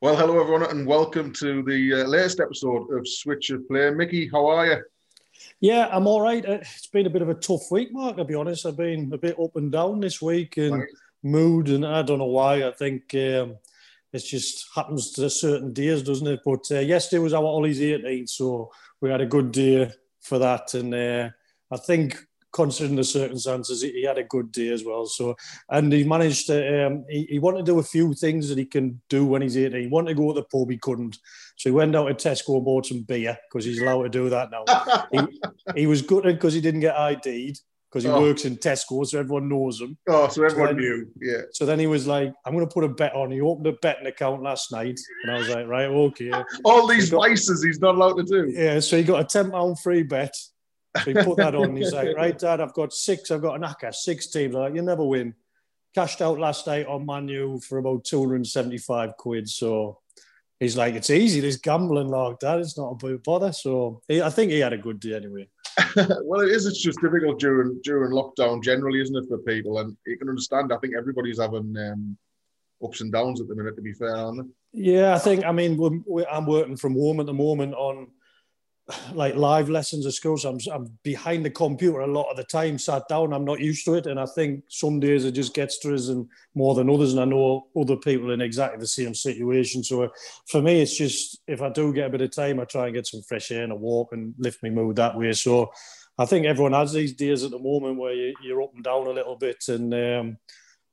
Well, 0.00 0.16
hello 0.16 0.40
everyone, 0.40 0.62
and 0.70 0.86
welcome 0.86 1.32
to 1.34 1.62
the 1.64 2.02
uh, 2.02 2.06
latest 2.06 2.38
episode 2.40 2.88
of 2.92 3.06
Switch 3.08 3.50
of 3.50 3.66
Play. 3.66 3.90
Mickey, 3.90 4.28
how 4.28 4.46
are 4.46 4.66
you? 4.66 4.76
Yeah, 5.60 5.88
I'm 5.90 6.06
all 6.06 6.20
right. 6.20 6.44
Uh, 6.46 6.58
It's 6.60 6.86
been 6.86 7.06
a 7.06 7.10
bit 7.10 7.22
of 7.22 7.28
a 7.28 7.34
tough 7.34 7.70
week, 7.72 7.92
Mark. 7.92 8.16
I'll 8.18 8.24
be 8.24 8.34
honest. 8.36 8.64
I've 8.64 8.76
been 8.76 9.12
a 9.12 9.18
bit 9.18 9.38
up 9.40 9.56
and 9.56 9.72
down 9.72 9.98
this 10.00 10.22
week 10.22 10.56
and 10.56 10.74
Right. 10.74 10.88
mood, 11.24 11.68
and 11.68 11.84
I 11.84 12.02
don't 12.02 12.18
know 12.18 12.26
why. 12.26 12.64
I 12.66 12.70
think 12.70 13.12
um, 13.14 13.56
it 14.12 14.20
just 14.24 14.66
happens 14.74 15.10
to 15.12 15.28
certain 15.28 15.72
days, 15.72 16.02
doesn't 16.02 16.26
it? 16.28 16.40
But 16.44 16.70
uh, 16.70 16.78
yesterday 16.78 17.20
was 17.20 17.34
our 17.34 17.42
Ollie's 17.44 17.80
18th, 17.80 18.28
so 18.30 18.70
we 19.00 19.10
had 19.10 19.20
a 19.20 19.26
good 19.26 19.50
day 19.50 19.90
for 20.20 20.38
that, 20.38 20.74
and 20.74 20.94
uh, 20.94 21.30
I 21.72 21.76
think. 21.76 22.24
Considering 22.52 22.96
the 22.96 23.04
circumstances, 23.04 23.82
he 23.82 23.90
he 23.92 24.02
had 24.04 24.16
a 24.18 24.24
good 24.24 24.50
day 24.52 24.68
as 24.68 24.82
well. 24.84 25.04
So, 25.06 25.36
and 25.68 25.92
he 25.92 26.02
managed 26.04 26.46
to. 26.46 26.86
Um, 26.86 27.04
he, 27.08 27.24
he 27.30 27.38
wanted 27.38 27.58
to 27.66 27.72
do 27.72 27.78
a 27.78 27.82
few 27.82 28.14
things 28.14 28.48
that 28.48 28.56
he 28.56 28.64
can 28.64 29.00
do 29.10 29.26
when 29.26 29.42
he's 29.42 29.56
18. 29.56 29.80
He 29.82 29.86
wanted 29.86 30.08
to 30.08 30.14
go 30.14 30.32
to 30.32 30.40
the 30.40 30.46
pub, 30.46 30.70
he 30.70 30.78
couldn't. 30.78 31.18
So 31.56 31.68
he 31.68 31.74
went 31.74 31.94
out 31.94 32.06
to 32.08 32.14
Tesco 32.28 32.56
and 32.56 32.64
bought 32.64 32.86
some 32.86 33.02
beer 33.02 33.36
because 33.50 33.64
he's 33.66 33.82
allowed 33.82 34.04
to 34.04 34.08
do 34.08 34.30
that 34.30 34.50
now. 34.50 34.64
he 35.76 35.86
was 35.86 36.00
gutted 36.02 36.36
because 36.36 36.54
he 36.54 36.60
didn't 36.62 36.80
get 36.80 36.96
ID'd 36.96 37.58
because 37.90 38.04
he 38.04 38.10
Oh. 38.10 38.20
works 38.20 38.44
in 38.44 38.56
Tesco, 38.56 39.06
so 39.06 39.18
everyone 39.18 39.48
knows 39.48 39.80
him. 39.80 39.96
oh, 40.08 40.28
so 40.28 40.44
everyone 40.44 40.76
Then- 40.76 40.84
knew. 40.84 41.06
Yeah. 41.20 41.42
So 41.52 41.64
then 41.66 41.78
he 41.78 41.86
was 41.86 42.06
like, 42.06 42.32
I'm 42.44 42.52
going 42.54 42.66
to 42.66 42.72
put 42.72 42.84
a 42.84 42.88
bet 42.88 43.14
on. 43.14 43.30
He 43.30 43.40
opened 43.40 43.66
a 43.66 43.72
betting 43.72 44.06
account 44.06 44.42
last 44.42 44.72
night. 44.72 44.98
And 45.24 45.32
I 45.32 45.38
was 45.38 45.48
like, 45.48 45.66
right, 45.66 45.86
okay. 45.86 46.32
All 46.64 46.86
these 46.86 47.06
He 47.06 47.10
got- 47.10 47.28
vices 47.28 47.62
he's 47.64 47.80
not 47.80 47.94
allowed 47.94 48.14
to 48.18 48.22
do. 48.24 48.50
Yeah, 48.50 48.80
so 48.80 48.96
he 48.96 49.02
got 49.04 49.20
a 49.20 49.24
£10 49.38 49.80
free 49.80 50.02
bet. 50.02 50.34
So 50.96 51.04
he 51.04 51.14
put 51.14 51.36
that 51.36 51.54
on. 51.54 51.76
He's 51.76 51.92
like, 51.92 52.08
right, 52.16 52.38
Dad, 52.38 52.60
I've 52.60 52.74
got 52.74 52.92
six. 52.92 53.30
I've 53.30 53.42
got 53.42 53.56
an 53.56 53.62
ACCA, 53.62 53.94
six 53.94 54.28
teams. 54.28 54.54
I'm 54.54 54.62
like, 54.62 54.74
you 54.74 54.82
never 54.82 55.04
win. 55.04 55.34
Cashed 55.94 56.22
out 56.22 56.38
last 56.38 56.66
night 56.66 56.86
on 56.86 57.06
Manu 57.06 57.60
for 57.60 57.78
about 57.78 58.04
275 58.04 59.16
quid. 59.16 59.48
So 59.48 60.00
he's 60.60 60.76
like, 60.76 60.94
it's 60.94 61.10
easy, 61.10 61.40
this 61.40 61.56
gambling 61.56 62.08
like 62.08 62.40
that. 62.40 62.60
It's 62.60 62.78
not 62.78 62.92
a 62.92 63.06
big 63.06 63.22
bother. 63.22 63.52
So 63.52 64.02
he, 64.08 64.22
I 64.22 64.30
think 64.30 64.50
he 64.50 64.60
had 64.60 64.72
a 64.72 64.78
good 64.78 65.00
day 65.00 65.14
anyway. 65.14 65.48
well, 66.24 66.40
it 66.40 66.50
is. 66.50 66.66
It's 66.66 66.82
just 66.82 67.00
difficult 67.00 67.38
during 67.38 67.80
during 67.82 68.12
lockdown 68.12 68.62
generally, 68.62 69.00
isn't 69.00 69.16
it, 69.16 69.28
for 69.28 69.38
people? 69.38 69.78
And 69.78 69.96
you 70.06 70.16
can 70.18 70.28
understand. 70.28 70.72
I 70.72 70.78
think 70.78 70.94
everybody's 70.96 71.40
having 71.40 71.76
um, 71.76 72.18
ups 72.82 73.00
and 73.00 73.12
downs 73.12 73.40
at 73.40 73.48
the 73.48 73.54
minute. 73.54 73.76
To 73.76 73.82
be 73.82 73.92
fair, 73.92 74.16
aren't 74.16 74.44
they? 74.44 74.92
Yeah, 74.92 75.14
I 75.14 75.18
think. 75.18 75.44
I 75.44 75.52
mean, 75.52 75.76
we're, 75.76 76.00
we 76.06 76.26
I'm 76.26 76.46
working 76.46 76.76
from 76.76 76.94
home 76.94 77.20
at 77.20 77.26
the 77.26 77.34
moment 77.34 77.74
on 77.74 78.08
like 79.12 79.34
live 79.34 79.68
lessons 79.68 80.06
at 80.06 80.14
school. 80.14 80.36
So 80.38 80.50
I'm, 80.50 80.58
I'm 80.72 80.98
behind 81.02 81.44
the 81.44 81.50
computer 81.50 82.00
a 82.00 82.06
lot 82.06 82.30
of 82.30 82.36
the 82.36 82.44
time, 82.44 82.78
sat 82.78 83.06
down. 83.08 83.32
I'm 83.32 83.44
not 83.44 83.60
used 83.60 83.84
to 83.84 83.94
it, 83.94 84.06
and 84.06 84.18
I 84.18 84.26
think 84.26 84.64
some 84.68 84.98
days 85.00 85.24
it 85.24 85.32
just 85.32 85.54
gets 85.54 85.78
to 85.80 85.94
us 85.94 86.08
and 86.08 86.28
more 86.54 86.74
than 86.74 86.90
others. 86.90 87.12
And 87.12 87.20
I 87.20 87.24
know 87.24 87.66
other 87.76 87.96
people 87.96 88.30
in 88.30 88.40
exactly 88.40 88.80
the 88.80 88.86
same 88.86 89.14
situation. 89.14 89.84
So 89.84 90.04
uh, 90.04 90.08
for 90.46 90.62
me, 90.62 90.80
it's 90.80 90.96
just 90.96 91.40
if 91.46 91.60
I 91.60 91.68
do 91.68 91.92
get 91.92 92.06
a 92.06 92.10
bit 92.10 92.22
of 92.22 92.30
time, 92.30 92.60
I 92.60 92.64
try 92.64 92.86
and 92.86 92.94
get 92.94 93.06
some 93.06 93.22
fresh 93.22 93.50
air 93.50 93.62
and 93.62 93.72
a 93.72 93.76
walk 93.76 94.12
and 94.12 94.34
lift 94.38 94.62
my 94.62 94.70
mood 94.70 94.96
that 94.96 95.16
way. 95.16 95.32
So 95.32 95.70
I 96.16 96.24
think 96.26 96.46
everyone 96.46 96.72
has 96.72 96.92
these 96.92 97.12
days 97.12 97.44
at 97.44 97.50
the 97.50 97.58
moment 97.58 97.98
where 97.98 98.14
you, 98.14 98.34
you're 98.42 98.62
up 98.62 98.74
and 98.74 98.84
down 98.84 99.06
a 99.06 99.10
little 99.10 99.36
bit, 99.36 99.64
and 99.68 99.94
um, 99.94 100.38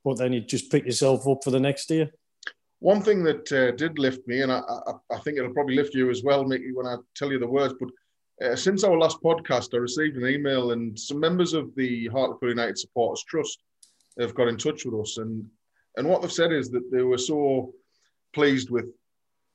but 0.04 0.18
then 0.18 0.32
you 0.32 0.40
just 0.40 0.70
pick 0.70 0.84
yourself 0.84 1.26
up 1.26 1.42
for 1.42 1.50
the 1.50 1.60
next 1.60 1.86
day. 1.86 2.10
One 2.80 3.00
thing 3.00 3.24
that 3.24 3.50
uh, 3.52 3.70
did 3.72 3.98
lift 3.98 4.26
me, 4.28 4.42
and 4.42 4.52
I, 4.52 4.58
I, 4.58 4.92
I 5.14 5.18
think 5.20 5.38
it'll 5.38 5.54
probably 5.54 5.76
lift 5.76 5.94
you 5.94 6.10
as 6.10 6.22
well, 6.22 6.44
Mickey, 6.44 6.72
when 6.72 6.86
I 6.86 6.96
tell 7.14 7.32
you 7.32 7.38
the 7.38 7.46
words. 7.46 7.74
But 7.80 7.90
uh, 8.46 8.56
since 8.56 8.84
our 8.84 8.98
last 8.98 9.22
podcast, 9.22 9.72
I 9.72 9.78
received 9.78 10.16
an 10.16 10.28
email, 10.28 10.72
and 10.72 10.98
some 10.98 11.18
members 11.18 11.54
of 11.54 11.74
the 11.74 12.08
Hartlepool 12.08 12.50
United 12.50 12.78
Supporters 12.78 13.24
Trust 13.26 13.60
have 14.20 14.34
got 14.34 14.48
in 14.48 14.58
touch 14.58 14.84
with 14.84 14.94
us, 15.00 15.16
and 15.18 15.46
and 15.96 16.06
what 16.06 16.20
they've 16.20 16.32
said 16.32 16.52
is 16.52 16.70
that 16.70 16.90
they 16.92 17.02
were 17.02 17.18
so 17.18 17.72
pleased 18.34 18.70
with 18.70 18.86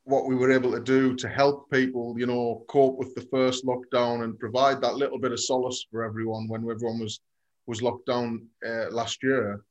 what 0.06 0.26
we 0.26 0.36
were 0.36 0.52
able 0.52 0.72
to 0.72 0.80
do 0.80 1.16
to 1.16 1.30
help 1.30 1.70
people, 1.70 2.16
you 2.18 2.26
know, 2.26 2.66
cope 2.68 2.98
with 2.98 3.14
the 3.14 3.22
first 3.22 3.64
lockdown 3.66 4.24
and 4.24 4.40
provide 4.40 4.82
that 4.82 4.96
little 4.96 5.20
bit 5.20 5.32
of 5.32 5.40
solace 5.40 5.86
for 5.92 6.04
everyone 6.04 6.48
when 6.48 6.62
everyone 6.70 7.00
was 7.00 7.20
was 7.68 7.84
locked 7.84 8.08
down 8.08 8.48
uh, 8.68 8.90
last 8.90 9.22
year. 9.22 9.64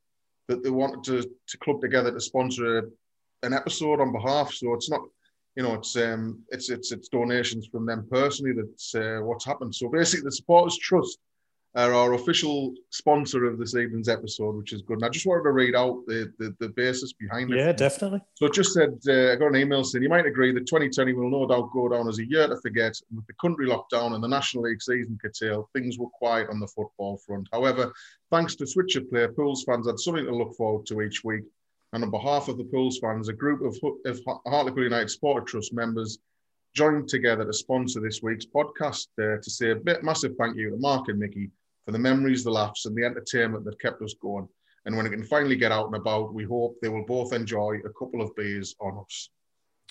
That 0.47 0.63
they 0.63 0.69
wanted 0.69 1.03
to 1.05 1.29
to 1.47 1.57
club 1.57 1.81
together 1.81 2.11
to 2.11 2.19
sponsor 2.21 2.77
a, 2.77 2.83
an 3.43 3.53
episode 3.53 3.99
on 3.99 4.11
behalf. 4.11 4.51
So 4.53 4.73
it's 4.73 4.89
not, 4.89 5.01
you 5.55 5.63
know, 5.63 5.73
it's 5.73 5.95
um, 5.95 6.43
it's 6.49 6.69
it's 6.69 6.91
it's 6.91 7.09
donations 7.09 7.67
from 7.67 7.85
them 7.85 8.07
personally. 8.09 8.53
That's 8.53 8.95
uh, 8.95 9.19
what's 9.21 9.45
happened. 9.45 9.75
So 9.75 9.89
basically, 9.89 10.25
the 10.25 10.31
Supporters 10.31 10.77
Trust 10.77 11.19
are 11.73 11.93
our 11.93 12.13
official 12.13 12.73
sponsor 12.89 13.45
of 13.45 13.57
this 13.57 13.75
evening's 13.75 14.09
episode, 14.09 14.57
which 14.57 14.73
is 14.73 14.81
good. 14.81 14.95
And 14.97 15.05
I 15.05 15.09
just 15.09 15.25
wanted 15.25 15.43
to 15.43 15.51
read 15.51 15.73
out 15.73 16.03
the 16.05 16.31
the, 16.37 16.55
the 16.59 16.69
basis 16.69 17.13
behind 17.13 17.51
it. 17.51 17.57
Yeah, 17.57 17.71
definitely. 17.71 18.21
So 18.33 18.45
it 18.45 18.53
just 18.53 18.73
said, 18.73 18.99
uh, 19.07 19.31
I 19.31 19.35
got 19.35 19.47
an 19.47 19.55
email 19.55 19.83
saying, 19.83 20.03
you 20.03 20.09
might 20.09 20.25
agree 20.25 20.51
that 20.53 20.67
2020 20.67 21.13
will 21.13 21.29
no 21.29 21.47
doubt 21.47 21.71
go 21.73 21.87
down 21.87 22.09
as 22.09 22.19
a 22.19 22.27
year 22.27 22.47
to 22.47 22.57
forget. 22.57 22.93
With 23.15 23.25
the 23.27 23.33
country 23.33 23.67
lockdown 23.67 24.15
and 24.15 24.23
the 24.23 24.27
National 24.27 24.63
League 24.63 24.81
season 24.81 25.17
curtailed, 25.21 25.67
things 25.73 25.97
were 25.97 26.09
quiet 26.09 26.49
on 26.49 26.59
the 26.59 26.67
football 26.67 27.17
front. 27.25 27.47
However, 27.53 27.93
thanks 28.29 28.55
to 28.55 28.67
Switcher 28.67 29.01
Play, 29.01 29.27
Pools 29.27 29.63
fans 29.63 29.87
had 29.87 29.99
something 29.99 30.25
to 30.25 30.35
look 30.35 30.55
forward 30.55 30.85
to 30.87 31.01
each 31.01 31.23
week. 31.23 31.43
And 31.93 32.03
on 32.03 32.11
behalf 32.11 32.47
of 32.47 32.57
the 32.57 32.63
Pools 32.63 32.99
fans, 32.99 33.27
a 33.27 33.33
group 33.33 33.61
of, 33.61 33.77
of 34.05 34.21
Hartlepool 34.45 34.83
United 34.83 35.09
Supporter 35.09 35.45
Trust 35.45 35.73
members 35.73 36.19
joined 36.73 37.09
together 37.09 37.43
to 37.43 37.53
sponsor 37.53 37.99
this 37.99 38.21
week's 38.23 38.45
podcast 38.45 39.07
uh, 39.19 39.41
to 39.41 39.49
say 39.49 39.71
a 39.71 39.75
bit 39.75 40.03
massive 40.03 40.35
thank 40.37 40.55
you 40.55 40.69
to 40.69 40.77
Mark 40.77 41.09
and 41.09 41.19
Mickey 41.19 41.49
for 41.85 41.91
the 41.91 41.99
memories, 41.99 42.43
the 42.43 42.51
laughs, 42.51 42.85
and 42.85 42.95
the 42.95 43.03
entertainment 43.03 43.65
that 43.65 43.81
kept 43.81 44.01
us 44.01 44.15
going. 44.21 44.47
And 44.85 44.95
when 44.95 45.05
it 45.05 45.09
can 45.09 45.23
finally 45.23 45.55
get 45.55 45.71
out 45.71 45.87
and 45.87 45.95
about, 45.95 46.33
we 46.33 46.43
hope 46.43 46.77
they 46.81 46.89
will 46.89 47.05
both 47.05 47.33
enjoy 47.33 47.79
a 47.85 47.89
couple 47.89 48.21
of 48.21 48.35
beers 48.35 48.75
on 48.79 48.97
us. 48.97 49.29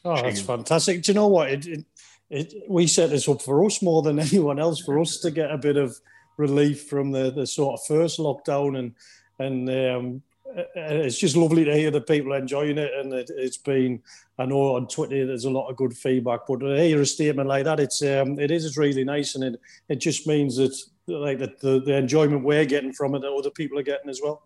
Oh, 0.05 0.21
that's 0.23 0.41
fantastic. 0.41 1.03
Do 1.03 1.13
you 1.13 1.15
know 1.15 1.29
what? 1.29 1.51
It, 1.51 1.67
it, 1.67 1.85
it, 2.31 2.55
we 2.69 2.87
set 2.87 3.11
this 3.11 3.29
up 3.29 3.43
for 3.43 3.65
us 3.65 3.83
more 3.83 4.03
than 4.03 4.19
anyone 4.19 4.59
else, 4.59 4.81
for 4.81 4.99
us 4.99 5.19
to 5.19 5.31
get 5.31 5.51
a 5.51 5.59
bit 5.59 5.77
of 5.77 5.95
relief 6.39 6.89
from 6.89 7.13
the, 7.13 7.31
the 7.31 7.47
sort 7.47 7.79
of 7.79 7.87
first 7.87 8.19
lockdown. 8.19 8.79
And, 8.79 8.95
and 9.39 9.69
um, 9.69 10.23
it's 10.75 11.19
just 11.19 11.37
lovely 11.37 11.65
to 11.65 11.75
hear 11.75 11.91
the 11.91 12.01
people 12.01 12.33
enjoying 12.33 12.79
it. 12.79 12.93
And 12.95 13.13
it, 13.13 13.31
it's 13.35 13.57
been, 13.57 14.03
I 14.39 14.47
know 14.47 14.77
on 14.77 14.89
Twitter 14.89 15.27
there's 15.27 15.45
a 15.45 15.51
lot 15.51 15.69
of 15.69 15.77
good 15.77 15.97
feedback, 15.97 16.41
but 16.47 16.61
to 16.61 16.77
hear 16.77 17.01
a 17.01 17.07
statement 17.07 17.49
like 17.49 17.65
that, 17.65 17.81
it's 17.81 18.03
um, 18.03 18.39
it 18.39 18.51
is 18.51 18.77
really 18.77 19.05
nice. 19.05 19.35
And 19.35 19.45
it, 19.45 19.61
it 19.89 19.97
just 19.97 20.27
means 20.27 20.57
that 20.57 20.77
like 21.07 21.39
that 21.39 21.61
the, 21.61 21.81
the 21.81 21.97
enjoyment 21.97 22.45
we're 22.45 22.65
getting 22.65 22.93
from 22.93 23.15
it, 23.15 23.21
that 23.21 23.33
other 23.33 23.51
people 23.51 23.79
are 23.79 23.83
getting 23.83 24.11
as 24.11 24.21
well. 24.23 24.43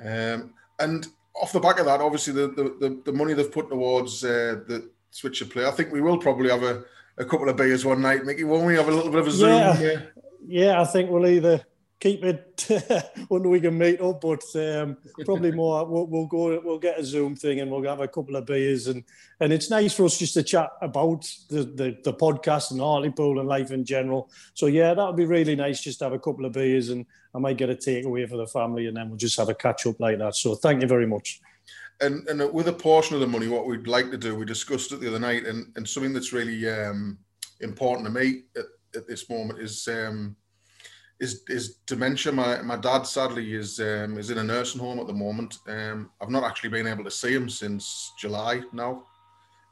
Um, 0.00 0.54
and 0.78 1.06
off 1.34 1.52
the 1.52 1.60
back 1.60 1.78
of 1.78 1.86
that, 1.86 2.00
obviously, 2.00 2.32
the, 2.32 2.48
the, 2.48 3.00
the, 3.04 3.12
money 3.12 3.34
they've 3.34 3.50
put 3.50 3.68
towards 3.68 4.24
uh, 4.24 4.60
the 4.66 4.90
Switcher 5.10 5.44
Play, 5.44 5.66
I 5.66 5.70
think 5.72 5.92
we 5.92 6.00
will 6.00 6.18
probably 6.18 6.50
have 6.50 6.62
a, 6.62 6.84
a 7.16 7.24
couple 7.24 7.48
of 7.48 7.56
beers 7.56 7.84
one 7.84 8.00
night, 8.00 8.24
Mickey, 8.24 8.44
won't 8.44 8.66
we? 8.66 8.74
Have 8.74 8.88
a 8.88 8.92
little 8.92 9.10
bit 9.10 9.20
of 9.20 9.26
a 9.26 9.30
Zoom. 9.30 9.48
Yeah. 9.48 9.80
Yeah. 9.80 10.00
Yeah, 10.46 10.80
I 10.80 10.84
think 10.84 11.10
we'll 11.10 11.26
either 11.26 11.64
keep 12.00 12.24
it 12.24 12.66
when 13.28 13.48
we 13.48 13.60
can 13.60 13.76
meet 13.76 14.00
up, 14.00 14.20
but 14.20 14.44
um, 14.56 14.96
probably 15.24 15.50
more. 15.62 15.84
We'll, 15.84 16.06
we'll 16.06 16.26
go. 16.26 16.60
We'll 16.60 16.78
get 16.78 16.98
a 16.98 17.04
Zoom 17.04 17.36
thing, 17.36 17.60
and 17.60 17.70
we'll 17.70 17.82
have 17.84 18.00
a 18.00 18.08
couple 18.08 18.36
of 18.36 18.46
beers, 18.46 18.88
and 18.88 19.04
and 19.40 19.52
it's 19.52 19.70
nice 19.70 19.94
for 19.94 20.04
us 20.04 20.18
just 20.18 20.34
to 20.34 20.42
chat 20.42 20.70
about 20.80 21.28
the 21.48 21.64
the, 21.64 21.98
the 22.04 22.12
podcast 22.12 22.70
and 22.70 22.80
Hartlepool 22.80 23.40
and 23.40 23.48
life 23.48 23.70
in 23.70 23.84
general. 23.84 24.30
So 24.54 24.66
yeah, 24.66 24.94
that 24.94 25.06
would 25.06 25.16
be 25.16 25.26
really 25.26 25.56
nice 25.56 25.80
just 25.80 25.98
to 26.00 26.06
have 26.06 26.12
a 26.12 26.18
couple 26.18 26.44
of 26.44 26.52
beers, 26.52 26.90
and 26.90 27.06
I 27.34 27.38
might 27.38 27.56
get 27.56 27.70
a 27.70 27.74
takeaway 27.74 28.28
for 28.28 28.36
the 28.36 28.46
family, 28.46 28.86
and 28.86 28.96
then 28.96 29.08
we'll 29.08 29.18
just 29.18 29.38
have 29.38 29.48
a 29.48 29.54
catch 29.54 29.86
up 29.86 30.00
like 30.00 30.18
that. 30.18 30.36
So 30.36 30.54
thank 30.54 30.82
you 30.82 30.88
very 30.88 31.06
much. 31.06 31.40
And, 32.00 32.28
and 32.28 32.52
with 32.52 32.68
a 32.68 32.72
portion 32.72 33.16
of 33.16 33.20
the 33.20 33.26
money, 33.26 33.48
what 33.48 33.66
we'd 33.66 33.88
like 33.88 34.12
to 34.12 34.16
do, 34.16 34.36
we 34.36 34.44
discussed 34.44 34.92
it 34.92 35.00
the 35.00 35.08
other 35.08 35.18
night, 35.18 35.46
and, 35.46 35.72
and 35.74 35.88
something 35.88 36.12
that's 36.12 36.32
really 36.32 36.68
um, 36.70 37.18
important 37.60 38.06
to 38.06 38.12
me 38.12 38.42
at, 38.56 38.66
at 38.94 39.08
this 39.08 39.28
moment 39.28 39.58
is 39.58 39.88
um, 39.88 40.36
is 41.20 41.42
is 41.48 41.76
dementia. 41.86 42.32
My 42.32 42.62
my 42.62 42.76
dad 42.76 43.02
sadly 43.02 43.54
is 43.54 43.80
um, 43.80 44.18
is 44.18 44.30
in 44.30 44.38
a 44.38 44.44
nursing 44.44 44.80
home 44.80 44.98
at 45.00 45.06
the 45.06 45.12
moment. 45.12 45.58
Um, 45.66 46.10
I've 46.20 46.30
not 46.30 46.44
actually 46.44 46.70
been 46.70 46.86
able 46.86 47.04
to 47.04 47.10
see 47.10 47.34
him 47.34 47.48
since 47.48 48.12
July 48.18 48.62
now, 48.72 49.04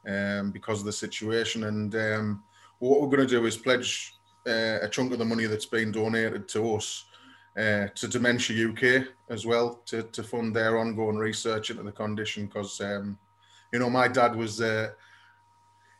um, 0.07 0.51
because 0.51 0.79
of 0.79 0.85
the 0.85 0.91
situation. 0.91 1.65
And 1.65 1.95
um, 1.95 2.43
what 2.79 3.01
we're 3.01 3.07
going 3.07 3.27
to 3.27 3.39
do 3.39 3.45
is 3.45 3.57
pledge 3.57 4.13
uh, 4.47 4.79
a 4.81 4.89
chunk 4.89 5.11
of 5.11 5.19
the 5.19 5.25
money 5.25 5.45
that's 5.45 5.65
been 5.65 5.91
donated 5.91 6.47
to 6.49 6.75
us 6.75 7.05
uh, 7.57 7.87
to 7.95 8.07
Dementia 8.07 8.69
UK 8.69 9.07
as 9.29 9.45
well 9.45 9.81
to, 9.85 10.03
to 10.03 10.23
fund 10.23 10.55
their 10.55 10.77
ongoing 10.77 11.17
research 11.17 11.69
into 11.69 11.83
the 11.83 11.91
condition 11.91 12.45
because 12.45 12.79
um, 12.81 13.17
you 13.73 13.79
know 13.79 13.89
my 13.89 14.07
dad 14.07 14.35
was 14.35 14.61
uh, 14.61 14.89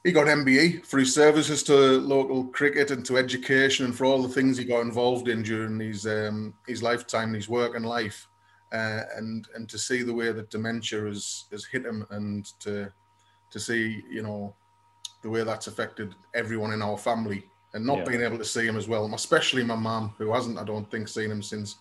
he 0.04 0.12
got 0.12 0.28
MBE 0.28 0.86
for 0.86 1.00
his 1.00 1.14
services 1.14 1.64
to 1.64 1.74
local 2.00 2.46
cricket 2.46 2.92
and 2.92 3.06
to 3.06 3.18
education 3.18 3.86
and 3.86 3.96
for 3.96 4.06
all 4.06 4.22
the 4.22 4.30
things 4.30 4.58
he 4.58 4.64
got 4.64 4.82
involved 4.82 5.28
in 5.28 5.44
during 5.44 5.80
his 5.80 6.06
um, 6.06 6.54
his 6.68 6.82
lifetime, 6.84 7.34
his 7.34 7.50
work 7.50 7.76
and 7.76 7.86
life, 7.86 8.28
uh, 8.74 9.02
and 9.16 9.48
and 9.56 9.68
to 9.70 9.78
see 9.78 10.04
the 10.04 10.14
way 10.14 10.32
that 10.32 10.50
dementia 10.50 11.02
has 11.02 11.46
has 11.52 11.66
hit 11.66 11.86
him 11.86 12.06
and 12.12 12.46
to 12.60 12.92
to 13.52 13.60
see 13.60 14.04
you 14.10 14.22
know 14.22 14.54
the 15.24 15.30
way 15.30 15.44
that's 15.44 15.68
affected 15.68 16.14
everyone 16.36 16.74
in 16.74 16.82
our 16.82 16.98
family 16.98 17.44
and 17.74 17.86
not 17.86 17.98
Yeah. 17.98 18.04
being 18.06 18.22
able 18.22 18.38
to 18.38 18.46
see 18.46 18.66
him 18.66 18.78
as 18.78 18.88
well, 18.88 19.14
especially 19.14 19.64
my 19.64 19.76
mum 19.76 20.14
who 20.18 20.32
hasn't 20.34 20.58
I 20.60 20.64
don't 20.64 20.90
think 20.90 21.08
seen 21.08 21.32
him 21.32 21.42
since 21.44 21.78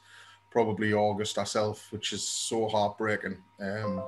probably 0.51 0.95
August 0.95 1.37
herself, 1.37 1.87
which 1.93 2.13
is 2.13 2.27
so 2.27 2.67
heartbreaking. 2.69 3.37
Um, 3.61 4.03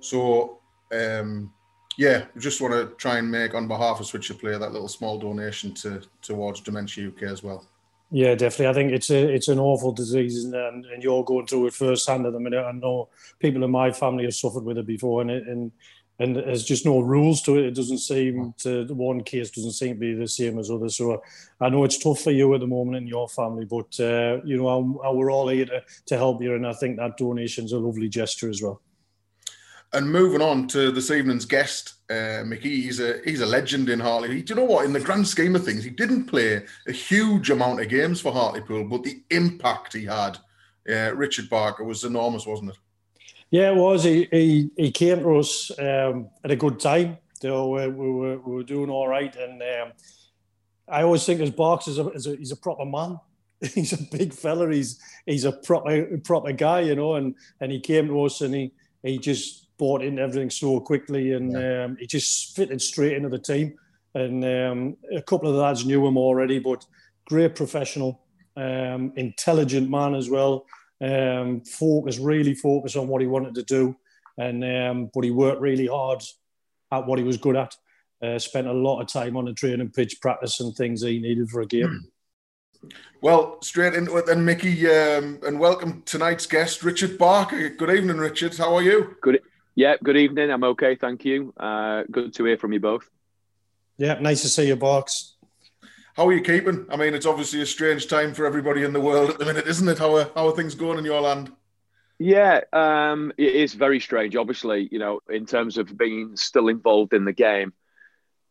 so 0.00 0.58
um, 0.92 1.52
Yeah, 1.98 2.26
we 2.32 2.40
just 2.40 2.60
want 2.60 2.74
to 2.74 2.94
try 2.94 3.18
and 3.18 3.28
make 3.28 3.54
on 3.54 3.66
behalf 3.66 3.98
of 3.98 4.06
Switcher 4.06 4.32
Player, 4.32 4.56
that 4.56 4.70
little 4.70 4.86
small 4.86 5.18
donation 5.18 5.74
to 5.74 6.00
towards 6.22 6.60
Dementia 6.60 7.08
UK 7.08 7.24
as 7.24 7.42
well. 7.42 7.66
Yeah, 8.12 8.36
definitely. 8.36 8.68
I 8.68 8.72
think 8.72 8.92
it's 8.92 9.10
a 9.10 9.34
it's 9.34 9.48
an 9.48 9.58
awful 9.58 9.90
disease, 9.90 10.44
and, 10.44 10.54
and 10.86 11.02
you're 11.02 11.24
going 11.24 11.48
through 11.48 11.66
it 11.66 11.74
firsthand 11.74 12.24
at 12.24 12.32
the 12.32 12.38
minute. 12.38 12.64
I 12.64 12.70
know 12.70 13.08
people 13.40 13.64
in 13.64 13.72
my 13.72 13.90
family 13.90 14.24
have 14.24 14.34
suffered 14.34 14.62
with 14.62 14.78
it 14.78 14.86
before, 14.86 15.22
and 15.22 15.30
it, 15.30 15.48
and 15.48 15.72
and 16.20 16.36
there's 16.36 16.64
just 16.64 16.86
no 16.86 17.00
rules 17.00 17.42
to 17.42 17.58
it. 17.58 17.66
It 17.66 17.74
doesn't 17.74 17.98
seem 17.98 18.54
to 18.58 18.84
one 18.94 19.24
case 19.24 19.50
doesn't 19.50 19.72
seem 19.72 19.94
to 19.94 20.00
be 20.00 20.14
the 20.14 20.28
same 20.28 20.60
as 20.60 20.70
others. 20.70 20.96
So 20.96 21.20
I 21.60 21.68
know 21.68 21.82
it's 21.82 21.98
tough 21.98 22.20
for 22.20 22.30
you 22.30 22.54
at 22.54 22.60
the 22.60 22.66
moment 22.68 22.98
in 22.98 23.08
your 23.08 23.28
family, 23.28 23.64
but 23.64 23.98
uh, 23.98 24.40
you 24.44 24.56
know 24.56 24.68
I, 25.02 25.08
I, 25.08 25.10
we're 25.10 25.32
all 25.32 25.48
here 25.48 25.66
to, 25.66 25.82
to 26.06 26.16
help 26.16 26.42
you, 26.42 26.54
and 26.54 26.64
I 26.64 26.74
think 26.74 26.96
that 26.98 27.16
donation's 27.16 27.72
a 27.72 27.78
lovely 27.78 28.08
gesture 28.08 28.48
as 28.48 28.62
well. 28.62 28.80
And 29.92 30.12
moving 30.12 30.42
on 30.42 30.68
to 30.68 30.90
this 30.90 31.10
evening's 31.10 31.46
guest, 31.46 31.94
uh, 32.10 32.42
Mickey, 32.44 32.82
he's 32.82 33.00
a 33.00 33.20
he's 33.24 33.40
a 33.40 33.46
legend 33.46 33.88
in 33.88 34.00
Hartley. 34.00 34.42
Do 34.42 34.52
you 34.52 34.60
know 34.60 34.66
what? 34.66 34.84
In 34.84 34.92
the 34.92 35.00
grand 35.00 35.26
scheme 35.26 35.56
of 35.56 35.64
things, 35.64 35.84
he 35.84 35.90
didn't 35.90 36.26
play 36.26 36.62
a 36.86 36.92
huge 36.92 37.50
amount 37.50 37.80
of 37.80 37.88
games 37.88 38.20
for 38.20 38.32
Hartlepool, 38.32 38.84
but 38.84 39.02
the 39.02 39.22
impact 39.30 39.94
he 39.94 40.04
had, 40.04 40.38
uh, 40.90 41.14
Richard 41.14 41.48
Barker, 41.48 41.84
was 41.84 42.04
enormous, 42.04 42.46
wasn't 42.46 42.70
it? 42.70 42.76
Yeah, 43.50 43.70
it 43.70 43.76
was. 43.76 44.04
He 44.04 44.28
he, 44.30 44.70
he 44.76 44.90
came 44.90 45.20
to 45.20 45.38
us 45.38 45.70
um, 45.78 46.28
at 46.44 46.50
a 46.50 46.56
good 46.56 46.80
time. 46.80 47.18
So 47.40 47.68
we, 47.68 47.88
we, 47.88 48.10
were, 48.10 48.38
we 48.38 48.54
were 48.56 48.62
doing 48.64 48.90
all 48.90 49.06
right, 49.06 49.34
and 49.36 49.62
um, 49.62 49.92
I 50.88 51.02
always 51.02 51.24
think 51.24 51.40
as 51.40 51.50
Barks 51.50 51.88
is 51.88 51.98
a, 51.98 52.08
is 52.10 52.26
a 52.26 52.36
he's 52.36 52.52
a 52.52 52.56
proper 52.56 52.84
man. 52.84 53.20
he's 53.74 53.92
a 53.92 54.02
big 54.10 54.34
fella. 54.34 54.70
He's 54.70 55.00
he's 55.24 55.44
a 55.44 55.52
proper 55.52 56.18
proper 56.24 56.52
guy, 56.52 56.80
you 56.80 56.94
know. 56.94 57.14
And 57.14 57.34
and 57.60 57.72
he 57.72 57.80
came 57.80 58.08
to 58.08 58.24
us, 58.24 58.40
and 58.40 58.54
he 58.54 58.72
he 59.02 59.18
just 59.18 59.67
bought 59.78 60.02
into 60.02 60.22
everything 60.22 60.50
so 60.50 60.80
quickly, 60.80 61.32
and 61.32 61.52
yeah. 61.52 61.84
um, 61.84 61.96
he 61.98 62.06
just 62.06 62.54
fitted 62.54 62.82
straight 62.82 63.14
into 63.14 63.28
the 63.28 63.38
team. 63.38 63.78
And 64.14 64.44
um, 64.44 64.96
a 65.14 65.22
couple 65.22 65.48
of 65.48 65.54
the 65.54 65.60
lads 65.60 65.86
knew 65.86 66.06
him 66.06 66.16
already, 66.16 66.58
but 66.58 66.84
great 67.26 67.54
professional, 67.54 68.20
um, 68.56 69.12
intelligent 69.16 69.88
man 69.88 70.14
as 70.14 70.28
well. 70.28 70.66
Um, 71.00 71.60
focus, 71.60 72.18
really 72.18 72.54
focused 72.54 72.96
on 72.96 73.06
what 73.06 73.20
he 73.20 73.28
wanted 73.28 73.54
to 73.54 73.62
do, 73.62 73.96
and 74.36 74.64
um, 74.64 75.10
but 75.14 75.22
he 75.22 75.30
worked 75.30 75.60
really 75.60 75.86
hard 75.86 76.22
at 76.90 77.06
what 77.06 77.18
he 77.18 77.24
was 77.24 77.36
good 77.36 77.56
at. 77.56 77.76
Uh, 78.20 78.38
spent 78.38 78.66
a 78.66 78.72
lot 78.72 79.00
of 79.00 79.06
time 79.06 79.36
on 79.36 79.44
the 79.44 79.52
training 79.52 79.90
pitch, 79.90 80.20
practice 80.20 80.58
and 80.58 80.74
things 80.74 81.02
he 81.02 81.20
needed 81.20 81.48
for 81.48 81.60
a 81.60 81.66
game. 81.66 82.08
Well, 83.20 83.60
straight 83.62 83.94
into 83.94 84.16
it 84.16 84.26
then, 84.26 84.44
Mickey, 84.44 84.88
um, 84.88 85.38
and 85.46 85.58
welcome 85.58 86.02
tonight's 86.04 86.46
guest, 86.46 86.82
Richard 86.82 87.18
Barker. 87.18 87.68
Good 87.68 87.90
evening, 87.90 88.18
Richard. 88.18 88.56
How 88.56 88.74
are 88.74 88.82
you? 88.82 89.16
Good. 89.20 89.40
Yeah, 89.78 89.94
good 90.02 90.16
evening. 90.16 90.50
I'm 90.50 90.64
okay, 90.64 90.96
thank 90.96 91.24
you. 91.24 91.54
Uh, 91.56 92.02
good 92.10 92.34
to 92.34 92.44
hear 92.44 92.58
from 92.58 92.72
you 92.72 92.80
both. 92.80 93.08
Yeah, 93.96 94.14
nice 94.14 94.42
to 94.42 94.48
see 94.48 94.66
you, 94.66 94.74
Barks. 94.74 95.36
How 96.14 96.26
are 96.26 96.32
you 96.32 96.40
keeping? 96.40 96.84
I 96.90 96.96
mean, 96.96 97.14
it's 97.14 97.26
obviously 97.26 97.62
a 97.62 97.66
strange 97.66 98.08
time 98.08 98.34
for 98.34 98.44
everybody 98.44 98.82
in 98.82 98.92
the 98.92 98.98
world 98.98 99.30
at 99.30 99.38
the 99.38 99.44
minute, 99.44 99.68
isn't 99.68 99.86
it? 99.86 99.98
How 100.00 100.16
are, 100.16 100.32
how 100.34 100.48
are 100.48 100.56
things 100.56 100.74
going 100.74 100.98
in 100.98 101.04
your 101.04 101.20
land? 101.20 101.52
Yeah, 102.18 102.62
um, 102.72 103.32
it 103.38 103.54
is 103.54 103.74
very 103.74 104.00
strange. 104.00 104.34
Obviously, 104.34 104.88
you 104.90 104.98
know, 104.98 105.20
in 105.30 105.46
terms 105.46 105.78
of 105.78 105.96
being 105.96 106.36
still 106.36 106.66
involved 106.66 107.14
in 107.14 107.24
the 107.24 107.32
game, 107.32 107.72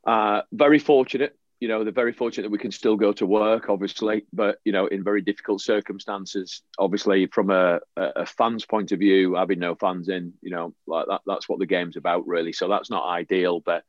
uh, 0.05 0.43
very 0.53 0.79
fortunate. 0.79 1.37
You 1.59 1.67
know, 1.67 1.83
they're 1.83 1.91
very 1.91 2.13
fortunate 2.13 2.43
that 2.43 2.51
we 2.51 2.59
can 2.59 2.71
still 2.71 2.95
go 2.95 3.11
to 3.13 3.25
work, 3.25 3.69
obviously, 3.69 4.25
but 4.31 4.59
you 4.63 4.71
know, 4.71 4.85
in 4.87 5.03
very 5.03 5.21
difficult 5.21 5.61
circumstances. 5.61 6.61
Obviously, 6.77 7.25
from 7.27 7.49
a, 7.49 7.79
a 7.95 8.25
fan's 8.25 8.65
point 8.65 8.91
of 8.91 8.99
view, 8.99 9.35
having 9.35 9.59
no 9.59 9.73
fans 9.73 10.07
in, 10.07 10.33
you 10.41 10.51
know, 10.51 10.73
like 10.85 11.07
that, 11.07 11.21
that's 11.25 11.49
what 11.49 11.59
the 11.59 11.65
game's 11.65 11.97
about, 11.97 12.27
really. 12.27 12.53
So 12.53 12.67
that's 12.67 12.91
not 12.91 13.07
ideal, 13.07 13.59
but 13.59 13.83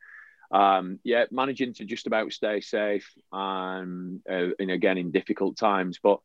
um, 0.50 0.99
yeah, 1.05 1.26
managing 1.31 1.75
to 1.75 1.85
just 1.85 2.06
about 2.06 2.32
stay 2.32 2.61
safe 2.61 3.12
and, 3.32 4.20
uh, 4.31 4.49
and 4.59 4.70
again 4.70 4.97
in 4.97 5.11
difficult 5.11 5.59
times. 5.59 5.99
But 6.03 6.20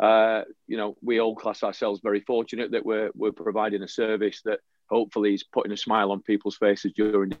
uh, 0.00 0.42
you 0.66 0.76
know, 0.76 0.96
we 1.02 1.20
all 1.20 1.34
class 1.34 1.62
ourselves 1.62 2.00
very 2.02 2.20
fortunate 2.20 2.72
that 2.72 2.86
we're 2.86 3.10
we're 3.14 3.32
providing 3.32 3.82
a 3.82 3.88
service 3.88 4.42
that 4.44 4.60
hopefully 4.88 5.34
is 5.34 5.44
putting 5.44 5.72
a 5.72 5.76
smile 5.76 6.12
on 6.12 6.22
people's 6.22 6.56
faces 6.56 6.92
during 6.92 7.32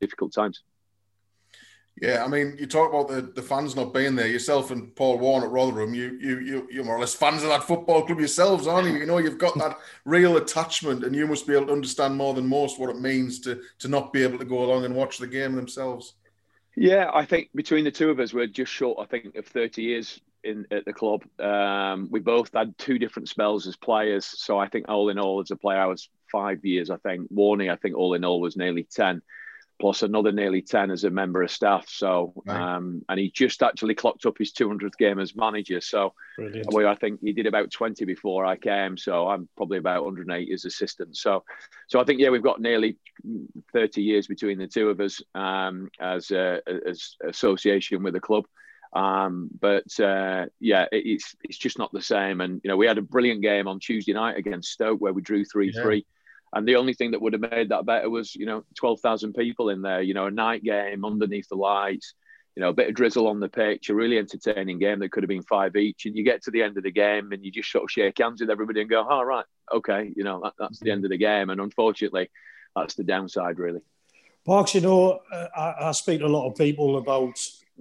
difficult 0.00 0.32
times. 0.32 0.62
Yeah, 2.02 2.24
I 2.24 2.28
mean, 2.28 2.56
you 2.58 2.66
talk 2.66 2.90
about 2.90 3.08
the, 3.08 3.22
the 3.22 3.42
fans 3.42 3.76
not 3.76 3.94
being 3.94 4.16
there. 4.16 4.26
Yourself 4.26 4.72
and 4.72 4.94
Paul 4.96 5.18
Warne 5.18 5.44
at 5.44 5.50
Rotherham, 5.50 5.94
you 5.94 6.18
you 6.20 6.40
you 6.40 6.68
you're 6.70 6.84
more 6.84 6.96
or 6.96 7.00
less 7.00 7.14
fans 7.14 7.44
of 7.44 7.50
that 7.50 7.62
football 7.62 8.02
club 8.02 8.18
yourselves, 8.18 8.66
aren't 8.66 8.88
you? 8.88 8.96
You 8.96 9.06
know, 9.06 9.18
you've 9.18 9.38
got 9.38 9.56
that 9.58 9.78
real 10.04 10.36
attachment, 10.36 11.04
and 11.04 11.14
you 11.14 11.26
must 11.26 11.46
be 11.46 11.54
able 11.54 11.66
to 11.66 11.72
understand 11.72 12.16
more 12.16 12.34
than 12.34 12.48
most 12.48 12.80
what 12.80 12.90
it 12.90 13.00
means 13.00 13.38
to 13.40 13.62
to 13.78 13.88
not 13.88 14.12
be 14.12 14.24
able 14.24 14.38
to 14.38 14.44
go 14.44 14.64
along 14.64 14.84
and 14.84 14.94
watch 14.94 15.18
the 15.18 15.26
game 15.28 15.54
themselves. 15.54 16.14
Yeah, 16.76 17.10
I 17.14 17.24
think 17.24 17.50
between 17.54 17.84
the 17.84 17.92
two 17.92 18.10
of 18.10 18.18
us, 18.18 18.34
we're 18.34 18.48
just 18.48 18.72
short. 18.72 18.98
I 19.00 19.06
think 19.06 19.36
of 19.36 19.46
thirty 19.46 19.82
years 19.82 20.20
in 20.42 20.66
at 20.72 20.84
the 20.84 20.92
club. 20.92 21.22
Um, 21.38 22.08
we 22.10 22.18
both 22.18 22.50
had 22.52 22.76
two 22.76 22.98
different 22.98 23.28
spells 23.28 23.68
as 23.68 23.76
players, 23.76 24.26
so 24.26 24.58
I 24.58 24.68
think 24.68 24.86
all 24.88 25.10
in 25.10 25.18
all, 25.20 25.40
as 25.40 25.52
a 25.52 25.56
player, 25.56 25.78
I 25.78 25.86
was 25.86 26.08
five 26.32 26.64
years. 26.64 26.90
I 26.90 26.96
think 26.96 27.32
Warney, 27.32 27.70
I 27.70 27.76
think 27.76 27.96
all 27.96 28.14
in 28.14 28.24
all 28.24 28.40
was 28.40 28.56
nearly 28.56 28.82
ten 28.82 29.22
plus 29.80 30.02
another 30.02 30.32
nearly 30.32 30.62
10 30.62 30.90
as 30.90 31.04
a 31.04 31.10
member 31.10 31.42
of 31.42 31.50
staff. 31.50 31.88
So, 31.88 32.32
right. 32.46 32.76
um, 32.76 33.02
and 33.08 33.18
he 33.18 33.30
just 33.30 33.62
actually 33.62 33.94
clocked 33.94 34.26
up 34.26 34.38
his 34.38 34.52
200th 34.52 34.96
game 34.98 35.18
as 35.18 35.34
manager. 35.34 35.80
So, 35.80 36.14
well, 36.70 36.88
I 36.88 36.94
think 36.94 37.20
he 37.20 37.32
did 37.32 37.46
about 37.46 37.70
20 37.70 38.04
before 38.04 38.46
I 38.46 38.56
came. 38.56 38.96
So, 38.96 39.28
I'm 39.28 39.48
probably 39.56 39.78
about 39.78 40.04
108 40.04 40.52
as 40.52 40.64
assistant. 40.64 41.16
So, 41.16 41.44
so 41.88 42.00
I 42.00 42.04
think, 42.04 42.20
yeah, 42.20 42.30
we've 42.30 42.42
got 42.42 42.60
nearly 42.60 42.96
30 43.72 44.02
years 44.02 44.26
between 44.26 44.58
the 44.58 44.68
two 44.68 44.88
of 44.88 45.00
us 45.00 45.20
um, 45.34 45.90
as, 46.00 46.30
uh, 46.30 46.58
as 46.86 47.16
association 47.26 48.02
with 48.02 48.14
the 48.14 48.20
club. 48.20 48.44
Um, 48.94 49.50
but 49.60 49.98
uh, 49.98 50.46
yeah, 50.60 50.86
it, 50.92 51.02
it's 51.04 51.34
it's 51.42 51.58
just 51.58 51.78
not 51.78 51.92
the 51.92 52.00
same. 52.00 52.40
And 52.40 52.60
you 52.62 52.68
know, 52.68 52.76
we 52.76 52.86
had 52.86 52.98
a 52.98 53.02
brilliant 53.02 53.42
game 53.42 53.66
on 53.66 53.80
Tuesday 53.80 54.12
night 54.12 54.38
against 54.38 54.70
Stoke 54.70 55.00
where 55.00 55.12
we 55.12 55.20
drew 55.20 55.44
three 55.44 55.72
yeah. 55.74 55.82
three. 55.82 56.06
And 56.54 56.68
the 56.68 56.76
only 56.76 56.94
thing 56.94 57.10
that 57.10 57.20
would 57.20 57.32
have 57.32 57.42
made 57.42 57.68
that 57.70 57.84
better 57.84 58.08
was, 58.08 58.34
you 58.36 58.46
know, 58.46 58.64
12,000 58.76 59.32
people 59.32 59.70
in 59.70 59.82
there, 59.82 60.00
you 60.00 60.14
know, 60.14 60.26
a 60.26 60.30
night 60.30 60.62
game 60.62 61.04
underneath 61.04 61.48
the 61.48 61.56
lights, 61.56 62.14
you 62.54 62.60
know, 62.60 62.68
a 62.68 62.72
bit 62.72 62.88
of 62.88 62.94
drizzle 62.94 63.26
on 63.26 63.40
the 63.40 63.48
pitch, 63.48 63.90
a 63.90 63.94
really 63.94 64.18
entertaining 64.18 64.78
game 64.78 65.00
that 65.00 65.10
could 65.10 65.24
have 65.24 65.28
been 65.28 65.42
five 65.42 65.74
each. 65.74 66.06
And 66.06 66.16
you 66.16 66.22
get 66.22 66.44
to 66.44 66.52
the 66.52 66.62
end 66.62 66.76
of 66.76 66.84
the 66.84 66.92
game 66.92 67.32
and 67.32 67.44
you 67.44 67.50
just 67.50 67.72
sort 67.72 67.82
of 67.82 67.90
shake 67.90 68.18
hands 68.18 68.40
with 68.40 68.50
everybody 68.50 68.80
and 68.80 68.88
go, 68.88 69.04
oh, 69.08 69.22
right, 69.24 69.44
okay, 69.72 70.12
you 70.14 70.22
know, 70.22 70.40
that, 70.44 70.52
that's 70.56 70.78
the 70.78 70.92
end 70.92 71.04
of 71.04 71.10
the 71.10 71.18
game. 71.18 71.50
And 71.50 71.60
unfortunately, 71.60 72.30
that's 72.76 72.94
the 72.94 73.02
downside, 73.02 73.58
really. 73.58 73.80
Barks, 74.46 74.76
you 74.76 74.80
know, 74.80 75.20
uh, 75.32 75.48
I, 75.56 75.88
I 75.88 75.92
speak 75.92 76.20
to 76.20 76.26
a 76.26 76.28
lot 76.28 76.48
of 76.48 76.56
people 76.56 76.98
about 76.98 77.36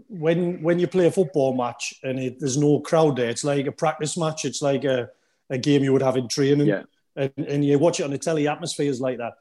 when 0.07 0.63
when 0.63 0.79
you 0.79 0.87
play 0.87 1.05
a 1.05 1.11
football 1.11 1.55
match 1.55 1.93
and 2.01 2.17
it, 2.17 2.39
there's 2.39 2.57
no 2.57 2.79
crowd 2.79 3.17
there, 3.17 3.29
it's 3.29 3.43
like 3.43 3.67
a 3.67 3.71
practice 3.71 4.17
match. 4.17 4.45
It's 4.45 4.63
like 4.63 4.85
a, 4.85 5.09
a 5.51 5.59
game 5.59 5.83
you 5.83 5.93
would 5.93 6.01
have 6.01 6.17
in 6.17 6.27
training. 6.27 6.65
Yeah 6.65 6.83
and, 7.15 7.31
and 7.37 7.65
you 7.65 7.77
watch 7.79 7.99
it 7.99 8.03
on 8.03 8.11
the 8.11 8.17
telly, 8.17 8.47
atmospheres 8.47 8.99
like 8.99 9.17
that. 9.17 9.33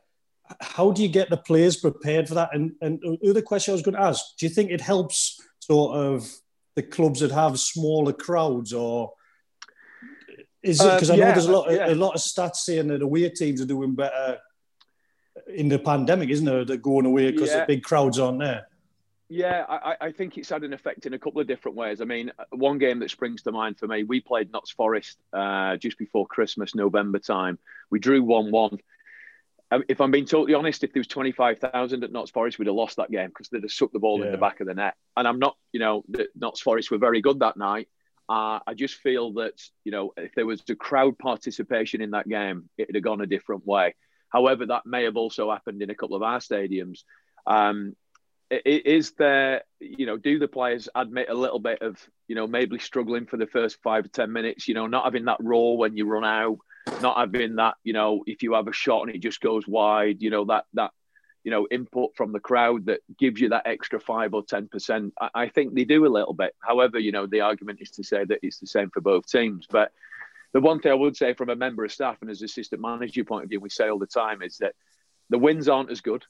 How 0.61 0.91
do 0.91 1.03
you 1.03 1.09
get 1.09 1.31
the 1.31 1.37
players 1.37 1.77
prepared 1.77 2.29
for 2.29 2.35
that? 2.35 2.51
And 2.53 2.73
and 2.81 3.01
the 3.01 3.31
other 3.31 3.43
question 3.43 3.73
I 3.73 3.75
was 3.75 3.83
going 3.83 3.95
to 3.95 4.03
ask: 4.03 4.25
Do 4.39 4.47
you 4.47 4.51
think 4.51 4.71
it 4.71 4.81
helps 4.81 5.41
sort 5.61 5.97
of 5.97 6.29
the 6.75 6.83
clubs 6.83 7.21
that 7.21 7.31
have 7.31 7.59
smaller 7.59 8.13
crowds, 8.13 8.73
or 8.73 9.13
is 10.63 10.81
it 10.81 10.93
because 10.93 11.11
uh, 11.11 11.15
I 11.15 11.17
know 11.17 11.33
there's 11.33 11.47
a 11.47 11.53
lot 11.53 11.73
yeah. 11.73 11.93
a 11.93 11.95
lot 11.95 12.15
of 12.15 12.21
stats 12.21 12.57
saying 12.57 12.89
that 12.89 13.03
away 13.03 13.29
teams 13.31 13.61
are 13.61 13.67
doing 13.67 13.95
better 13.95 14.39
in 15.47 15.69
the 15.69 15.79
pandemic, 15.79 16.31
isn't 16.31 16.45
there? 16.45 16.65
They're 16.65 16.77
going 16.77 17.07
away 17.07 17.31
because 17.31 17.51
yeah. 17.51 17.61
the 17.61 17.67
big 17.67 17.83
crowds 17.83 18.19
aren't 18.19 18.41
there. 18.41 18.67
Yeah, 19.33 19.65
I, 19.67 19.97
I, 19.99 20.13
think 20.13 20.37
it's 20.37 20.51
had 20.51 20.63
an 20.63 20.75
effect 20.75 21.07
in 21.07 21.15
a 21.15 21.19
couple 21.19 21.41
of 21.41 21.47
different 21.47 21.75
ways. 21.75 22.03
I 22.03 22.05
mean, 22.05 22.33
one 22.51 22.77
game 22.77 22.99
that 22.99 23.11
springs 23.11 23.41
to 23.45 23.51
mind 23.51 23.79
for 23.79 23.89
me, 23.89 24.05
we 24.05 24.21
played 24.21 24.53
Notts 24.53 24.73
Forest 24.73 25.17
uh, 25.33 25.79
just 25.79 25.97
before 25.97 26.27
Christmas, 26.27 26.75
November 26.75 27.19
time. 27.19 27.59
We 27.91 27.99
drew 27.99 28.23
1 28.23 28.51
1. 28.51 28.79
Um, 29.71 29.85
if 29.89 30.03
I'm 30.03 30.11
being 30.11 30.27
totally 30.27 30.53
honest, 30.53 30.85
if 30.85 30.93
there 30.93 31.01
was 31.01 31.07
25,000 31.07 32.05
at 32.05 32.13
Notts 32.13 32.31
Forest, 32.31 32.59
we'd 32.59 32.67
have 32.67 32.75
lost 32.75 32.99
that 32.99 33.11
game 33.11 33.29
because 33.29 33.49
they'd 33.49 33.63
have 33.63 33.73
sucked 33.73 33.95
the 33.95 34.01
ball 34.01 34.21
yeah. 34.21 34.27
in 34.27 34.33
the 34.33 34.39
back 34.39 34.61
of 34.61 34.67
the 34.67 34.75
net. 34.75 34.97
And 35.17 35.27
I'm 35.27 35.39
not, 35.39 35.57
you 35.73 35.81
know, 35.81 36.05
the 36.11 36.29
Notts 36.39 36.61
Forest 36.61 36.91
were 36.91 36.99
very 36.99 37.23
good 37.23 37.39
that 37.39 37.57
night. 37.57 37.89
Uh, 38.29 38.59
I 38.67 38.75
just 38.75 38.97
feel 38.97 39.33
that, 39.35 39.59
you 39.83 39.93
know, 39.93 40.13
if 40.19 40.35
there 40.35 40.45
was 40.45 40.63
a 40.69 40.75
crowd 40.75 41.19
participation 41.19 42.03
in 42.03 42.11
that 42.11 42.29
game, 42.29 42.69
it'd 42.77 42.97
have 42.97 43.03
gone 43.03 43.23
a 43.23 43.27
different 43.27 43.67
way. 43.67 43.95
However, 44.29 44.67
that 44.67 44.85
may 44.85 45.05
have 45.05 45.17
also 45.17 45.51
happened 45.51 45.81
in 45.81 45.89
a 45.89 45.95
couple 45.95 46.17
of 46.17 46.23
our 46.23 46.41
stadiums. 46.41 47.05
Um, 47.47 47.97
is 48.65 49.13
there, 49.13 49.63
you 49.81 50.05
know, 50.05 50.17
do 50.17 50.39
the 50.39 50.49
players 50.49 50.89
admit 50.95 51.31
a 51.31 51.35
little 51.35 51.59
bit 51.59 51.81
of, 51.81 51.99
you 52.29 52.35
know, 52.35 52.47
maybe 52.47 52.79
struggling 52.79 53.27
for 53.27 53.39
the 53.39 53.47
first 53.47 53.79
five 53.83 54.05
or 54.05 54.09
10 54.09 54.31
minutes, 54.31 54.69
you 54.69 54.75
know, 54.75 54.87
not 54.87 55.05
having 55.05 55.25
that 55.25 55.39
roar 55.41 55.79
when 55.79 55.97
you 55.97 56.07
run 56.07 56.25
out, 56.25 56.59
not 57.01 57.17
having 57.17 57.57
that, 57.57 57.75
you 57.83 57.93
know, 57.93 58.23
if 58.27 58.43
you 58.43 58.53
have 58.53 58.69
a 58.69 58.73
shot 58.73 59.07
and 59.07 59.15
it 59.15 59.21
just 59.21 59.41
goes 59.41 59.67
wide, 59.67 60.21
you 60.21 60.29
know, 60.29 60.45
that, 60.45 60.65
that, 60.75 60.91
you 61.45 61.51
know, 61.51 61.67
input 61.71 62.15
from 62.15 62.33
the 62.33 62.41
crowd 62.41 62.87
that 62.87 63.01
gives 63.19 63.41
you 63.41 63.49
that 63.49 63.67
extra 63.67 63.99
five 63.99 64.35
or 64.35 64.45
10%. 64.45 65.13
I, 65.19 65.31
I 65.35 65.49
think 65.49 65.75
they 65.75 65.85
do 65.85 66.07
a 66.07 66.09
little 66.09 66.35
bit. 66.35 66.55
However, 66.61 66.99
you 66.99 67.11
know, 67.11 67.27
the 67.27 67.41
argument 67.41 67.81
is 67.81 67.91
to 67.93 68.05
say 68.05 68.25
that 68.25 68.41
it's 68.43 68.59
the 68.59 68.67
same 68.67 68.91
for 68.91 69.01
both 69.01 69.27
teams. 69.27 69.67
But 69.69 69.93
the 70.53 70.61
one 70.61 70.81
thing 70.81 70.93
I 70.93 70.97
would 70.97 71.17
say 71.17 71.33
from 71.33 71.49
a 71.49 71.57
member 71.57 71.85
of 71.85 71.93
staff 71.93 72.19
and 72.21 72.31
as 72.31 72.43
assistant 72.43 72.83
manager 72.83 73.25
point 73.25 73.45
of 73.45 73.51
view, 73.51 73.61
we 73.61 73.71
say 73.71 73.89
all 73.89 73.99
the 73.99 74.07
time 74.07 74.43
is 74.43 74.59
that 74.59 74.75
the 75.31 75.39
wins 75.39 75.69
aren't 75.69 75.91
as 75.91 76.03
good 76.03 76.25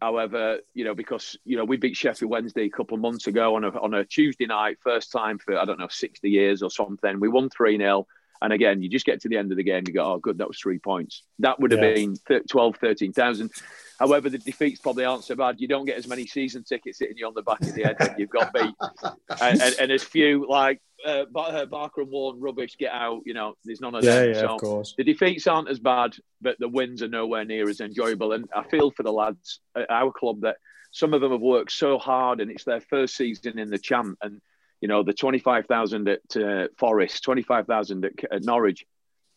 However, 0.00 0.58
you 0.74 0.84
know, 0.84 0.94
because 0.94 1.36
you 1.44 1.56
know 1.56 1.64
we 1.64 1.76
beat 1.76 1.96
Sheffield 1.96 2.30
Wednesday 2.30 2.64
a 2.64 2.70
couple 2.70 2.96
of 2.96 3.00
months 3.00 3.26
ago 3.26 3.56
on 3.56 3.64
a 3.64 3.70
on 3.70 3.94
a 3.94 4.04
Tuesday 4.04 4.46
night, 4.46 4.78
first 4.80 5.10
time 5.10 5.38
for 5.38 5.58
I 5.58 5.64
don't 5.64 5.78
know 5.78 5.88
sixty 5.90 6.30
years 6.30 6.62
or 6.62 6.70
something. 6.70 7.20
We 7.20 7.28
won 7.28 7.48
three 7.48 7.78
0 7.78 8.06
and 8.42 8.52
again, 8.52 8.82
you 8.82 8.88
just 8.88 9.06
get 9.06 9.20
to 9.22 9.28
the 9.28 9.36
end 9.36 9.50
of 9.50 9.56
the 9.56 9.62
game, 9.62 9.84
you 9.86 9.94
go, 9.94 10.12
oh, 10.12 10.18
good, 10.18 10.38
that 10.38 10.48
was 10.48 10.58
three 10.58 10.78
points. 10.78 11.22
That 11.38 11.58
would 11.60 11.72
have 11.72 11.82
yeah. 11.82 11.94
been 11.94 12.44
12, 12.48 12.76
13,000. 12.76 13.50
However, 13.98 14.28
the 14.28 14.38
defeats 14.38 14.80
probably 14.80 15.04
aren't 15.04 15.24
so 15.24 15.34
bad. 15.34 15.56
You 15.58 15.68
don't 15.68 15.86
get 15.86 15.96
as 15.96 16.06
many 16.06 16.26
season 16.26 16.64
tickets 16.64 16.98
hitting 16.98 17.16
you 17.16 17.26
on 17.26 17.34
the 17.34 17.42
back 17.42 17.62
of 17.62 17.74
the 17.74 17.84
head 17.84 17.96
when 17.98 18.14
you've 18.18 18.30
got 18.30 18.52
beat. 18.52 18.74
and, 19.40 19.62
and, 19.62 19.74
and, 19.80 19.92
as 19.92 20.04
few 20.04 20.46
like 20.48 20.80
uh, 21.04 21.24
uh, 21.34 21.66
Barker 21.66 22.02
and 22.02 22.10
Warne 22.10 22.40
rubbish 22.40 22.76
get 22.78 22.92
out, 22.92 23.22
you 23.26 23.34
know, 23.34 23.54
there's 23.64 23.80
none 23.80 23.94
of 23.94 24.04
yeah, 24.04 24.20
them. 24.20 24.28
Yeah, 24.28 24.40
so 24.40 24.54
of 24.54 24.60
course. 24.60 24.94
The 24.96 25.04
defeats 25.04 25.46
aren't 25.46 25.68
as 25.68 25.78
bad, 25.78 26.16
but 26.40 26.56
the 26.58 26.68
wins 26.68 27.02
are 27.02 27.08
nowhere 27.08 27.44
near 27.44 27.68
as 27.68 27.80
enjoyable. 27.80 28.32
And 28.32 28.48
I 28.54 28.64
feel 28.64 28.90
for 28.90 29.02
the 29.02 29.12
lads 29.12 29.60
at 29.76 29.90
our 29.90 30.12
club 30.12 30.42
that 30.42 30.56
some 30.92 31.14
of 31.14 31.20
them 31.20 31.32
have 31.32 31.40
worked 31.40 31.72
so 31.72 31.98
hard 31.98 32.40
and 32.40 32.50
it's 32.50 32.64
their 32.64 32.80
first 32.80 33.16
season 33.16 33.58
in 33.58 33.68
the 33.68 33.78
champ. 33.78 34.18
And 34.22 34.40
you 34.80 34.88
know, 34.88 35.02
the 35.02 35.12
25,000 35.12 36.08
at 36.08 36.36
uh, 36.36 36.68
Forest, 36.78 37.22
25,000 37.24 38.04
at, 38.04 38.12
at, 38.30 38.44
Norwich, 38.44 38.84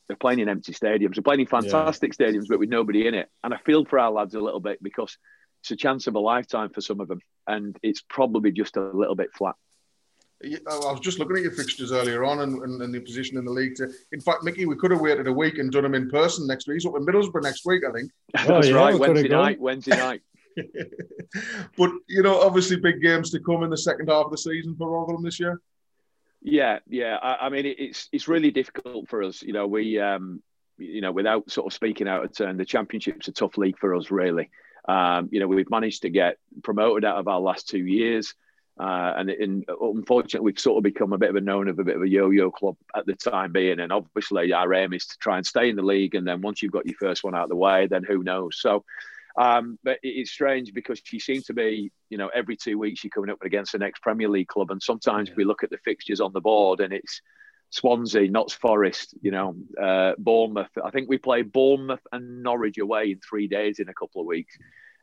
they're 0.07 0.17
playing 0.17 0.39
in 0.39 0.49
empty 0.49 0.73
stadiums. 0.73 1.15
They're 1.15 1.23
playing 1.23 1.41
in 1.41 1.47
fantastic 1.47 2.13
yeah. 2.19 2.27
stadiums, 2.27 2.47
but 2.49 2.59
with 2.59 2.69
nobody 2.69 3.07
in 3.07 3.13
it. 3.13 3.29
And 3.43 3.53
I 3.53 3.57
feel 3.57 3.85
for 3.85 3.99
our 3.99 4.11
lads 4.11 4.35
a 4.35 4.39
little 4.39 4.59
bit 4.59 4.81
because 4.81 5.17
it's 5.61 5.71
a 5.71 5.75
chance 5.75 6.07
of 6.07 6.15
a 6.15 6.19
lifetime 6.19 6.69
for 6.69 6.81
some 6.81 6.99
of 6.99 7.07
them. 7.07 7.19
And 7.47 7.77
it's 7.83 8.03
probably 8.07 8.51
just 8.51 8.77
a 8.77 8.81
little 8.81 9.15
bit 9.15 9.29
flat. 9.33 9.55
I 10.41 10.91
was 10.91 11.01
just 11.01 11.19
looking 11.19 11.35
at 11.35 11.43
your 11.43 11.51
fixtures 11.51 11.91
earlier 11.91 12.23
on 12.23 12.39
and, 12.39 12.61
and, 12.63 12.81
and 12.81 12.93
the 12.93 12.99
position 13.01 13.37
in 13.37 13.43
the 13.43 13.51
league. 13.51 13.75
To, 13.75 13.91
in 14.13 14.21
fact, 14.21 14.43
Mickey, 14.43 14.65
we 14.65 14.75
could 14.75 14.91
have 14.91 15.01
waited 15.01 15.27
a 15.27 15.33
week 15.33 15.57
and 15.57 15.69
done 15.69 15.83
them 15.83 15.95
in 15.95 16.09
person 16.09 16.47
next 16.47 16.67
week. 16.67 16.75
He's 16.75 16.85
up 16.85 16.95
in 16.95 17.05
Middlesbrough 17.05 17.43
next 17.43 17.65
week, 17.65 17.83
I 17.87 17.91
think. 17.91 18.11
Oh, 18.37 18.53
That's 18.53 18.69
yeah, 18.69 18.75
right, 18.75 18.97
Wednesday 18.97 19.27
night. 19.27 19.59
Wednesday 19.59 19.97
night. 19.97 20.21
but 21.77 21.91
you 22.07 22.23
know, 22.23 22.39
obviously, 22.41 22.77
big 22.77 23.01
games 23.01 23.31
to 23.31 23.39
come 23.39 23.63
in 23.63 23.69
the 23.69 23.77
second 23.77 24.07
half 24.07 24.25
of 24.25 24.31
the 24.31 24.37
season 24.37 24.75
for 24.75 24.89
Rotherham 24.89 25.23
this 25.23 25.39
year. 25.39 25.59
Yeah, 26.41 26.79
yeah. 26.87 27.17
I, 27.21 27.47
I 27.47 27.49
mean, 27.49 27.65
it, 27.65 27.79
it's 27.79 28.09
it's 28.11 28.27
really 28.27 28.51
difficult 28.51 29.09
for 29.09 29.23
us. 29.23 29.41
You 29.41 29.53
know, 29.53 29.67
we, 29.67 29.99
um, 29.99 30.41
you 30.77 31.01
know, 31.01 31.11
without 31.11 31.51
sort 31.51 31.67
of 31.67 31.73
speaking 31.73 32.07
out 32.07 32.23
of 32.23 32.35
turn, 32.35 32.57
the 32.57 32.65
championship's 32.65 33.27
a 33.27 33.31
tough 33.31 33.57
league 33.57 33.77
for 33.77 33.95
us, 33.95 34.09
really. 34.09 34.49
Um, 34.87 35.29
you 35.31 35.39
know, 35.39 35.47
we've 35.47 35.69
managed 35.69 36.03
to 36.03 36.09
get 36.09 36.37
promoted 36.63 37.05
out 37.05 37.17
of 37.17 37.27
our 37.27 37.39
last 37.39 37.67
two 37.67 37.85
years. 37.85 38.33
Uh, 38.79 39.13
and, 39.17 39.29
in, 39.29 39.65
unfortunately, 39.81 40.45
we've 40.45 40.59
sort 40.59 40.77
of 40.77 40.83
become 40.83 41.11
a 41.11 41.17
bit 41.17 41.29
of 41.29 41.35
a 41.35 41.41
known 41.41 41.67
of 41.67 41.79
a 41.79 41.83
bit 41.83 41.97
of 41.97 42.01
a 42.01 42.07
yo-yo 42.07 42.49
club 42.49 42.77
at 42.95 43.05
the 43.05 43.13
time 43.13 43.51
being. 43.51 43.79
And 43.79 43.91
obviously, 43.91 44.53
our 44.53 44.73
aim 44.73 44.93
is 44.93 45.05
to 45.07 45.17
try 45.17 45.37
and 45.37 45.45
stay 45.45 45.69
in 45.69 45.75
the 45.75 45.81
league. 45.81 46.15
And 46.15 46.25
then 46.25 46.41
once 46.41 46.61
you've 46.61 46.71
got 46.71 46.85
your 46.85 46.97
first 46.97 47.23
one 47.23 47.35
out 47.35 47.43
of 47.43 47.49
the 47.49 47.55
way, 47.55 47.87
then 47.87 48.03
who 48.03 48.23
knows? 48.23 48.59
So 48.59 48.85
um, 49.39 49.79
but 49.83 49.99
it's 50.03 50.31
strange 50.31 50.73
because 50.73 51.01
she 51.03 51.17
seems 51.17 51.45
to 51.45 51.53
be, 51.53 51.91
you 52.09 52.17
know, 52.17 52.27
every 52.27 52.57
two 52.57 52.77
weeks 52.77 52.99
she's 52.99 53.11
coming 53.11 53.29
up 53.29 53.41
against 53.41 53.71
the 53.71 53.77
next 53.77 54.01
Premier 54.01 54.27
League 54.27 54.49
club, 54.49 54.69
and 54.69 54.83
sometimes 54.83 55.29
we 55.35 55.45
look 55.45 55.63
at 55.63 55.69
the 55.69 55.77
fixtures 55.77 56.19
on 56.19 56.33
the 56.33 56.41
board 56.41 56.81
and 56.81 56.91
it's 56.91 57.21
Swansea, 57.69 58.29
Notts 58.29 58.53
Forest, 58.53 59.15
you 59.21 59.31
know, 59.31 59.55
uh, 59.81 60.13
Bournemouth. 60.17 60.71
I 60.83 60.89
think 60.89 61.07
we 61.07 61.19
play 61.19 61.43
Bournemouth 61.43 62.05
and 62.11 62.43
Norwich 62.43 62.79
away 62.79 63.11
in 63.11 63.19
three 63.19 63.47
days 63.47 63.79
in 63.79 63.87
a 63.87 63.93
couple 63.93 64.19
of 64.19 64.27
weeks, 64.27 64.57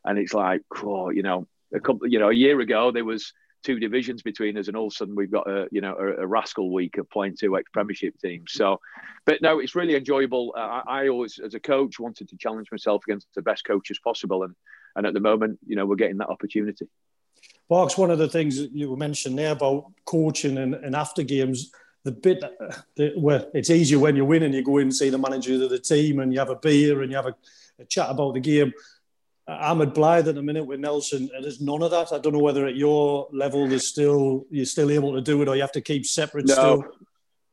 and 0.05 0.19
it's 0.19 0.35
like, 0.35 0.61
oh, 0.83 1.09
you 1.09 1.23
know, 1.23 1.47
a 1.73 1.79
couple, 1.79 2.07
you 2.07 2.19
know, 2.19 2.29
a 2.29 2.35
year 2.35 2.59
ago 2.59 2.91
there 2.91 3.05
was 3.05 3.33
two 3.63 3.79
divisions 3.79 4.21
between 4.21 4.57
us, 4.57 4.67
and 4.67 4.77
all 4.77 4.87
of 4.87 4.93
a 4.93 4.95
sudden 4.95 5.15
we've 5.15 5.31
got 5.31 5.49
a 5.49 5.67
you 5.71 5.81
know 5.81 5.95
a, 5.95 6.23
a 6.23 6.27
rascal 6.27 6.71
week 6.71 6.97
of 6.97 7.09
playing 7.09 7.35
two 7.37 7.57
ex 7.57 7.69
Premiership 7.71 8.17
teams. 8.19 8.51
So, 8.53 8.79
but 9.25 9.41
no, 9.41 9.59
it's 9.59 9.75
really 9.75 9.95
enjoyable. 9.95 10.53
Uh, 10.55 10.59
I, 10.59 10.81
I, 10.87 11.07
always, 11.09 11.39
as 11.39 11.53
a 11.53 11.59
coach, 11.59 11.99
wanted 11.99 12.29
to 12.29 12.37
challenge 12.37 12.67
myself 12.71 13.03
against 13.07 13.27
the 13.35 13.41
best 13.41 13.65
coaches 13.65 13.99
possible, 13.99 14.43
and 14.43 14.55
and 14.95 15.05
at 15.05 15.13
the 15.13 15.19
moment, 15.19 15.59
you 15.65 15.75
know, 15.75 15.85
we're 15.85 15.95
getting 15.95 16.17
that 16.17 16.29
opportunity. 16.29 16.87
Mark's 17.69 17.97
one 17.97 18.11
of 18.11 18.17
the 18.17 18.29
things 18.29 18.59
you 18.59 18.95
mentioned 18.95 19.37
there 19.37 19.51
about 19.51 19.91
coaching 20.05 20.57
and, 20.57 20.75
and 20.75 20.95
after 20.95 21.23
games. 21.23 21.71
The 22.03 22.11
bit 22.13 22.41
the, 22.95 23.11
where 23.17 23.47
it's 23.53 23.69
easier 23.69 23.99
when 23.99 24.15
you 24.15 24.23
win 24.23 24.43
and 24.43 24.53
you 24.53 24.63
go 24.63 24.77
in 24.77 24.83
and 24.83 24.95
see 24.95 25.09
the 25.09 25.17
manager 25.17 25.61
of 25.61 25.69
the 25.69 25.79
team 25.79 26.19
and 26.19 26.31
you 26.31 26.39
have 26.39 26.49
a 26.49 26.55
beer 26.55 27.01
and 27.01 27.11
you 27.11 27.17
have 27.17 27.25
a, 27.25 27.35
a 27.79 27.85
chat 27.85 28.09
about 28.09 28.33
the 28.33 28.39
game 28.39 28.71
Ahmed 29.47 29.93
Blythe 29.93 30.27
at 30.27 30.35
the 30.35 30.41
minute 30.41 30.65
with 30.65 30.79
Nelson, 30.79 31.29
and 31.33 31.43
there's 31.43 31.61
none 31.61 31.81
of 31.81 31.91
that. 31.91 32.11
I 32.11 32.19
don't 32.19 32.33
know 32.33 32.39
whether 32.39 32.65
at 32.65 32.75
your 32.75 33.29
level 33.31 33.67
there's 33.67 33.87
still 33.87 34.45
you're 34.49 34.65
still 34.65 34.91
able 34.91 35.13
to 35.13 35.21
do 35.21 35.41
it, 35.41 35.47
or 35.47 35.55
you 35.55 35.61
have 35.61 35.71
to 35.73 35.81
keep 35.81 36.05
separate 36.05 36.47
no. 36.47 36.53
still. 36.53 36.85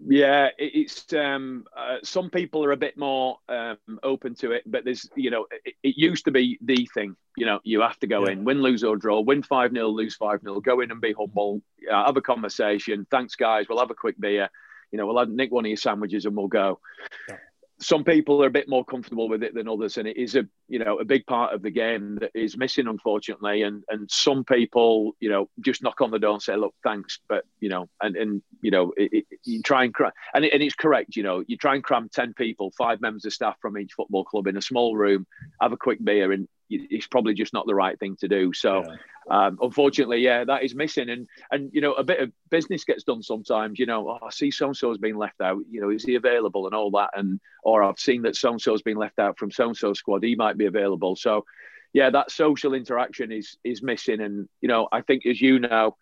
Yeah, 0.06 0.48
it's 0.58 1.12
um, 1.12 1.64
uh, 1.74 1.98
some 2.02 2.30
people 2.30 2.64
are 2.64 2.72
a 2.72 2.76
bit 2.76 2.98
more 2.98 3.38
um, 3.48 3.78
open 4.02 4.34
to 4.36 4.50
it, 4.50 4.64
but 4.66 4.84
there's 4.84 5.08
you 5.14 5.30
know 5.30 5.46
it, 5.64 5.74
it, 5.84 5.96
used 5.96 6.24
to 6.24 6.32
be 6.32 6.58
the 6.60 6.88
thing. 6.92 7.14
You 7.36 7.46
know, 7.46 7.60
you 7.62 7.80
have 7.80 7.98
to 8.00 8.08
go 8.08 8.26
yeah. 8.26 8.32
in, 8.32 8.44
win, 8.44 8.60
lose 8.60 8.82
or 8.82 8.96
draw, 8.96 9.20
win 9.20 9.44
five 9.44 9.70
0 9.70 9.88
lose 9.88 10.16
five 10.16 10.40
0 10.42 10.60
go 10.60 10.80
in 10.80 10.90
and 10.90 11.00
be 11.00 11.14
humble, 11.16 11.62
uh, 11.90 12.06
have 12.06 12.16
a 12.16 12.20
conversation. 12.20 13.06
Thanks, 13.10 13.36
guys. 13.36 13.66
We'll 13.68 13.78
have 13.78 13.90
a 13.92 13.94
quick 13.94 14.20
beer. 14.20 14.50
You 14.90 14.98
know, 14.98 15.06
we'll 15.06 15.18
have, 15.18 15.28
nick 15.28 15.52
one 15.52 15.64
of 15.64 15.68
your 15.68 15.76
sandwiches 15.76 16.26
and 16.26 16.36
we'll 16.36 16.48
go. 16.48 16.80
Yeah 17.28 17.36
some 17.84 18.02
people 18.02 18.42
are 18.42 18.46
a 18.46 18.50
bit 18.50 18.68
more 18.68 18.84
comfortable 18.84 19.28
with 19.28 19.42
it 19.42 19.54
than 19.54 19.68
others, 19.68 19.98
and 19.98 20.08
it 20.08 20.16
is 20.16 20.34
a 20.36 20.46
you 20.68 20.78
know 20.78 20.98
a 20.98 21.04
big 21.04 21.26
part 21.26 21.52
of 21.52 21.62
the 21.62 21.70
game 21.70 22.16
that 22.20 22.30
is 22.34 22.56
missing, 22.56 22.88
unfortunately. 22.88 23.62
And 23.62 23.84
and 23.88 24.10
some 24.10 24.44
people, 24.44 25.14
you 25.20 25.28
know, 25.28 25.48
just 25.60 25.82
knock 25.82 26.00
on 26.00 26.10
the 26.10 26.18
door 26.18 26.32
and 26.32 26.42
say, 26.42 26.56
"Look, 26.56 26.74
thanks," 26.82 27.20
but 27.28 27.44
you 27.60 27.68
know, 27.68 27.88
and 28.00 28.16
and 28.16 28.42
you 28.62 28.70
know, 28.70 28.92
it, 28.96 29.12
it, 29.12 29.38
you 29.44 29.62
try 29.62 29.84
and 29.84 29.92
cram, 29.92 30.12
and, 30.34 30.44
it, 30.44 30.54
and 30.54 30.62
it's 30.62 30.74
correct. 30.74 31.16
You 31.16 31.22
know, 31.22 31.44
you 31.46 31.56
try 31.56 31.74
and 31.74 31.84
cram 31.84 32.08
ten 32.08 32.32
people, 32.32 32.72
five 32.76 33.00
members 33.00 33.24
of 33.26 33.32
staff 33.32 33.56
from 33.60 33.78
each 33.78 33.92
football 33.92 34.24
club 34.24 34.46
in 34.46 34.56
a 34.56 34.62
small 34.62 34.96
room, 34.96 35.26
have 35.60 35.72
a 35.72 35.76
quick 35.76 36.02
beer, 36.02 36.32
and 36.32 36.48
it's 36.70 37.06
probably 37.06 37.34
just 37.34 37.52
not 37.52 37.66
the 37.66 37.74
right 37.74 37.98
thing 37.98 38.16
to 38.16 38.28
do. 38.28 38.52
So, 38.52 38.82
yeah. 38.86 39.46
um, 39.46 39.58
unfortunately, 39.60 40.20
yeah, 40.20 40.44
that 40.44 40.62
is 40.62 40.74
missing. 40.74 41.10
And 41.10 41.28
and 41.50 41.70
you 41.72 41.80
know, 41.80 41.92
a 41.92 42.04
bit 42.04 42.20
of 42.20 42.32
business 42.50 42.84
gets 42.84 43.04
done 43.04 43.22
sometimes. 43.22 43.78
You 43.78 43.86
know, 43.86 44.08
oh, 44.08 44.26
I 44.26 44.30
see 44.30 44.50
so 44.50 44.66
and 44.66 44.76
so's 44.76 44.98
been 44.98 45.16
left 45.16 45.40
out. 45.40 45.62
You 45.70 45.80
know, 45.80 45.90
is 45.90 46.04
he 46.04 46.14
available 46.14 46.66
and 46.66 46.74
all 46.74 46.90
that? 46.92 47.10
And 47.14 47.40
or 47.62 47.82
I've 47.82 47.98
seen 47.98 48.22
that 48.22 48.36
so 48.36 48.52
and 48.52 48.60
so's 48.60 48.82
been 48.82 48.96
left 48.96 49.18
out 49.18 49.38
from 49.38 49.50
so 49.50 49.68
and 49.68 49.76
so 49.76 49.92
squad. 49.92 50.22
He 50.22 50.34
might 50.34 50.58
be 50.58 50.66
available. 50.66 51.16
So, 51.16 51.44
yeah, 51.92 52.10
that 52.10 52.30
social 52.30 52.74
interaction 52.74 53.30
is 53.30 53.56
is 53.64 53.82
missing. 53.82 54.20
And 54.20 54.48
you 54.60 54.68
know, 54.68 54.88
I 54.90 55.02
think 55.02 55.26
as 55.26 55.40
you 55.40 55.58
know, 55.58 55.96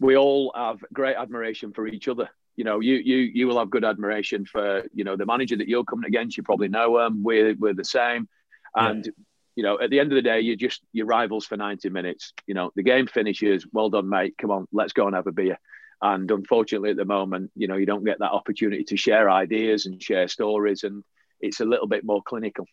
we 0.00 0.16
all 0.16 0.52
have 0.54 0.78
great 0.92 1.16
admiration 1.16 1.72
for 1.72 1.86
each 1.86 2.08
other 2.08 2.28
you 2.54 2.64
know, 2.64 2.80
you 2.80 2.96
you 2.96 3.16
you 3.16 3.46
will 3.46 3.58
have 3.58 3.70
good 3.70 3.82
admiration 3.82 4.44
for 4.44 4.84
you 4.92 5.04
know 5.04 5.16
the 5.16 5.24
manager 5.24 5.56
that 5.56 5.68
you're 5.68 5.84
coming 5.84 6.06
against. 6.06 6.36
You 6.36 6.42
probably 6.42 6.68
know 6.68 6.98
him. 6.98 7.22
We're 7.22 7.54
we're 7.54 7.72
the 7.72 7.82
same, 7.82 8.28
and 8.74 9.06
yeah 9.06 9.12
you 9.54 9.62
know, 9.62 9.78
at 9.80 9.90
the 9.90 10.00
end 10.00 10.12
of 10.12 10.16
the 10.16 10.22
day, 10.22 10.40
you're 10.40 10.56
just 10.56 10.82
your 10.92 11.06
rivals 11.06 11.46
for 11.46 11.56
90 11.56 11.90
minutes. 11.90 12.32
You 12.46 12.54
know, 12.54 12.70
the 12.74 12.82
game 12.82 13.06
finishes. 13.06 13.66
Well 13.72 13.90
done, 13.90 14.08
mate. 14.08 14.34
Come 14.38 14.50
on, 14.50 14.66
let's 14.72 14.92
go 14.92 15.06
and 15.06 15.16
have 15.16 15.26
a 15.26 15.32
beer. 15.32 15.58
And 16.00 16.30
unfortunately, 16.30 16.90
at 16.90 16.96
the 16.96 17.04
moment, 17.04 17.52
you 17.54 17.68
know, 17.68 17.76
you 17.76 17.86
don't 17.86 18.04
get 18.04 18.18
that 18.18 18.32
opportunity 18.32 18.82
to 18.84 18.96
share 18.96 19.30
ideas 19.30 19.86
and 19.86 20.02
share 20.02 20.26
stories, 20.26 20.82
and 20.82 21.04
it's 21.40 21.60
a 21.60 21.64
little 21.64 21.86
bit 21.86 22.04
more 22.04 22.22
clinical. 22.22 22.66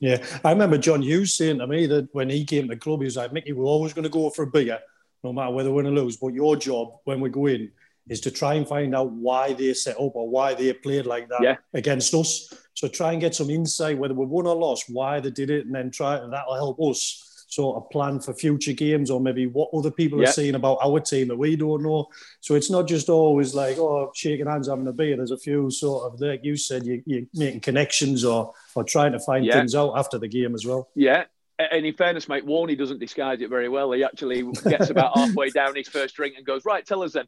Yeah, 0.00 0.24
I 0.44 0.52
remember 0.52 0.78
John 0.78 1.02
Hughes 1.02 1.34
saying 1.34 1.58
to 1.58 1.66
me 1.66 1.86
that 1.86 2.08
when 2.12 2.30
he 2.30 2.44
came 2.44 2.68
to 2.68 2.74
the 2.74 2.80
club, 2.80 3.00
he 3.00 3.06
was 3.06 3.16
like, 3.16 3.32
"Mickey, 3.32 3.52
we're 3.52 3.64
always 3.64 3.92
going 3.92 4.04
to 4.04 4.08
go 4.08 4.30
for 4.30 4.42
a 4.42 4.46
beer, 4.46 4.78
no 5.24 5.32
matter 5.32 5.50
whether 5.50 5.70
we 5.70 5.82
win 5.82 5.86
or 5.86 6.02
lose. 6.02 6.16
But 6.16 6.34
your 6.34 6.56
job 6.56 6.98
when 7.04 7.20
we 7.20 7.30
go 7.30 7.46
in 7.46 7.72
is 8.08 8.20
to 8.22 8.30
try 8.30 8.54
and 8.54 8.66
find 8.66 8.94
out 8.94 9.10
why 9.10 9.52
they 9.52 9.74
set 9.74 9.96
up 9.96 10.14
or 10.14 10.28
why 10.28 10.54
they 10.54 10.72
played 10.72 11.06
like 11.06 11.28
that 11.28 11.42
yeah. 11.42 11.56
against 11.74 12.14
us. 12.14 12.54
So 12.78 12.86
try 12.86 13.10
and 13.10 13.20
get 13.20 13.34
some 13.34 13.50
insight 13.50 13.98
whether 13.98 14.14
we 14.14 14.24
won 14.24 14.46
or 14.46 14.54
lost, 14.54 14.84
why 14.88 15.18
they 15.18 15.32
did 15.32 15.50
it, 15.50 15.66
and 15.66 15.74
then 15.74 15.90
try 15.90 16.14
and 16.14 16.32
that'll 16.32 16.54
help 16.54 16.80
us 16.80 17.44
sort 17.48 17.76
of 17.76 17.90
plan 17.90 18.20
for 18.20 18.32
future 18.32 18.72
games 18.72 19.10
or 19.10 19.20
maybe 19.20 19.48
what 19.48 19.68
other 19.74 19.90
people 19.90 20.20
yeah. 20.20 20.28
are 20.28 20.32
saying 20.32 20.54
about 20.54 20.78
our 20.80 21.00
team 21.00 21.26
that 21.26 21.36
we 21.36 21.56
don't 21.56 21.82
know. 21.82 22.06
So 22.40 22.54
it's 22.54 22.70
not 22.70 22.86
just 22.86 23.08
always 23.08 23.52
like, 23.52 23.78
oh, 23.78 24.12
shaking 24.14 24.46
hands, 24.46 24.68
having 24.68 24.86
a 24.86 24.92
beer. 24.92 25.16
There's 25.16 25.32
a 25.32 25.36
few 25.36 25.72
sort 25.72 26.04
of, 26.04 26.20
like 26.20 26.44
you 26.44 26.56
said, 26.56 26.86
you, 26.86 27.02
are 27.10 27.26
making 27.34 27.62
connections 27.62 28.24
or, 28.24 28.54
or 28.76 28.84
trying 28.84 29.10
to 29.10 29.18
find 29.18 29.44
yeah. 29.44 29.54
things 29.54 29.74
out 29.74 29.98
after 29.98 30.16
the 30.16 30.28
game 30.28 30.54
as 30.54 30.64
well. 30.64 30.88
Yeah. 30.94 31.24
And 31.58 31.84
in 31.84 31.94
fairness, 31.94 32.28
mate, 32.28 32.46
Warney 32.46 32.78
doesn't 32.78 33.00
disguise 33.00 33.40
it 33.40 33.50
very 33.50 33.68
well. 33.68 33.90
He 33.90 34.04
actually 34.04 34.44
gets 34.68 34.90
about 34.90 35.18
halfway 35.18 35.50
down 35.50 35.74
his 35.74 35.88
first 35.88 36.14
drink 36.14 36.34
and 36.36 36.46
goes, 36.46 36.64
right, 36.64 36.86
tell 36.86 37.02
us 37.02 37.14
then 37.14 37.26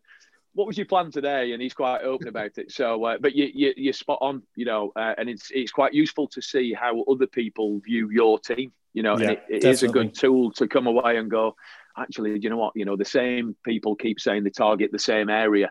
what 0.55 0.67
was 0.67 0.77
your 0.77 0.87
plan 0.87 1.11
today? 1.11 1.53
And 1.53 1.63
he's 1.63 1.75
quite 1.75 2.03
open 2.03 2.29
about 2.29 2.59
it. 2.59 2.73
So, 2.73 3.05
uh, 3.05 3.19
but 3.21 3.35
you, 3.35 3.51
you, 3.53 3.73
you're 3.77 3.93
spot 3.93 4.19
on, 4.21 4.43
you 4.57 4.65
know, 4.65 4.93
uh, 4.97 5.15
and 5.17 5.29
it's 5.29 5.51
it's 5.53 5.71
quite 5.71 5.95
useful 5.95 6.27
to 6.29 6.43
see 6.43 6.73
how 6.73 7.03
other 7.03 7.27
people 7.27 7.81
view 7.81 8.11
your 8.11 8.39
team, 8.39 8.73
you 8.93 9.03
know, 9.03 9.17
yeah, 9.17 9.31
and 9.31 9.31
it, 9.31 9.45
it 9.49 9.65
is 9.65 9.83
a 9.83 9.89
good 9.89 10.15
tool 10.15 10.51
to 10.53 10.67
come 10.67 10.87
away 10.87 11.17
and 11.17 11.31
go, 11.31 11.55
actually, 11.97 12.39
you 12.41 12.51
know 12.51 12.57
what, 12.57 12.73
you 12.75 12.85
know, 12.85 12.97
the 12.97 13.05
same 13.05 13.57
people 13.65 13.95
keep 13.95 14.19
saying 14.21 14.45
they 14.45 14.51
target 14.51 14.91
the 14.93 14.99
same 14.99 15.31
area. 15.31 15.71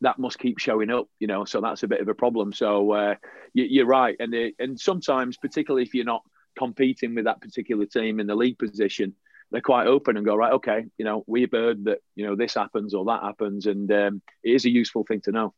That 0.00 0.18
must 0.18 0.38
keep 0.38 0.58
showing 0.58 0.90
up, 0.90 1.08
you 1.18 1.26
know, 1.26 1.44
so 1.44 1.60
that's 1.60 1.82
a 1.82 1.88
bit 1.88 2.00
of 2.00 2.08
a 2.08 2.14
problem. 2.14 2.52
So 2.52 2.92
uh, 2.92 3.14
you, 3.52 3.82
are 3.82 3.86
right, 3.86 4.16
and 4.18 4.34
and 4.58 4.78
sometimes, 4.78 5.36
particularly 5.36 5.84
if 5.84 5.94
you're 5.94 6.04
not 6.04 6.22
competing 6.58 7.14
with 7.14 7.24
that 7.26 7.40
particular 7.40 7.86
team 7.86 8.18
in 8.18 8.26
the 8.26 8.34
league 8.34 8.58
position, 8.58 9.14
they're 9.50 9.60
quite 9.60 9.86
open 9.86 10.16
and 10.16 10.26
go 10.26 10.36
right 10.36 10.52
okay 10.52 10.84
you 10.98 11.04
know 11.04 11.24
we've 11.26 11.52
heard 11.52 11.84
that 11.84 11.98
you 12.14 12.26
know 12.26 12.36
this 12.36 12.54
happens 12.54 12.94
or 12.94 13.04
that 13.04 13.22
happens 13.22 13.66
and 13.66 13.90
um, 13.92 14.22
it 14.42 14.50
is 14.50 14.64
a 14.64 14.70
useful 14.70 15.04
thing 15.04 15.20
to 15.20 15.32
know 15.32 15.54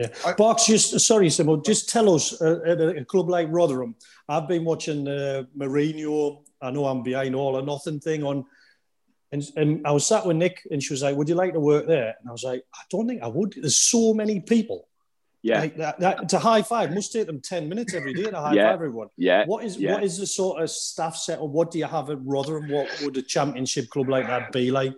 Yeah. 0.00 0.08
Barks, 0.36 0.66
just 0.66 0.98
sorry, 1.00 1.28
Simo, 1.28 1.64
just 1.64 1.88
tell 1.88 2.12
us 2.14 2.40
uh, 2.42 2.60
at 2.66 2.80
a 2.80 3.04
club 3.04 3.28
like 3.28 3.48
Rotherham. 3.50 3.94
I've 4.28 4.48
been 4.48 4.64
watching 4.64 5.06
uh, 5.06 5.44
Mourinho. 5.56 6.42
I 6.60 6.70
know 6.70 6.86
I'm 6.86 7.02
behind 7.02 7.34
all 7.34 7.56
or 7.56 7.62
nothing 7.62 8.00
thing 8.00 8.24
on, 8.24 8.44
and, 9.32 9.42
and 9.56 9.86
I 9.86 9.92
was 9.92 10.06
sat 10.06 10.26
with 10.26 10.36
Nick, 10.36 10.66
and 10.70 10.82
she 10.82 10.92
was 10.92 11.02
like, 11.02 11.16
"Would 11.16 11.28
you 11.28 11.34
like 11.34 11.52
to 11.52 11.60
work 11.60 11.86
there?" 11.86 12.14
And 12.18 12.28
I 12.28 12.32
was 12.32 12.42
like, 12.42 12.64
"I 12.74 12.82
don't 12.90 13.06
think 13.06 13.22
I 13.22 13.28
would." 13.28 13.54
There's 13.56 13.76
so 13.76 14.12
many 14.12 14.40
people. 14.40 14.88
Yeah, 15.42 15.60
like 15.60 15.76
that, 15.76 16.00
that 16.00 16.28
to 16.30 16.38
high 16.38 16.62
five 16.62 16.92
must 16.92 17.12
take 17.12 17.26
them 17.26 17.40
ten 17.40 17.68
minutes 17.68 17.94
every 17.94 18.14
day 18.14 18.30
to 18.30 18.36
high 18.36 18.54
yeah. 18.54 18.64
five 18.64 18.74
everyone. 18.74 19.08
Yeah. 19.16 19.44
What 19.46 19.64
is 19.64 19.76
yeah. 19.76 19.92
what 19.92 20.02
is 20.02 20.18
the 20.18 20.26
sort 20.26 20.62
of 20.62 20.70
staff 20.70 21.16
set 21.16 21.38
or 21.38 21.48
What 21.48 21.70
do 21.70 21.78
you 21.78 21.84
have 21.84 22.10
at 22.10 22.18
Rotherham? 22.24 22.68
What 22.68 22.88
would 23.02 23.16
a 23.16 23.22
championship 23.22 23.88
club 23.90 24.08
like 24.08 24.26
that 24.26 24.50
be 24.50 24.70
like? 24.70 24.94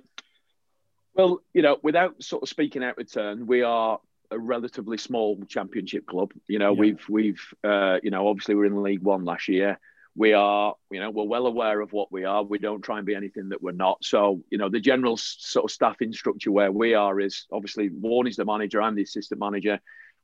Well, 1.14 1.42
you 1.52 1.62
know, 1.62 1.78
without 1.82 2.22
sort 2.22 2.44
of 2.44 2.48
speaking 2.48 2.82
out 2.82 2.98
of 2.98 3.12
turn, 3.12 3.46
we 3.46 3.62
are 3.62 4.00
a 4.30 4.38
relatively 4.38 4.98
small 4.98 5.42
championship 5.48 6.06
club. 6.06 6.32
You 6.46 6.58
know, 6.58 6.72
yeah. 6.72 6.80
we've 6.80 7.08
we've 7.08 7.54
uh, 7.64 7.98
you 8.02 8.10
know 8.10 8.28
obviously 8.28 8.54
we're 8.54 8.66
in 8.66 8.82
League 8.82 9.02
One 9.02 9.24
last 9.24 9.48
year. 9.48 9.78
We 10.16 10.32
are, 10.32 10.74
you 10.90 10.98
know, 10.98 11.10
we're 11.10 11.24
well 11.24 11.46
aware 11.46 11.80
of 11.80 11.92
what 11.92 12.10
we 12.10 12.24
are. 12.24 12.42
We 12.42 12.58
don't 12.58 12.82
try 12.82 12.96
and 12.96 13.06
be 13.06 13.14
anything 13.14 13.50
that 13.50 13.62
we're 13.62 13.70
not. 13.70 14.04
So, 14.04 14.42
you 14.50 14.58
know, 14.58 14.68
the 14.68 14.80
general 14.80 15.16
sort 15.16 15.66
of 15.66 15.70
staffing 15.70 16.12
structure 16.12 16.50
where 16.50 16.72
we 16.72 16.94
are 16.94 17.20
is 17.20 17.46
obviously 17.52 17.88
Warne 17.88 18.26
is 18.26 18.34
the 18.34 18.44
manager. 18.44 18.82
I'm 18.82 18.96
the 18.96 19.04
assistant 19.04 19.38
manager. 19.38 19.78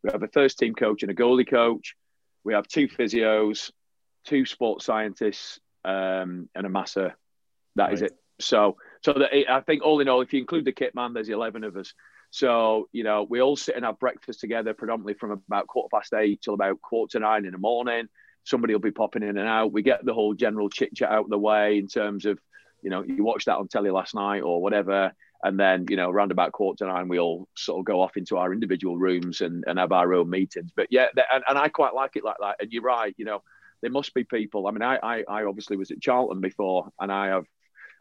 We 0.04 0.10
have 0.12 0.22
a 0.22 0.28
first 0.28 0.58
team 0.58 0.74
coach 0.74 1.02
and 1.02 1.10
a 1.10 1.14
goalie 1.14 1.48
coach. 1.48 1.96
We 2.44 2.52
have 2.52 2.68
two 2.68 2.88
physios, 2.88 3.72
two 4.24 4.44
sports 4.44 4.84
scientists, 4.84 5.58
um, 5.84 6.48
and 6.54 6.66
a 6.66 6.68
masseur. 6.68 7.14
That 7.76 7.84
right. 7.84 7.92
is 7.94 8.02
it. 8.02 8.12
So, 8.38 8.76
so 9.02 9.14
that 9.14 9.30
I 9.50 9.60
think 9.60 9.82
all 9.82 10.00
in 10.00 10.08
all, 10.08 10.20
if 10.20 10.32
you 10.34 10.40
include 10.40 10.66
the 10.66 10.72
kit 10.72 10.94
man, 10.94 11.14
there's 11.14 11.30
11 11.30 11.64
of 11.64 11.76
us. 11.76 11.94
So, 12.30 12.88
you 12.92 13.02
know, 13.02 13.26
we 13.28 13.40
all 13.40 13.56
sit 13.56 13.76
and 13.76 13.84
have 13.84 13.98
breakfast 13.98 14.40
together 14.40 14.74
predominantly 14.74 15.14
from 15.14 15.30
about 15.30 15.68
quarter 15.68 15.88
past 15.94 16.12
eight 16.12 16.42
till 16.42 16.54
about 16.54 16.82
quarter 16.82 17.12
to 17.12 17.20
nine 17.20 17.46
in 17.46 17.52
the 17.52 17.58
morning. 17.58 18.08
Somebody 18.42 18.74
will 18.74 18.80
be 18.80 18.90
popping 18.90 19.22
in 19.22 19.38
and 19.38 19.48
out. 19.48 19.72
We 19.72 19.82
get 19.82 20.04
the 20.04 20.12
whole 20.12 20.34
general 20.34 20.68
chit 20.68 20.94
chat 20.94 21.10
out 21.10 21.24
of 21.24 21.30
the 21.30 21.38
way 21.38 21.78
in 21.78 21.86
terms 21.86 22.26
of, 22.26 22.38
you 22.82 22.90
know, 22.90 23.02
you 23.02 23.24
watched 23.24 23.46
that 23.46 23.56
on 23.56 23.68
telly 23.68 23.90
last 23.90 24.14
night 24.14 24.40
or 24.40 24.60
whatever. 24.60 25.14
And 25.44 25.60
then, 25.60 25.84
you 25.90 25.96
know, 25.96 26.10
around 26.10 26.32
about 26.32 26.52
quarter 26.52 26.86
to 26.86 26.90
nine, 26.90 27.06
we 27.06 27.18
all 27.18 27.46
sort 27.54 27.78
of 27.78 27.84
go 27.84 28.00
off 28.00 28.16
into 28.16 28.38
our 28.38 28.52
individual 28.52 28.96
rooms 28.96 29.42
and, 29.42 29.62
and 29.66 29.78
have 29.78 29.92
our 29.92 30.14
own 30.14 30.30
meetings. 30.30 30.70
But 30.74 30.88
yeah, 30.90 31.08
and, 31.30 31.44
and 31.46 31.58
I 31.58 31.68
quite 31.68 31.94
like 31.94 32.16
it 32.16 32.24
like 32.24 32.38
that. 32.40 32.56
And 32.60 32.72
you're 32.72 32.82
right, 32.82 33.14
you 33.18 33.26
know, 33.26 33.42
there 33.82 33.90
must 33.90 34.14
be 34.14 34.24
people. 34.24 34.66
I 34.66 34.70
mean, 34.70 34.80
I, 34.80 34.96
I, 34.96 35.24
I 35.28 35.44
obviously 35.44 35.76
was 35.76 35.90
at 35.90 36.00
Charlton 36.00 36.40
before 36.40 36.88
and 36.98 37.12
I 37.12 37.26
have, 37.26 37.44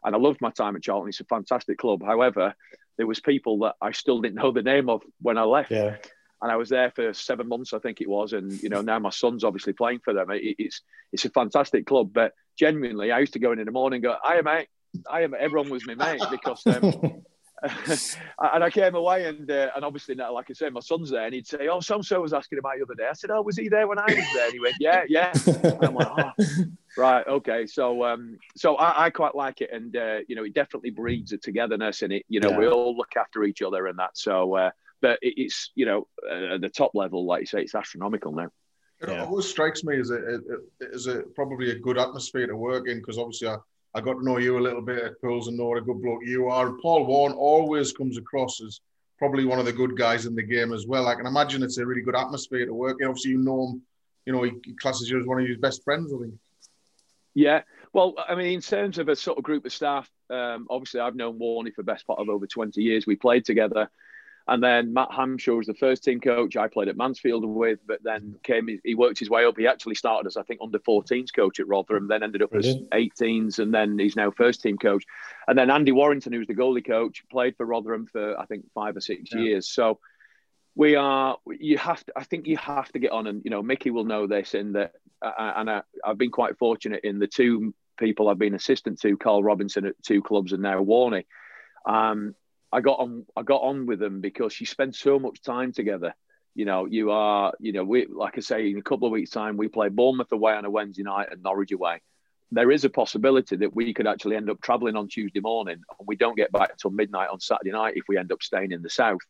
and 0.05 0.15
I 0.15 0.17
loved 0.17 0.39
my 0.39 0.51
time 0.51 0.77
at 0.77 0.83
Charlton. 0.83 1.09
It's 1.09 1.19
a 1.19 1.25
fantastic 1.25 1.77
club. 1.77 2.01
However, 2.01 2.55
there 2.97 3.07
was 3.07 3.19
people 3.19 3.59
that 3.59 3.75
I 3.81 3.91
still 3.91 4.21
didn't 4.21 4.35
know 4.35 4.51
the 4.51 4.61
name 4.61 4.89
of 4.89 5.01
when 5.21 5.37
I 5.37 5.43
left. 5.43 5.71
Yeah. 5.71 5.97
And 6.41 6.51
I 6.51 6.55
was 6.55 6.69
there 6.69 6.91
for 6.91 7.13
seven 7.13 7.49
months, 7.49 7.73
I 7.73 7.79
think 7.79 7.99
it 7.99 8.09
was, 8.09 8.33
and 8.33 8.51
you 8.61 8.67
know 8.67 8.81
now 8.81 8.99
my 8.99 9.11
son's 9.11 9.45
obviously 9.45 9.71
playing 9.71 9.99
for 10.03 10.13
them. 10.13 10.29
It, 10.29 10.55
it's 10.59 10.81
it's 11.13 11.23
a 11.23 11.29
fantastic 11.29 11.85
club, 11.85 12.11
but 12.13 12.33
genuinely, 12.57 13.13
I 13.13 13.19
used 13.19 13.33
to 13.33 13.39
go 13.39 13.53
in 13.53 13.59
in 13.59 13.65
the 13.65 13.71
morning, 13.71 13.97
and 13.97 14.03
go, 14.03 14.17
"I 14.21 14.35
am 14.35 14.43
mate, 14.43 14.67
I 15.09 15.21
am." 15.21 15.33
Everyone 15.39 15.69
was 15.69 15.87
my 15.87 15.95
mate 15.95 16.21
because 16.29 16.61
um, 16.67 17.23
and 18.53 18.63
I 18.63 18.69
came 18.69 18.95
away 18.95 19.25
and 19.25 19.49
uh, 19.49 19.69
and 19.75 19.85
obviously 19.85 20.15
now, 20.15 20.33
like 20.33 20.49
I 20.49 20.53
say, 20.53 20.69
my 20.69 20.81
son's 20.81 21.09
there, 21.09 21.25
and 21.25 21.33
he'd 21.33 21.47
say, 21.47 21.67
"Oh, 21.69 21.79
so 21.79 21.95
and 21.95 22.05
so 22.05 22.21
was 22.21 22.33
asking 22.33 22.59
about 22.59 22.73
the 22.77 22.83
other 22.83 22.95
day." 22.95 23.07
I 23.09 23.13
said, 23.13 23.31
"Oh, 23.31 23.41
was 23.41 23.55
he 23.55 23.69
there 23.69 23.87
when 23.87 23.99
I 23.99 24.05
was 24.05 24.25
there?" 24.33 24.45
And 24.45 24.53
he 24.53 24.59
went, 24.59 24.75
"Yeah, 24.79 25.03
yeah." 25.07 25.33
And 25.63 25.83
I'm 25.83 25.95
like, 25.95 26.07
oh, 26.09 26.65
"Right, 26.97 27.25
okay." 27.27 27.65
So 27.65 28.03
um, 28.03 28.37
so 28.55 28.75
I, 28.75 29.05
I 29.05 29.09
quite 29.11 29.33
like 29.33 29.61
it, 29.61 29.69
and 29.71 29.95
uh, 29.95 30.19
you 30.27 30.35
know, 30.35 30.43
it 30.43 30.53
definitely 30.53 30.89
breeds 30.89 31.31
a 31.31 31.37
togetherness, 31.37 32.01
and 32.01 32.11
it, 32.11 32.25
you 32.27 32.41
know, 32.41 32.49
yeah. 32.49 32.59
we 32.59 32.67
all 32.67 32.97
look 32.97 33.15
after 33.17 33.43
each 33.45 33.61
other 33.61 33.87
and 33.87 33.97
that. 33.99 34.17
So, 34.17 34.55
uh, 34.55 34.71
but 35.01 35.19
it, 35.21 35.35
it's 35.37 35.71
you 35.75 35.85
know, 35.85 36.07
uh, 36.29 36.55
at 36.55 36.61
the 36.61 36.69
top 36.69 36.91
level, 36.95 37.25
like 37.25 37.41
you 37.41 37.47
say, 37.47 37.61
it's 37.61 37.75
astronomical 37.75 38.33
now. 38.33 38.49
It 39.01 39.09
yeah. 39.09 39.25
always 39.25 39.47
strikes 39.47 39.83
me 39.83 39.99
as 39.99 40.11
a, 40.11 40.39
as 40.93 41.07
a 41.07 41.23
probably 41.35 41.71
a 41.71 41.79
good 41.79 41.97
atmosphere 41.97 42.47
to 42.47 42.55
work 42.55 42.87
in 42.87 42.99
because 42.99 43.17
obviously 43.17 43.49
I 43.49 43.57
I 43.95 44.01
got 44.01 44.13
to 44.13 44.25
know 44.25 44.37
you 44.37 44.57
a 44.57 44.59
little 44.59 44.81
bit 44.81 45.03
at 45.03 45.21
Pools 45.21 45.47
and 45.47 45.57
know 45.57 45.65
what 45.65 45.77
a 45.77 45.81
good 45.81 46.01
bloke 46.01 46.21
you 46.25 46.47
are. 46.47 46.73
Paul 46.81 47.05
Warne 47.05 47.33
always 47.33 47.91
comes 47.91 48.17
across 48.17 48.61
as 48.61 48.79
probably 49.19 49.45
one 49.45 49.59
of 49.59 49.65
the 49.65 49.73
good 49.73 49.95
guys 49.95 50.25
in 50.25 50.35
the 50.35 50.43
game 50.43 50.73
as 50.73 50.87
well. 50.87 51.07
I 51.07 51.15
can 51.15 51.27
imagine 51.27 51.61
it's 51.61 51.77
a 51.77 51.85
really 51.85 52.01
good 52.01 52.15
atmosphere 52.15 52.65
to 52.65 52.73
work 52.73 52.97
in. 52.99 53.07
Obviously, 53.07 53.31
you 53.31 53.37
know 53.37 53.67
him, 53.67 53.81
you 54.25 54.33
know, 54.33 54.43
he 54.43 54.51
classes 54.81 55.09
you 55.09 55.19
as 55.19 55.27
one 55.27 55.41
of 55.41 55.47
his 55.47 55.57
best 55.57 55.83
friends, 55.83 56.11
I 56.11 56.17
think. 56.21 56.33
Yeah. 57.35 57.61
Well, 57.93 58.15
I 58.27 58.35
mean, 58.35 58.47
in 58.47 58.61
terms 58.61 58.97
of 58.97 59.09
a 59.09 59.15
sort 59.15 59.37
of 59.37 59.43
group 59.43 59.65
of 59.65 59.73
staff, 59.73 60.09
um, 60.29 60.67
obviously 60.69 60.99
I've 60.99 61.15
known 61.15 61.39
Warney 61.39 61.73
for 61.73 61.83
the 61.83 61.91
best 61.91 62.07
part 62.07 62.19
of 62.19 62.29
over 62.29 62.47
20 62.47 62.81
years. 62.81 63.05
We 63.05 63.15
played 63.15 63.45
together. 63.45 63.89
And 64.47 64.61
then 64.61 64.93
Matt 64.93 65.09
Hamshaw 65.09 65.57
was 65.57 65.67
the 65.67 65.73
first 65.73 66.03
team 66.03 66.19
coach 66.19 66.57
I 66.57 66.67
played 66.67 66.89
at 66.89 66.97
Mansfield 66.97 67.45
with, 67.45 67.79
but 67.87 68.03
then 68.03 68.35
came 68.43 68.67
he 68.83 68.93
worked 68.93 69.19
his 69.19 69.29
way 69.29 69.45
up. 69.45 69.57
He 69.57 69.67
actually 69.67 69.95
started 69.95 70.27
as 70.27 70.35
I 70.35 70.43
think 70.43 70.59
under 70.61 70.79
14s 70.79 71.33
coach 71.33 71.61
at 71.61 71.67
Rotherham, 71.67 72.09
then 72.09 72.23
ended 72.23 72.41
up 72.41 72.51
Brilliant. 72.51 72.87
as 72.91 72.99
18s, 72.99 73.59
and 73.59 73.73
then 73.73 73.97
he's 73.97 74.17
now 74.17 74.31
first 74.31 74.61
team 74.61 74.77
coach. 74.77 75.05
And 75.47 75.57
then 75.57 75.69
Andy 75.69 75.93
Warrington, 75.93 76.33
who's 76.33 76.47
the 76.47 76.55
goalie 76.55 76.85
coach, 76.85 77.23
played 77.31 77.55
for 77.55 77.65
Rotherham 77.65 78.05
for 78.05 78.37
I 78.37 78.45
think 78.45 78.65
five 78.73 78.97
or 78.97 79.01
six 79.01 79.33
yeah. 79.33 79.39
years. 79.39 79.69
So 79.69 79.99
we 80.75 80.95
are 80.95 81.37
you 81.47 81.77
have 81.77 82.03
to 82.05 82.13
I 82.15 82.23
think 82.23 82.47
you 82.47 82.57
have 82.57 82.91
to 82.91 82.99
get 82.99 83.11
on 83.11 83.27
and 83.27 83.41
you 83.45 83.51
know 83.51 83.61
Mickey 83.61 83.91
will 83.91 84.05
know 84.05 84.27
this 84.27 84.55
in 84.55 84.73
that 84.73 84.93
and 85.21 85.69
I, 85.69 85.83
have 86.03 86.17
been 86.17 86.31
quite 86.31 86.57
fortunate 86.57 87.05
in 87.05 87.19
the 87.19 87.27
two 87.27 87.73
people 87.97 88.27
I've 88.27 88.39
been 88.39 88.55
assistant 88.55 88.99
to, 89.01 89.15
Carl 89.15 89.43
Robinson 89.43 89.85
at 89.85 90.01
two 90.03 90.21
clubs 90.21 90.51
and 90.51 90.61
now 90.61 90.83
Warney. 90.83 91.25
Um, 91.85 92.35
I 92.73 92.81
got 92.81 92.99
on 92.99 93.25
I 93.37 93.43
got 93.43 93.61
on 93.61 93.85
with 93.85 93.99
them 93.99 94.19
because 94.19 94.59
you 94.59 94.65
spend 94.65 94.95
so 94.95 95.19
much 95.19 95.41
time 95.41 95.71
together. 95.71 96.15
You 96.55 96.65
know, 96.65 96.85
you 96.85 97.11
are, 97.11 97.53
you 97.59 97.71
know, 97.71 97.83
we 97.83 98.07
like 98.07 98.37
I 98.37 98.41
say, 98.41 98.69
in 98.69 98.77
a 98.77 98.81
couple 98.81 99.07
of 99.07 99.11
weeks' 99.11 99.29
time, 99.29 99.57
we 99.57 99.67
play 99.67 99.89
Bournemouth 99.89 100.31
away 100.31 100.53
on 100.53 100.65
a 100.65 100.69
Wednesday 100.69 101.03
night 101.03 101.29
and 101.31 101.43
Norwich 101.43 101.71
away. 101.71 102.01
There 102.51 102.71
is 102.71 102.83
a 102.83 102.89
possibility 102.89 103.55
that 103.57 103.75
we 103.75 103.93
could 103.93 104.07
actually 104.07 104.35
end 104.35 104.49
up 104.49 104.61
travelling 104.61 104.95
on 104.95 105.07
Tuesday 105.07 105.39
morning 105.39 105.81
and 105.99 106.07
we 106.07 106.15
don't 106.15 106.37
get 106.37 106.51
back 106.51 106.71
until 106.71 106.91
midnight 106.91 107.29
on 107.31 107.39
Saturday 107.39 107.71
night 107.71 107.93
if 107.95 108.03
we 108.07 108.17
end 108.17 108.31
up 108.31 108.43
staying 108.43 108.71
in 108.71 108.81
the 108.81 108.89
south. 108.89 109.21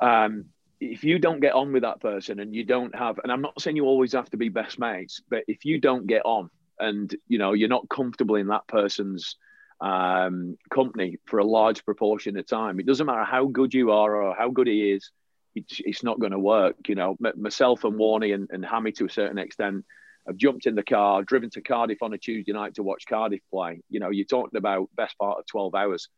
Um, 0.00 0.46
if 0.80 1.04
you 1.04 1.18
don't 1.18 1.40
get 1.40 1.54
on 1.54 1.72
with 1.72 1.82
that 1.82 2.00
person 2.00 2.40
and 2.40 2.54
you 2.54 2.64
don't 2.64 2.94
have, 2.94 3.18
and 3.22 3.32
I'm 3.32 3.42
not 3.42 3.60
saying 3.60 3.76
you 3.76 3.84
always 3.84 4.12
have 4.12 4.30
to 4.30 4.36
be 4.36 4.48
best 4.48 4.78
mates, 4.78 5.22
but 5.28 5.44
if 5.48 5.64
you 5.64 5.80
don't 5.80 6.06
get 6.06 6.22
on 6.24 6.50
and 6.78 7.14
you 7.28 7.38
know 7.38 7.52
you're 7.52 7.68
not 7.68 7.88
comfortable 7.88 8.36
in 8.36 8.48
that 8.48 8.66
person's 8.66 9.36
um, 9.80 10.56
company 10.70 11.18
for 11.26 11.38
a 11.38 11.44
large 11.44 11.84
proportion 11.84 12.36
of 12.38 12.46
time. 12.46 12.80
It 12.80 12.86
doesn't 12.86 13.06
matter 13.06 13.24
how 13.24 13.46
good 13.46 13.74
you 13.74 13.92
are 13.92 14.22
or 14.22 14.34
how 14.34 14.50
good 14.50 14.66
he 14.66 14.92
is, 14.92 15.10
it's, 15.54 15.80
it's 15.84 16.02
not 16.02 16.20
going 16.20 16.32
to 16.32 16.38
work. 16.38 16.76
You 16.88 16.94
know, 16.94 17.16
myself 17.36 17.84
and 17.84 17.94
Warney 17.94 18.34
and, 18.34 18.48
and 18.50 18.64
Hammy 18.64 18.92
to 18.92 19.06
a 19.06 19.10
certain 19.10 19.38
extent 19.38 19.84
have 20.26 20.36
jumped 20.36 20.66
in 20.66 20.74
the 20.74 20.82
car, 20.82 21.22
driven 21.22 21.50
to 21.50 21.60
Cardiff 21.60 22.02
on 22.02 22.14
a 22.14 22.18
Tuesday 22.18 22.52
night 22.52 22.74
to 22.74 22.82
watch 22.82 23.04
Cardiff 23.08 23.42
play. 23.50 23.80
You 23.90 24.00
know, 24.00 24.10
you're 24.10 24.24
talking 24.24 24.56
about 24.56 24.88
best 24.96 25.18
part 25.18 25.38
of 25.38 25.46
12 25.46 25.74
hours. 25.74 26.08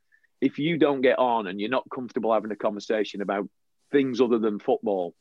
If 0.40 0.58
you 0.58 0.78
don't 0.78 1.00
get 1.00 1.18
on 1.18 1.46
and 1.46 1.60
you're 1.60 1.70
not 1.70 1.84
comfortable 1.92 2.32
having 2.32 2.50
a 2.50 2.56
conversation 2.56 3.20
about 3.20 3.48
things 3.90 4.20
other 4.20 4.38
than 4.38 4.58
football, 4.58 5.14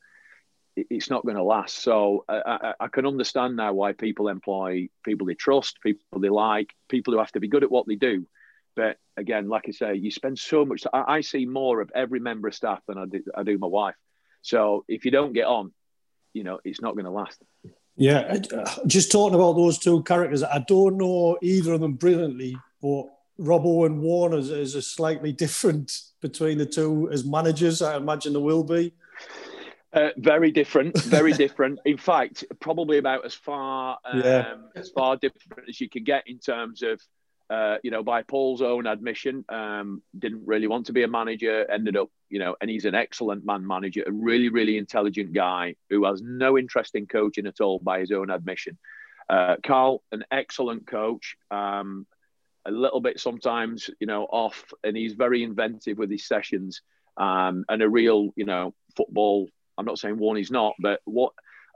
it's 0.76 1.10
not 1.10 1.24
going 1.24 1.36
to 1.36 1.42
last. 1.42 1.82
So 1.82 2.24
I, 2.28 2.40
I, 2.46 2.74
I, 2.80 2.88
can 2.88 3.06
understand 3.06 3.56
now 3.56 3.72
why 3.72 3.92
people 3.92 4.28
employ 4.28 4.88
people 5.04 5.26
they 5.26 5.34
trust, 5.34 5.78
people 5.82 6.20
they 6.20 6.28
like, 6.28 6.70
people 6.88 7.12
who 7.12 7.18
have 7.18 7.32
to 7.32 7.40
be 7.40 7.48
good 7.48 7.64
at 7.64 7.70
what 7.70 7.86
they 7.86 7.94
do. 7.94 8.26
But 8.74 8.98
again, 9.16 9.48
like 9.48 9.64
I 9.68 9.70
say, 9.70 9.94
you 9.94 10.10
spend 10.10 10.38
so 10.38 10.66
much. 10.66 10.84
I, 10.92 11.04
I 11.08 11.20
see 11.22 11.46
more 11.46 11.80
of 11.80 11.90
every 11.94 12.20
member 12.20 12.48
of 12.48 12.54
staff 12.54 12.80
than 12.86 12.98
I 12.98 13.06
do, 13.06 13.22
I 13.34 13.42
do 13.42 13.56
my 13.58 13.66
wife. 13.66 13.94
So 14.42 14.84
if 14.86 15.04
you 15.04 15.10
don't 15.10 15.32
get 15.32 15.46
on, 15.46 15.72
you 16.34 16.44
know, 16.44 16.60
it's 16.62 16.82
not 16.82 16.94
going 16.94 17.06
to 17.06 17.10
last. 17.10 17.42
Yeah, 17.96 18.38
uh, 18.54 18.70
just 18.86 19.10
talking 19.10 19.34
about 19.34 19.54
those 19.54 19.78
two 19.78 20.02
characters, 20.02 20.42
I 20.42 20.62
don't 20.68 20.98
know 20.98 21.38
either 21.40 21.72
of 21.72 21.80
them 21.80 21.94
brilliantly, 21.94 22.54
but 22.82 23.06
Robbo 23.40 23.86
and 23.86 24.02
Warner 24.02 24.38
is 24.38 24.74
a 24.74 24.82
slightly 24.82 25.32
different 25.32 25.98
between 26.20 26.58
the 26.58 26.66
two 26.66 27.08
as 27.10 27.24
managers. 27.24 27.80
I 27.80 27.96
imagine 27.96 28.34
there 28.34 28.42
will 28.42 28.64
be. 28.64 28.92
Uh, 29.96 30.10
very 30.18 30.50
different, 30.50 30.96
very 31.04 31.32
different. 31.44 31.78
In 31.86 31.96
fact, 31.96 32.44
probably 32.60 32.98
about 32.98 33.24
as 33.24 33.32
far 33.32 33.96
um, 34.04 34.20
yeah. 34.20 34.54
as 34.74 34.90
far 34.90 35.16
different 35.16 35.70
as 35.70 35.80
you 35.80 35.88
can 35.88 36.04
get 36.04 36.24
in 36.26 36.38
terms 36.38 36.82
of, 36.82 37.00
uh, 37.48 37.78
you 37.82 37.90
know, 37.90 38.02
by 38.02 38.22
Paul's 38.22 38.60
own 38.60 38.86
admission, 38.86 39.42
um, 39.48 40.02
didn't 40.18 40.46
really 40.46 40.66
want 40.66 40.84
to 40.86 40.92
be 40.92 41.02
a 41.02 41.08
manager. 41.08 41.68
Ended 41.70 41.96
up, 41.96 42.10
you 42.28 42.38
know, 42.38 42.54
and 42.60 42.68
he's 42.68 42.84
an 42.84 42.94
excellent 42.94 43.46
man 43.46 43.66
manager, 43.66 44.04
a 44.06 44.12
really, 44.12 44.50
really 44.50 44.76
intelligent 44.76 45.32
guy 45.32 45.76
who 45.88 46.04
has 46.04 46.20
no 46.20 46.58
interest 46.58 46.94
in 46.94 47.06
coaching 47.06 47.46
at 47.46 47.62
all, 47.62 47.78
by 47.78 48.00
his 48.00 48.12
own 48.12 48.28
admission. 48.28 48.76
Uh, 49.30 49.56
Carl, 49.64 50.02
an 50.12 50.24
excellent 50.30 50.86
coach. 50.86 51.36
Um, 51.50 52.06
a 52.66 52.70
little 52.70 53.00
bit 53.00 53.18
sometimes, 53.18 53.88
you 54.00 54.08
know, 54.08 54.24
off, 54.24 54.64
and 54.84 54.94
he's 54.94 55.14
very 55.14 55.42
inventive 55.42 55.96
with 55.96 56.10
his 56.10 56.26
sessions. 56.26 56.82
Um, 57.16 57.64
and 57.70 57.80
a 57.80 57.88
real, 57.88 58.30
you 58.36 58.44
know, 58.44 58.74
football 58.94 59.48
I'm 59.78 59.84
not 59.84 59.98
saying 59.98 60.16
Warney's 60.16 60.50
not, 60.50 60.74
but 60.78 61.00
what 61.04 61.32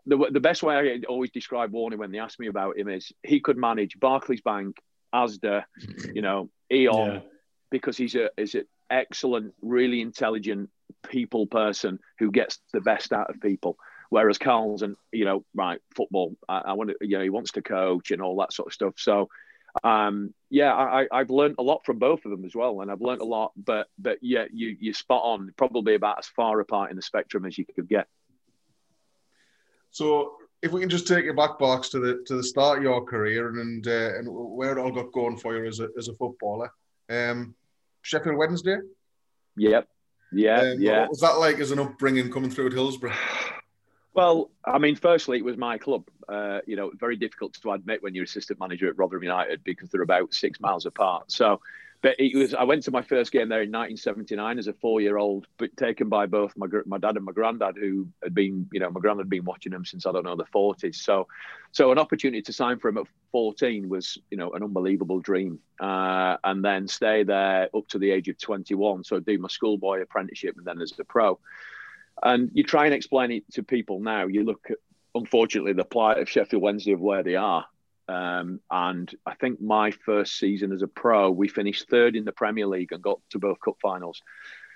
the, 0.07 0.31
the 0.31 0.41
best 0.41 0.63
way 0.63 0.77
I 0.77 1.07
always 1.09 1.31
describe 1.31 1.73
Warney 1.73 1.97
when 1.97 2.11
they 2.11 2.19
ask 2.19 2.39
me 2.39 2.49
about 2.49 2.79
him 2.79 2.89
is 2.89 3.13
he 3.23 3.41
could 3.41 3.57
manage 3.57 3.99
Barclays 4.01 4.41
Bank, 4.41 4.77
Asda, 5.15 5.65
you 6.15 6.23
know, 6.23 6.49
Eon, 6.73 7.13
yeah. 7.13 7.21
because 7.71 7.97
he's 7.97 8.15
a 8.15 8.31
is 8.37 8.55
an 8.55 8.67
excellent, 8.91 9.55
really 9.61 10.01
intelligent 10.01 10.71
people 11.09 11.47
person 11.47 11.99
who 12.19 12.31
gets 12.31 12.59
the 12.73 12.81
best 12.81 13.13
out 13.13 13.31
of 13.31 13.41
people. 13.41 13.77
Whereas 14.09 14.39
Carl's 14.39 14.83
and 14.83 14.97
you 15.13 15.25
know, 15.25 15.45
right, 15.55 15.81
football. 15.95 16.37
I, 16.49 16.59
I 16.59 16.73
want 16.73 16.91
to, 16.91 16.97
you 17.01 17.19
know, 17.19 17.23
he 17.23 17.31
wants 17.31 17.53
to 17.53 17.63
coach 17.63 18.11
and 18.11 18.23
all 18.23 18.37
that 18.39 18.53
sort 18.53 18.69
of 18.69 18.73
stuff. 18.73 18.95
So, 18.97 19.29
um, 19.85 20.35
yeah, 20.49 20.73
I, 20.73 21.07
I've 21.13 21.31
learned 21.31 21.57
a 21.59 21.63
lot 21.63 21.85
from 21.85 21.99
both 21.99 22.25
of 22.25 22.31
them 22.31 22.45
as 22.45 22.55
well, 22.55 22.81
and 22.81 22.91
I've 22.91 23.01
learned 23.01 23.21
a 23.21 23.27
lot. 23.27 23.53
But 23.57 23.89
but 23.99 24.19
yeah, 24.21 24.47
you 24.53 24.77
you 24.79 24.93
spot 24.93 25.23
on. 25.25 25.53
Probably 25.57 25.95
about 25.95 26.19
as 26.19 26.27
far 26.27 26.59
apart 26.61 26.91
in 26.91 26.97
the 26.97 27.03
spectrum 27.03 27.45
as 27.47 27.57
you 27.57 27.65
could 27.65 27.89
get. 27.89 28.09
So 29.91 30.35
if 30.63 30.73
we 30.73 30.81
can 30.81 30.91
just 30.91 31.07
take 31.07 31.25
you 31.25 31.35
back, 31.35 31.59
Barks 31.59 31.89
to 31.91 32.01
the 32.01 32.23
to 32.27 32.37
the 32.37 32.45
start 32.45 32.79
of 32.79 32.85
your 32.85 33.05
career 33.05 33.49
and 33.49 33.87
uh, 33.87 34.19
and 34.19 34.29
where 34.29 34.77
it 34.77 34.81
all 34.81 34.93
got 34.93 35.13
going 35.13 35.37
for 35.37 35.57
you 35.57 35.67
as 35.67 35.81
a 35.81 35.89
as 35.97 36.09
a 36.09 36.15
footballer. 36.15 36.73
Um, 37.09 37.55
Sheffield 38.03 38.37
Wednesday. 38.37 38.79
Yep. 39.57 39.89
Yeah. 40.33 40.61
Um, 40.61 40.81
yeah. 40.81 41.01
What 41.01 41.11
was 41.11 41.21
that 41.21 41.39
like 41.39 41.59
as 41.59 41.71
an 41.71 41.79
upbringing 41.79 42.31
coming 42.31 42.51
through 42.51 42.69
at 42.69 42.73
Hillsborough? 42.73 43.15
Well, 44.13 44.51
I 44.65 44.79
mean, 44.79 44.97
firstly, 44.97 45.39
it 45.39 45.45
was 45.45 45.57
my 45.57 45.79
club. 45.79 46.05
Uh, 46.29 46.61
you 46.67 46.77
know, 46.77 46.91
very 46.99 47.17
difficult 47.17 47.55
to 47.55 47.73
admit 47.73 48.03
when 48.03 48.15
you're 48.15 48.25
assistant 48.25 48.61
manager 48.61 48.89
at 48.89 48.99
Rotherham 48.99 49.23
United 49.23 49.63
because 49.65 49.89
they're 49.91 50.03
about 50.03 50.33
six 50.33 50.61
miles 50.61 50.87
apart. 50.87 51.31
So, 51.31 51.61
but 52.03 52.17
it 52.19 52.37
was. 52.37 52.55
I 52.55 52.65
went 52.65 52.83
to 52.85 52.91
my 52.91 53.03
first 53.03 53.31
game 53.31 53.49
there 53.49 53.63
in 53.63 53.71
1979 53.71 54.59
as 54.59 54.67
a 54.67 54.73
four-year-old, 54.73 55.47
but 55.59 55.77
taken 55.77 56.09
by 56.09 56.27
both 56.27 56.57
my 56.57 56.67
my 56.87 56.99
dad 56.99 57.17
and 57.17 57.25
my 57.25 57.33
granddad, 57.33 57.77
who 57.77 58.09
had 58.23 58.35
been, 58.35 58.69
you 58.73 58.81
know, 58.81 58.91
my 58.91 59.01
granddad 59.01 59.27
had 59.27 59.31
been 59.31 59.45
watching 59.45 59.71
them 59.73 59.85
since 59.85 60.07
I 60.07 60.13
don't 60.13 60.25
know 60.25 60.37
the 60.37 60.45
40s. 60.45 60.97
So, 60.97 61.29
so 61.73 61.93
an 61.93 61.99
opportunity 61.99 62.43
to 62.43 62.53
sign 62.53 62.79
for 62.79 62.89
him 62.89 62.99
at 62.99 63.07
14 63.33 63.89
was, 63.89 64.19
you 64.31 64.39
know, 64.39 64.51
an 64.53 64.63
unbelievable 64.63 65.21
dream. 65.21 65.61
Uh, 65.79 66.37
and 66.43 66.65
then 66.65 66.89
stay 66.89 67.23
there 67.23 67.69
up 67.75 67.87
to 67.89 67.99
the 67.99 68.11
age 68.11 68.29
of 68.29 68.39
21. 68.39 69.05
So 69.05 69.21
do 69.21 69.39
my 69.39 69.49
schoolboy 69.49 70.01
apprenticeship 70.01 70.57
and 70.57 70.67
then 70.67 70.81
as 70.81 70.93
a 70.99 71.05
pro. 71.05 71.39
And 72.23 72.51
you 72.53 72.63
try 72.63 72.85
and 72.85 72.95
explain 72.95 73.31
it 73.31 73.45
to 73.53 73.63
people 73.63 74.01
now. 74.01 74.27
You 74.27 74.45
look 74.45 74.67
at, 74.71 74.77
unfortunately, 75.15 75.73
the 75.73 75.85
plight 75.85 76.19
of 76.19 76.29
Sheffield 76.29 76.63
Wednesday 76.63 76.93
of 76.93 77.01
where 77.01 77.23
they 77.23 77.37
are. 77.37 77.67
Um, 78.09 78.61
and 78.71 79.15
I 79.25 79.35
think 79.35 79.61
my 79.61 79.93
first 79.93 80.39
season 80.39 80.73
as 80.73 80.83
a 80.83 80.89
pro, 80.89 81.31
we 81.31 81.49
finished 81.49 81.89
third 81.89 82.17
in 82.17 82.25
the 82.25 82.33
Premier 82.33 82.67
League 82.67 82.93
and 82.93 83.03
got 83.03 83.21
to 83.31 83.39
both 83.39 83.61
cup 83.61 83.77
finals. 83.81 84.21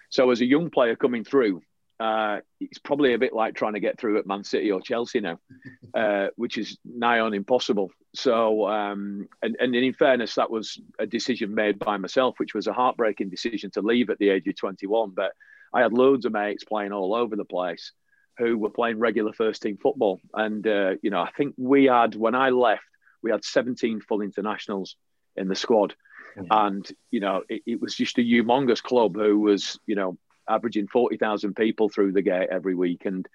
So 0.08 0.30
as 0.30 0.40
a 0.40 0.46
young 0.46 0.70
player 0.70 0.94
coming 0.94 1.24
through, 1.24 1.62
uh, 1.98 2.38
it's 2.60 2.78
probably 2.78 3.14
a 3.14 3.18
bit 3.18 3.32
like 3.32 3.54
trying 3.54 3.74
to 3.74 3.80
get 3.80 3.98
through 3.98 4.18
at 4.18 4.26
Man 4.26 4.44
City 4.44 4.70
or 4.70 4.80
Chelsea 4.80 5.20
now, 5.20 5.38
uh, 5.94 6.28
which 6.36 6.58
is 6.58 6.78
nigh 6.84 7.20
on 7.20 7.34
impossible. 7.34 7.90
So, 8.14 8.68
um, 8.68 9.28
and, 9.42 9.56
and 9.58 9.74
in 9.74 9.92
fairness, 9.92 10.36
that 10.36 10.50
was 10.50 10.80
a 10.98 11.06
decision 11.06 11.54
made 11.54 11.78
by 11.78 11.96
myself, 11.96 12.36
which 12.38 12.54
was 12.54 12.66
a 12.66 12.72
heartbreaking 12.72 13.30
decision 13.30 13.70
to 13.72 13.82
leave 13.82 14.10
at 14.10 14.18
the 14.18 14.28
age 14.28 14.46
of 14.46 14.56
21. 14.56 15.10
But 15.10 15.32
I 15.74 15.80
had 15.80 15.92
loads 15.92 16.24
of 16.24 16.32
mates 16.32 16.64
playing 16.64 16.92
all 16.92 17.14
over 17.14 17.34
the 17.36 17.44
place 17.44 17.92
who 18.38 18.56
were 18.58 18.70
playing 18.70 18.98
regular 18.98 19.32
first 19.32 19.62
team 19.62 19.76
football. 19.76 20.20
And, 20.32 20.66
uh, 20.66 20.92
you 21.02 21.10
know, 21.10 21.20
I 21.20 21.30
think 21.36 21.54
we 21.56 21.84
had, 21.84 22.14
when 22.14 22.34
I 22.34 22.50
left, 22.50 22.84
we 23.22 23.30
had 23.30 23.44
17 23.44 24.00
full 24.00 24.20
internationals 24.20 24.96
in 25.36 25.48
the 25.48 25.54
squad. 25.54 25.94
Mm-hmm. 26.36 26.46
And, 26.50 26.92
you 27.10 27.20
know, 27.20 27.42
it, 27.48 27.62
it, 27.66 27.80
was 27.80 27.94
just 27.94 28.18
a 28.18 28.22
humongous 28.22 28.82
club 28.82 29.16
who 29.16 29.40
was, 29.40 29.78
you 29.86 29.94
know, 29.94 30.18
averaging 30.48 30.88
40,000 30.88 31.54
people 31.54 31.88
through 31.88 32.12
the 32.12 32.22
gate 32.22 32.48
every 32.50 32.74
week. 32.74 33.06
And 33.06 33.26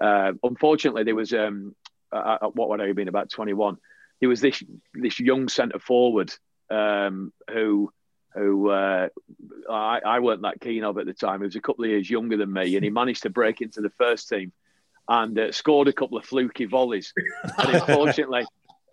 uh, 0.00 0.32
unfortunately, 0.42 1.04
there 1.04 1.16
was, 1.16 1.32
um, 1.32 1.74
uh, 2.12 2.38
what 2.54 2.68
would 2.68 2.80
I 2.80 2.86
have 2.86 2.96
been, 2.96 3.08
about 3.08 3.30
21. 3.30 3.76
There 4.20 4.28
was 4.28 4.40
this, 4.40 4.62
this 4.94 5.18
young 5.18 5.48
centre 5.48 5.80
forward 5.80 6.32
um, 6.70 7.32
who, 7.52 7.92
who 8.34 8.70
uh, 8.70 9.08
I, 9.70 10.00
I 10.04 10.20
weren't 10.20 10.42
that 10.42 10.60
keen 10.60 10.84
of 10.84 10.98
at 10.98 11.06
the 11.06 11.14
time. 11.14 11.40
He 11.40 11.46
was 11.46 11.56
a 11.56 11.60
couple 11.60 11.84
of 11.84 11.90
years 11.90 12.10
younger 12.10 12.36
than 12.36 12.52
me, 12.52 12.74
and 12.74 12.84
he 12.84 12.90
managed 12.90 13.22
to 13.22 13.30
break 13.30 13.60
into 13.60 13.80
the 13.80 13.90
first 13.90 14.28
team 14.28 14.52
and 15.08 15.38
uh, 15.38 15.52
scored 15.52 15.88
a 15.88 15.92
couple 15.92 16.18
of 16.18 16.24
fluky 16.24 16.64
volleys. 16.64 17.12
And 17.58 17.74
unfortunately, 17.74 18.44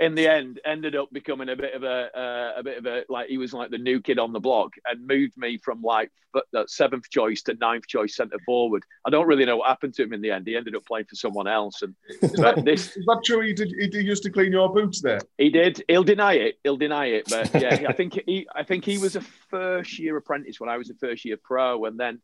in 0.02 0.16
the 0.16 0.28
end 0.28 0.60
ended 0.66 0.96
up 0.96 1.10
becoming 1.14 1.50
a 1.50 1.56
bit 1.56 1.74
of 1.76 1.84
a 1.84 2.10
uh, 2.18 2.60
a 2.60 2.64
bit 2.64 2.78
of 2.78 2.86
a 2.88 3.04
like 3.08 3.30
he 3.30 3.38
was 3.38 3.54
like 3.54 3.70
the 3.70 3.78
new 3.78 4.02
kid 4.02 4.20
on 4.20 4.34
the 4.34 4.40
block 4.40 4.72
and 4.86 5.08
moved 5.08 5.38
me 5.38 5.58
from 5.58 5.82
like 5.82 6.12
that 6.54 6.70
seventh 6.70 7.10
choice 7.10 7.42
to 7.44 7.54
ninth 7.56 7.86
choice 7.88 8.16
centre 8.16 8.40
forward. 8.46 8.84
I 9.06 9.10
don't 9.10 9.28
really 9.28 9.46
know 9.46 9.58
what 9.58 9.68
happened 9.68 9.94
to 9.96 10.04
him 10.04 10.14
in 10.14 10.22
the 10.22 10.32
end. 10.32 10.48
He 10.48 10.56
ended 10.56 10.76
up 10.76 10.86
playing 10.86 11.06
for 11.06 11.16
someone 11.16 11.48
else. 11.48 11.82
And 11.82 11.94
is 12.22 12.32
that, 12.34 12.64
this 12.66 12.96
is 12.98 13.06
that 13.06 13.22
true? 13.24 13.42
He 13.42 13.54
did 13.54 13.70
he 13.70 14.02
used 14.02 14.24
to 14.24 14.32
clean 14.32 14.52
your 14.52 14.74
boots 14.74 15.02
there. 15.02 15.20
He 15.38 15.50
did. 15.50 15.84
He'll 15.88 16.04
deny 16.04 16.34
it. 16.34 16.56
He'll 16.64 16.78
deny 16.78 17.08
it. 17.08 17.30
But 17.30 17.54
yeah, 17.62 17.86
I 17.88 17.94
think 17.94 18.20
he 18.26 18.48
I 18.56 18.64
think 18.64 18.84
he 18.84 18.98
was 18.98 19.16
a 19.16 19.22
first 19.22 20.00
year 20.00 20.18
apprentice 20.18 20.60
when 20.60 20.70
I 20.70 20.78
was 20.78 20.90
a 20.90 20.96
first 20.96 21.26
year 21.26 21.38
pro, 21.42 21.86
and 21.86 22.00
then 22.00 22.22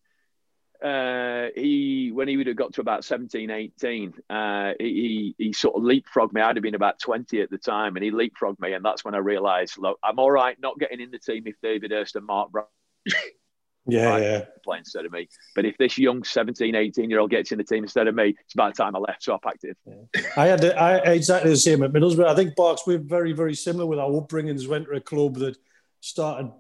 uh, 0.84 1.48
he 1.56 2.12
when 2.14 2.28
he 2.28 2.38
would 2.38 2.48
have 2.48 2.56
got 2.56 2.74
to 2.74 2.82
about 2.82 3.04
17, 3.04 3.50
18, 3.50 4.14
uh, 4.30 4.74
he, 4.80 5.36
he 5.38 5.54
sort 5.54 5.76
of 5.76 5.84
leapfrogged 5.84 6.34
me. 6.34 6.42
I'd 6.42 6.56
have 6.56 6.64
been 6.64 6.76
about 6.76 7.00
20 7.00 7.42
at 7.42 7.50
the 7.50 7.58
time, 7.58 7.96
and 7.96 8.04
he 8.04 8.12
leapfrogged 8.12 8.60
me. 8.60 8.74
And 8.74 8.84
that's 8.84 9.04
when 9.04 9.16
I 9.16 9.20
realised, 9.20 9.78
look, 9.78 10.00
I'm 10.04 10.20
all 10.20 10.32
right 10.32 10.58
not 10.60 10.78
getting 10.80 11.02
in 11.02 11.12
the 11.12 11.20
team 11.20 11.44
if 11.46 11.56
David 11.62 11.92
Hirst 11.92 12.16
and 12.16 12.26
Mark 12.26 12.52
Bright 12.52 12.66
yeah, 13.88 14.18
yeah. 14.18 14.46
play 14.64 14.80
instead 14.80 15.06
of 15.06 15.12
me. 15.12 15.28
But 15.56 15.66
if 15.66 15.78
this 15.78 15.98
young 15.98 16.24
17, 16.24 16.76
18 16.76 17.10
year 17.10 17.20
old 17.20 17.32
gets 17.32 17.52
in 17.52 17.58
the 17.58 17.64
team 17.64 17.84
instead 17.84 18.08
of 18.08 18.16
me, 18.16 18.36
it's 18.40 18.54
about 18.54 18.76
time 18.76 18.96
I 18.96 19.00
left. 19.00 19.24
So 19.24 19.34
I 19.34 19.38
packed 19.42 19.64
it. 19.64 19.78
Yeah. 19.86 20.22
I 20.36 20.46
had 20.48 20.62
the, 20.62 20.78
I, 20.78 20.98
exactly 21.14 21.52
the 21.52 21.58
same 21.58 21.84
at 21.84 21.92
Middlesbrough. 21.92 22.28
I 22.28 22.36
think, 22.36 22.56
Barks, 22.56 22.84
we're 22.86 22.98
very, 22.98 23.34
very 23.34 23.56
similar 23.56 23.86
with 23.86 24.00
our 24.00 24.10
upbringings. 24.10 24.68
Went 24.68 24.86
to 24.86 24.92
a 24.92 25.02
club 25.02 25.36
that 25.36 25.58
started 26.02 26.52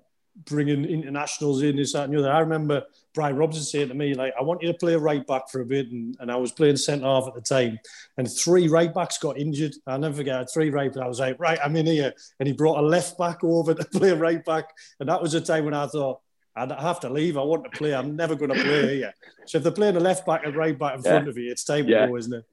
bringing 0.45 0.85
internationals 0.85 1.63
in, 1.63 1.75
this, 1.75 1.93
that, 1.93 2.05
and 2.05 2.13
the 2.13 2.19
other. 2.19 2.31
I 2.31 2.39
remember 2.39 2.83
Brian 3.13 3.35
Robson 3.35 3.63
saying 3.63 3.89
to 3.89 3.93
me, 3.93 4.13
like, 4.13 4.33
I 4.39 4.43
want 4.43 4.61
you 4.61 4.71
to 4.71 4.77
play 4.77 4.95
right 4.95 5.25
back 5.25 5.49
for 5.49 5.61
a 5.61 5.65
bit. 5.65 5.91
And, 5.91 6.15
and 6.19 6.31
I 6.31 6.35
was 6.35 6.51
playing 6.51 6.77
centre 6.77 7.05
half 7.05 7.27
at 7.27 7.33
the 7.33 7.41
time. 7.41 7.79
And 8.17 8.29
three 8.29 8.67
right 8.67 8.93
backs 8.93 9.17
got 9.17 9.37
injured. 9.37 9.75
I'll 9.87 9.99
never 9.99 10.15
forget 10.15 10.51
three 10.53 10.69
right 10.69 10.93
backs. 10.93 11.03
I 11.03 11.07
was 11.07 11.19
like, 11.19 11.39
right, 11.39 11.59
I'm 11.63 11.75
in 11.75 11.85
here. 11.85 12.13
And 12.39 12.47
he 12.47 12.53
brought 12.53 12.79
a 12.79 12.81
left 12.81 13.17
back 13.17 13.43
over 13.43 13.73
to 13.73 13.85
play 13.99 14.11
right 14.11 14.43
back. 14.43 14.69
And 14.99 15.09
that 15.09 15.21
was 15.21 15.31
the 15.31 15.41
time 15.41 15.65
when 15.65 15.73
I 15.73 15.87
thought, 15.87 16.21
I 16.55 16.81
have 16.81 16.99
to 17.01 17.09
leave. 17.09 17.37
I 17.37 17.43
want 17.43 17.65
to 17.65 17.69
play. 17.69 17.93
I'm 17.93 18.15
never 18.15 18.35
going 18.35 18.51
to 18.51 18.59
play 18.59 18.95
here. 18.95 19.13
So 19.45 19.59
if 19.59 19.63
they're 19.63 19.71
playing 19.71 19.95
a 19.95 19.99
left 19.99 20.25
back 20.25 20.43
and 20.43 20.55
right 20.55 20.77
back 20.77 20.95
in 20.95 21.03
yeah. 21.03 21.11
front 21.11 21.27
of 21.27 21.37
you, 21.37 21.51
it's 21.51 21.63
time 21.63 21.87
yeah. 21.87 22.01
to 22.01 22.07
go, 22.07 22.15
isn't 22.15 22.33
it? 22.33 22.45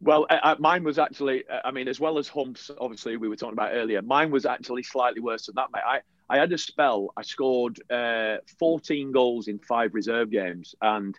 Well, 0.00 0.26
uh, 0.28 0.56
mine 0.58 0.82
was 0.82 0.98
actually, 0.98 1.44
uh, 1.48 1.60
I 1.64 1.70
mean, 1.70 1.86
as 1.86 2.00
well 2.00 2.18
as 2.18 2.26
humps, 2.26 2.72
obviously, 2.80 3.16
we 3.16 3.28
were 3.28 3.36
talking 3.36 3.52
about 3.52 3.70
earlier, 3.72 4.02
mine 4.02 4.32
was 4.32 4.44
actually 4.44 4.82
slightly 4.82 5.20
worse 5.20 5.46
than 5.46 5.54
that, 5.54 5.68
mate. 5.72 5.82
I, 5.86 6.00
I 6.32 6.38
had 6.38 6.50
a 6.50 6.56
spell. 6.56 7.12
I 7.14 7.20
scored 7.20 7.78
uh, 7.90 8.38
14 8.58 9.12
goals 9.12 9.48
in 9.48 9.58
five 9.58 9.92
reserve 9.92 10.30
games, 10.30 10.74
and 10.80 11.14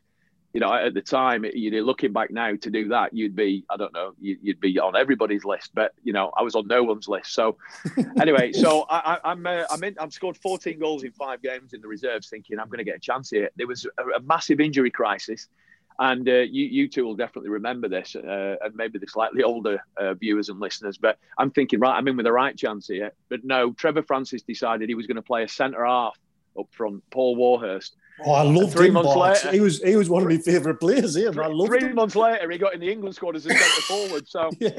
you 0.53 0.59
know, 0.59 0.73
at 0.73 0.95
the 0.95 1.03
time, 1.03 1.45
you 1.53 1.69
know, 1.69 1.81
looking 1.81 2.13
back 2.13 2.31
now 2.31 2.55
to 2.55 2.69
do 2.71 2.87
that, 2.87 3.13
you'd 3.13 3.35
be, 3.35 3.63
I 3.69 3.77
don't 3.77 3.93
know, 3.93 4.13
you'd 4.19 4.59
be 4.59 4.79
on 4.79 4.95
everybody's 4.95 5.45
list, 5.45 5.69
but 5.75 5.93
you 6.03 6.13
know, 6.13 6.31
I 6.35 6.41
was 6.41 6.55
on 6.55 6.65
no 6.65 6.83
one's 6.83 7.07
list. 7.07 7.33
So, 7.33 7.57
anyway, 8.21 8.53
so 8.53 8.87
I, 8.89 9.19
am 9.23 9.45
I'm, 9.45 9.61
uh, 9.61 9.63
I'm 9.69 9.83
in, 9.83 9.95
I've 9.99 10.13
scored 10.13 10.35
14 10.37 10.79
goals 10.79 11.03
in 11.03 11.11
five 11.11 11.43
games 11.43 11.73
in 11.73 11.81
the 11.81 11.87
reserves, 11.87 12.29
thinking 12.29 12.59
I'm 12.59 12.67
going 12.67 12.79
to 12.79 12.83
get 12.83 12.95
a 12.95 12.99
chance 12.99 13.29
here. 13.29 13.51
There 13.55 13.67
was 13.67 13.85
a, 13.85 14.17
a 14.17 14.21
massive 14.21 14.59
injury 14.59 14.89
crisis. 14.89 15.47
And 15.99 16.27
uh, 16.27 16.41
you, 16.41 16.65
you 16.65 16.87
two 16.89 17.05
will 17.05 17.15
definitely 17.15 17.51
remember 17.51 17.87
this, 17.87 18.15
uh, 18.15 18.55
and 18.61 18.75
maybe 18.75 18.99
the 18.99 19.07
slightly 19.07 19.43
older 19.43 19.83
uh, 19.97 20.13
viewers 20.15 20.49
and 20.49 20.59
listeners. 20.59 20.97
But 20.97 21.17
I'm 21.37 21.51
thinking, 21.51 21.79
right, 21.79 21.95
I'm 21.95 22.07
in 22.07 22.17
with 22.17 22.25
the 22.25 22.31
right 22.31 22.57
chance 22.57 22.87
here. 22.87 23.11
But 23.29 23.43
no, 23.43 23.73
Trevor 23.73 24.03
Francis 24.03 24.41
decided 24.41 24.89
he 24.89 24.95
was 24.95 25.07
going 25.07 25.15
to 25.15 25.21
play 25.21 25.43
a 25.43 25.47
centre 25.47 25.85
half 25.85 26.17
up 26.59 26.67
front, 26.71 27.03
Paul 27.11 27.35
Warhurst. 27.35 27.95
Oh, 28.25 28.31
I 28.31 28.43
loved 28.43 28.73
three 28.73 28.87
him. 28.87 28.93
Months 28.93 29.15
later, 29.15 29.51
he 29.51 29.59
was 29.59 29.81
he 29.81 29.95
was 29.95 30.09
one 30.09 30.23
of 30.23 30.29
my 30.29 30.37
favourite 30.37 30.79
players. 30.79 31.15
Here, 31.15 31.31
three, 31.31 31.43
I 31.43 31.47
loved 31.47 31.69
three 31.69 31.83
him. 31.83 31.95
months 31.95 32.15
later, 32.15 32.49
he 32.49 32.57
got 32.57 32.73
in 32.73 32.79
the 32.79 32.91
England 32.91 33.15
squad 33.15 33.35
as 33.35 33.45
a 33.45 33.49
centre 33.49 33.81
forward. 33.81 34.27
So 34.27 34.49
yeah, 34.59 34.69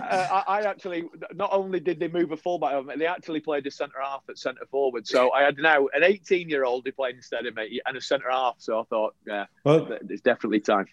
uh, 0.00 0.42
I, 0.46 0.60
I, 0.60 0.62
actually 0.62 1.04
not 1.34 1.50
only 1.52 1.80
did 1.80 2.00
they 2.00 2.08
move 2.08 2.32
a 2.32 2.36
fullback, 2.36 2.72
of 2.72 2.86
me, 2.86 2.94
they 2.96 3.06
actually 3.06 3.40
played 3.40 3.66
a 3.66 3.70
centre 3.70 3.98
half 4.02 4.22
at 4.28 4.38
centre 4.38 4.66
forward. 4.70 5.06
So 5.06 5.32
I 5.32 5.42
had 5.42 5.58
now 5.58 5.86
an 5.92 6.02
18 6.02 6.48
year 6.48 6.64
old 6.64 6.86
who 6.86 6.92
played 6.92 7.16
instead 7.16 7.46
of 7.46 7.54
me 7.56 7.80
and 7.86 7.96
a 7.96 8.00
centre 8.00 8.30
half. 8.30 8.56
So 8.58 8.80
I 8.80 8.84
thought, 8.84 9.14
yeah, 9.26 9.46
well, 9.64 9.88
it's 10.08 10.22
definitely 10.22 10.60
time. 10.60 10.86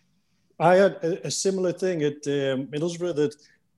I 0.59 0.75
had 0.75 0.91
a, 1.03 1.27
a 1.27 1.31
similar 1.31 1.71
thing 1.71 2.03
at 2.03 2.13
um, 2.27 2.67
Middlesbrough 2.67 3.15
that, 3.15 3.35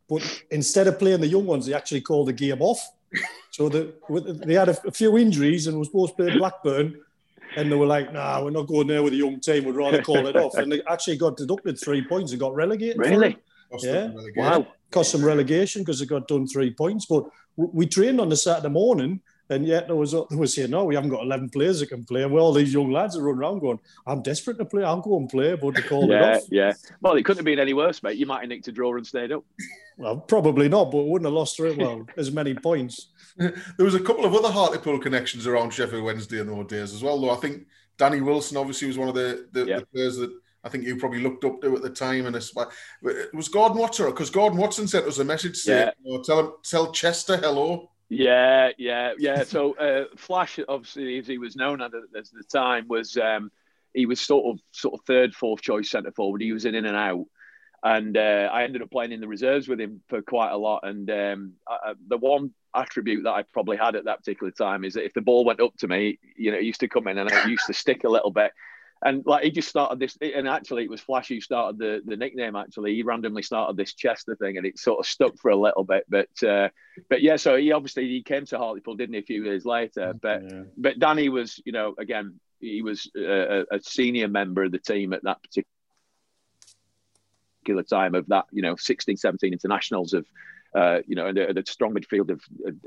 but 0.09 0.43
instead 0.51 0.87
of 0.87 0.99
playing 0.99 1.21
the 1.21 1.27
young 1.27 1.45
ones, 1.45 1.65
they 1.65 1.73
actually 1.73 2.01
called 2.01 2.27
the 2.27 2.33
game 2.33 2.61
off. 2.61 2.85
So 3.51 3.69
the, 3.69 3.93
they 4.45 4.55
had 4.55 4.69
a, 4.69 4.87
a 4.87 4.91
few 4.91 5.17
injuries 5.17 5.67
and 5.67 5.77
was 5.77 5.87
supposed 5.87 6.17
to 6.17 6.23
play 6.23 6.37
Blackburn, 6.37 6.99
and 7.55 7.71
they 7.71 7.75
were 7.75 7.85
like, 7.85 8.11
"Nah, 8.13 8.43
we're 8.43 8.51
not 8.51 8.67
going 8.67 8.87
there 8.87 9.03
with 9.03 9.13
a 9.13 9.17
young 9.17 9.39
team. 9.39 9.65
We'd 9.65 9.75
rather 9.75 10.01
call 10.01 10.27
it 10.27 10.35
off." 10.35 10.55
And 10.55 10.71
they 10.71 10.81
actually 10.83 11.17
got 11.17 11.37
deducted 11.37 11.79
three 11.79 12.03
points 12.03 12.31
and 12.31 12.39
got 12.39 12.53
relegated. 12.53 12.97
Really? 12.99 13.37
Yeah. 13.81 14.11
Wow. 14.35 14.67
Cost 14.91 15.11
some 15.11 15.25
relegation 15.25 15.81
because 15.81 15.99
they 15.99 16.05
got 16.05 16.27
done 16.27 16.47
three 16.47 16.71
points. 16.71 17.05
But 17.05 17.25
we 17.55 17.87
trained 17.87 18.21
on 18.21 18.29
the 18.29 18.35
Saturday 18.35 18.69
morning 18.69 19.21
and 19.49 19.65
yet 19.65 19.87
there 19.87 19.95
was 19.95 20.11
they 20.11 20.35
were 20.35 20.47
saying, 20.47 20.71
no, 20.71 20.85
we 20.85 20.95
haven't 20.95 21.09
got 21.09 21.23
11 21.23 21.49
players 21.49 21.79
that 21.79 21.87
can 21.87 22.05
play. 22.05 22.23
And 22.23 22.31
well, 22.31 22.45
all 22.45 22.53
these 22.53 22.73
young 22.73 22.91
lads 22.91 23.17
are 23.17 23.23
running 23.23 23.41
around 23.41 23.59
going, 23.59 23.79
I'm 24.07 24.21
desperate 24.21 24.57
to 24.57 24.65
play. 24.65 24.83
I'm 24.83 25.01
going 25.01 25.27
to 25.27 25.31
play, 25.31 25.55
but 25.55 25.75
they 25.75 25.81
call 25.81 26.09
yeah, 26.09 26.31
it 26.31 26.35
off. 26.35 26.43
Yeah, 26.49 26.73
Well, 27.01 27.15
it 27.15 27.23
couldn't 27.23 27.39
have 27.39 27.45
been 27.45 27.59
any 27.59 27.73
worse, 27.73 28.01
mate. 28.03 28.17
You 28.17 28.25
might 28.25 28.41
have 28.41 28.49
nicked 28.49 28.67
a 28.67 28.71
draw 28.71 28.95
and 28.95 29.05
stayed 29.05 29.31
up. 29.31 29.43
Well, 29.97 30.17
probably 30.17 30.69
not, 30.69 30.91
but 30.91 31.03
wouldn't 31.03 31.27
have 31.27 31.33
lost 31.33 31.59
well 31.59 32.07
as 32.17 32.31
many 32.31 32.53
points. 32.55 33.11
there 33.37 33.53
was 33.79 33.95
a 33.95 33.99
couple 33.99 34.25
of 34.25 34.33
other 34.33 34.51
Hartlepool 34.51 34.99
connections 34.99 35.45
around 35.45 35.71
Sheffield 35.71 36.03
Wednesday 36.03 36.39
in 36.39 36.47
those 36.47 36.67
days 36.67 36.93
as 36.93 37.03
well, 37.03 37.19
though. 37.19 37.31
I 37.31 37.35
think 37.35 37.67
Danny 37.97 38.21
Wilson 38.21 38.57
obviously 38.57 38.87
was 38.87 38.97
one 38.97 39.09
of 39.09 39.15
the 39.15 39.47
the, 39.51 39.65
the 39.65 39.87
players 39.93 40.17
that 40.17 40.31
I 40.63 40.69
think 40.69 40.85
you 40.85 40.95
probably 40.95 41.21
looked 41.21 41.43
up 41.43 41.61
to 41.61 41.75
at 41.75 41.81
the 41.81 41.89
time. 41.89 42.25
And 42.25 42.35
it 42.35 43.33
was 43.33 43.49
Gordon 43.49 43.77
Watson 43.77 44.05
because 44.07 44.29
Gordon 44.29 44.57
Watson 44.57 44.87
sent 44.87 45.05
us 45.05 45.19
a 45.19 45.25
message 45.25 45.57
saying, 45.57 45.91
yeah. 46.03 46.17
"Tell 46.23 46.39
him, 46.39 46.51
tell 46.63 46.91
Chester 46.91 47.37
hello." 47.37 47.89
Yeah, 48.09 48.69
yeah, 48.77 49.13
yeah. 49.17 49.43
So 49.43 49.75
uh, 49.75 50.05
Flash, 50.17 50.59
obviously, 50.67 51.17
as 51.17 51.27
he 51.27 51.37
was 51.37 51.55
known 51.55 51.81
at 51.81 51.91
the, 51.91 52.03
at 52.17 52.25
the 52.25 52.43
time, 52.43 52.87
was 52.87 53.17
um, 53.17 53.51
he 53.93 54.05
was 54.05 54.19
sort 54.19 54.53
of 54.53 54.61
sort 54.71 54.93
of 54.93 55.05
third, 55.05 55.33
fourth 55.33 55.61
choice 55.61 55.89
centre 55.89 56.11
forward. 56.11 56.41
He 56.41 56.51
was 56.51 56.65
in, 56.65 56.75
in 56.75 56.85
and 56.85 56.97
out, 56.97 57.25
and 57.83 58.15
uh, 58.15 58.49
I 58.51 58.63
ended 58.63 58.81
up 58.81 58.91
playing 58.91 59.13
in 59.13 59.21
the 59.21 59.27
reserves 59.27 59.67
with 59.67 59.79
him 59.79 60.01
for 60.09 60.21
quite 60.21 60.51
a 60.51 60.57
lot. 60.57 60.81
And 60.83 61.09
um, 61.09 61.53
I, 61.67 61.93
the 62.07 62.17
one 62.17 62.53
attribute 62.75 63.23
that 63.23 63.33
I 63.33 63.43
probably 63.43 63.77
had 63.77 63.95
at 63.95 64.05
that 64.05 64.19
particular 64.19 64.51
time 64.51 64.83
is 64.83 64.93
that 64.93 65.05
if 65.05 65.13
the 65.13 65.21
ball 65.21 65.45
went 65.45 65.61
up 65.61 65.75
to 65.77 65.87
me, 65.87 66.19
you 66.35 66.51
know, 66.51 66.57
it 66.57 66.63
used 66.63 66.79
to 66.81 66.87
come 66.87 67.07
in 67.07 67.17
and 67.17 67.31
it 67.31 67.47
used 67.47 67.67
to 67.67 67.73
stick 67.73 68.03
a 68.03 68.09
little 68.09 68.31
bit 68.31 68.51
and 69.03 69.23
like 69.25 69.43
he 69.43 69.51
just 69.51 69.67
started 69.67 69.99
this 69.99 70.17
and 70.21 70.47
actually 70.47 70.83
it 70.83 70.89
was 70.89 71.01
flash 71.01 71.27
who 71.27 71.39
started 71.41 71.77
the 71.77 72.01
the 72.05 72.15
nickname 72.15 72.55
actually 72.55 72.95
he 72.95 73.03
randomly 73.03 73.43
started 73.43 73.75
this 73.77 73.93
chester 73.93 74.35
thing 74.35 74.57
and 74.57 74.65
it 74.65 74.79
sort 74.79 74.99
of 74.99 75.05
stuck 75.05 75.37
for 75.37 75.51
a 75.51 75.55
little 75.55 75.83
bit 75.83 76.05
but 76.09 76.29
uh, 76.43 76.69
but 77.09 77.21
yeah 77.21 77.35
so 77.35 77.55
he 77.55 77.71
obviously 77.71 78.07
he 78.07 78.23
came 78.23 78.45
to 78.45 78.57
hartlepool 78.57 78.95
didn't 78.95 79.13
he 79.13 79.19
a 79.19 79.23
few 79.23 79.43
years 79.43 79.65
later 79.65 80.13
but 80.21 80.41
yeah. 80.49 80.63
but 80.77 80.99
danny 80.99 81.29
was 81.29 81.61
you 81.65 81.71
know 81.71 81.93
again 81.99 82.39
he 82.59 82.81
was 82.81 83.11
a, 83.17 83.65
a, 83.71 83.79
senior 83.81 84.29
member 84.29 84.63
of 84.63 84.71
the 84.71 84.79
team 84.79 85.11
at 85.11 85.21
that 85.23 85.37
particular 85.43 85.67
time 87.83 88.15
of 88.15 88.25
that 88.27 88.45
you 88.51 88.61
know 88.61 88.75
16 88.75 89.17
17 89.17 89.51
internationals 89.51 90.13
of 90.13 90.25
uh, 90.75 91.01
you 91.05 91.15
know, 91.15 91.31
the, 91.31 91.53
the, 91.53 91.63
strong 91.71 91.93
midfield 91.93 92.31
of 92.31 92.41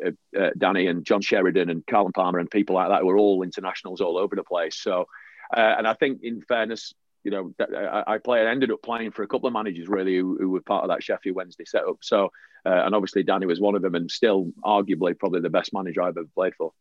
uh, 0.04 0.10
uh, 0.36 0.50
Danny 0.58 0.88
and 0.88 1.04
John 1.04 1.20
Sheridan 1.20 1.70
and 1.70 1.86
Carlton 1.86 2.12
Palmer 2.12 2.40
and 2.40 2.50
people 2.50 2.74
like 2.74 2.88
that 2.88 3.04
were 3.04 3.16
all 3.16 3.44
internationals 3.44 4.00
all 4.00 4.18
over 4.18 4.34
the 4.34 4.42
place. 4.42 4.74
So 4.74 5.06
uh, 5.54 5.74
and 5.78 5.86
I 5.86 5.94
think, 5.94 6.20
in 6.22 6.40
fairness, 6.42 6.94
you 7.24 7.30
know, 7.32 7.52
I, 7.60 8.14
I 8.14 8.18
played, 8.18 8.46
ended 8.46 8.70
up 8.70 8.82
playing 8.82 9.10
for 9.10 9.24
a 9.24 9.28
couple 9.28 9.48
of 9.48 9.52
managers 9.52 9.88
really 9.88 10.16
who, 10.16 10.36
who 10.38 10.50
were 10.50 10.60
part 10.60 10.84
of 10.84 10.90
that 10.90 11.02
Sheffield 11.02 11.34
Wednesday 11.34 11.64
setup. 11.64 11.96
So, 12.00 12.26
uh, 12.64 12.82
and 12.84 12.94
obviously 12.94 13.24
Danny 13.24 13.46
was 13.46 13.60
one 13.60 13.74
of 13.74 13.82
them, 13.82 13.94
and 13.94 14.10
still 14.10 14.52
arguably 14.64 15.18
probably 15.18 15.40
the 15.40 15.50
best 15.50 15.72
manager 15.72 16.02
I've 16.02 16.16
ever 16.16 16.28
played 16.34 16.54
for. 16.54 16.72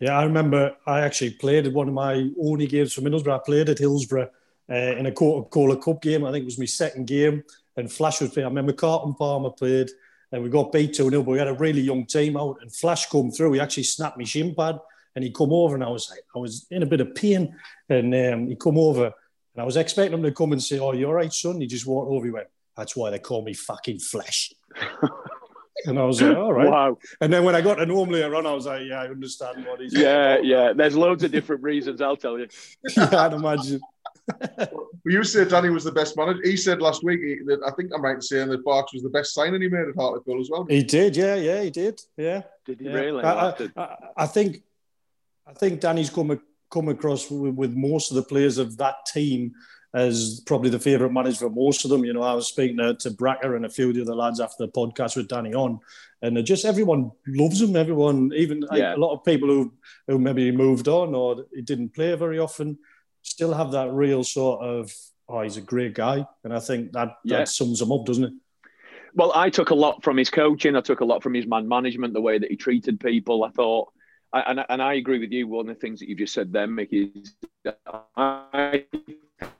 Yeah, 0.00 0.18
I 0.18 0.24
remember 0.24 0.74
I 0.86 1.00
actually 1.00 1.30
played 1.34 1.66
at 1.66 1.72
one 1.72 1.86
of 1.86 1.94
my 1.94 2.28
only 2.42 2.66
games 2.66 2.92
for 2.92 3.02
Middlesbrough. 3.02 3.36
I 3.36 3.40
played 3.44 3.68
at 3.68 3.78
Hillsborough 3.78 4.30
uh, 4.68 4.74
in 4.74 5.06
a 5.06 5.12
Coca-Cola 5.12 5.76
Cup 5.76 6.02
game. 6.02 6.24
I 6.24 6.32
think 6.32 6.42
it 6.42 6.46
was 6.46 6.58
my 6.58 6.64
second 6.64 7.06
game, 7.06 7.44
and 7.76 7.90
Flash 7.90 8.20
was 8.20 8.30
playing. 8.30 8.46
I 8.46 8.48
remember 8.48 8.72
Carlton 8.72 9.14
Palmer 9.14 9.50
played, 9.50 9.90
and 10.32 10.42
we 10.42 10.50
got 10.50 10.72
beat 10.72 10.94
2 10.94 11.10
0, 11.10 11.22
but 11.22 11.30
we 11.30 11.38
had 11.38 11.46
a 11.46 11.54
really 11.54 11.82
young 11.82 12.06
team 12.06 12.36
out, 12.36 12.58
and 12.60 12.74
Flash 12.74 13.06
come 13.06 13.30
through. 13.30 13.52
He 13.52 13.60
actually 13.60 13.84
snapped 13.84 14.18
my 14.18 14.24
shin 14.24 14.56
pad 14.56 14.80
and 15.14 15.24
he 15.24 15.30
come 15.30 15.52
over 15.52 15.74
and 15.74 15.84
I 15.84 15.88
was 15.88 16.10
like, 16.10 16.22
I 16.34 16.38
was 16.38 16.66
in 16.70 16.82
a 16.82 16.86
bit 16.86 17.00
of 17.00 17.14
pain. 17.14 17.54
And 17.88 18.14
um, 18.14 18.48
he 18.48 18.56
come 18.56 18.78
over 18.78 19.04
and 19.04 19.62
I 19.62 19.64
was 19.64 19.76
expecting 19.76 20.18
him 20.18 20.22
to 20.22 20.32
come 20.32 20.52
and 20.52 20.62
say, 20.62 20.78
Oh, 20.78 20.92
you're 20.92 21.14
right, 21.14 21.32
son. 21.32 21.60
He 21.60 21.66
just 21.66 21.86
walked 21.86 22.10
over. 22.10 22.24
He 22.24 22.32
went, 22.32 22.48
That's 22.76 22.96
why 22.96 23.10
they 23.10 23.18
call 23.18 23.42
me 23.42 23.52
fucking 23.52 23.98
Flash. 23.98 24.52
and 25.86 25.98
I 25.98 26.04
was 26.04 26.22
like, 26.22 26.36
All 26.36 26.52
right. 26.52 26.68
Wow. 26.68 26.98
And 27.20 27.32
then 27.32 27.44
when 27.44 27.54
I 27.54 27.60
got 27.60 27.74
to 27.74 27.86
home 27.86 28.10
later 28.10 28.34
on, 28.34 28.46
I 28.46 28.52
was 28.52 28.66
like, 28.66 28.82
Yeah, 28.88 29.02
I 29.02 29.08
understand 29.08 29.66
what 29.66 29.80
he's 29.80 29.92
Yeah, 29.92 30.38
yeah. 30.38 30.72
There's 30.72 30.96
loads 30.96 31.24
of 31.24 31.30
different 31.30 31.62
reasons, 31.62 32.00
I'll 32.00 32.16
tell 32.16 32.38
you. 32.38 32.48
yeah, 32.96 33.10
I'd 33.12 33.34
imagine. 33.34 33.80
well, 34.38 34.88
you 35.04 35.24
said 35.24 35.48
Danny 35.48 35.68
was 35.68 35.84
the 35.84 35.92
best 35.92 36.16
manager. 36.16 36.40
He 36.44 36.56
said 36.56 36.80
last 36.80 37.02
week 37.02 37.20
that 37.46 37.60
I 37.66 37.72
think 37.72 37.90
I'm 37.94 38.02
right 38.02 38.14
in 38.14 38.22
saying 38.22 38.48
that 38.48 38.64
Barks 38.64 38.94
was 38.94 39.02
the 39.02 39.10
best 39.10 39.34
signing 39.34 39.60
he 39.60 39.68
made 39.68 39.88
at 39.88 39.96
Hartlepool 39.96 40.40
as 40.40 40.48
well. 40.48 40.64
He 40.64 40.82
did, 40.82 41.16
yeah, 41.16 41.34
yeah, 41.34 41.62
he 41.62 41.70
did, 41.70 42.00
yeah. 42.16 42.42
Did 42.64 42.80
he 42.80 42.86
yeah. 42.86 42.92
really? 42.92 43.24
I, 43.24 43.50
I, 43.76 43.96
I, 44.16 44.26
think 44.26 44.62
I 45.46 45.52
think 45.52 45.80
Danny's 45.80 46.10
come 46.10 46.40
come 46.70 46.88
across 46.88 47.30
with, 47.30 47.54
with, 47.54 47.74
most 47.74 48.10
of 48.10 48.16
the 48.16 48.22
players 48.22 48.56
of 48.56 48.78
that 48.78 48.94
team 49.06 49.52
as 49.94 50.40
probably 50.46 50.70
the 50.70 50.78
favourite 50.78 51.12
manager 51.12 51.40
for 51.40 51.50
most 51.50 51.84
of 51.84 51.90
them. 51.90 52.04
You 52.04 52.14
know, 52.14 52.22
I 52.22 52.32
was 52.32 52.46
speaking 52.46 52.78
to, 52.78 52.94
to 52.94 53.10
Bracker 53.10 53.56
and 53.56 53.66
a 53.66 53.68
few 53.68 53.90
of 53.90 53.94
the 53.94 54.02
other 54.02 54.14
lads 54.14 54.40
after 54.40 54.64
the 54.64 54.72
podcast 54.72 55.16
with 55.16 55.28
Danny 55.28 55.52
on, 55.52 55.80
and 56.22 56.42
just 56.46 56.64
everyone 56.64 57.10
loves 57.26 57.60
him. 57.60 57.76
Everyone, 57.76 58.30
even 58.34 58.64
yeah. 58.72 58.94
a 58.94 58.96
lot 58.96 59.12
of 59.12 59.24
people 59.24 59.48
who 59.48 59.72
who 60.06 60.18
maybe 60.18 60.50
moved 60.50 60.88
on 60.88 61.14
or 61.14 61.44
he 61.54 61.62
didn't 61.62 61.94
play 61.94 62.14
very 62.14 62.38
often, 62.38 62.78
still 63.22 63.52
have 63.52 63.72
that 63.72 63.92
real 63.92 64.24
sort 64.24 64.62
of 64.62 64.92
oh, 65.28 65.42
he's 65.42 65.56
a 65.56 65.62
great 65.62 65.94
guy, 65.94 66.26
and 66.44 66.54
I 66.54 66.60
think 66.60 66.92
that 66.92 67.16
yeah. 67.24 67.38
that 67.38 67.48
sums 67.48 67.80
him 67.80 67.92
up, 67.92 68.06
doesn't 68.06 68.24
it? 68.24 68.32
Well, 69.14 69.32
I 69.34 69.50
took 69.50 69.70
a 69.70 69.74
lot 69.74 70.02
from 70.02 70.16
his 70.16 70.30
coaching. 70.30 70.74
I 70.74 70.80
took 70.80 71.00
a 71.00 71.04
lot 71.04 71.22
from 71.22 71.34
his 71.34 71.46
man 71.46 71.68
management, 71.68 72.14
the 72.14 72.20
way 72.22 72.38
that 72.38 72.50
he 72.50 72.56
treated 72.56 72.98
people. 72.98 73.44
I 73.44 73.50
thought 73.50 73.92
I, 74.32 74.40
and, 74.40 74.64
and 74.68 74.82
I 74.82 74.94
agree 74.94 75.18
with 75.18 75.30
you. 75.30 75.46
One 75.46 75.68
of 75.68 75.74
the 75.74 75.80
things 75.80 76.00
that 76.00 76.08
you've 76.08 76.18
just 76.18 76.34
said 76.34 76.52
then, 76.52 76.74
Mickey, 76.74 77.12
is 77.14 77.34
I 78.16 78.84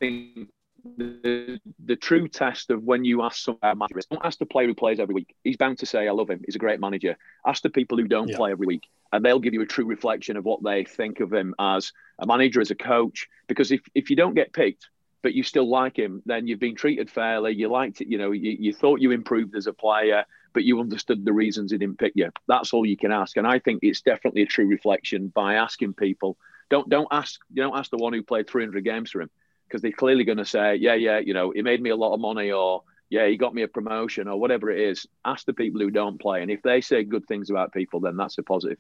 think 0.01 0.49
the, 0.97 1.61
the 1.85 1.97
true 1.97 2.27
test 2.29 2.71
of 2.71 2.83
when 2.83 3.05
you 3.05 3.23
ask 3.23 3.45
some 3.45 3.59
manager 3.63 4.01
don't 4.11 4.25
ask 4.25 4.39
the 4.39 4.47
player 4.47 4.67
who 4.67 4.75
plays 4.75 4.99
every 4.99 5.15
week. 5.15 5.35
He's 5.45 5.57
bound 5.57 5.79
to 5.79 5.87
say, 5.87 6.09
I 6.09 6.13
love 6.13 6.31
him. 6.31 6.41
He's 6.45 6.57
a 6.57 6.59
great 6.59 6.81
manager. 6.81 7.17
Ask 7.47 7.63
the 7.63 7.71
people 7.71 7.99
who 7.99 8.09
don't 8.09 8.29
yeah. 8.29 8.37
play 8.37 8.51
every 8.51 8.67
week, 8.67 8.89
and 9.13 9.25
they'll 9.25 9.39
give 9.39 9.55
you 9.55 9.63
a 9.63 9.67
true 9.67 9.87
reflection 9.87 10.37
of 10.37 10.45
what 10.45 10.63
they 10.63 10.85
think 10.85 11.21
of 11.21 11.33
him 11.33 11.55
as 11.59 11.93
a 12.19 12.27
manager, 12.27 12.61
as 12.61 12.71
a 12.71 12.75
coach. 12.75 13.29
Because 13.49 13.71
if, 13.73 13.83
if 13.95 14.11
you 14.11 14.17
don't 14.17 14.35
get 14.35 14.53
picked, 14.53 14.89
but 15.23 15.35
you 15.35 15.43
still 15.43 15.69
like 15.69 15.97
him, 15.97 16.23
then 16.27 16.47
you've 16.47 16.61
been 16.61 16.75
treated 16.75 17.11
fairly. 17.11 17.55
You 17.55 17.69
liked 17.69 18.01
it, 18.01 18.09
you 18.09 18.19
know, 18.19 18.33
you, 18.33 18.57
you 18.59 18.73
thought 18.73 19.01
you 19.01 19.13
improved 19.13 19.57
as 19.57 19.67
a 19.67 19.73
player 19.73 20.25
but 20.53 20.65
you 20.65 20.81
understood 20.81 21.25
the 21.25 21.33
reasons 21.33 21.73
he 21.73 21.79
didn't 21.79 21.99
pick 21.99 22.13
you. 22.15 22.31
That's 22.47 22.73
all 22.73 22.85
you 22.85 22.97
can 22.97 23.13
ask. 23.13 23.37
And 23.37 23.47
I 23.47 23.59
think 23.59 23.81
it's 23.83 24.03
definitely 24.03 24.43
a 24.43 24.47
true 24.47 24.67
reflection 24.67 25.29
by 25.29 25.55
asking 25.55 25.95
people. 25.95 26.37
Don't 26.71 26.89
don't 26.89 27.09
ask 27.11 27.41
you 27.53 27.63
don't 27.63 27.77
ask 27.77 27.91
the 27.91 27.97
one 27.97 28.13
who 28.13 28.23
played 28.23 28.49
300 28.49 28.85
games 28.85 29.11
for 29.11 29.21
him 29.21 29.31
because 29.67 29.83
they're 29.83 29.93
clearly 29.93 30.25
going 30.25 30.39
to 30.39 30.45
say, 30.45 30.77
yeah, 30.77 30.95
yeah, 30.95 31.19
you 31.19 31.35
know, 31.35 31.51
he 31.51 31.63
made 31.63 31.83
me 31.83 31.91
a 31.91 31.97
lot 31.97 32.15
of 32.15 32.21
money 32.21 32.51
or 32.51 32.83
yeah, 33.11 33.27
he 33.27 33.37
got 33.37 33.55
me 33.55 33.63
a 33.63 33.69
promotion 33.69 34.27
or 34.27 34.41
whatever 34.41 34.71
it 34.71 34.81
is. 34.81 35.07
Ask 35.25 35.45
the 35.45 35.53
people 35.53 35.81
who 35.81 35.91
don't 35.91 36.19
play, 36.19 36.41
and 36.41 36.51
if 36.51 36.63
they 36.63 36.81
say 36.81 37.05
good 37.05 37.27
things 37.27 37.51
about 37.51 37.73
people, 37.73 38.01
then 38.01 38.17
that's 38.17 38.39
a 38.39 38.43
positive. 38.43 38.79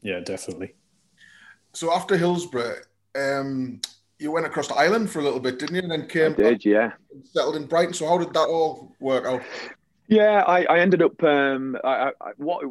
Yeah, 0.00 0.20
definitely. 0.20 0.74
So 1.72 1.92
after 1.92 2.16
Hillsborough, 2.16 2.82
um, 3.16 3.80
you 4.24 4.32
went 4.32 4.46
across 4.46 4.68
the 4.68 4.74
island 4.74 5.10
for 5.10 5.20
a 5.20 5.22
little 5.22 5.38
bit, 5.38 5.58
didn't 5.58 5.76
you? 5.76 5.82
And 5.82 5.90
then 5.90 6.08
came 6.08 6.32
I 6.32 6.34
did, 6.34 6.64
yeah. 6.64 6.92
Settled 7.24 7.56
in 7.56 7.66
Brighton. 7.66 7.92
So 7.92 8.08
how 8.08 8.18
did 8.18 8.32
that 8.32 8.48
all 8.48 8.96
work 8.98 9.26
out? 9.26 9.42
Yeah, 10.08 10.42
I, 10.46 10.64
I 10.64 10.78
ended 10.80 11.02
up. 11.02 11.22
Um, 11.22 11.76
I, 11.84 12.10
I, 12.20 12.30
what 12.36 12.64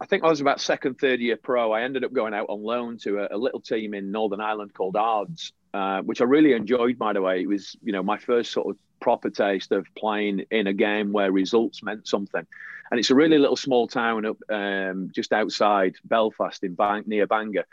I 0.00 0.06
think 0.06 0.24
I 0.24 0.28
was 0.28 0.40
about 0.40 0.60
second, 0.60 0.98
third 0.98 1.20
year 1.20 1.36
pro. 1.36 1.72
I 1.72 1.82
ended 1.82 2.04
up 2.04 2.12
going 2.12 2.34
out 2.34 2.46
on 2.48 2.62
loan 2.62 2.98
to 2.98 3.20
a, 3.20 3.36
a 3.36 3.38
little 3.38 3.60
team 3.60 3.94
in 3.94 4.12
Northern 4.12 4.40
Ireland 4.40 4.72
called 4.74 4.96
Ards, 4.96 5.52
uh, 5.72 6.02
which 6.02 6.20
I 6.20 6.24
really 6.24 6.52
enjoyed. 6.52 6.98
By 6.98 7.12
the 7.12 7.22
way, 7.22 7.42
it 7.42 7.48
was 7.48 7.76
you 7.82 7.92
know 7.92 8.02
my 8.02 8.18
first 8.18 8.52
sort 8.52 8.68
of 8.68 8.78
proper 9.00 9.28
taste 9.28 9.72
of 9.72 9.86
playing 9.96 10.44
in 10.50 10.66
a 10.66 10.72
game 10.72 11.12
where 11.12 11.32
results 11.32 11.82
meant 11.82 12.06
something. 12.08 12.46
And 12.90 13.00
it's 13.00 13.10
a 13.10 13.14
really 13.14 13.38
little 13.38 13.56
small 13.56 13.88
town 13.88 14.24
up 14.24 14.36
um, 14.50 15.10
just 15.14 15.32
outside 15.32 15.96
Belfast 16.04 16.62
in 16.62 16.74
Bang, 16.74 17.04
near 17.06 17.26
Bangor 17.26 17.64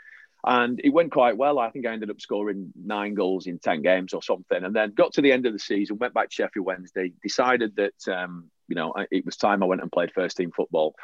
and 0.43 0.81
it 0.83 0.89
went 0.89 1.11
quite 1.11 1.37
well. 1.37 1.59
I 1.59 1.69
think 1.69 1.85
I 1.85 1.93
ended 1.93 2.09
up 2.09 2.19
scoring 2.19 2.71
nine 2.75 3.13
goals 3.13 3.47
in 3.47 3.59
ten 3.59 3.81
games 3.81 4.13
or 4.13 4.21
something, 4.21 4.63
and 4.63 4.75
then 4.75 4.93
got 4.93 5.13
to 5.13 5.21
the 5.21 5.31
end 5.31 5.45
of 5.45 5.53
the 5.53 5.59
season, 5.59 5.97
went 5.99 6.13
back 6.13 6.29
to 6.29 6.35
Sheffield 6.35 6.65
Wednesday, 6.65 7.13
decided 7.21 7.75
that 7.75 8.07
um, 8.07 8.49
you 8.67 8.75
know 8.75 8.93
it 9.11 9.25
was 9.25 9.37
time 9.37 9.61
I 9.61 9.67
went 9.67 9.81
and 9.81 9.91
played 9.91 10.11
first 10.11 10.37
team 10.37 10.51
football, 10.51 10.95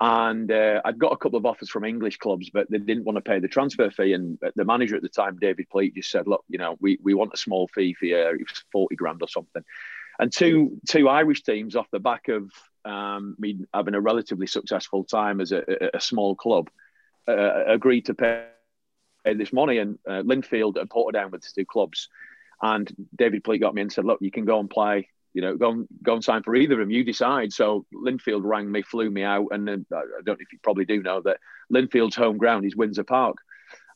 and 0.00 0.50
uh, 0.52 0.80
I'd 0.84 0.98
got 0.98 1.12
a 1.12 1.16
couple 1.16 1.38
of 1.38 1.46
offers 1.46 1.70
from 1.70 1.84
English 1.84 2.18
clubs, 2.18 2.50
but 2.50 2.70
they 2.70 2.78
didn't 2.78 3.04
want 3.04 3.16
to 3.16 3.22
pay 3.22 3.40
the 3.40 3.48
transfer 3.48 3.90
fee. 3.90 4.12
And 4.12 4.38
the 4.54 4.64
manager 4.64 4.94
at 4.94 5.02
the 5.02 5.08
time, 5.08 5.38
David 5.40 5.68
Pleat, 5.70 5.96
just 5.96 6.10
said, 6.10 6.28
"Look, 6.28 6.44
you 6.48 6.58
know, 6.58 6.76
we 6.80 6.98
we 7.02 7.14
want 7.14 7.34
a 7.34 7.38
small 7.38 7.68
fee 7.68 7.94
for 7.94 8.06
you. 8.06 8.16
It 8.16 8.38
was 8.38 8.64
forty 8.70 8.94
grand 8.94 9.22
or 9.22 9.28
something." 9.28 9.64
And 10.20 10.32
two 10.32 10.78
two 10.88 11.08
Irish 11.08 11.42
teams 11.42 11.74
off 11.74 11.90
the 11.90 11.98
back 11.98 12.28
of 12.28 12.50
um, 12.84 13.34
me 13.38 13.58
having 13.74 13.94
a 13.94 14.00
relatively 14.00 14.46
successful 14.46 15.02
time 15.02 15.40
as 15.40 15.50
a, 15.50 15.90
a 15.94 16.00
small 16.00 16.36
club 16.36 16.70
uh, 17.26 17.64
agreed 17.66 18.06
to 18.06 18.14
pay 18.14 18.46
this 19.34 19.52
money, 19.52 19.78
and 19.78 19.98
uh, 20.06 20.22
Linfield 20.22 20.78
and 20.78 20.88
Portadown 20.88 21.30
were 21.30 21.38
the 21.38 21.48
two 21.54 21.64
clubs. 21.64 22.08
And 22.62 22.90
David 23.14 23.44
Pleat 23.44 23.60
got 23.60 23.74
me 23.74 23.82
and 23.82 23.92
said, 23.92 24.04
"Look, 24.04 24.18
you 24.20 24.30
can 24.30 24.44
go 24.44 24.60
and 24.60 24.70
play. 24.70 25.08
You 25.34 25.42
know, 25.42 25.56
go 25.56 25.70
and 25.70 25.88
go 26.02 26.14
and 26.14 26.24
sign 26.24 26.42
for 26.42 26.56
either 26.56 26.74
of 26.74 26.80
them. 26.80 26.90
You 26.90 27.04
decide." 27.04 27.52
So 27.52 27.86
Linfield 27.94 28.42
rang 28.44 28.70
me, 28.70 28.82
flew 28.82 29.10
me 29.10 29.22
out, 29.22 29.48
and 29.50 29.66
then, 29.66 29.86
I 29.92 30.02
don't 30.24 30.38
know 30.38 30.44
if 30.44 30.52
you 30.52 30.58
probably 30.62 30.84
do 30.84 31.02
know 31.02 31.20
that 31.22 31.38
Linfield's 31.72 32.16
home 32.16 32.38
ground 32.38 32.64
is 32.64 32.76
Windsor 32.76 33.04
Park. 33.04 33.36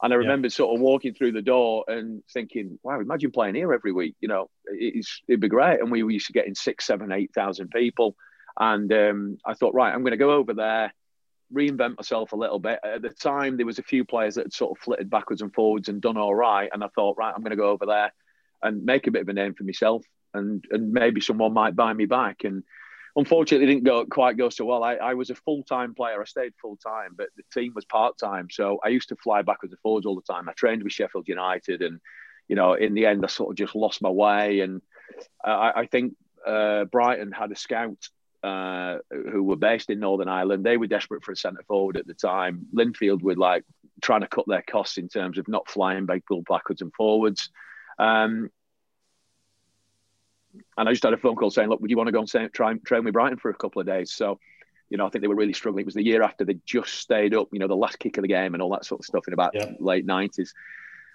And 0.02 0.12
I 0.12 0.16
remember 0.16 0.46
yeah. 0.46 0.52
sort 0.52 0.74
of 0.74 0.80
walking 0.80 1.14
through 1.14 1.32
the 1.32 1.42
door 1.42 1.84
and 1.88 2.22
thinking, 2.32 2.78
"Wow, 2.82 3.00
imagine 3.00 3.30
playing 3.30 3.54
here 3.54 3.72
every 3.72 3.92
week. 3.92 4.16
You 4.20 4.28
know, 4.28 4.50
it's, 4.66 5.22
it'd 5.28 5.40
be 5.40 5.48
great." 5.48 5.80
And 5.80 5.90
we 5.90 6.02
were 6.02 6.10
used 6.10 6.26
to 6.26 6.32
getting 6.32 6.54
six, 6.54 6.86
seven, 6.86 7.12
eight 7.12 7.32
thousand 7.34 7.70
people. 7.70 8.16
And 8.58 8.92
um, 8.92 9.38
I 9.46 9.54
thought, 9.54 9.74
right, 9.74 9.92
I'm 9.92 10.02
going 10.02 10.10
to 10.10 10.16
go 10.16 10.32
over 10.32 10.54
there 10.54 10.92
reinvent 11.52 11.96
myself 11.96 12.32
a 12.32 12.36
little 12.36 12.58
bit. 12.58 12.80
At 12.82 13.02
the 13.02 13.10
time, 13.10 13.56
there 13.56 13.66
was 13.66 13.78
a 13.78 13.82
few 13.82 14.04
players 14.04 14.34
that 14.36 14.46
had 14.46 14.52
sort 14.52 14.76
of 14.76 14.82
flitted 14.82 15.10
backwards 15.10 15.42
and 15.42 15.52
forwards 15.52 15.88
and 15.88 16.00
done 16.00 16.16
all 16.16 16.34
right. 16.34 16.70
And 16.72 16.82
I 16.82 16.88
thought, 16.94 17.16
right, 17.18 17.32
I'm 17.34 17.42
going 17.42 17.50
to 17.50 17.56
go 17.56 17.70
over 17.70 17.86
there 17.86 18.12
and 18.62 18.84
make 18.84 19.06
a 19.06 19.10
bit 19.10 19.22
of 19.22 19.28
a 19.28 19.32
name 19.32 19.54
for 19.54 19.64
myself, 19.64 20.04
and 20.34 20.64
and 20.70 20.92
maybe 20.92 21.20
someone 21.20 21.52
might 21.52 21.76
buy 21.76 21.92
me 21.92 22.06
back. 22.06 22.44
And 22.44 22.62
unfortunately, 23.16 23.66
didn't 23.66 23.84
go 23.84 24.04
quite 24.06 24.36
go 24.36 24.48
so 24.48 24.64
well. 24.64 24.84
I, 24.84 24.94
I 24.94 25.14
was 25.14 25.30
a 25.30 25.34
full 25.34 25.62
time 25.64 25.94
player. 25.94 26.20
I 26.20 26.24
stayed 26.24 26.52
full 26.60 26.76
time, 26.76 27.14
but 27.16 27.28
the 27.36 27.42
team 27.52 27.72
was 27.74 27.84
part 27.84 28.18
time. 28.18 28.48
So 28.50 28.78
I 28.84 28.88
used 28.88 29.08
to 29.10 29.16
fly 29.16 29.42
backwards 29.42 29.72
and 29.72 29.80
forwards 29.80 30.06
all 30.06 30.14
the 30.14 30.32
time. 30.32 30.48
I 30.48 30.52
trained 30.52 30.82
with 30.82 30.92
Sheffield 30.92 31.28
United, 31.28 31.82
and 31.82 32.00
you 32.48 32.56
know, 32.56 32.74
in 32.74 32.94
the 32.94 33.06
end, 33.06 33.24
I 33.24 33.28
sort 33.28 33.50
of 33.50 33.56
just 33.56 33.74
lost 33.74 34.02
my 34.02 34.10
way. 34.10 34.60
And 34.60 34.80
I, 35.44 35.72
I 35.76 35.86
think 35.86 36.14
uh, 36.46 36.84
Brighton 36.84 37.32
had 37.32 37.52
a 37.52 37.56
scout 37.56 38.08
uh, 38.42 38.98
who 39.10 39.42
were 39.42 39.56
based 39.56 39.90
in 39.90 40.00
Northern 40.00 40.28
Ireland. 40.28 40.64
They 40.64 40.76
were 40.76 40.86
desperate 40.86 41.22
for 41.22 41.32
a 41.32 41.36
centre 41.36 41.62
forward 41.66 41.96
at 41.96 42.06
the 42.06 42.14
time. 42.14 42.66
Linfield 42.74 43.22
were 43.22 43.36
like 43.36 43.64
trying 44.00 44.22
to 44.22 44.26
cut 44.26 44.44
their 44.48 44.62
costs 44.62 44.98
in 44.98 45.08
terms 45.08 45.38
of 45.38 45.48
not 45.48 45.68
flying 45.68 46.06
people 46.06 46.42
backwards 46.48 46.82
and 46.82 46.92
forwards. 46.94 47.50
Um, 47.98 48.50
and 50.76 50.88
I 50.88 50.92
just 50.92 51.04
had 51.04 51.12
a 51.12 51.18
phone 51.18 51.36
call 51.36 51.50
saying, 51.50 51.68
"Look, 51.68 51.80
would 51.80 51.90
you 51.90 51.96
want 51.96 52.08
to 52.08 52.12
go 52.12 52.18
and 52.18 52.28
say, 52.28 52.48
try 52.48 52.70
and 52.72 52.84
train 52.84 53.04
with 53.04 53.14
Brighton 53.14 53.38
for 53.38 53.50
a 53.50 53.54
couple 53.54 53.80
of 53.80 53.86
days?" 53.86 54.12
So, 54.12 54.38
you 54.90 54.98
know, 54.98 55.06
I 55.06 55.10
think 55.10 55.22
they 55.22 55.28
were 55.28 55.36
really 55.36 55.52
struggling. 55.52 55.82
It 55.82 55.86
was 55.86 55.94
the 55.94 56.04
year 56.04 56.22
after 56.22 56.44
they 56.44 56.58
just 56.66 56.94
stayed 56.94 57.34
up, 57.34 57.48
you 57.52 57.58
know, 57.58 57.68
the 57.68 57.76
last 57.76 57.98
kick 57.98 58.18
of 58.18 58.22
the 58.22 58.28
game 58.28 58.54
and 58.54 58.62
all 58.62 58.72
that 58.72 58.84
sort 58.84 59.00
of 59.00 59.06
stuff 59.06 59.24
in 59.28 59.34
about 59.34 59.54
yeah. 59.54 59.70
late 59.78 60.04
nineties. 60.04 60.52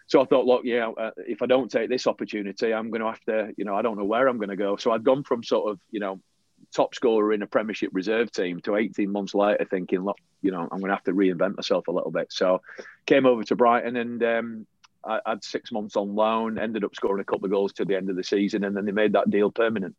So 0.08 0.22
I 0.22 0.26
thought, 0.26 0.46
look, 0.46 0.62
yeah, 0.64 0.90
uh, 0.90 1.12
if 1.18 1.42
I 1.42 1.46
don't 1.46 1.70
take 1.70 1.90
this 1.90 2.08
opportunity, 2.08 2.74
I'm 2.74 2.90
going 2.90 3.02
to 3.02 3.08
have 3.08 3.24
to, 3.26 3.54
you 3.58 3.66
know, 3.66 3.76
I 3.76 3.82
don't 3.82 3.98
know 3.98 4.06
where 4.06 4.30
I'm 4.30 4.38
going 4.38 4.50
to 4.50 4.56
go. 4.56 4.78
So 4.78 4.92
I'd 4.92 5.04
gone 5.04 5.24
from 5.24 5.44
sort 5.44 5.70
of, 5.70 5.80
you 5.92 6.00
know, 6.00 6.22
top 6.74 6.96
scorer 6.96 7.34
in 7.34 7.42
a 7.42 7.48
Premiership 7.48 7.90
reserve 7.94 8.32
team 8.32 8.60
to 8.62 8.76
18 8.76 9.12
months 9.12 9.34
later 9.34 9.66
thinking, 9.70 10.04
look, 10.04 10.18
you 10.42 10.52
know, 10.52 10.62
I'm 10.62 10.80
going 10.80 10.90
to 10.90 10.96
have 10.96 11.04
to 11.06 11.14
reinvent 11.14 11.56
myself 11.56 11.88
a 11.88 11.92
little 11.92 12.12
bit. 12.12 12.28
So 12.32 12.62
came 13.06 13.26
over 13.26 13.44
to 13.44 13.56
Brighton 13.56 13.96
and 13.96 14.24
um, 14.24 14.68
I 15.04 15.20
had 15.26 15.44
six 15.44 15.72
months 15.72 15.96
on 15.96 16.16
loan, 16.16 16.60
ended 16.60 16.84
up 16.84 16.96
scoring 16.96 17.22
a 17.22 17.26
couple 17.26 17.46
of 17.46 17.52
goals 17.52 17.74
to 17.74 17.86
the 17.86 17.96
end 17.96 18.10
of 18.10 18.16
the 18.16 18.24
season, 18.24 18.64
and 18.64 18.76
then 18.76 18.86
they 18.86 18.92
made 18.92 19.14
that 19.14 19.30
deal 19.30 19.52
permanent. 19.52 19.96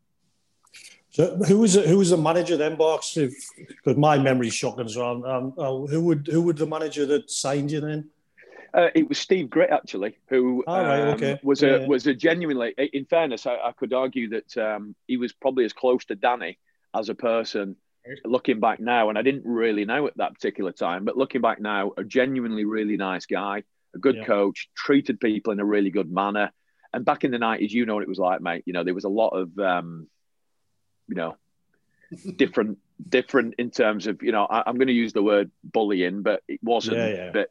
So 1.11 1.37
who 1.37 1.59
was 1.61 1.75
who 1.75 1.99
was 1.99 2.11
the 2.11 2.19
manager 2.19 2.57
then, 2.57 2.77
Barks? 2.77 3.15
Because 3.15 3.97
my 3.97 4.19
memory's 4.19 4.55
shocking. 4.55 4.89
So 4.89 5.25
um, 5.25 5.55
uh, 5.57 5.87
who 5.91 6.05
would 6.05 6.29
who 6.31 6.43
would 6.43 6.59
the 6.59 6.67
manager 6.67 7.07
that 7.07 7.31
signed 7.31 7.71
you 7.71 7.81
then? 7.81 8.11
Uh, 8.75 8.89
it 8.95 9.09
was 9.09 9.19
Steve 9.19 9.47
Gritt 9.47 9.71
actually, 9.71 10.17
who 10.29 10.65
oh, 10.67 10.83
right, 10.83 11.01
um, 11.01 11.09
okay. 11.15 11.41
was 11.43 11.63
a 11.63 11.87
was 11.87 12.07
a 12.07 12.15
genuinely. 12.15 12.75
In 12.93 13.05
fairness, 13.07 13.47
I, 13.47 13.57
I 13.57 13.73
could 13.73 13.93
argue 13.93 14.29
that 14.31 14.57
um, 14.57 14.95
he 15.07 15.17
was 15.17 15.33
probably 15.33 15.65
as 15.65 15.73
close 15.73 16.05
to 16.07 16.15
Danny 16.15 16.59
as 16.95 17.09
a 17.09 17.15
person. 17.15 17.77
Looking 18.25 18.59
back 18.59 18.81
now, 18.81 19.11
and 19.11 19.19
I 19.19 19.23
didn't 19.23 19.45
really 19.45 19.85
know 19.85 20.07
at 20.07 20.17
that 20.17 20.33
particular 20.33 20.73
time, 20.73 21.05
but 21.05 21.19
looking 21.19 21.43
back 21.43 21.61
now, 21.61 21.93
a 21.99 22.05
genuinely 22.05 22.65
really 22.65 22.97
nice 22.97 23.27
guy 23.27 23.65
a 23.95 23.99
good 23.99 24.17
yeah. 24.17 24.25
coach, 24.25 24.69
treated 24.75 25.21
people 25.21 25.53
in 25.53 25.61
a 25.61 25.65
really 25.65 25.91
good 25.91 26.11
manner. 26.11 26.53
And 26.93 27.05
back 27.05 27.25
in 27.25 27.31
the 27.31 27.39
nineties, 27.39 27.73
you 27.73 27.87
know 27.87 27.95
what 27.95 28.03
it 28.03 28.09
was 28.09 28.19
like, 28.19 28.41
mate. 28.41 28.63
You 28.67 28.73
know, 28.73 28.85
there 28.85 28.95
was 28.95 29.05
a 29.05 29.11
lot 29.11 29.31
of, 29.31 29.59
um, 29.59 30.09
you 31.07 31.15
know, 31.15 31.37
different, 32.37 32.79
different 33.07 33.55
in 33.59 33.71
terms 33.71 34.07
of, 34.07 34.23
you 34.23 34.33
know, 34.33 34.45
I, 34.45 34.69
am 34.69 34.77
going 34.77 34.89
to 34.89 34.95
use 34.95 35.13
the 35.13 35.23
word 35.23 35.51
bullying, 35.63 36.23
but 36.23 36.43
it 36.49 36.61
wasn't. 36.63 36.97
Yeah, 36.97 37.09
yeah. 37.09 37.31
But 37.33 37.51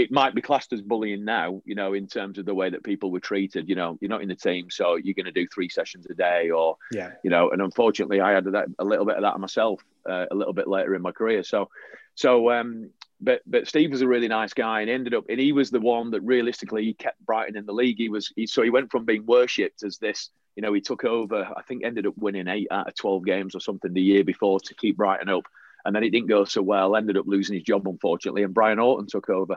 it 0.00 0.10
might 0.10 0.34
be 0.34 0.42
classed 0.42 0.72
as 0.72 0.80
bullying 0.80 1.24
now, 1.24 1.62
you 1.64 1.74
know, 1.74 1.94
in 1.94 2.06
terms 2.06 2.38
of 2.38 2.46
the 2.46 2.54
way 2.54 2.70
that 2.70 2.82
people 2.82 3.10
were 3.10 3.20
treated. 3.20 3.68
You 3.68 3.74
know, 3.74 3.98
you're 4.00 4.08
not 4.08 4.22
in 4.22 4.28
the 4.28 4.34
team, 4.34 4.70
so 4.70 4.96
you're 4.96 5.14
going 5.14 5.26
to 5.26 5.32
do 5.32 5.46
three 5.46 5.68
sessions 5.68 6.06
a 6.10 6.14
day, 6.14 6.50
or 6.50 6.76
yeah, 6.92 7.12
you 7.22 7.30
know. 7.30 7.50
And 7.50 7.62
unfortunately, 7.62 8.20
I 8.20 8.32
had 8.32 8.44
that, 8.44 8.66
a 8.78 8.84
little 8.84 9.04
bit 9.04 9.16
of 9.16 9.22
that 9.22 9.38
myself 9.38 9.82
uh, 10.08 10.26
a 10.30 10.34
little 10.34 10.54
bit 10.54 10.68
later 10.68 10.94
in 10.94 11.02
my 11.02 11.12
career. 11.12 11.42
So, 11.42 11.68
so 12.14 12.50
um, 12.50 12.90
but 13.20 13.42
but 13.46 13.68
Steve 13.68 13.90
was 13.90 14.02
a 14.02 14.08
really 14.08 14.28
nice 14.28 14.54
guy 14.54 14.80
and 14.80 14.90
ended 14.90 15.14
up 15.14 15.24
and 15.28 15.38
he 15.38 15.52
was 15.52 15.70
the 15.70 15.80
one 15.80 16.10
that 16.10 16.22
realistically 16.22 16.84
he 16.84 16.94
kept 16.94 17.24
Brighton 17.24 17.56
in 17.56 17.66
the 17.66 17.72
league. 17.72 17.98
He 17.98 18.08
was 18.08 18.32
he, 18.34 18.46
so 18.46 18.62
he 18.62 18.70
went 18.70 18.90
from 18.90 19.04
being 19.04 19.26
worshipped 19.26 19.82
as 19.82 19.98
this, 19.98 20.30
you 20.56 20.62
know, 20.62 20.72
he 20.72 20.80
took 20.80 21.04
over. 21.04 21.48
I 21.56 21.62
think 21.62 21.84
ended 21.84 22.06
up 22.06 22.14
winning 22.16 22.48
eight 22.48 22.68
out 22.70 22.88
of 22.88 22.94
twelve 22.94 23.24
games 23.24 23.54
or 23.54 23.60
something 23.60 23.92
the 23.92 24.00
year 24.00 24.24
before 24.24 24.60
to 24.60 24.74
keep 24.74 24.96
Brighton 24.96 25.28
up, 25.28 25.44
and 25.84 25.94
then 25.94 26.04
it 26.04 26.10
didn't 26.10 26.28
go 26.28 26.44
so 26.44 26.62
well. 26.62 26.96
Ended 26.96 27.18
up 27.18 27.26
losing 27.26 27.54
his 27.54 27.64
job 27.64 27.86
unfortunately, 27.86 28.42
and 28.42 28.54
Brian 28.54 28.78
Horton 28.78 29.06
took 29.06 29.28
over. 29.28 29.56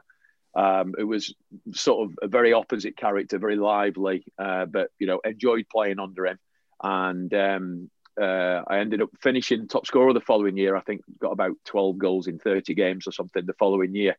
Um, 0.56 0.94
it 0.98 1.04
was 1.04 1.34
sort 1.72 2.10
of 2.10 2.18
a 2.22 2.28
very 2.28 2.54
opposite 2.54 2.96
character, 2.96 3.39
very 3.39 3.56
lively, 3.56 4.24
uh, 4.38 4.66
but 4.66 4.92
you 5.00 5.08
know 5.08 5.20
enjoyed 5.24 5.66
playing 5.72 6.00
under 6.00 6.28
him, 6.28 6.39
and 6.82 7.34
um, 7.34 7.89
uh, 8.20 8.62
I 8.68 8.80
ended 8.80 9.02
up 9.02 9.10
finishing 9.22 9.68
top 9.68 9.88
scorer 9.88 10.13
the 10.13 10.22
following 10.22 10.58
year. 10.58 10.76
I 10.76 10.82
think 10.82 11.02
got 11.20 11.32
about 11.32 11.56
12 11.66 11.98
goals 11.98 12.28
in 12.28 12.39
30 12.39 12.74
games 12.76 13.08
or 13.08 13.12
something 13.12 13.46
the 13.46 13.54
following 13.54 13.96
year. 13.96 14.16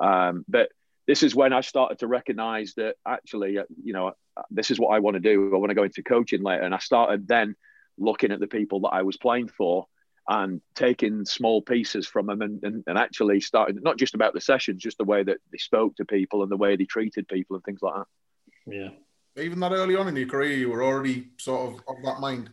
Um, 0.00 0.44
but 0.48 0.70
this 1.06 1.22
is 1.22 1.34
when 1.34 1.52
I 1.52 1.62
started 1.62 2.00
to 2.00 2.06
recognize 2.06 2.74
that 2.74 2.96
actually, 3.06 3.58
uh, 3.58 3.64
you 3.82 3.94
know, 3.94 4.12
this 4.50 4.70
is 4.70 4.78
what 4.78 4.90
I 4.90 4.98
want 4.98 5.14
to 5.14 5.20
do. 5.20 5.54
I 5.54 5.58
want 5.58 5.70
to 5.70 5.74
go 5.74 5.84
into 5.84 6.02
coaching 6.02 6.42
later. 6.42 6.62
And 6.62 6.74
I 6.74 6.78
started 6.78 7.26
then 7.26 7.56
looking 7.96 8.30
at 8.30 8.40
the 8.40 8.46
people 8.46 8.80
that 8.80 8.90
I 8.90 9.02
was 9.02 9.16
playing 9.16 9.48
for 9.48 9.86
and 10.28 10.60
taking 10.74 11.24
small 11.24 11.62
pieces 11.62 12.06
from 12.06 12.26
them 12.26 12.42
and, 12.42 12.62
and, 12.62 12.84
and 12.86 12.98
actually 12.98 13.40
started 13.40 13.82
not 13.82 13.96
just 13.96 14.14
about 14.14 14.34
the 14.34 14.40
sessions, 14.40 14.82
just 14.82 14.98
the 14.98 15.04
way 15.04 15.22
that 15.22 15.38
they 15.50 15.58
spoke 15.58 15.96
to 15.96 16.04
people 16.04 16.42
and 16.42 16.52
the 16.52 16.56
way 16.56 16.76
they 16.76 16.84
treated 16.84 17.26
people 17.26 17.56
and 17.56 17.64
things 17.64 17.80
like 17.80 17.94
that. 17.94 18.06
Yeah. 18.66 19.42
Even 19.42 19.60
that 19.60 19.72
early 19.72 19.96
on 19.96 20.08
in 20.08 20.16
your 20.16 20.28
career, 20.28 20.52
you 20.52 20.68
were 20.68 20.82
already 20.82 21.28
sort 21.38 21.72
of 21.72 21.80
of 21.88 22.02
that 22.04 22.20
mind. 22.20 22.50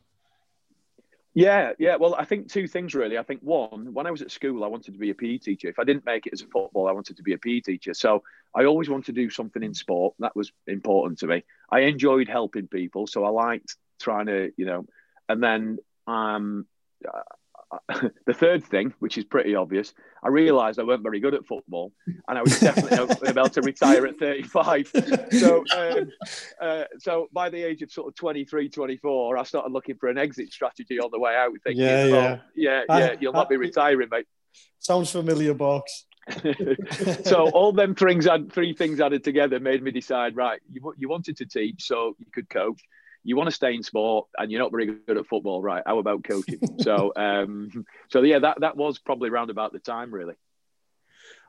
Yeah, 1.33 1.73
yeah. 1.77 1.97
Well, 1.97 2.15
I 2.15 2.23
think 2.23 2.49
two 2.49 2.65
things 2.65 2.95
really. 2.95 3.17
I 3.17 3.23
think 3.23 3.41
one, 3.41 3.93
when 3.93 4.07
I 4.07 4.11
was 4.11 4.21
at 4.21 4.31
school, 4.31 4.63
I 4.63 4.67
wanted 4.67 4.93
to 4.93 4.97
be 4.97 5.09
a 5.09 5.15
PE 5.15 5.39
teacher. 5.39 5.67
If 5.67 5.79
I 5.79 5.83
didn't 5.83 6.05
make 6.05 6.27
it 6.27 6.33
as 6.33 6.41
a 6.41 6.47
football, 6.47 6.87
I 6.87 6.93
wanted 6.93 7.17
to 7.17 7.23
be 7.23 7.33
a 7.33 7.37
PE 7.37 7.59
teacher. 7.59 7.93
So 7.93 8.23
I 8.55 8.63
always 8.63 8.87
wanted 8.87 9.07
to 9.07 9.11
do 9.11 9.29
something 9.29 9.61
in 9.61 9.73
sport. 9.73 10.15
That 10.19 10.33
was 10.33 10.53
important 10.65 11.19
to 11.19 11.27
me. 11.27 11.43
I 11.69 11.81
enjoyed 11.81 12.29
helping 12.29 12.67
people, 12.67 13.05
so 13.05 13.25
I 13.25 13.29
liked 13.29 13.75
trying 13.99 14.27
to, 14.27 14.51
you 14.55 14.65
know. 14.65 14.85
And 15.27 15.43
then 15.43 15.79
um, 16.07 16.67
the 18.25 18.33
third 18.33 18.63
thing, 18.63 18.93
which 18.99 19.17
is 19.17 19.25
pretty 19.25 19.55
obvious, 19.55 19.93
I 20.23 20.29
realised 20.29 20.79
I 20.79 20.83
weren't 20.83 21.03
very 21.03 21.19
good 21.19 21.33
at 21.33 21.45
football, 21.45 21.91
and 22.27 22.37
I 22.37 22.41
was 22.41 22.59
definitely 22.59 23.29
about 23.29 23.53
to 23.53 23.61
retire 23.61 24.05
at 24.05 24.17
35. 24.17 24.91
So, 25.31 25.63
um, 25.75 26.09
uh, 26.61 26.83
so 26.99 27.27
by 27.33 27.49
the 27.49 27.63
age 27.63 27.81
of 27.81 27.91
sort 27.91 28.07
of 28.07 28.15
23, 28.15 28.69
24, 28.69 29.37
I 29.37 29.43
started 29.43 29.71
looking 29.71 29.95
for 29.95 30.09
an 30.09 30.17
exit 30.17 30.51
strategy 30.51 30.99
on 30.99 31.09
the 31.11 31.19
way 31.19 31.35
out, 31.35 31.51
thinking, 31.63 31.83
yeah, 31.83 32.05
yeah, 32.05 32.15
oh, 32.15 32.41
yeah, 32.55 32.81
yeah, 32.87 32.95
I, 32.95 33.17
you'll 33.19 33.33
not 33.33 33.49
be 33.49 33.57
retiring, 33.57 34.09
mate. 34.11 34.27
Sounds 34.79 35.11
familiar, 35.11 35.53
Barks. 35.53 36.05
so 37.23 37.49
all 37.51 37.71
them 37.71 37.93
things, 37.93 38.27
three 38.51 38.73
things 38.73 38.99
added 38.99 39.23
together, 39.23 39.59
made 39.59 39.83
me 39.83 39.91
decide. 39.91 40.35
Right, 40.35 40.59
you 40.71 40.93
you 40.97 41.07
wanted 41.07 41.37
to 41.37 41.45
teach, 41.45 41.83
so 41.83 42.15
you 42.17 42.25
could 42.33 42.49
coach 42.49 42.81
you 43.25 43.35
want 43.35 43.49
to 43.49 43.55
stay 43.55 43.73
in 43.73 43.81
sport 43.81 44.27
and 44.37 44.51
you're 44.51 44.61
not 44.61 44.71
very 44.71 44.85
good 44.85 45.17
at 45.17 45.25
football, 45.25 45.61
right? 45.61 45.81
How 45.85 45.97
about 45.97 46.23
coaching? 46.23 46.59
so, 46.79 47.11
um, 47.17 47.85
so 48.07 48.21
yeah, 48.21 48.39
that 48.39 48.61
that 48.61 48.77
was 48.77 48.99
probably 48.99 49.29
around 49.29 49.49
about 49.49 49.73
the 49.73 49.79
time, 49.79 50.13
really. 50.13 50.35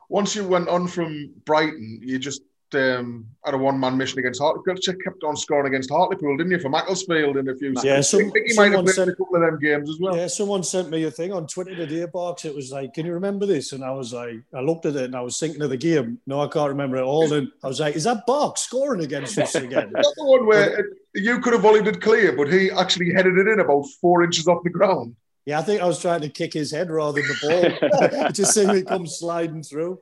Once 0.09 0.35
you 0.35 0.47
went 0.47 0.69
on 0.69 0.89
from 0.89 1.35
Brighton, 1.45 2.01
you 2.03 2.19
just 2.19 2.43
um, 2.74 3.26
had 3.44 3.55
a 3.55 3.59
one-man 3.59 3.96
mission 3.96 4.18
against 4.18 4.40
Hartlepool. 4.40 4.74
You 4.87 4.98
kept 4.98 5.22
on 5.22 5.37
scoring 5.37 5.66
against 5.68 5.90
Hartlepool, 5.90 6.37
didn't 6.37 6.52
you, 6.52 6.59
for 6.59 6.68
Macclesfield 6.68 7.37
in 7.37 7.48
a 7.48 7.55
few? 7.55 7.74
Yeah, 7.83 8.00
some, 8.00 8.20
I 8.20 8.31
think 8.31 8.48
he 8.48 8.57
might 8.57 8.72
have 8.72 8.85
played 8.85 8.94
sent, 8.94 9.11
a 9.11 9.14
couple 9.14 9.37
of 9.37 9.42
them 9.42 9.59
games 9.59 9.88
as 9.88 9.98
well. 10.00 10.16
Yeah, 10.16 10.26
someone 10.26 10.62
sent 10.62 10.90
me 10.90 11.05
a 11.05 11.11
thing 11.11 11.33
on 11.33 11.46
Twitter 11.46 11.76
today, 11.76 12.07
Barks. 12.07 12.44
It 12.44 12.55
was 12.55 12.72
like, 12.72 12.94
"Can 12.94 13.07
you 13.07 13.12
remember 13.12 13.46
this?" 13.46 13.72
And 13.72 13.85
I 13.85 13.92
was 13.92 14.12
like, 14.12 14.40
I 14.55 14.61
looked 14.61 14.87
at 14.87 14.96
it 14.96 15.05
and 15.05 15.14
I 15.14 15.20
was 15.20 15.38
thinking 15.38 15.62
of 15.62 15.70
the 15.70 15.76
game. 15.76 16.20
No, 16.26 16.40
I 16.40 16.48
can't 16.48 16.70
remember 16.70 16.96
it 16.96 17.05
all. 17.05 17.33
And 17.33 17.48
I 17.62 17.68
was 17.68 17.81
like, 17.81 17.96
"Is 17.96 18.05
that 18.05 18.26
Barks 18.26 18.62
scoring 18.62 19.05
against 19.05 19.38
us 19.38 19.55
again?" 19.55 19.90
That's 19.92 20.12
the 20.16 20.24
one 20.24 20.46
where 20.46 20.90
you 21.14 21.40
could 21.40 21.52
have 21.52 21.62
volleyed 21.62 21.87
it 21.87 22.00
clear, 22.00 22.33
but 22.33 22.52
he 22.52 22.70
actually 22.70 23.12
headed 23.12 23.38
it 23.38 23.48
in 23.48 23.61
about 23.61 23.85
four 24.00 24.24
inches 24.24 24.48
off 24.48 24.62
the 24.64 24.70
ground. 24.70 25.14
Yeah, 25.46 25.61
I 25.61 25.62
think 25.62 25.81
I 25.81 25.87
was 25.87 26.00
trying 26.00 26.22
to 26.22 26.29
kick 26.29 26.52
his 26.52 26.72
head 26.72 26.90
rather 26.90 27.22
than 27.22 27.29
the 27.29 27.79
ball. 27.81 28.31
Just 28.33 28.52
seeing 28.52 28.70
it 28.70 28.88
come 28.88 29.07
sliding 29.07 29.62
through. 29.62 30.00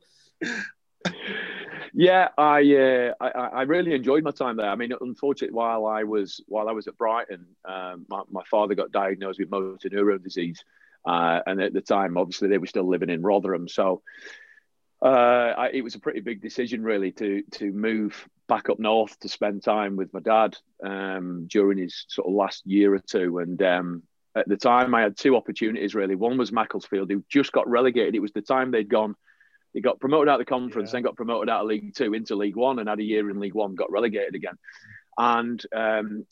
Yeah, 1.96 2.28
I, 2.37 2.61
uh, 2.74 3.12
I, 3.20 3.28
I 3.28 3.62
really 3.62 3.94
enjoyed 3.94 4.24
my 4.24 4.33
time 4.33 4.57
there. 4.57 4.68
I 4.68 4.74
mean, 4.74 4.92
unfortunately, 5.00 5.54
while 5.54 5.87
I 5.87 6.02
was 6.02 6.42
while 6.48 6.68
I 6.68 6.72
was 6.72 6.88
at 6.88 6.98
Brighton, 6.98 7.46
um, 7.64 8.04
my, 8.09 8.22
my 8.33 8.42
father 8.50 8.74
got 8.74 8.90
diagnosed 8.90 9.38
with 9.38 9.48
motor 9.48 9.88
neuron 9.88 10.20
disease, 10.22 10.64
uh, 11.07 11.38
and 11.46 11.62
at 11.62 11.72
the 11.72 11.80
time, 11.80 12.18
obviously, 12.18 12.48
they 12.48 12.59
were 12.59 12.66
still 12.66 12.88
living 12.88 13.11
in 13.11 13.22
Rotherham. 13.22 13.68
So 13.68 14.02
uh, 15.02 15.54
I, 15.57 15.70
it 15.72 15.85
was 15.85 15.94
a 15.94 16.00
pretty 16.00 16.18
big 16.18 16.42
decision, 16.42 16.83
really, 16.83 17.12
to 17.12 17.42
to 17.52 17.70
move 17.70 18.28
back 18.48 18.70
up 18.70 18.80
north 18.80 19.16
to 19.20 19.28
spend 19.28 19.62
time 19.62 19.94
with 19.94 20.12
my 20.12 20.20
dad 20.20 20.57
um, 20.85 21.47
during 21.49 21.78
his 21.78 22.07
sort 22.09 22.26
of 22.26 22.34
last 22.34 22.66
year 22.66 22.92
or 22.92 22.99
two. 22.99 23.38
And 23.38 23.62
um, 23.62 24.03
at 24.34 24.49
the 24.49 24.57
time, 24.57 24.97
I 24.97 25.03
had 25.03 25.16
two 25.16 25.36
opportunities 25.36 25.95
really. 25.95 26.16
One 26.16 26.38
was 26.38 26.51
Macclesfield, 26.51 27.09
who 27.09 27.24
just 27.28 27.53
got 27.53 27.68
relegated. 27.68 28.16
It 28.16 28.20
was 28.22 28.32
the 28.32 28.42
time 28.42 28.72
they'd 28.72 28.88
gone 28.88 29.14
he 29.75 29.81
got 29.81 30.01
promoted 30.01 30.29
out 30.29 30.41
of 30.41 30.47
the 30.47 30.51
conference, 30.51 30.91
yeah. 30.91 30.93
then 30.95 31.03
got 31.03 31.16
promoted 31.16 31.51
out 31.51 31.62
of 31.62 31.66
League 31.66 31.95
Two 31.95 32.14
into 32.14 32.37
League 32.37 32.57
One, 32.57 32.79
and 32.79 32.89
had 32.89 33.01
a 33.01 33.05
year 33.05 33.29
in 33.29 33.41
League 33.41 33.55
One, 33.55 33.75
got 33.75 33.91
relegated 33.91 34.37
again. 34.37 34.57
And 35.18 35.62
um, 35.75 36.27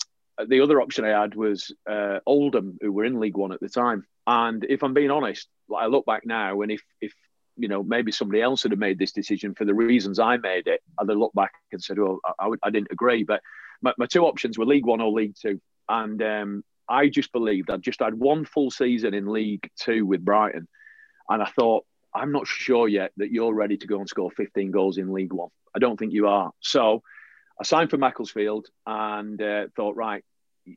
the 0.47 0.61
other 0.61 0.81
option 0.81 1.05
I 1.05 1.21
had 1.21 1.35
was 1.35 1.75
uh, 1.89 2.21
Oldham, 2.25 2.79
who 2.81 2.93
were 2.93 3.05
in 3.05 3.21
League 3.21 3.37
One 3.37 3.53
at 3.53 3.61
the 3.61 3.69
time. 3.69 4.05
And 4.27 4.65
if 4.65 4.83
I'm 4.83 4.95
being 4.95 5.11
honest, 5.11 5.49
like 5.69 5.85
I 5.85 5.87
look 5.87 6.07
back 6.07 6.25
now, 6.25 6.63
and 6.63 6.71
if 6.71 6.83
if 7.01 7.13
you 7.57 7.69
know 7.69 7.83
maybe 7.83 8.13
somebody 8.13 8.41
else 8.41 8.63
had 8.63 8.79
made 8.79 8.99
this 8.99 9.13
decision 9.13 9.55
for 9.55 9.65
the 9.65 9.75
reasons 9.75 10.21
I 10.21 10.37
made 10.37 10.69
it, 10.69 10.81
I'd 10.99 11.09
have 11.09 11.19
looked 11.19 11.35
back 11.35 11.53
and 11.73 11.83
said, 11.83 11.99
"Well, 11.99 12.21
I, 12.25 12.47
I, 12.47 12.51
I 12.63 12.71
didn't 12.71 12.93
agree." 12.93 13.25
But 13.25 13.43
my, 13.83 13.93
my, 13.99 14.07
two 14.07 14.25
options 14.25 14.57
were 14.57 14.65
League 14.65 14.87
One 14.87 15.01
or 15.01 15.11
League 15.11 15.35
Two, 15.41 15.61
and 15.89 16.23
um, 16.23 16.65
I 16.89 17.09
just 17.09 17.33
believed 17.33 17.71
I'd 17.71 17.83
just 17.83 18.01
had 18.01 18.15
one 18.15 18.45
full 18.45 18.71
season 18.71 19.15
in 19.15 19.27
League 19.27 19.69
Two 19.77 20.07
with 20.07 20.25
Brighton, 20.25 20.69
and 21.29 21.43
I 21.43 21.47
thought 21.47 21.85
I'm 22.15 22.33
not 22.33 22.47
sure 22.47 22.89
yet 22.89 23.13
that 23.17 23.31
you're 23.31 23.55
ready 23.55 23.77
to 23.79 23.87
go 23.87 23.99
and 23.99 24.09
score 24.09 24.31
15 24.31 24.71
goals 24.71 24.99
in 24.99 25.13
League 25.13 25.33
One. 25.33 25.51
I 25.75 25.79
don't 25.79 25.99
think 25.99 26.13
you 26.13 26.29
are. 26.29 26.53
So 26.61 27.03
I 27.61 27.65
signed 27.65 27.91
for 27.91 27.97
Macclesfield 27.97 28.67
and 28.87 29.41
uh, 29.41 29.67
thought, 29.77 29.97
right, 29.97 30.25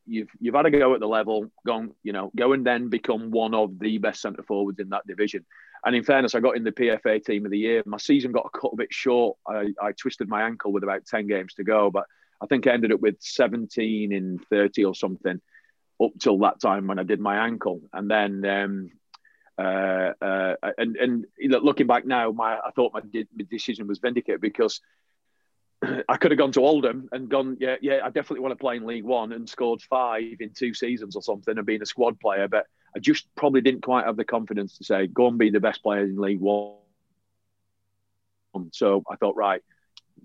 you've 0.05 0.29
you've 0.39 0.55
had 0.55 0.65
a 0.65 0.71
go 0.71 0.93
at 0.93 0.99
the 0.99 1.07
level, 1.07 1.51
go 1.65 1.87
you 2.03 2.13
know, 2.13 2.31
go 2.35 2.53
and 2.53 2.65
then 2.65 2.89
become 2.89 3.31
one 3.31 3.53
of 3.53 3.77
the 3.79 3.97
best 3.97 4.21
centre 4.21 4.43
forwards 4.43 4.79
in 4.79 4.89
that 4.89 5.05
division. 5.07 5.45
And 5.85 5.95
in 5.95 6.03
fairness, 6.03 6.33
I 6.33 6.39
got 6.39 6.57
in 6.57 6.63
the 6.63 6.71
PFA 6.71 7.23
team 7.23 7.45
of 7.45 7.51
the 7.51 7.59
year. 7.59 7.83
My 7.85 7.97
season 7.97 8.31
got 8.31 8.47
a 8.51 8.57
cut 8.57 8.71
a 8.73 8.77
bit 8.77 8.91
short. 8.91 9.37
I, 9.47 9.67
I 9.79 9.91
twisted 9.91 10.27
my 10.27 10.43
ankle 10.43 10.71
with 10.71 10.83
about 10.83 11.05
10 11.05 11.27
games 11.27 11.53
to 11.55 11.63
go, 11.63 11.91
but 11.91 12.05
I 12.41 12.47
think 12.47 12.65
I 12.65 12.71
ended 12.71 12.91
up 12.91 13.01
with 13.01 13.17
17 13.19 14.11
in 14.11 14.39
30 14.49 14.85
or 14.85 14.95
something 14.95 15.39
up 16.03 16.11
till 16.19 16.39
that 16.39 16.59
time 16.59 16.87
when 16.87 16.97
I 16.97 17.03
did 17.03 17.19
my 17.19 17.45
ankle. 17.45 17.81
And 17.93 18.09
then 18.09 18.45
um, 18.45 18.89
uh, 19.57 20.11
uh, 20.21 20.55
and 20.77 20.95
and 20.97 21.25
looking 21.39 21.87
back 21.87 22.05
now, 22.05 22.31
my 22.31 22.57
I 22.57 22.71
thought 22.75 22.93
my, 22.93 23.01
my 23.13 23.45
decision 23.49 23.87
was 23.87 23.99
vindicated 23.99 24.41
because 24.41 24.81
I 26.09 26.17
could 26.17 26.31
have 26.31 26.37
gone 26.37 26.51
to 26.53 26.61
Oldham 26.61 27.09
and 27.11 27.29
gone, 27.29 27.57
yeah, 27.59 27.75
yeah, 27.81 27.99
I 28.03 28.07
definitely 28.07 28.41
want 28.41 28.53
to 28.53 28.57
play 28.57 28.77
in 28.77 28.85
League 28.85 29.03
One 29.03 29.31
and 29.31 29.47
scored 29.47 29.81
five 29.81 30.37
in 30.39 30.51
two 30.51 30.73
seasons 30.73 31.15
or 31.15 31.21
something 31.21 31.57
and 31.57 31.65
being 31.65 31.81
a 31.81 31.85
squad 31.85 32.19
player. 32.19 32.47
But 32.47 32.65
I 32.95 32.99
just 32.99 33.27
probably 33.35 33.61
didn't 33.61 33.83
quite 33.83 34.05
have 34.05 34.17
the 34.17 34.25
confidence 34.25 34.77
to 34.77 34.83
say, 34.83 35.07
go 35.07 35.27
and 35.27 35.37
be 35.37 35.49
the 35.49 35.59
best 35.59 35.83
player 35.83 36.03
in 36.03 36.17
League 36.17 36.39
One. 36.39 36.75
So 38.71 39.03
I 39.09 39.15
thought, 39.17 39.35
right, 39.35 39.61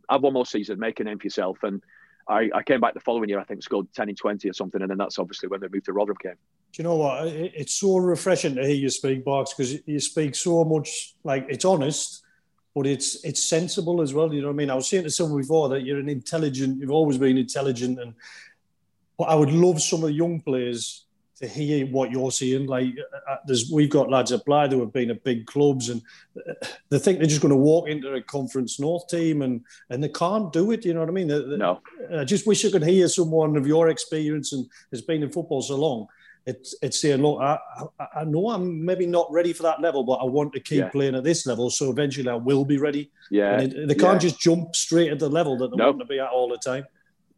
have 0.09 0.23
one 0.23 0.33
more 0.33 0.47
season, 0.47 0.79
make 0.79 1.01
a 1.01 1.05
name 1.05 1.19
for 1.19 1.27
yourself. 1.27 1.59
And 1.63 1.83
I, 2.29 2.51
I 2.55 2.63
came 2.63 2.81
back 2.81 2.95
the 2.95 3.01
following 3.01 3.29
year, 3.29 3.41
I 3.41 3.45
think 3.45 3.63
scored 3.63 3.93
10 3.95 4.11
in 4.11 4.15
20 4.15 4.49
or 4.49 4.53
something. 4.53 4.81
And 4.81 4.91
then 4.91 4.99
that's 4.99 5.19
obviously 5.19 5.49
when 5.49 5.61
the 5.61 5.69
move 5.69 5.85
to 5.85 5.93
Rotherham 5.93 6.17
came. 6.23 6.37
Do 6.73 6.83
you 6.83 6.85
know 6.85 6.97
what? 6.97 7.27
It's 7.27 7.75
so 7.75 7.97
refreshing 7.97 8.55
to 8.55 8.63
hear 8.63 8.77
you 8.77 8.91
speak, 8.91 9.25
Barks, 9.25 9.53
because 9.53 9.79
you 9.87 10.01
speak 10.01 10.35
so 10.35 10.65
much 10.65 11.15
like 11.25 11.47
it's 11.49 11.65
honest 11.65 12.23
but 12.75 12.87
it's 12.87 13.25
it's 13.25 13.45
sensible 13.45 14.01
as 14.01 14.15
well. 14.15 14.33
You 14.33 14.43
know 14.43 14.49
what 14.49 14.55
I 14.55 14.57
mean? 14.57 14.71
I 14.71 14.75
was 14.75 14.89
saying 14.89 15.05
to 15.05 15.11
someone 15.11 15.41
before 15.41 15.69
that 15.71 15.83
you're 15.83 15.99
an 15.99 16.09
intelligent. 16.09 16.81
You've 16.81 16.91
always 16.91 17.19
been 17.19 17.39
intelligent, 17.39 17.99
and 17.99 18.15
but 19.19 19.25
I 19.25 19.35
would 19.35 19.51
love 19.51 19.83
some 19.83 20.03
of 20.03 20.09
the 20.09 20.15
young 20.15 20.41
players 20.41 21.05
to 21.41 21.49
hear 21.49 21.87
what 21.87 22.11
you're 22.11 22.31
seeing. 22.31 22.67
Like, 22.67 22.87
uh, 22.99 23.33
uh, 23.33 23.37
there's 23.47 23.71
we've 23.71 23.91
got 23.91 24.11
lads 24.11 24.31
at 24.31 24.45
Blyth 24.45 24.73
who 24.73 24.81
have 24.81 24.93
been 24.93 25.11
at 25.11 25.25
big 25.25 25.47
clubs, 25.47 25.89
and 25.89 26.01
uh, 26.37 26.53
they 26.91 26.99
think 26.99 27.19
they're 27.19 27.27
just 27.27 27.41
going 27.41 27.51
to 27.51 27.57
walk 27.57 27.89
into 27.89 28.15
a 28.15 28.23
Conference 28.23 28.79
North 28.79 29.09
team, 29.09 29.43
and 29.43 29.65
and 29.89 30.03
they 30.03 30.09
can't 30.09 30.53
do 30.53 30.71
it. 30.71 30.85
You 30.85 30.95
know 30.95 31.01
what 31.01 31.09
I 31.09 31.13
mean? 31.13 31.27
No. 31.27 31.81
I 32.15 32.25
just 32.25 32.47
wish 32.47 32.65
I 32.65 32.71
could 32.71 32.85
hear 32.85 33.09
someone 33.09 33.57
of 33.57 33.67
your 33.67 33.89
experience 33.89 34.53
and 34.53 34.69
has 34.93 35.03
been 35.03 35.23
in 35.23 35.31
football 35.31 35.63
so 35.63 35.77
long 35.77 36.07
it's 36.47 36.75
it's 36.83 37.01
saying, 37.01 37.23
look, 37.23 37.41
I, 37.41 37.59
I 38.15 38.25
know 38.25 38.51
I'm 38.51 38.85
maybe 38.85 39.07
not 39.07 39.31
ready 39.31 39.53
for 39.53 39.63
that 39.65 39.81
level, 39.81 40.05
but 40.05 40.15
I 40.15 40.25
want 40.25 40.53
to 40.55 40.61
keep 40.61 40.79
yeah. 40.79 40.89
playing 40.89 41.15
at 41.15 41.25
this 41.25 41.47
level, 41.47 41.71
so 41.71 41.91
eventually 41.91 42.29
I 42.29 42.35
will 42.35 42.65
be 42.65 42.79
ready. 42.79 43.11
Yeah, 43.31 43.61
it, 43.61 43.89
they 43.89 43.95
can't 43.95 44.15
yeah. 44.15 44.29
just 44.31 44.41
jump 44.41 44.75
straight 44.75 45.11
at 45.11 45.19
the 45.19 45.29
level 45.29 45.57
that 45.59 45.71
they 45.71 45.77
nope. 45.77 45.97
want 45.97 46.01
to 46.01 46.07
be 46.07 46.19
at 46.19 46.31
all 46.31 46.49
the 46.49 46.59
time. 46.59 46.87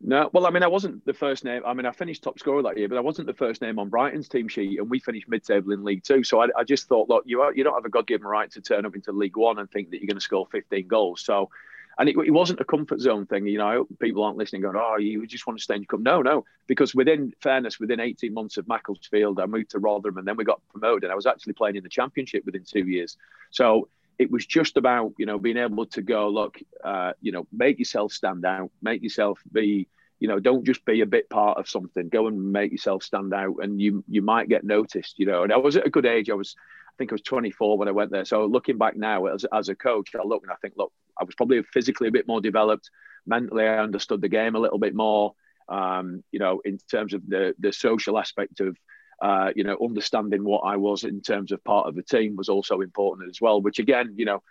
No, 0.05 0.29
well, 0.33 0.47
I 0.47 0.51
mean, 0.51 0.65
I 0.65 0.69
wasn't 0.69 1.05
the 1.05 1.15
first 1.15 1.45
name. 1.45 1.63
I 1.65 1.75
mean, 1.75 1.87
I 1.87 1.93
finished 1.93 2.25
top 2.25 2.39
scorer 2.39 2.63
that 2.63 2.77
year, 2.77 2.89
but 2.89 2.99
I 2.99 3.01
wasn't 3.01 3.29
the 3.29 3.35
first 3.35 3.63
name 3.63 3.79
on 3.79 3.89
Brighton's 3.89 4.29
team 4.29 4.49
sheet, 4.49 4.81
and 4.81 4.91
we 4.91 4.99
finished 4.99 5.29
mid-table 5.29 5.71
in 5.73 5.85
League 5.85 6.03
Two. 6.03 6.25
So 6.25 6.41
I, 6.41 6.49
I 6.57 6.65
just 6.65 6.89
thought, 6.89 7.09
look, 7.09 7.23
you 7.25 7.41
are, 7.43 7.55
you 7.55 7.63
don't 7.63 7.75
have 7.75 7.85
a 7.85 7.91
God-given 7.91 8.27
right 8.27 8.51
to 8.51 8.61
turn 8.61 8.85
up 8.85 8.97
into 8.97 9.13
League 9.13 9.37
One 9.37 9.61
and 9.61 9.71
think 9.71 9.91
that 9.91 9.99
you're 9.99 10.09
going 10.09 10.17
to 10.17 10.21
score 10.21 10.47
15 10.51 10.89
goals. 10.89 11.25
So 11.25 11.51
and 11.99 12.09
it, 12.09 12.17
it, 12.17 12.31
wasn't 12.31 12.61
a 12.61 12.65
comfort 12.65 13.01
zone 13.01 13.27
thing. 13.27 13.47
You 13.47 13.59
know, 13.59 13.67
I 13.67 13.75
hope 13.75 13.89
people 14.01 14.25
aren't 14.25 14.39
listening 14.39 14.63
going, 14.63 14.77
oh, 14.77 14.97
you 14.97 15.27
just 15.27 15.47
want 15.47 15.59
to 15.59 15.63
stay 15.63 15.75
in 15.75 15.83
your 15.83 15.87
club. 15.87 16.03
No, 16.03 16.23
no, 16.23 16.45
because 16.67 16.95
within 16.95 17.33
fairness, 17.41 17.79
within 17.79 18.01
18 18.01 18.33
months 18.33 18.57
of 18.57 18.67
Macclesfield, 18.69 19.41
I 19.41 19.47
moved 19.47 19.71
to 19.71 19.79
Rotherham 19.79 20.19
and 20.19 20.27
then 20.27 20.37
we 20.37 20.45
got 20.45 20.61
promoted. 20.71 21.05
And 21.05 21.13
I 21.13 21.17
was 21.17 21.27
actually 21.27 21.53
playing 21.53 21.77
in 21.77 21.83
the 21.83 21.89
championship 21.89 22.45
within 22.47 22.65
two 22.65 22.87
years. 22.87 23.17
So 23.51 23.89
it 24.19 24.31
was 24.31 24.47
just 24.47 24.77
about, 24.77 25.13
you 25.19 25.27
know, 25.27 25.39
being 25.39 25.57
able 25.57 25.87
to 25.87 26.03
go, 26.03 26.29
look, 26.29 26.59
uh, 26.83 27.13
you 27.21 27.33
know, 27.33 27.47
make 27.53 27.79
yourself 27.79 28.13
stand 28.13 28.45
out, 28.45 28.71
make 28.81 29.03
yourself 29.03 29.41
be, 29.53 29.89
you 30.21 30.29
know, 30.29 30.39
don't 30.39 30.65
just 30.65 30.85
be 30.85 31.01
a 31.01 31.07
bit 31.07 31.29
part 31.29 31.59
of 31.59 31.69
something. 31.69 32.09
Go 32.09 32.29
and 32.29 32.53
make 32.53 32.71
yourself 32.71 33.03
stand 33.03 33.35
out, 33.35 33.57
and 33.61 33.81
you 33.81 34.05
you 34.09 34.23
might 34.23 34.49
get 34.49 34.63
noticed. 34.63 35.19
You 35.19 35.27
know, 35.27 35.43
and 35.43 35.53
I 35.53 35.57
was 35.57 35.77
at 35.77 35.87
a 35.87 35.91
good 35.91 36.07
age. 36.07 36.31
I 36.31 36.35
was, 36.35 36.55
I 36.89 36.93
think 36.97 37.11
I 37.11 37.15
was 37.15 37.23
24 37.23 37.77
when 37.77 37.89
I 37.89 37.93
went 37.93 38.13
there. 38.13 38.25
So 38.25 38.47
looking 38.47 38.79
back 38.79 38.97
now 38.97 39.27
as 39.27 39.45
as 39.53 39.69
a 39.69 39.75
coach, 39.75 40.15
I 40.15 40.25
look 40.25 40.45
and 40.45 40.53
I 40.53 40.57
think, 40.63 40.75
look, 40.77 40.93
I 41.21 41.25
was 41.25 41.35
probably 41.35 41.63
physically 41.63 42.09
a 42.09 42.13
bit 42.13 42.27
more 42.27 42.41
developed. 42.41 42.91
Mentally, 43.27 43.65
I 43.65 43.79
understood 43.79 44.21
the 44.21 44.29
game 44.29 44.55
a 44.55 44.61
little 44.61 44.79
bit 44.79 44.95
more. 44.95 45.35
Um, 45.69 46.25
you 46.33 46.39
know, 46.39 46.61
in 46.65 46.79
terms 46.91 47.15
of 47.15 47.27
the 47.27 47.55
the 47.59 47.73
social 47.73 48.19
aspect 48.19 48.61
of 48.61 48.77
uh, 49.23 49.51
you 49.55 49.65
know 49.65 49.77
understanding 49.83 50.45
what 50.45 50.61
I 50.61 50.77
was 50.77 51.05
in 51.05 51.21
terms 51.21 51.53
of 51.53 51.63
part 51.65 51.87
of 51.87 51.95
the 51.95 52.03
team 52.03 52.37
was 52.37 52.49
also 52.49 52.81
important 52.81 53.31
as 53.31 53.41
well. 53.41 53.61
Which 53.61 53.79
again, 53.79 54.15
you 54.17 54.25
know, 54.25 54.43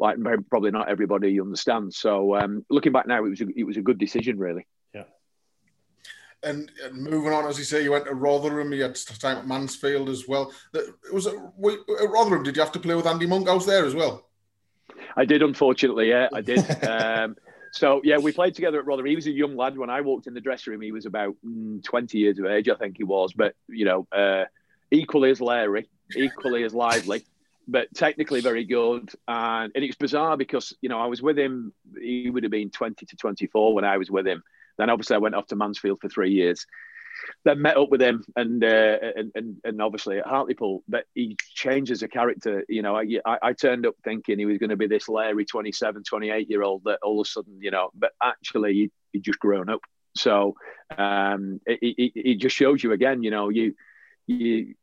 like 0.00 0.16
probably 0.48 0.70
not 0.70 0.88
everybody 0.88 1.40
understands. 1.40 1.98
So 1.98 2.36
um, 2.36 2.64
looking 2.70 2.92
back 2.92 3.06
now, 3.06 3.24
it 3.24 3.28
was 3.28 3.40
a, 3.40 3.46
it 3.54 3.64
was 3.64 3.76
a 3.76 3.82
good 3.82 3.98
decision, 3.98 4.38
really. 4.38 4.66
Yeah. 4.94 5.04
And, 6.42 6.70
and, 6.82 6.96
moving 6.96 7.32
on, 7.32 7.46
as 7.46 7.58
you 7.58 7.64
say, 7.64 7.84
you 7.84 7.92
went 7.92 8.06
to 8.06 8.14
Rotherham. 8.14 8.72
You 8.72 8.82
had 8.82 8.96
time 8.96 9.36
at 9.36 9.46
Mansfield 9.46 10.08
as 10.08 10.26
well. 10.26 10.52
It 10.72 11.12
was 11.12 11.26
at 11.26 11.34
Rotherham. 11.58 12.42
Did 12.42 12.56
you 12.56 12.62
have 12.62 12.72
to 12.72 12.80
play 12.80 12.94
with 12.94 13.06
Andy 13.06 13.26
Monk? 13.26 13.48
I 13.48 13.54
was 13.54 13.66
there 13.66 13.84
as 13.84 13.94
well? 13.94 14.29
I 15.16 15.24
did, 15.24 15.42
unfortunately. 15.42 16.08
Yeah, 16.08 16.28
I 16.32 16.40
did. 16.40 16.64
Um, 16.90 17.36
so 17.72 18.00
yeah, 18.02 18.18
we 18.18 18.32
played 18.32 18.54
together 18.54 18.78
at 18.80 18.86
Rotherham. 18.86 19.08
He 19.08 19.16
was 19.16 19.26
a 19.26 19.30
young 19.30 19.56
lad 19.56 19.78
when 19.78 19.90
I 19.90 20.00
walked 20.00 20.26
in 20.26 20.34
the 20.34 20.40
dressing 20.40 20.72
room. 20.72 20.80
He 20.80 20.92
was 20.92 21.06
about 21.06 21.36
mm, 21.46 21.82
20 21.84 22.18
years 22.18 22.38
of 22.38 22.46
age, 22.46 22.68
I 22.68 22.74
think 22.74 22.96
he 22.96 23.04
was. 23.04 23.32
But 23.32 23.54
you 23.68 23.84
know, 23.84 24.06
uh, 24.10 24.44
equally 24.90 25.30
as 25.30 25.40
Larry, 25.40 25.88
equally 26.16 26.64
as 26.64 26.74
lively, 26.74 27.24
but 27.68 27.92
technically 27.94 28.40
very 28.40 28.64
good. 28.64 29.10
And 29.28 29.72
and 29.74 29.84
it's 29.84 29.96
bizarre 29.96 30.36
because 30.36 30.74
you 30.80 30.88
know 30.88 30.98
I 30.98 31.06
was 31.06 31.22
with 31.22 31.38
him. 31.38 31.72
He 32.00 32.28
would 32.28 32.42
have 32.42 32.52
been 32.52 32.70
20 32.70 33.06
to 33.06 33.16
24 33.16 33.74
when 33.74 33.84
I 33.84 33.98
was 33.98 34.10
with 34.10 34.26
him. 34.26 34.42
Then 34.76 34.90
obviously 34.90 35.16
I 35.16 35.20
went 35.20 35.34
off 35.34 35.46
to 35.48 35.56
Mansfield 35.56 36.00
for 36.00 36.08
three 36.08 36.32
years 36.32 36.66
then 37.44 37.62
met 37.62 37.76
up 37.76 37.90
with 37.90 38.02
him 38.02 38.24
and 38.36 38.62
uh, 38.62 38.98
and, 39.16 39.32
and 39.34 39.56
and 39.64 39.82
obviously 39.82 40.18
at 40.18 40.26
Hartlepool, 40.26 40.82
but 40.88 41.04
he 41.14 41.36
changed 41.54 41.90
as 41.90 42.02
a 42.02 42.08
character. 42.08 42.64
You 42.68 42.82
know, 42.82 42.96
I, 42.96 43.38
I 43.42 43.52
turned 43.52 43.86
up 43.86 43.94
thinking 44.04 44.38
he 44.38 44.46
was 44.46 44.58
going 44.58 44.70
to 44.70 44.76
be 44.76 44.86
this 44.86 45.08
Larry 45.08 45.44
27, 45.44 46.04
28 46.04 46.50
year 46.50 46.62
old 46.62 46.82
that 46.84 46.98
all 47.02 47.20
of 47.20 47.26
a 47.26 47.28
sudden, 47.30 47.58
you 47.60 47.70
know, 47.70 47.90
but 47.94 48.12
actually 48.22 48.72
he, 48.74 48.90
he 49.12 49.20
just 49.20 49.38
grown 49.38 49.68
up. 49.68 49.80
So 50.16 50.54
um, 50.96 51.60
it, 51.66 51.78
it, 51.82 52.12
it 52.14 52.34
just 52.36 52.56
shows 52.56 52.82
you 52.82 52.92
again, 52.92 53.22
you 53.22 53.30
know, 53.30 53.48
you 53.48 53.74
you 54.26 54.74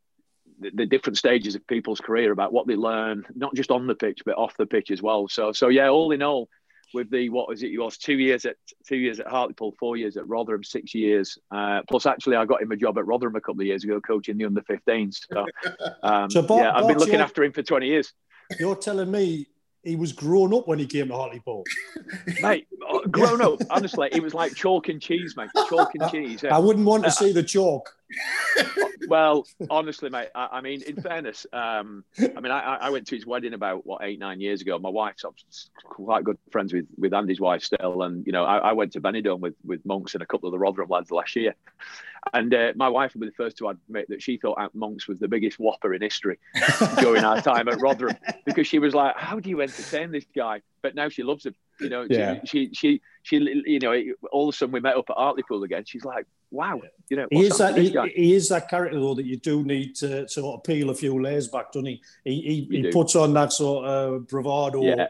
the 0.60 0.88
different 0.88 1.18
stages 1.18 1.54
of 1.54 1.68
people's 1.68 2.02
career 2.02 2.32
about 2.32 2.52
what 2.52 2.66
they 2.66 2.76
learn, 2.76 3.24
not 3.36 3.54
just 3.54 3.70
on 3.70 3.86
the 3.86 3.94
pitch 3.94 4.24
but 4.26 4.38
off 4.38 4.58
the 4.58 4.66
pitch 4.66 4.92
as 4.92 5.02
well. 5.02 5.28
So 5.28 5.52
so 5.52 5.68
yeah, 5.68 5.90
all 5.90 6.12
in 6.12 6.24
all, 6.24 6.50
with 6.94 7.10
the 7.10 7.30
what 7.30 7.48
was 7.48 7.64
it? 7.64 7.70
He 7.70 7.78
was 7.78 7.98
two 7.98 8.18
years 8.18 8.46
at 8.46 8.56
two 8.88 8.98
years 8.98 9.20
at 9.20 9.28
Hartlepool, 9.28 9.76
four 9.80 9.98
years 9.98 10.18
at 10.18 10.28
Rotherham, 10.28 10.64
six 10.64 10.94
years. 10.94 11.38
Uh, 11.52 11.82
plus, 11.90 12.06
actually, 12.06 12.36
I 12.36 12.46
got 12.46 12.62
him 12.62 12.72
a 12.72 12.78
job 12.78 12.98
at 12.98 13.06
Rotherham 13.06 13.36
a 13.36 13.42
couple 13.42 13.62
of 13.62 13.68
years 13.68 13.84
ago, 13.84 14.00
coaching 14.02 14.38
the 14.38 14.46
under 14.46 14.62
15s. 14.62 15.18
So, 15.32 15.46
um, 16.04 16.30
so 16.30 16.42
Bob, 16.42 16.60
yeah, 16.60 16.76
I've 16.76 16.88
been 16.88 16.98
looking 16.98 17.22
after 17.22 17.44
him 17.44 17.52
for 17.52 17.64
20 17.64 17.88
years. 17.88 18.14
You're 18.60 18.76
telling 18.76 19.12
me 19.12 19.48
he 19.84 19.96
was 19.96 20.12
grown 20.12 20.54
up 20.54 20.68
when 20.68 20.80
he 20.80 20.86
came 20.86 21.08
to 21.08 21.16
Hartlepool. 21.16 21.64
mate, 22.42 22.68
uh, 22.90 23.00
grown 23.10 23.42
up. 23.42 23.60
Honestly, 23.70 24.10
it 24.12 24.22
was 24.22 24.34
like 24.34 24.56
chalk 24.56 24.90
and 24.90 25.02
cheese, 25.02 25.36
mate. 25.38 25.50
Chalk 25.70 25.92
and 25.96 26.12
cheese. 26.12 26.44
I 26.44 26.58
wouldn't 26.58 26.86
want 26.86 27.04
to 27.04 27.10
uh, 27.10 27.12
see 27.12 27.32
the 27.32 27.44
chalk. 27.44 27.97
well, 29.08 29.46
honestly, 29.70 30.10
mate. 30.10 30.30
I, 30.34 30.48
I 30.54 30.62
mean, 30.62 30.82
in 30.84 30.96
fairness, 31.02 31.46
um, 31.52 32.04
I 32.18 32.40
mean, 32.40 32.52
I, 32.52 32.78
I, 32.82 32.90
went 32.90 33.08
to 33.08 33.16
his 33.16 33.26
wedding 33.26 33.54
about 33.54 33.86
what 33.86 34.04
eight, 34.04 34.20
nine 34.20 34.40
years 34.40 34.62
ago. 34.62 34.80
My 34.80 34.90
wife's 34.90 35.26
quite 35.84 36.24
good 36.24 36.38
friends 36.52 36.74
with 36.74 36.86
with 36.98 37.14
Andy's 37.14 37.40
wife 37.40 37.64
still, 37.64 38.04
and 38.04 38.26
you 38.26 38.32
know, 38.32 38.46
I, 38.46 38.58
I 38.58 38.74
went 38.74 38.94
to 38.94 39.02
Benidorm 39.02 39.40
with 39.40 39.56
with 39.66 39.86
monks 39.86 40.14
and 40.14 40.24
a 40.24 40.26
couple 40.26 40.48
of 40.48 40.52
the 40.52 40.60
Rotherham 40.60 40.90
lads 40.90 41.12
last 41.12 41.36
year, 41.36 41.56
and 42.34 42.54
uh, 42.54 42.74
my 42.76 42.90
wife 42.90 43.14
would 43.14 43.22
be 43.22 43.28
the 43.28 43.34
first 43.34 43.58
to 43.58 43.70
admit 43.70 44.08
that 44.10 44.22
she 44.22 44.38
thought 44.38 44.58
Aunt 44.60 44.74
Monks 44.74 45.08
was 45.08 45.20
the 45.20 45.28
biggest 45.28 45.60
whopper 45.60 45.94
in 45.94 46.02
history 46.02 46.40
during 47.00 47.24
our 47.24 47.42
time 47.42 47.68
at 47.68 47.82
Rotherham 47.82 48.18
because 48.46 48.68
she 48.68 48.80
was 48.80 48.94
like, 48.94 49.18
"How 49.18 49.40
do 49.40 49.50
you 49.50 49.62
entertain 49.62 50.12
this 50.12 50.26
guy?" 50.36 50.62
But 50.82 50.96
now 50.96 51.10
she 51.10 51.24
loves 51.24 51.46
him. 51.46 51.56
You 51.80 51.90
know, 51.90 52.08
yeah. 52.10 52.40
she, 52.46 52.70
she, 52.74 53.02
she, 53.24 53.38
she, 53.40 53.62
you 53.66 53.80
know, 53.80 54.02
all 54.32 54.50
of 54.50 54.56
a 54.56 54.58
sudden 54.58 54.74
we 54.74 54.80
met 54.80 54.96
up 54.96 55.10
at 55.10 55.16
Hartlepool 55.16 55.64
again. 55.64 55.84
She's 55.86 56.06
like, 56.06 56.26
"Wow, 56.52 56.82
you 57.10 57.18
know." 57.18 57.28
He 57.30 57.46
is 57.46 57.58
that 57.58 57.78
he, 57.78 57.96
he, 58.16 58.34
is 58.34 58.50
that 58.50 58.70
character 58.70 59.00
though 59.00 59.16
that 59.16 59.26
you 59.26 59.38
do 59.38 59.64
need 59.64 59.96
to 59.98 60.28
sort 60.28 60.58
of 60.58 60.64
peel 60.64 60.90
a 60.90 60.96
few 60.96 61.22
layers 61.22 61.48
back, 61.48 61.72
doesn't 61.72 61.86
he? 61.86 62.02
He 62.24 62.68
he, 62.72 62.82
he 62.82 62.92
puts 62.92 63.16
on 63.16 63.34
that 63.34 63.54
sort 63.54 63.86
of 63.86 64.28
bravado. 64.28 64.82
Yeah 64.82 65.08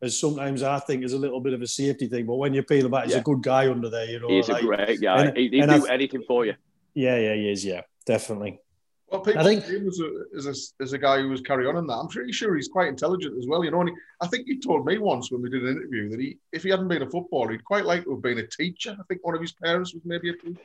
as 0.00 0.18
sometimes 0.18 0.62
I 0.62 0.78
think 0.78 1.04
is 1.04 1.12
a 1.12 1.18
little 1.18 1.40
bit 1.40 1.52
of 1.54 1.62
a 1.62 1.66
safety 1.66 2.06
thing. 2.06 2.26
But 2.26 2.36
when 2.36 2.54
you 2.54 2.62
peel 2.62 2.88
back, 2.88 3.04
he's 3.04 3.14
yeah. 3.14 3.20
a 3.20 3.22
good 3.22 3.42
guy 3.42 3.70
under 3.70 3.90
there. 3.90 4.06
You 4.06 4.20
know, 4.20 4.28
he's 4.28 4.48
like, 4.48 4.62
a 4.62 4.66
great 4.66 5.00
guy. 5.00 5.24
And, 5.24 5.36
he, 5.36 5.60
would 5.60 5.70
do 5.70 5.86
anything 5.86 6.22
for 6.26 6.46
you. 6.46 6.54
Yeah, 6.94 7.16
yeah, 7.16 7.34
he 7.34 7.50
is. 7.50 7.64
Yeah, 7.64 7.82
definitely. 8.06 8.60
Well, 9.10 9.22
people 9.22 9.40
I 9.40 9.44
think 9.44 9.64
as 9.64 10.00
a, 10.00 10.36
as 10.36 10.46
a, 10.46 10.82
as 10.82 10.92
a 10.92 10.98
guy 10.98 11.20
who 11.20 11.30
was 11.30 11.40
carry 11.40 11.66
on 11.66 11.76
in 11.76 11.86
that. 11.86 11.94
I'm 11.94 12.08
pretty 12.08 12.32
sure 12.32 12.54
he's 12.54 12.68
quite 12.68 12.88
intelligent 12.88 13.38
as 13.38 13.46
well. 13.46 13.64
You 13.64 13.70
know, 13.70 13.80
and 13.80 13.88
he, 13.88 13.94
I 14.20 14.26
think 14.26 14.46
he 14.46 14.58
told 14.58 14.84
me 14.84 14.98
once 14.98 15.32
when 15.32 15.40
we 15.40 15.48
did 15.48 15.62
an 15.62 15.76
interview 15.76 16.10
that 16.10 16.20
he, 16.20 16.36
if 16.52 16.62
he 16.62 16.68
hadn't 16.68 16.88
been 16.88 17.02
a 17.02 17.10
footballer, 17.10 17.52
he'd 17.52 17.64
quite 17.64 17.86
like 17.86 18.04
to 18.04 18.10
have 18.10 18.22
been 18.22 18.38
a 18.38 18.46
teacher. 18.46 18.94
I 18.98 19.02
think 19.08 19.24
one 19.24 19.34
of 19.34 19.40
his 19.40 19.52
parents 19.52 19.94
was 19.94 20.02
maybe 20.04 20.28
a 20.30 20.34
teacher. 20.34 20.60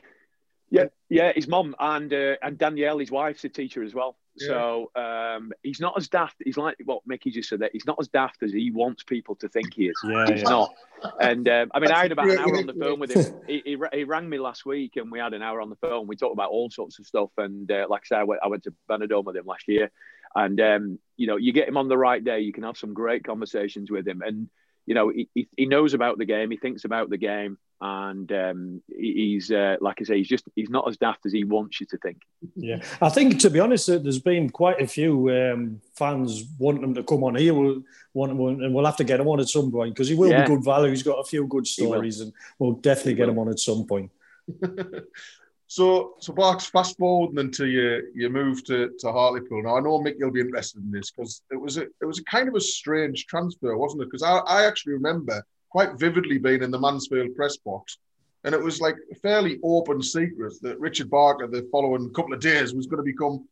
Yeah, 0.70 0.84
yeah, 1.08 1.32
his 1.34 1.46
mom 1.46 1.76
and 1.78 2.12
uh, 2.12 2.36
and 2.42 2.58
Danielle, 2.58 2.98
his 2.98 3.10
wife's 3.10 3.44
a 3.44 3.48
teacher 3.48 3.82
as 3.82 3.94
well. 3.94 4.16
Yeah. 4.36 4.48
So 4.48 4.90
um, 4.96 5.52
he's 5.62 5.78
not 5.78 5.94
as 5.96 6.08
daft. 6.08 6.36
He's 6.44 6.56
like 6.56 6.76
what 6.84 7.02
Mickey 7.06 7.30
just 7.30 7.48
said. 7.48 7.60
That 7.60 7.70
he's 7.72 7.86
not 7.86 7.96
as 8.00 8.08
daft 8.08 8.42
as 8.42 8.52
he 8.52 8.70
wants 8.70 9.04
people 9.04 9.36
to 9.36 9.48
think 9.48 9.74
he 9.74 9.86
is. 9.86 9.94
Yeah, 10.02 10.26
he's 10.26 10.42
yeah. 10.42 10.48
not. 10.48 10.74
And 11.20 11.48
um, 11.48 11.70
I 11.74 11.80
mean, 11.80 11.92
I 11.92 12.02
had 12.02 12.12
about 12.12 12.28
an 12.28 12.38
hour 12.38 12.56
on 12.56 12.66
the 12.66 12.74
phone 12.74 12.98
with 12.98 13.12
him. 13.12 13.34
He, 13.46 13.62
he, 13.64 13.76
he, 13.92 14.04
rang 14.04 14.28
me 14.28 14.38
last 14.38 14.66
week, 14.66 14.96
and 14.96 15.12
we 15.12 15.18
had 15.18 15.34
an 15.34 15.42
hour 15.42 15.60
on 15.60 15.70
the 15.70 15.76
phone. 15.76 16.06
We 16.06 16.16
talked 16.16 16.32
about 16.32 16.50
all 16.50 16.70
sorts 16.70 16.98
of 16.98 17.06
stuff. 17.06 17.30
And 17.38 17.70
uh, 17.70 17.86
like 17.88 18.02
I 18.04 18.06
said, 18.06 18.18
I 18.18 18.24
went, 18.24 18.40
I 18.42 18.48
went 18.48 18.64
to 18.64 18.74
Benidorm 18.90 19.24
with 19.24 19.36
him 19.36 19.46
last 19.46 19.68
year, 19.68 19.90
and 20.34 20.60
um, 20.60 20.98
you 21.16 21.26
know, 21.26 21.36
you 21.36 21.52
get 21.52 21.68
him 21.68 21.76
on 21.76 21.88
the 21.88 21.98
right 21.98 22.24
day, 22.24 22.40
you 22.40 22.52
can 22.52 22.64
have 22.64 22.78
some 22.78 22.94
great 22.94 23.22
conversations 23.22 23.90
with 23.90 24.08
him. 24.08 24.22
And 24.22 24.48
you 24.86 24.94
know, 24.94 25.10
he, 25.10 25.48
he 25.56 25.66
knows 25.66 25.94
about 25.94 26.18
the 26.18 26.24
game. 26.24 26.50
He 26.50 26.56
thinks 26.56 26.84
about 26.84 27.10
the 27.10 27.16
game 27.16 27.58
and 27.80 28.30
um, 28.32 28.82
he's 28.88 29.50
uh, 29.50 29.76
like 29.80 30.00
I 30.00 30.04
say, 30.04 30.18
he's 30.18 30.28
just 30.28 30.44
he's 30.54 30.70
not 30.70 30.88
as 30.88 30.96
daft 30.96 31.26
as 31.26 31.32
he 31.32 31.44
wants 31.44 31.80
you 31.80 31.86
to 31.86 31.98
think. 31.98 32.22
Yeah, 32.56 32.82
I 33.00 33.08
think 33.08 33.40
to 33.40 33.50
be 33.50 33.60
honest, 33.60 33.86
there's 33.86 34.20
been 34.20 34.50
quite 34.50 34.80
a 34.80 34.86
few 34.86 35.30
um, 35.30 35.80
fans 35.94 36.44
wanting 36.58 36.84
him 36.84 36.94
to 36.94 37.02
come 37.02 37.24
on 37.24 37.34
here. 37.34 37.52
We'll 37.52 37.82
want 38.14 38.32
him, 38.32 38.40
on, 38.40 38.64
and 38.64 38.74
we'll 38.74 38.86
have 38.86 38.96
to 38.98 39.04
get 39.04 39.20
him 39.20 39.28
on 39.28 39.40
at 39.40 39.48
some 39.48 39.70
point 39.70 39.94
because 39.94 40.08
he 40.08 40.14
will 40.14 40.30
yeah. 40.30 40.42
be 40.42 40.54
good 40.54 40.64
value. 40.64 40.90
He's 40.90 41.02
got 41.02 41.18
a 41.18 41.24
few 41.24 41.46
good 41.46 41.66
stories, 41.66 42.20
and 42.20 42.32
we'll 42.58 42.72
definitely 42.72 43.12
he 43.12 43.16
get 43.16 43.26
will. 43.26 43.34
him 43.34 43.38
on 43.40 43.48
at 43.50 43.58
some 43.58 43.86
point. 43.86 44.10
so, 45.66 46.14
so 46.20 46.32
Barks, 46.32 46.66
fast 46.66 46.96
forwarding 46.96 47.38
into 47.38 47.66
your 47.66 48.08
your 48.14 48.30
move 48.30 48.64
to, 48.64 48.92
to 49.00 49.12
Hartlepool. 49.12 49.64
Now 49.64 49.76
I 49.76 49.80
know 49.80 49.98
Mick, 50.00 50.14
you'll 50.18 50.30
be 50.30 50.40
interested 50.40 50.82
in 50.82 50.90
this 50.90 51.10
because 51.10 51.42
it 51.50 51.60
was 51.60 51.76
a 51.76 51.82
it 51.82 52.06
was 52.06 52.18
a 52.18 52.24
kind 52.24 52.48
of 52.48 52.54
a 52.54 52.60
strange 52.60 53.26
transfer, 53.26 53.76
wasn't 53.76 54.02
it? 54.02 54.06
Because 54.06 54.22
I, 54.22 54.38
I 54.38 54.66
actually 54.66 54.94
remember 54.94 55.44
quite 55.74 55.98
vividly 55.98 56.38
been 56.38 56.62
in 56.62 56.70
the 56.70 56.78
Mansfield 56.78 57.34
press 57.34 57.56
box. 57.56 57.98
And 58.44 58.54
it 58.54 58.62
was 58.62 58.80
like 58.80 58.94
a 59.10 59.14
fairly 59.16 59.58
open 59.64 60.00
secret 60.00 60.54
that 60.62 60.78
Richard 60.78 61.10
Barker, 61.10 61.48
the 61.48 61.68
following 61.72 62.12
couple 62.14 62.32
of 62.32 62.38
days, 62.38 62.72
was 62.72 62.86
going 62.86 63.04
to 63.04 63.12
become 63.12 63.48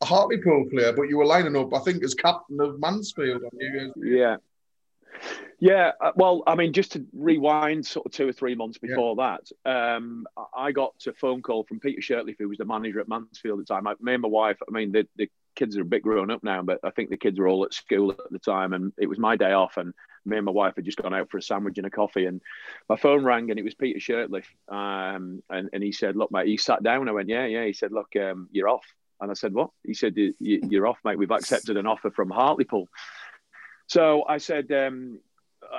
a 0.00 0.06
Hartlepool 0.06 0.70
player. 0.70 0.94
But 0.94 1.10
you 1.10 1.18
were 1.18 1.26
lining 1.26 1.54
up, 1.54 1.74
I 1.74 1.80
think, 1.80 2.02
as 2.02 2.14
captain 2.14 2.58
of 2.62 2.80
Mansfield 2.80 3.42
on 3.42 3.50
New 3.52 3.68
Year's 3.68 3.92
Yeah. 3.96 4.36
Yeah, 5.58 5.92
uh, 6.00 6.12
well, 6.16 6.42
I 6.46 6.54
mean, 6.54 6.72
just 6.72 6.92
to 6.92 7.04
rewind 7.12 7.84
sort 7.84 8.06
of 8.06 8.12
two 8.12 8.26
or 8.26 8.32
three 8.32 8.54
months 8.54 8.78
before 8.78 9.14
yeah. 9.18 9.36
that, 9.64 9.70
um, 9.70 10.26
I 10.56 10.72
got 10.72 10.94
a 11.06 11.12
phone 11.12 11.42
call 11.42 11.64
from 11.64 11.80
Peter 11.80 12.00
Shirtliff, 12.00 12.36
who 12.38 12.48
was 12.48 12.58
the 12.58 12.64
manager 12.64 13.00
at 13.00 13.08
Mansfield 13.08 13.60
at 13.60 13.66
the 13.66 13.74
time. 13.74 13.86
I, 13.86 13.94
me 14.00 14.14
and 14.14 14.22
my 14.22 14.28
wife, 14.28 14.58
I 14.66 14.70
mean, 14.70 14.92
the, 14.92 15.06
the 15.16 15.28
kids 15.54 15.76
are 15.76 15.82
a 15.82 15.86
bit 15.86 16.02
grown 16.02 16.30
up 16.30 16.42
now, 16.42 16.62
but 16.62 16.80
I 16.82 16.90
think 16.90 17.10
the 17.10 17.16
kids 17.18 17.38
were 17.38 17.48
all 17.48 17.64
at 17.64 17.74
school 17.74 18.10
at 18.12 18.30
the 18.30 18.38
time, 18.38 18.72
and 18.72 18.94
it 18.98 19.08
was 19.08 19.18
my 19.18 19.36
day 19.36 19.52
off, 19.52 19.76
and 19.76 19.92
me 20.26 20.36
and 20.36 20.46
my 20.46 20.52
wife 20.52 20.74
had 20.76 20.84
just 20.84 21.00
gone 21.00 21.14
out 21.14 21.30
for 21.30 21.38
a 21.38 21.42
sandwich 21.42 21.78
and 21.78 21.86
a 21.86 21.90
coffee, 21.90 22.26
and 22.26 22.40
my 22.88 22.96
phone 22.96 23.24
rang, 23.24 23.50
and 23.50 23.58
it 23.58 23.64
was 23.64 23.74
Peter 23.74 23.98
Shirtliff, 23.98 24.46
um, 24.68 25.42
and 25.50 25.70
and 25.72 25.82
he 25.82 25.92
said, 25.92 26.16
"Look, 26.16 26.30
mate," 26.30 26.48
he 26.48 26.56
sat 26.56 26.82
down. 26.82 27.08
I 27.08 27.12
went, 27.12 27.28
"Yeah, 27.28 27.46
yeah." 27.46 27.64
He 27.64 27.72
said, 27.72 27.92
"Look, 27.92 28.14
um, 28.16 28.48
you're 28.52 28.68
off," 28.68 28.84
and 29.20 29.30
I 29.30 29.34
said, 29.34 29.52
"What?" 29.52 29.70
He 29.84 29.94
said, 29.94 30.14
"You're 30.16 30.86
off, 30.86 30.98
mate. 31.04 31.18
We've 31.18 31.30
accepted 31.30 31.76
an 31.76 31.86
offer 31.86 32.10
from 32.10 32.30
Hartlepool." 32.30 32.88
So 33.88 34.24
I 34.28 34.38
said, 34.38 34.70
um, 34.72 35.20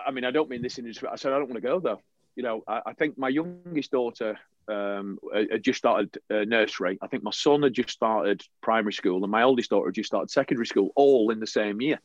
"I 0.06 0.12
mean, 0.12 0.26
I 0.26 0.32
don't 0.32 0.50
mean 0.50 0.62
this 0.62 0.78
in." 0.78 0.88
I 0.88 1.16
said, 1.16 1.34
"I 1.34 1.40
don't 1.40 1.50
want 1.50 1.62
to 1.62 1.62
go 1.62 1.80
though." 1.80 2.02
You 2.36 2.44
know, 2.44 2.64
I, 2.68 2.82
I 2.88 2.94
think 2.94 3.18
my 3.18 3.30
youngest 3.30 3.92
daughter 3.92 4.38
um, 4.68 5.18
had 5.34 5.64
just 5.64 5.78
started 5.78 6.18
uh, 6.30 6.44
nursery. 6.46 6.98
I 7.02 7.08
think 7.08 7.24
my 7.24 7.32
son 7.32 7.64
had 7.64 7.74
just 7.74 7.90
started 7.90 8.44
primary 8.62 8.94
school, 8.94 9.24
and 9.24 9.32
my 9.32 9.44
oldest 9.44 9.70
daughter 9.70 9.88
had 9.88 9.96
just 9.96 10.08
started 10.08 10.30
secondary 10.30 10.68
school, 10.68 10.92
all 10.96 11.32
in 11.32 11.40
the 11.40 11.48
same 11.48 11.82
year. 11.82 12.00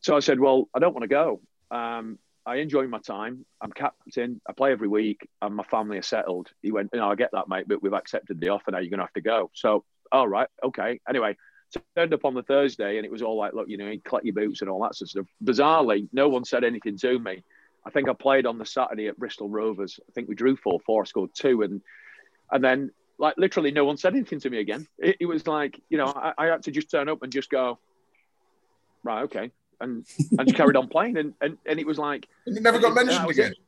So 0.00 0.16
I 0.16 0.20
said, 0.20 0.40
"Well, 0.40 0.68
I 0.74 0.78
don't 0.78 0.92
want 0.92 1.02
to 1.02 1.08
go. 1.08 1.40
Um, 1.74 2.18
I 2.46 2.56
enjoy 2.56 2.86
my 2.86 2.98
time. 2.98 3.44
I'm 3.60 3.72
captain. 3.72 4.40
I 4.48 4.52
play 4.52 4.70
every 4.72 4.88
week, 4.88 5.28
and 5.42 5.54
my 5.54 5.64
family 5.64 5.98
are 5.98 6.02
settled." 6.02 6.50
He 6.62 6.70
went, 6.70 6.90
"You 6.92 7.00
know, 7.00 7.10
I 7.10 7.14
get 7.14 7.30
that, 7.32 7.48
mate, 7.48 7.66
but 7.66 7.82
we've 7.82 7.92
accepted 7.92 8.40
the 8.40 8.50
offer. 8.50 8.70
Now 8.70 8.78
you're 8.78 8.90
going 8.90 8.98
to 8.98 9.04
have 9.04 9.12
to 9.14 9.20
go." 9.20 9.50
So, 9.54 9.84
all 10.12 10.28
right, 10.28 10.48
okay. 10.62 11.00
Anyway, 11.08 11.36
turned 11.96 12.14
up 12.14 12.24
on 12.24 12.34
the 12.34 12.42
Thursday, 12.42 12.96
and 12.96 13.04
it 13.04 13.10
was 13.10 13.22
all 13.22 13.36
like, 13.36 13.54
"Look, 13.54 13.68
you 13.68 13.76
know, 13.76 13.88
you 13.90 14.00
collect 14.00 14.26
your 14.26 14.34
boots 14.34 14.60
and 14.60 14.70
all 14.70 14.82
that 14.82 14.94
sort 14.94 15.08
of 15.08 15.10
stuff." 15.10 15.26
Bizarrely, 15.42 16.08
no 16.12 16.28
one 16.28 16.44
said 16.44 16.64
anything 16.64 16.96
to 16.98 17.18
me. 17.18 17.42
I 17.86 17.90
think 17.90 18.08
I 18.08 18.12
played 18.12 18.46
on 18.46 18.58
the 18.58 18.66
Saturday 18.66 19.08
at 19.08 19.18
Bristol 19.18 19.48
Rovers. 19.48 19.98
I 20.08 20.12
think 20.12 20.28
we 20.28 20.34
drew 20.34 20.56
four 20.56 20.80
four, 20.80 21.02
I 21.02 21.04
scored 21.06 21.30
two, 21.34 21.62
and 21.62 21.82
and 22.52 22.62
then 22.62 22.90
like 23.18 23.34
literally 23.38 23.70
no 23.70 23.84
one 23.84 23.96
said 23.96 24.14
anything 24.14 24.40
to 24.40 24.50
me 24.50 24.58
again. 24.58 24.86
It, 24.98 25.16
it 25.20 25.26
was 25.26 25.46
like 25.46 25.80
you 25.88 25.98
know 25.98 26.06
I, 26.06 26.32
I, 26.36 26.46
had 26.46 26.62
to 26.64 26.70
just 26.70 26.90
turn 26.90 27.08
up 27.08 27.22
and 27.22 27.32
just 27.32 27.50
go, 27.50 27.78
right, 29.02 29.22
okay, 29.22 29.50
and 29.80 30.04
and 30.38 30.48
just 30.48 30.56
carried 30.56 30.76
on 30.76 30.88
playing, 30.88 31.16
and 31.16 31.34
and, 31.40 31.58
and 31.66 31.78
it 31.78 31.86
was 31.86 31.98
like 31.98 32.28
it 32.46 32.62
never 32.62 32.78
got 32.78 32.94
mentioned 32.94 33.30
again. 33.30 33.52
It. 33.52 33.58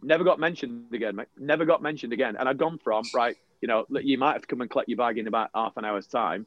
Never 0.00 0.24
got 0.24 0.38
mentioned 0.38 0.94
again, 0.94 1.16
mate. 1.16 1.28
Never 1.36 1.64
got 1.64 1.82
mentioned 1.82 2.12
again. 2.12 2.36
And 2.38 2.48
I'd 2.48 2.58
gone 2.58 2.78
from 2.78 3.04
right, 3.14 3.36
you 3.60 3.66
know, 3.66 3.84
you 3.90 4.16
might 4.16 4.34
have 4.34 4.42
to 4.42 4.46
come 4.46 4.60
and 4.60 4.70
collect 4.70 4.88
your 4.88 4.98
bag 4.98 5.18
in 5.18 5.26
about 5.26 5.50
half 5.54 5.76
an 5.76 5.84
hour's 5.84 6.06
time. 6.06 6.46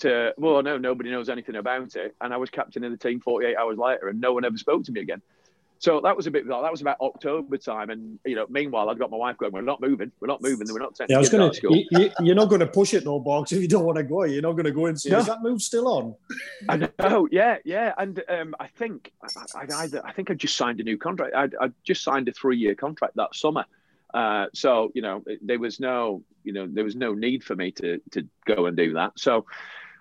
To 0.00 0.34
well, 0.36 0.62
no, 0.62 0.78
nobody 0.78 1.10
knows 1.10 1.28
anything 1.28 1.56
about 1.56 1.96
it, 1.96 2.14
and 2.20 2.32
I 2.32 2.36
was 2.36 2.50
captain 2.50 2.84
of 2.84 2.90
the 2.90 2.96
team 2.96 3.20
48 3.20 3.56
hours 3.56 3.78
later, 3.78 4.08
and 4.08 4.20
no 4.20 4.32
one 4.32 4.44
ever 4.44 4.56
spoke 4.56 4.84
to 4.84 4.92
me 4.92 5.00
again. 5.00 5.22
So 5.80 5.98
that 6.02 6.14
was 6.14 6.26
a 6.26 6.30
bit. 6.30 6.46
That 6.46 6.70
was 6.70 6.82
about 6.82 6.98
October 7.00 7.56
time, 7.56 7.88
and 7.88 8.18
you 8.26 8.36
know, 8.36 8.44
meanwhile, 8.50 8.90
I'd 8.90 8.98
got 8.98 9.10
my 9.10 9.16
wife 9.16 9.38
going. 9.38 9.50
We're 9.50 9.62
not 9.62 9.80
moving. 9.80 10.12
We're 10.20 10.28
not 10.28 10.42
moving. 10.42 10.66
We're 10.70 10.78
not. 10.78 10.94
Yeah, 11.08 11.16
I 11.16 11.18
was 11.18 11.30
going 11.30 11.50
to. 11.50 11.84
You, 11.90 12.32
are 12.32 12.34
not 12.34 12.50
going 12.50 12.60
to 12.60 12.66
push 12.66 12.92
it, 12.92 13.06
no 13.06 13.18
Barks. 13.18 13.50
If 13.52 13.62
you 13.62 13.66
don't 13.66 13.86
want 13.86 13.96
to 13.96 14.04
go, 14.04 14.24
you're 14.24 14.42
not 14.42 14.52
going 14.52 14.66
to 14.66 14.72
go 14.72 14.86
and 14.86 15.00
see. 15.00 15.08
no. 15.08 15.20
"Is 15.20 15.26
that 15.26 15.40
move 15.40 15.62
still 15.62 15.88
on?" 15.88 16.14
I 16.68 16.76
know. 16.98 17.26
Yeah, 17.30 17.56
yeah. 17.64 17.94
And 17.96 18.22
um, 18.28 18.54
I 18.60 18.66
think 18.66 19.10
I, 19.22 19.64
I, 19.72 19.88
I, 20.04 20.12
think 20.12 20.30
I 20.30 20.34
just 20.34 20.54
signed 20.54 20.80
a 20.80 20.82
new 20.82 20.98
contract. 20.98 21.34
I, 21.34 21.44
I 21.58 21.70
just 21.82 22.04
signed 22.04 22.28
a 22.28 22.32
three-year 22.32 22.74
contract 22.74 23.16
that 23.16 23.34
summer. 23.34 23.64
Uh, 24.12 24.48
so 24.52 24.92
you 24.94 25.00
know, 25.00 25.24
there 25.40 25.58
was 25.58 25.80
no, 25.80 26.22
you 26.44 26.52
know, 26.52 26.68
there 26.70 26.84
was 26.84 26.94
no 26.94 27.14
need 27.14 27.42
for 27.42 27.56
me 27.56 27.70
to 27.72 28.02
to 28.10 28.28
go 28.44 28.66
and 28.66 28.76
do 28.76 28.92
that. 28.92 29.18
So 29.18 29.46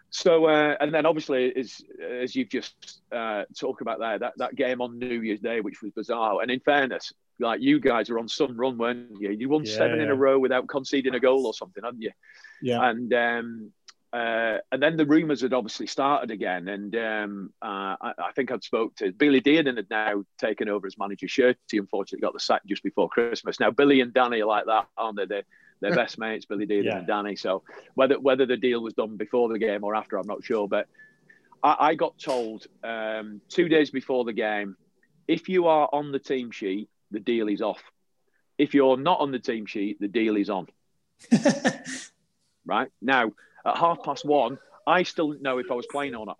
so 0.10 0.46
uh, 0.46 0.76
and 0.80 0.94
then 0.94 1.06
obviously 1.06 1.56
as 1.56 1.82
as 2.02 2.36
you've 2.36 2.50
just 2.50 3.02
uh, 3.12 3.44
talked 3.58 3.82
about 3.82 4.00
there 4.00 4.20
that, 4.20 4.34
that 4.38 4.56
game 4.56 4.82
on 4.82 5.00
New 5.00 5.22
Year's 5.22 5.40
Day 5.40 5.62
which 5.62 5.82
was 5.82 5.92
bizarre 5.92 6.42
and 6.42 6.52
in 6.52 6.60
fairness 6.60 7.14
like 7.40 7.62
you 7.62 7.80
guys 7.80 8.10
were 8.10 8.20
on 8.20 8.28
some 8.28 8.60
run 8.60 8.78
weren't 8.78 9.10
you 9.20 9.32
you 9.32 9.50
won 9.50 9.64
yeah, 9.66 9.76
seven 9.76 9.98
yeah. 9.98 10.06
in 10.06 10.10
a 10.10 10.16
row 10.16 10.40
without 10.40 10.68
conceding 10.68 11.16
a 11.16 11.20
goal 11.20 11.46
or 11.46 11.54
something 11.54 11.84
hadn't 11.84 12.02
you 12.02 12.12
yeah 12.62 12.90
and 12.90 13.14
um, 13.14 13.72
uh, 14.12 14.58
and 14.72 14.82
then 14.82 14.98
the 14.98 15.06
rumours 15.06 15.42
had 15.42 15.54
obviously 15.54 15.86
started 15.86 16.32
again, 16.32 16.68
and 16.68 16.96
um, 16.96 17.54
uh, 17.62 17.96
I, 18.02 18.14
I, 18.18 18.32
think 18.36 18.52
I'd 18.52 18.64
spoke 18.64 18.96
to 18.96 19.12
Billy 19.12 19.40
Dearden 19.40 19.78
had 19.78 19.90
now 19.92 20.24
taken 20.40 20.68
over 20.68 20.88
as 20.88 20.98
manager. 20.98 21.28
Shirty 21.28 21.78
unfortunately 21.78 22.26
got 22.26 22.34
the 22.34 22.40
sack 22.40 22.64
just 22.66 22.82
before 22.82 23.08
Christmas. 23.08 23.60
Now 23.60 23.70
Billy 23.70 24.02
and 24.02 24.12
Danny 24.12 24.42
are 24.42 24.48
like 24.48 24.66
that, 24.66 24.88
aren't 24.98 25.18
they? 25.18 25.26
They're, 25.26 25.44
they're 25.82 25.96
best 25.96 26.18
mates, 26.18 26.46
Billy 26.46 26.66
Dearden 26.66 26.86
yeah. 26.86 26.98
and 27.00 27.08
Danny. 27.08 27.36
So 27.36 27.64
whether 27.96 28.20
whether 28.20 28.46
the 28.46 28.58
deal 28.58 28.82
was 28.82 28.94
done 28.94 29.18
before 29.18 29.50
the 29.50 29.60
game 29.60 29.84
or 29.84 29.96
after, 29.96 30.18
I'm 30.18 30.28
not 30.28 30.44
sure. 30.44 30.68
But 30.68 30.88
I, 31.64 31.76
I 31.80 31.96
got 31.96 32.18
told 32.18 32.68
um, 32.84 33.42
two 33.50 33.70
days 33.70 33.90
before 33.90 34.26
the 34.26 34.34
game, 34.34 34.76
if 35.28 35.50
you 35.50 35.68
are 35.68 35.90
on 35.92 36.12
the 36.12 36.20
team 36.20 36.52
sheet, 36.52 36.90
the 37.12 37.20
deal 37.20 37.48
is 37.48 37.62
off. 37.62 37.82
If 38.58 38.74
you're 38.74 38.98
not 38.98 39.20
on 39.20 39.32
the 39.32 39.40
team 39.40 39.66
sheet, 39.66 40.00
the 40.00 40.08
deal 40.08 40.36
is 40.36 40.50
on. 40.50 40.68
right 42.66 42.90
now 43.02 43.32
at 43.66 43.78
half 43.78 44.04
past 44.04 44.26
one, 44.26 44.58
I 44.86 45.04
still 45.04 45.32
didn't 45.32 45.44
know 45.44 45.60
if 45.60 45.72
I 45.72 45.76
was 45.76 45.86
playing 45.86 46.16
or 46.16 46.26
not. 46.26 46.40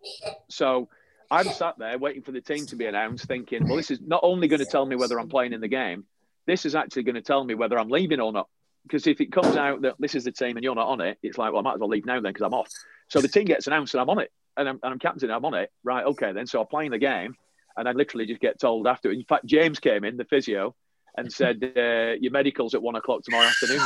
So 0.50 0.90
I'm 1.32 1.48
sat 1.50 1.78
there 1.78 1.98
waiting 1.98 2.24
for 2.24 2.32
the 2.32 2.42
team 2.42 2.66
to 2.68 2.76
be 2.76 2.86
announced, 2.86 3.26
thinking, 3.26 3.68
well, 3.68 3.78
this 3.78 3.92
is 3.92 4.00
not 4.02 4.22
only 4.24 4.48
going 4.48 4.60
to 4.60 4.66
tell 4.66 4.86
me 4.86 4.96
whether 4.96 5.20
I'm 5.20 5.30
playing 5.30 5.54
in 5.54 5.62
the 5.62 5.68
game, 5.68 6.06
this 6.46 6.66
is 6.66 6.74
actually 6.76 7.04
going 7.04 7.16
to 7.16 7.22
tell 7.22 7.44
me 7.44 7.54
whether 7.54 7.78
I'm 7.78 7.90
leaving 7.90 8.20
or 8.20 8.32
not. 8.32 8.50
Because 8.90 9.06
if 9.06 9.22
it 9.22 9.32
comes 9.32 9.56
out 9.56 9.84
that 9.84 9.96
this 10.00 10.16
is 10.16 10.24
the 10.24 10.32
team 10.32 10.58
and 10.58 10.64
you're 10.64 10.74
not 10.74 10.88
on 10.88 11.00
it, 11.00 11.20
it's 11.22 11.38
like, 11.38 11.52
well, 11.52 11.60
I 11.60 11.64
might 11.64 11.76
as 11.76 11.80
well 11.80 11.90
leave 11.90 12.08
now 12.08 12.20
then 12.20 12.34
because 12.34 12.46
I'm 12.46 12.56
off. 12.56 12.70
So 13.08 13.22
the 13.22 13.28
team 13.28 13.46
gets 13.46 13.68
announced 13.68 13.94
and 13.94 14.02
I'm 14.02 14.10
on 14.10 14.20
it. 14.20 14.32
And 14.58 14.68
I'm, 14.68 14.80
and 14.82 14.94
I'm 14.94 15.00
captain, 15.00 15.30
and 15.30 15.36
I'm 15.36 15.46
on 15.46 15.54
it. 15.54 15.72
Right, 15.84 16.04
okay, 16.06 16.34
then. 16.34 16.48
So 16.48 16.60
I'm 16.60 16.68
playing 16.68 16.92
the 16.92 16.98
game 16.98 17.36
and 17.78 17.88
I 17.88 17.92
literally 17.92 18.26
just 18.26 18.42
get 18.42 18.60
told 18.60 18.88
after. 18.88 19.12
In 19.12 19.24
fact, 19.24 19.46
James 19.46 19.80
came 19.80 20.04
in, 20.04 20.18
the 20.18 20.26
physio, 20.26 20.76
and 21.16 21.32
said, 21.40 21.64
uh, 21.64 22.16
your 22.20 22.32
medical's 22.32 22.74
at 22.74 22.82
one 22.82 22.96
o'clock 22.96 23.24
tomorrow 23.24 23.46
afternoon. 23.46 23.80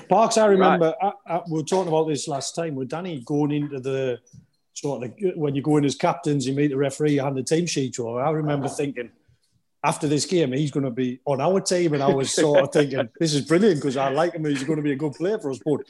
Barks, 0.08 0.36
I 0.36 0.46
remember 0.46 0.94
right. 1.00 1.12
I, 1.26 1.36
I, 1.36 1.42
we 1.48 1.58
were 1.58 1.64
talking 1.64 1.88
about 1.88 2.08
this 2.08 2.26
last 2.26 2.56
time 2.56 2.74
with 2.74 2.88
Danny 2.88 3.20
going 3.20 3.52
into 3.52 3.78
the 3.78 4.18
sort 4.74 5.04
of 5.04 5.12
when 5.36 5.54
you 5.54 5.62
go 5.62 5.76
in 5.76 5.84
as 5.84 5.94
captains, 5.94 6.46
you 6.46 6.54
meet 6.54 6.68
the 6.68 6.76
referee, 6.76 7.12
you 7.12 7.22
hand 7.22 7.36
the 7.36 7.42
team 7.42 7.66
sheet 7.66 7.98
over. 8.00 8.20
I 8.20 8.30
remember 8.30 8.68
thinking 8.68 9.10
after 9.82 10.06
this 10.06 10.26
game, 10.26 10.52
he's 10.52 10.70
going 10.70 10.84
to 10.84 10.90
be 10.90 11.20
on 11.24 11.40
our 11.40 11.60
team, 11.60 11.94
and 11.94 12.02
I 12.02 12.08
was 12.08 12.32
sort 12.32 12.60
of 12.60 12.72
thinking 12.72 13.08
this 13.20 13.34
is 13.34 13.42
brilliant 13.42 13.76
because 13.76 13.96
I 13.96 14.10
like 14.10 14.34
him. 14.34 14.44
He's 14.44 14.64
going 14.64 14.76
to 14.76 14.82
be 14.82 14.92
a 14.92 14.96
good 14.96 15.14
player 15.14 15.38
for 15.38 15.50
us, 15.50 15.60
but. 15.64 15.80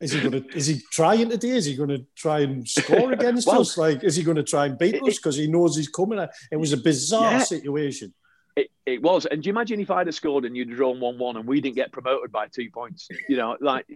Is 0.00 0.12
he 0.12 0.20
going 0.20 0.44
to? 0.44 0.56
Is 0.56 0.68
he 0.68 0.80
trying 0.92 1.28
today? 1.28 1.48
Is 1.48 1.64
he 1.64 1.74
going 1.74 1.88
to 1.88 2.06
try 2.14 2.38
and 2.42 2.68
score 2.68 3.10
against 3.10 3.46
well, 3.48 3.62
us? 3.62 3.76
Like, 3.76 4.04
is 4.04 4.14
he 4.14 4.22
going 4.22 4.36
to 4.36 4.44
try 4.44 4.66
and 4.66 4.78
beat 4.78 5.02
us 5.02 5.16
because 5.16 5.34
he 5.34 5.48
knows 5.48 5.76
he's 5.76 5.88
coming? 5.88 6.24
It 6.52 6.56
was 6.56 6.72
a 6.72 6.76
bizarre 6.76 7.32
yeah. 7.32 7.38
situation. 7.42 8.14
It, 8.58 8.70
it 8.86 9.02
was. 9.02 9.24
And 9.24 9.40
do 9.40 9.46
you 9.46 9.52
imagine 9.52 9.78
if 9.78 9.88
I'd 9.88 10.08
have 10.08 10.16
scored 10.16 10.44
and 10.44 10.56
you'd 10.56 10.70
drawn 10.70 10.98
1 10.98 11.16
1 11.16 11.36
and 11.36 11.46
we 11.46 11.60
didn't 11.60 11.76
get 11.76 11.92
promoted 11.92 12.32
by 12.32 12.48
two 12.48 12.68
points? 12.70 13.08
You 13.28 13.36
know, 13.36 13.56
like, 13.60 13.86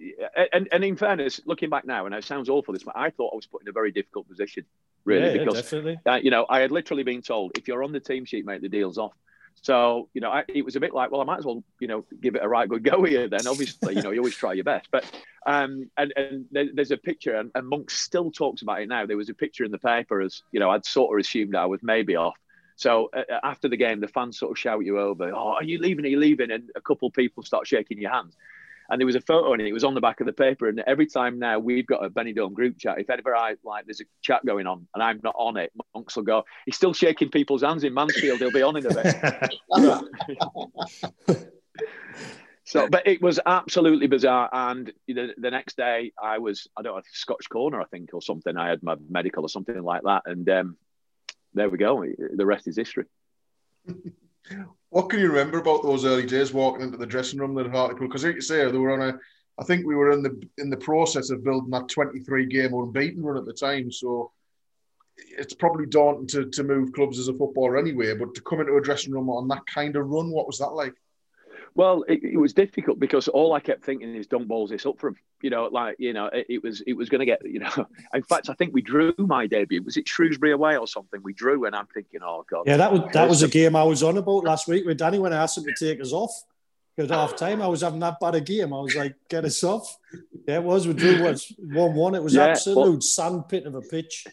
and, 0.53 0.69
and 0.71 0.85
in 0.85 0.95
fairness, 0.95 1.41
looking 1.47 1.69
back 1.69 1.85
now, 1.85 2.07
and 2.07 2.15
it 2.15 2.23
sounds 2.23 2.49
awful, 2.49 2.73
this, 2.73 2.85
but 2.85 2.97
I 2.97 3.11
thought 3.11 3.33
I 3.33 3.37
was 3.37 3.47
put 3.47 3.63
in 3.63 3.69
a 3.69 3.73
very 3.73 3.91
difficult 3.91 4.29
position, 4.29 4.65
really, 5.05 5.35
yeah, 5.35 5.45
because, 5.45 5.73
yeah, 5.73 5.95
uh, 6.07 6.15
you 6.15 6.31
know, 6.31 6.47
I 6.49 6.61
had 6.61 6.71
literally 6.71 7.03
been 7.03 7.23
told 7.23 7.59
if 7.59 7.67
you're 7.67 7.83
on 7.83 7.91
the 7.91 7.99
team 7.99 8.25
sheet, 8.25 8.47
mate, 8.47 8.63
the 8.63 8.69
deal's 8.69 8.99
off. 8.99 9.15
So, 9.63 10.09
you 10.15 10.21
know, 10.21 10.31
I, 10.31 10.45
it 10.47 10.65
was 10.65 10.77
a 10.77 10.81
bit 10.81 10.95
like, 10.95 11.11
well, 11.11 11.21
I 11.21 11.25
might 11.25 11.39
as 11.39 11.45
well, 11.45 11.65
you 11.81 11.89
know, 11.89 12.05
give 12.21 12.37
it 12.37 12.43
a 12.45 12.49
right 12.49 12.69
good 12.69 12.85
go 12.85 13.03
here 13.05 13.29
then. 13.29 13.49
Obviously, 13.49 13.97
you 13.97 14.03
know, 14.03 14.13
you 14.13 14.21
always 14.21 14.37
try 14.37 14.53
your 14.53 14.65
best. 14.65 14.89
But, 14.93 15.05
um, 15.45 15.91
and, 15.97 16.13
and 16.17 16.47
there's 16.53 16.93
a 16.93 16.97
picture, 16.97 17.35
and, 17.35 17.51
and 17.57 17.67
Monk 17.67 17.91
still 17.91 18.31
talks 18.31 18.63
about 18.63 18.81
it 18.81 18.89
now. 18.89 19.07
There 19.07 19.17
was 19.17 19.29
a 19.29 19.35
picture 19.35 19.65
in 19.65 19.73
the 19.73 19.79
paper 19.79 20.21
as, 20.21 20.43
you 20.53 20.61
know, 20.61 20.71
I'd 20.71 20.87
sort 20.87 21.13
of 21.13 21.21
assumed 21.21 21.57
I 21.57 21.67
was 21.67 21.81
maybe 21.83 22.15
off. 22.15 22.37
So 22.83 23.11
uh, 23.17 23.23
after 23.45 23.69
the 23.69 23.77
game, 23.77 24.01
the 24.01 24.09
fans 24.09 24.41
sort 24.41 24.51
of 24.51 24.59
shout 24.59 24.85
you 24.85 24.99
over, 24.99 25.33
oh, 25.33 25.53
are 25.53 25.63
you 25.63 25.79
leaving? 25.79 26.05
Are 26.05 26.09
you 26.09 26.19
leaving? 26.19 26.51
And 26.51 26.69
a 26.75 26.81
couple 26.81 27.07
of 27.07 27.15
people 27.15 27.45
start 27.45 27.65
shaking 27.65 28.01
your 28.01 28.11
hands. 28.11 28.37
And 28.91 29.01
there 29.01 29.07
was 29.07 29.15
a 29.15 29.21
photo 29.21 29.53
and 29.53 29.63
it 29.63 29.73
was 29.73 29.85
on 29.85 29.95
the 29.95 30.01
back 30.01 30.19
of 30.21 30.27
the 30.27 30.33
paper. 30.33 30.69
And 30.69 30.81
every 30.81 31.07
time 31.07 31.39
now 31.39 31.61
we've 31.61 31.87
got 31.87 32.05
a 32.05 32.11
Benidorm 32.11 32.55
group 32.55 32.77
chat, 32.79 32.99
if 32.99 33.09
ever 33.09 33.37
I 33.37 33.55
like 33.63 33.85
there's 33.87 34.01
a 34.01 34.05
chat 34.21 34.45
going 34.45 34.67
on 34.67 34.89
and 34.95 35.03
I'm 35.03 35.21
not 35.23 35.37
on 35.39 35.57
it, 35.59 35.71
monks 35.95 36.17
will 36.17 36.25
go, 36.25 36.43
he's 36.67 36.75
still 36.75 36.93
shaking 36.93 37.31
people's 37.31 37.63
hands 37.63 37.85
in 37.85 37.95
Mansfield, 37.95 38.41
he'll 38.41 38.51
be 38.51 38.63
on 38.63 38.77
in 38.77 38.85
a 38.85 38.93
bit. 38.93 39.15
so 42.65 42.89
but 42.89 43.07
it 43.07 43.23
was 43.23 43.39
absolutely 43.47 44.09
bizarre. 44.09 44.51
And 44.53 44.93
know, 45.15 45.29
the 45.39 45.51
next 45.53 45.77
day 45.77 46.11
I 46.21 46.39
was, 46.39 46.67
I 46.77 46.83
don't 46.83 46.97
know, 46.97 47.03
Scotch 47.13 47.49
Corner, 47.49 47.81
I 47.81 47.85
think, 47.85 48.11
or 48.13 48.21
something. 48.21 48.57
I 48.57 48.71
had 48.71 48.83
my 48.83 48.97
medical 49.09 49.45
or 49.45 49.49
something 49.49 49.81
like 49.81 50.03
that. 50.03 50.23
And 50.27 50.49
um, 50.51 50.77
there 51.55 51.69
we 51.69 51.79
go. 51.79 52.05
The 52.35 52.47
rest 52.47 52.69
is 52.69 52.77
history. 52.77 53.05
What 54.91 55.09
can 55.09 55.21
you 55.21 55.29
remember 55.29 55.59
about 55.59 55.83
those 55.83 56.05
early 56.05 56.27
days 56.27 56.53
walking 56.53 56.83
into 56.83 56.99
the 56.99 57.07
dressing 57.07 57.39
room 57.39 57.57
at 57.59 57.71
Hartlepool? 57.71 58.09
Because 58.09 58.25
like 58.25 58.35
you 58.35 58.43
say, 58.43 58.71
they 58.71 58.77
were 58.77 58.93
on 58.93 59.15
a. 59.15 59.19
I 59.59 59.65
think 59.65 59.87
we 59.87 59.95
were 59.95 60.11
in 60.11 60.23
the 60.23 60.39
in 60.59 60.69
the 60.69 60.77
process 60.77 61.31
of 61.31 61.43
building 61.43 61.71
that 61.71 61.89
23 61.89 62.45
game 62.47 62.75
unbeaten 62.75 63.23
run 63.23 63.39
at 63.39 63.47
the 63.47 63.55
time. 63.55 63.91
So 63.91 64.33
it's 65.17 65.55
probably 65.55 65.87
daunting 65.87 66.27
to, 66.29 66.51
to 66.51 66.63
move 66.63 66.93
clubs 66.93 67.19
as 67.19 67.29
a 67.29 67.33
footballer 67.33 67.79
anyway. 67.79 68.15
But 68.15 68.35
to 68.35 68.43
come 68.43 68.61
into 68.61 68.77
a 68.77 68.83
dressing 68.83 69.13
room 69.13 69.31
on 69.31 69.49
that 69.49 69.65
kind 69.67 69.97
of 69.97 70.09
run, 70.09 70.31
what 70.31 70.47
was 70.47 70.59
that 70.59 70.75
like? 70.75 70.95
Well, 71.75 72.05
it, 72.07 72.23
it, 72.23 72.37
was 72.37 72.53
difficult 72.53 72.99
because 72.99 73.29
all 73.29 73.55
I 73.55 73.61
kept 73.61 73.85
thinking 73.85 74.15
is, 74.15 74.27
"Don't 74.27 74.49
balls 74.49 74.71
this 74.71 74.85
up 74.85 74.99
for 74.99 75.09
him." 75.09 75.17
You 75.43 75.51
know, 75.51 75.65
like 75.65 75.97
you 75.99 76.13
know, 76.13 76.27
it, 76.27 76.47
it 76.49 76.63
was 76.63 76.83
it 76.87 76.95
was 76.95 77.09
going 77.09 77.21
to 77.21 77.27
get. 77.27 77.45
You 77.45 77.61
know, 77.61 77.71
in 78.15 78.23
fact, 78.23 78.49
I 78.49 78.55
think 78.55 78.73
we 78.73 78.83
drew 78.83 79.15
my 79.19 79.47
debut. 79.47 79.83
Was 79.83 79.97
it 79.97 80.09
Shrewsbury 80.09 80.53
away 80.53 80.77
or 80.77 80.87
something? 80.87 81.21
We 81.23 81.33
drew, 81.33 81.65
and 81.67 81.75
I'm 81.75 81.87
thinking, 81.87 82.21
"Oh 82.23 82.45
God." 82.49 82.65
Yeah, 82.67 82.77
that 82.77 82.93
was 82.93 83.03
that 83.13 83.29
was 83.29 83.43
a 83.43 83.49
game 83.49 83.77
I 83.77 83.85
was 83.85 84.03
on 84.03 84.17
about 84.17 84.45
last 84.45 84.69
week 84.69 84.87
with 84.87 84.99
Danny 84.99 85.19
when 85.19 85.33
I 85.33 85.43
asked 85.43 85.59
him 85.59 85.65
to 85.65 85.75
take 85.79 86.01
us 86.01 86.13
off. 86.13 86.33
At 86.99 87.09
half 87.09 87.37
time, 87.37 87.63
I 87.63 87.67
was 87.69 87.81
having 87.81 88.01
that 88.01 88.21
bad 88.21 88.35
a 88.35 88.41
game. 88.41 88.73
I 88.73 88.81
was 88.81 88.95
like, 88.95 89.17
"Get 89.29 89.45
us 89.45 89.65
off." 89.65 89.99
Yeah, 90.47 90.57
it 90.57 90.63
was. 90.63 90.87
We 90.87 90.93
drew 90.93 91.23
was 91.23 91.53
one 91.59 91.95
one. 91.95 92.15
It 92.15 92.23
was 92.23 92.35
yeah, 92.35 92.49
absolute 92.49 92.97
but, 92.97 93.03
sandpit 93.03 93.67
of 93.67 93.75
a 93.75 93.81
pitch 93.81 94.27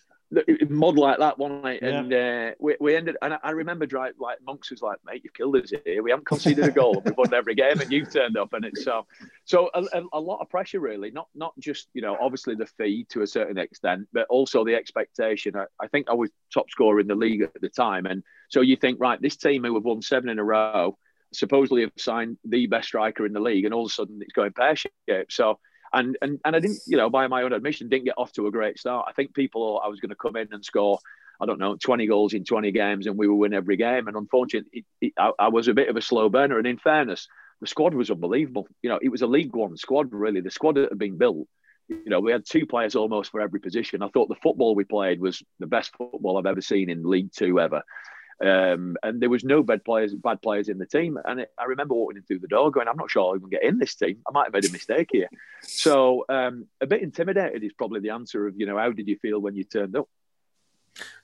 mud 0.69 0.97
like 0.97 1.17
that 1.19 1.37
one 1.37 1.61
night, 1.61 1.79
yeah. 1.81 1.99
and 1.99 2.13
uh, 2.13 2.51
we, 2.59 2.75
we 2.79 2.95
ended. 2.95 3.17
And 3.21 3.37
I, 3.43 3.51
remember 3.51 3.85
drive 3.85 4.13
like 4.19 4.37
Monks 4.45 4.69
was 4.69 4.81
like, 4.81 4.97
"Mate, 5.05 5.21
you've 5.23 5.33
killed 5.33 5.55
us 5.55 5.71
here. 5.85 6.03
We 6.03 6.11
haven't 6.11 6.27
conceded 6.27 6.65
a 6.65 6.71
goal. 6.71 7.01
We've 7.03 7.17
won 7.17 7.33
every 7.33 7.55
game, 7.55 7.79
and 7.79 7.91
you've 7.91 8.11
turned 8.11 8.37
up." 8.37 8.53
And 8.53 8.63
it's 8.63 8.83
so, 8.83 9.07
so 9.45 9.69
a, 9.73 10.03
a, 10.13 10.19
lot 10.19 10.39
of 10.39 10.49
pressure, 10.49 10.79
really. 10.79 11.09
Not 11.11 11.27
not 11.33 11.53
just 11.59 11.87
you 11.93 12.01
know, 12.01 12.15
obviously 12.19 12.55
the 12.55 12.67
fee 12.67 13.05
to 13.09 13.23
a 13.23 13.27
certain 13.27 13.57
extent, 13.57 14.07
but 14.13 14.27
also 14.29 14.63
the 14.63 14.75
expectation. 14.75 15.55
I, 15.55 15.65
I 15.79 15.87
think 15.87 16.09
I 16.09 16.13
was 16.13 16.29
top 16.53 16.69
scorer 16.69 16.99
in 16.99 17.07
the 17.07 17.15
league 17.15 17.41
at 17.41 17.59
the 17.59 17.69
time, 17.69 18.05
and 18.05 18.23
so 18.49 18.61
you 18.61 18.75
think, 18.75 18.99
right, 18.99 19.21
this 19.21 19.37
team 19.37 19.63
who 19.63 19.75
have 19.75 19.83
won 19.83 20.01
seven 20.01 20.29
in 20.29 20.39
a 20.39 20.43
row, 20.43 20.97
supposedly 21.33 21.81
have 21.81 21.91
signed 21.97 22.37
the 22.45 22.67
best 22.67 22.89
striker 22.89 23.25
in 23.25 23.33
the 23.33 23.39
league, 23.39 23.65
and 23.65 23.73
all 23.73 23.85
of 23.85 23.91
a 23.91 23.93
sudden 23.93 24.19
it's 24.21 24.33
going 24.33 24.53
pear 24.53 24.75
shaped. 24.75 25.33
So 25.33 25.59
and 25.93 26.17
and 26.21 26.39
and 26.45 26.55
I 26.55 26.59
didn't, 26.59 26.79
you 26.87 26.97
know, 26.97 27.09
by 27.09 27.27
my 27.27 27.43
own 27.43 27.53
admission, 27.53 27.89
didn't 27.89 28.05
get 28.05 28.17
off 28.17 28.31
to 28.33 28.47
a 28.47 28.51
great 28.51 28.79
start. 28.79 29.05
I 29.09 29.13
think 29.13 29.33
people 29.33 29.61
thought 29.61 29.85
I 29.85 29.89
was 29.89 29.99
going 29.99 30.09
to 30.09 30.15
come 30.15 30.35
in 30.35 30.49
and 30.51 30.63
score, 30.63 30.99
I 31.39 31.45
don't 31.45 31.59
know, 31.59 31.75
20 31.75 32.07
goals 32.07 32.33
in 32.33 32.43
20 32.43 32.71
games, 32.71 33.07
and 33.07 33.17
we 33.17 33.27
would 33.27 33.35
win 33.35 33.53
every 33.53 33.77
game. 33.77 34.07
And 34.07 34.15
unfortunately, 34.15 34.69
it, 35.01 35.07
it, 35.07 35.13
I, 35.17 35.31
I, 35.39 35.47
was 35.49 35.67
a 35.67 35.73
bit 35.73 35.89
of 35.89 35.97
a 35.97 36.01
slow 36.01 36.29
burner. 36.29 36.57
And 36.57 36.67
in 36.67 36.77
fairness, 36.77 37.27
the 37.61 37.67
squad 37.67 37.93
was 37.93 38.11
unbelievable. 38.11 38.67
You 38.81 38.89
know, 38.89 38.99
it 39.01 39.09
was 39.09 39.21
a 39.21 39.27
League 39.27 39.55
One 39.55 39.77
squad, 39.77 40.13
really. 40.13 40.41
The 40.41 40.51
squad 40.51 40.75
that 40.75 40.89
had 40.89 40.99
been 40.99 41.17
built. 41.17 41.47
You 41.87 42.03
know, 42.05 42.19
we 42.19 42.31
had 42.31 42.45
two 42.45 42.67
players 42.67 42.95
almost 42.95 43.31
for 43.31 43.41
every 43.41 43.59
position. 43.59 44.03
I 44.03 44.09
thought 44.09 44.29
the 44.29 44.35
football 44.35 44.75
we 44.75 44.83
played 44.83 45.19
was 45.19 45.41
the 45.59 45.65
best 45.65 45.91
football 45.97 46.37
I've 46.37 46.45
ever 46.45 46.61
seen 46.61 46.89
in 46.89 47.03
League 47.03 47.31
Two 47.35 47.59
ever. 47.59 47.81
Um, 48.41 48.95
and 49.03 49.21
there 49.21 49.29
was 49.29 49.43
no 49.43 49.63
bad 49.63 49.83
players, 49.83 50.15
bad 50.15 50.41
players 50.41 50.69
in 50.69 50.77
the 50.77 50.85
team. 50.85 51.17
And 51.25 51.41
it, 51.41 51.51
I 51.57 51.65
remember 51.65 51.93
walking 51.93 52.17
in 52.17 52.23
through 52.23 52.39
the 52.39 52.47
door, 52.47 52.71
going, 52.71 52.87
"I'm 52.87 52.97
not 52.97 53.11
sure 53.11 53.23
I'll 53.23 53.35
even 53.35 53.49
get 53.49 53.63
in 53.63 53.79
this 53.79 53.95
team. 53.95 54.19
I 54.27 54.31
might 54.31 54.45
have 54.45 54.53
made 54.53 54.65
a 54.65 54.71
mistake 54.71 55.09
here." 55.11 55.29
So 55.61 56.25
um, 56.29 56.65
a 56.79 56.87
bit 56.87 57.01
intimidated 57.01 57.63
is 57.63 57.73
probably 57.73 57.99
the 57.99 58.11
answer 58.11 58.47
of, 58.47 58.55
you 58.57 58.65
know, 58.65 58.77
how 58.77 58.91
did 58.91 59.07
you 59.07 59.17
feel 59.17 59.39
when 59.39 59.55
you 59.55 59.63
turned 59.63 59.95
up? 59.95 60.07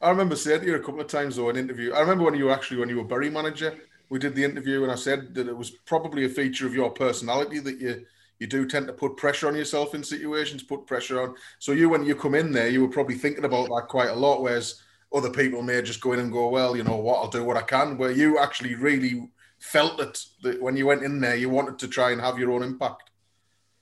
I 0.02 0.10
remember 0.10 0.36
saying 0.36 0.62
to 0.62 0.68
you 0.68 0.76
a 0.76 0.80
couple 0.80 1.02
of 1.02 1.08
times 1.08 1.36
though 1.36 1.50
in 1.50 1.58
interview. 1.58 1.94
I 1.94 2.02
remember 2.02 2.24
when 2.24 2.36
you 2.36 2.46
were 2.46 2.52
actually 2.52 2.80
when 2.80 2.90
you 2.90 2.98
were 2.98 3.04
Bury 3.04 3.30
manager, 3.30 3.76
we 4.10 4.20
did 4.20 4.36
the 4.36 4.44
interview, 4.44 4.84
and 4.84 4.92
I 4.92 4.96
said 4.96 5.34
that 5.36 5.48
it 5.48 5.58
was 5.58 5.72
probably 5.72 6.26
a 6.26 6.30
feature 6.30 6.68
of 6.68 6.74
your 6.74 6.92
personality 6.92 7.60
that 7.60 7.80
you 7.80 8.06
you 8.40 8.48
do 8.48 8.68
tend 8.68 8.88
to 8.88 8.94
put 8.94 9.16
pressure 9.16 9.48
on 9.48 9.56
yourself 9.56 9.96
in 9.96 10.04
situations, 10.04 10.62
put 10.62 10.86
pressure 10.86 11.22
on. 11.22 11.36
So 11.60 11.72
you, 11.72 11.88
when 11.88 12.04
you 12.04 12.16
come 12.16 12.36
in 12.36 12.52
there, 12.52 12.68
you 12.68 12.82
were 12.82 12.90
probably 12.90 13.16
thinking 13.16 13.46
about 13.46 13.68
that 13.70 13.88
quite 13.88 14.10
a 14.10 14.16
lot. 14.16 14.42
Whereas 14.42 14.82
other 15.16 15.30
people 15.30 15.62
may 15.62 15.82
just 15.82 16.02
go 16.02 16.14
in 16.14 16.20
and 16.20 16.32
go, 16.32 16.50
well, 16.50 16.76
you 16.76 16.84
know 16.84 16.98
what, 16.98 17.18
I'll 17.18 17.30
do 17.30 17.44
what 17.44 17.58
I 17.58 17.62
can. 17.62 17.98
Where 17.98 18.12
you 18.12 18.38
actually 18.38 18.76
really 18.76 19.30
felt 19.60 20.00
it 20.00 20.26
that 20.44 20.62
when 20.62 20.76
you 20.76 20.86
went 20.86 21.04
in 21.04 21.22
there, 21.22 21.36
you 21.36 21.50
wanted 21.50 21.80
to 21.80 21.88
try 21.88 22.12
and 22.12 22.22
have 22.22 22.38
your 22.38 22.52
own 22.52 22.64
impact. 22.64 23.10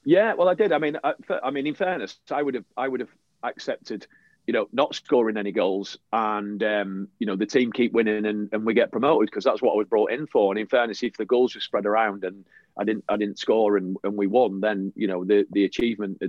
Yeah, 0.05 0.33
well, 0.33 0.49
I 0.49 0.53
did. 0.53 0.71
I 0.71 0.77
mean, 0.77 0.97
I, 1.03 1.13
I 1.43 1.49
mean, 1.49 1.65
in 1.65 1.75
fairness, 1.75 2.17
I 2.29 2.41
would 2.41 2.55
have, 2.55 2.65
I 2.77 2.87
would 2.87 2.99
have 2.99 3.09
accepted, 3.41 4.05
you 4.45 4.53
know, 4.53 4.67
not 4.73 4.95
scoring 4.95 5.37
any 5.37 5.51
goals, 5.51 5.97
and 6.11 6.61
um, 6.61 7.07
you 7.19 7.27
know, 7.27 7.35
the 7.35 7.45
team 7.45 7.71
keep 7.71 7.93
winning 7.93 8.25
and, 8.25 8.49
and 8.51 8.65
we 8.65 8.73
get 8.73 8.91
promoted 8.91 9.29
because 9.29 9.45
that's 9.45 9.61
what 9.61 9.73
I 9.73 9.77
was 9.77 9.87
brought 9.87 10.11
in 10.11 10.27
for. 10.27 10.51
And 10.51 10.59
in 10.59 10.67
fairness, 10.67 11.03
if 11.03 11.15
the 11.17 11.25
goals 11.25 11.55
were 11.55 11.61
spread 11.61 11.85
around 11.85 12.25
and 12.25 12.45
I 12.77 12.83
didn't, 12.83 13.05
I 13.07 13.17
didn't 13.17 13.39
score 13.39 13.77
and, 13.77 13.95
and 14.03 14.17
we 14.17 14.27
won, 14.27 14.59
then 14.59 14.91
you 14.95 15.07
know, 15.07 15.23
the 15.23 15.45
the 15.51 15.63
achievement 15.63 16.21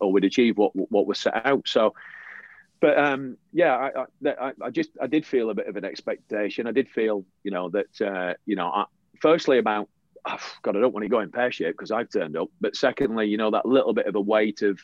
or 0.00 0.12
we'd 0.12 0.24
achieve 0.24 0.56
what 0.56 0.72
what 0.74 1.06
was 1.06 1.18
set 1.18 1.44
out. 1.44 1.66
So 1.66 1.94
but 2.82 2.98
um, 2.98 3.38
yeah, 3.52 3.74
I, 3.76 4.28
I, 4.28 4.52
I, 4.60 4.70
just 4.70 4.90
I 5.00 5.06
did 5.06 5.24
feel 5.24 5.50
a 5.50 5.54
bit 5.54 5.68
of 5.68 5.76
an 5.76 5.84
expectation. 5.84 6.66
I 6.66 6.72
did 6.72 6.88
feel, 6.90 7.24
you 7.44 7.52
know, 7.52 7.70
that 7.70 8.00
uh, 8.02 8.34
you 8.44 8.56
know, 8.56 8.66
I, 8.66 8.84
firstly 9.20 9.58
about 9.58 9.88
oh, 10.26 10.38
God, 10.62 10.76
I 10.76 10.80
don't 10.80 10.92
want 10.92 11.04
to 11.04 11.08
go 11.08 11.20
in 11.20 11.30
pear 11.30 11.52
shape 11.52 11.74
because 11.76 11.92
I've 11.92 12.10
turned 12.10 12.36
up. 12.36 12.48
But 12.60 12.74
secondly, 12.74 13.28
you 13.28 13.36
know, 13.36 13.52
that 13.52 13.66
little 13.66 13.94
bit 13.94 14.06
of 14.06 14.16
a 14.16 14.20
weight 14.20 14.62
of, 14.62 14.80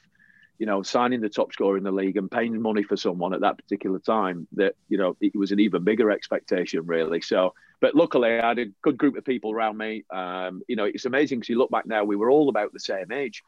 you 0.60 0.66
know, 0.66 0.84
signing 0.84 1.20
the 1.20 1.28
top 1.28 1.52
scorer 1.52 1.76
in 1.76 1.82
the 1.82 1.90
league 1.90 2.16
and 2.16 2.30
paying 2.30 2.62
money 2.62 2.84
for 2.84 2.96
someone 2.96 3.34
at 3.34 3.40
that 3.40 3.56
particular 3.56 3.98
time. 3.98 4.46
That 4.52 4.76
you 4.88 4.96
know, 4.96 5.16
it 5.20 5.34
was 5.34 5.50
an 5.50 5.58
even 5.58 5.82
bigger 5.82 6.12
expectation, 6.12 6.86
really. 6.86 7.20
So, 7.20 7.52
but 7.80 7.96
luckily, 7.96 8.38
I 8.38 8.46
had 8.46 8.60
a 8.60 8.66
good 8.80 8.96
group 8.96 9.16
of 9.16 9.24
people 9.24 9.52
around 9.52 9.76
me. 9.76 10.04
Um, 10.10 10.62
you 10.68 10.76
know, 10.76 10.84
it's 10.84 11.04
amazing 11.04 11.40
because 11.40 11.48
you 11.48 11.58
look 11.58 11.72
back 11.72 11.86
now, 11.86 12.04
we 12.04 12.14
were 12.14 12.30
all 12.30 12.48
about 12.48 12.72
the 12.72 12.78
same 12.78 13.10
age. 13.10 13.42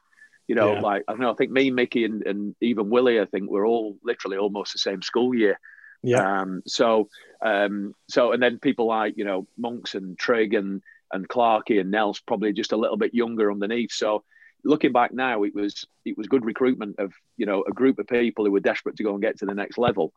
You 0.50 0.56
know, 0.56 0.72
yeah. 0.72 0.80
like 0.80 1.04
I 1.06 1.12
don't 1.12 1.20
know, 1.20 1.30
I 1.30 1.34
think 1.34 1.52
me, 1.52 1.70
Mickey, 1.70 2.04
and, 2.04 2.26
and 2.26 2.56
even 2.60 2.90
Willie, 2.90 3.20
I 3.20 3.24
think 3.24 3.48
we're 3.48 3.68
all 3.68 3.96
literally 4.02 4.36
almost 4.36 4.72
the 4.72 4.80
same 4.80 5.00
school 5.00 5.32
year. 5.32 5.60
Yeah. 6.02 6.40
Um, 6.40 6.64
so, 6.66 7.08
um, 7.40 7.94
so, 8.08 8.32
and 8.32 8.42
then 8.42 8.58
people 8.58 8.86
like 8.86 9.16
you 9.16 9.24
know 9.24 9.46
Monks 9.56 9.94
and 9.94 10.18
Trig 10.18 10.54
and 10.54 10.82
and 11.12 11.28
Clarkey 11.28 11.78
and 11.78 11.92
Nels 11.92 12.18
probably 12.18 12.52
just 12.52 12.72
a 12.72 12.76
little 12.76 12.96
bit 12.96 13.14
younger 13.14 13.52
underneath. 13.52 13.92
So, 13.92 14.24
looking 14.64 14.90
back 14.90 15.12
now, 15.12 15.44
it 15.44 15.54
was 15.54 15.86
it 16.04 16.18
was 16.18 16.26
good 16.26 16.44
recruitment 16.44 16.96
of 16.98 17.12
you 17.36 17.46
know 17.46 17.62
a 17.68 17.72
group 17.72 18.00
of 18.00 18.08
people 18.08 18.44
who 18.44 18.50
were 18.50 18.58
desperate 18.58 18.96
to 18.96 19.04
go 19.04 19.12
and 19.12 19.22
get 19.22 19.38
to 19.38 19.46
the 19.46 19.54
next 19.54 19.78
level. 19.78 20.12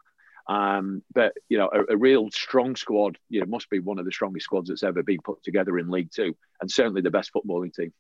Um, 0.47 1.03
but 1.13 1.34
you 1.47 1.59
know, 1.59 1.69
a, 1.71 1.93
a, 1.93 1.97
real 1.97 2.31
strong 2.31 2.75
squad. 2.75 3.19
You 3.29 3.41
know, 3.41 3.45
must 3.45 3.69
be 3.69 3.77
one 3.77 3.99
of 3.99 4.05
the 4.05 4.11
strongest 4.11 4.45
squads 4.45 4.69
that's 4.69 4.81
ever 4.81 5.03
been 5.03 5.21
put 5.23 5.43
together 5.43 5.77
in 5.77 5.91
League 5.91 6.09
Two, 6.11 6.36
and 6.59 6.71
certainly 6.71 7.01
the 7.01 7.11
best 7.11 7.29
footballing 7.31 7.71
team. 7.71 7.93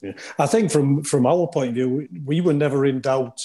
Yeah. 0.00 0.12
I 0.38 0.46
think 0.46 0.70
from 0.70 1.02
from 1.02 1.26
our 1.26 1.46
point 1.46 1.70
of 1.70 1.74
view, 1.74 1.88
we, 1.88 2.20
we 2.24 2.40
were 2.40 2.52
never 2.52 2.84
in 2.84 3.00
doubt 3.00 3.40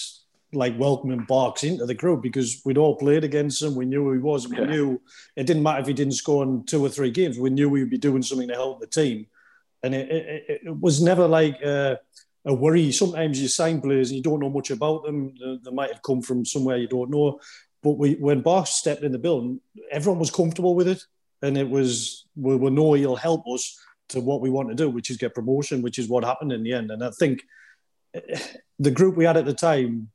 like 0.52 0.78
welcoming 0.80 1.26
Barks 1.28 1.64
into 1.64 1.86
the 1.86 1.94
group 1.94 2.22
because 2.22 2.62
we'd 2.66 2.78
all 2.78 2.96
played 2.96 3.24
against 3.24 3.62
him. 3.62 3.76
We 3.76 3.86
knew 3.86 4.06
who 4.06 4.14
he 4.14 4.20
was. 4.20 4.48
We 4.48 4.58
yeah. 4.58 4.66
knew 4.66 5.02
it 5.36 5.46
didn't 5.46 5.64
matter 5.64 5.82
if 5.82 5.88
he 5.88 5.94
didn't 5.94 6.14
score 6.14 6.44
in 6.44 6.64
two 6.66 6.84
or 6.84 6.90
three 6.90 7.12
games. 7.12 7.38
We 7.38 7.50
knew 7.50 7.70
we'd 7.70 7.90
be 7.90 7.98
doing 7.98 8.24
something 8.24 8.48
to 8.48 8.56
help 8.56 8.80
the 8.80 8.88
team, 8.88 9.28
and 9.84 9.94
it, 9.94 10.10
it, 10.10 10.62
it 10.66 10.80
was 10.80 11.02
never 11.02 11.28
like 11.28 11.62
a, 11.62 12.00
a, 12.46 12.54
worry. 12.54 12.92
Sometimes 12.92 13.42
you 13.42 13.48
sign 13.48 13.82
players 13.82 14.10
and 14.10 14.18
you 14.18 14.24
don't 14.24 14.40
know 14.40 14.50
much 14.50 14.72
about 14.72 15.04
them. 15.04 15.36
They, 15.40 15.60
they 15.64 15.72
might 15.72 15.92
have 15.92 16.02
come 16.02 16.22
from 16.22 16.46
somewhere 16.46 16.78
you 16.78 16.88
don't 16.88 17.12
know. 17.12 17.40
But 17.82 17.92
we, 17.92 18.16
when 18.16 18.42
Barks 18.42 18.72
stepped 18.72 19.04
in 19.04 19.12
the 19.12 19.20
building, 19.20 19.62
everyone 19.92 20.20
was 20.20 20.32
comfortable 20.32 20.76
with 20.76 20.88
it, 20.88 21.04
and 21.42 21.58
it 21.58 21.70
was 21.70 22.26
we, 22.36 22.56
we 22.56 22.72
know 22.72 22.94
he'll 22.94 23.16
help 23.16 23.46
us 23.48 23.80
to 24.10 24.20
what 24.20 24.42
we 24.42 24.50
want 24.50 24.70
to 24.70 24.76
do, 24.76 24.90
which 24.90 25.10
is 25.10 25.18
get 25.18 25.36
promotion, 25.36 25.82
which 25.82 26.00
is 26.00 26.08
what 26.08 26.24
happened 26.24 26.52
in 26.52 26.64
the 26.64 26.74
end. 26.74 26.92
And 26.92 27.04
I 27.04 27.12
think 27.12 27.44
eh, 28.14 28.40
the 28.78 28.92
group 28.92 29.16
we 29.16 29.26
had 29.26 29.38
at 29.38 29.46
the 29.46 29.54
time 29.54 30.10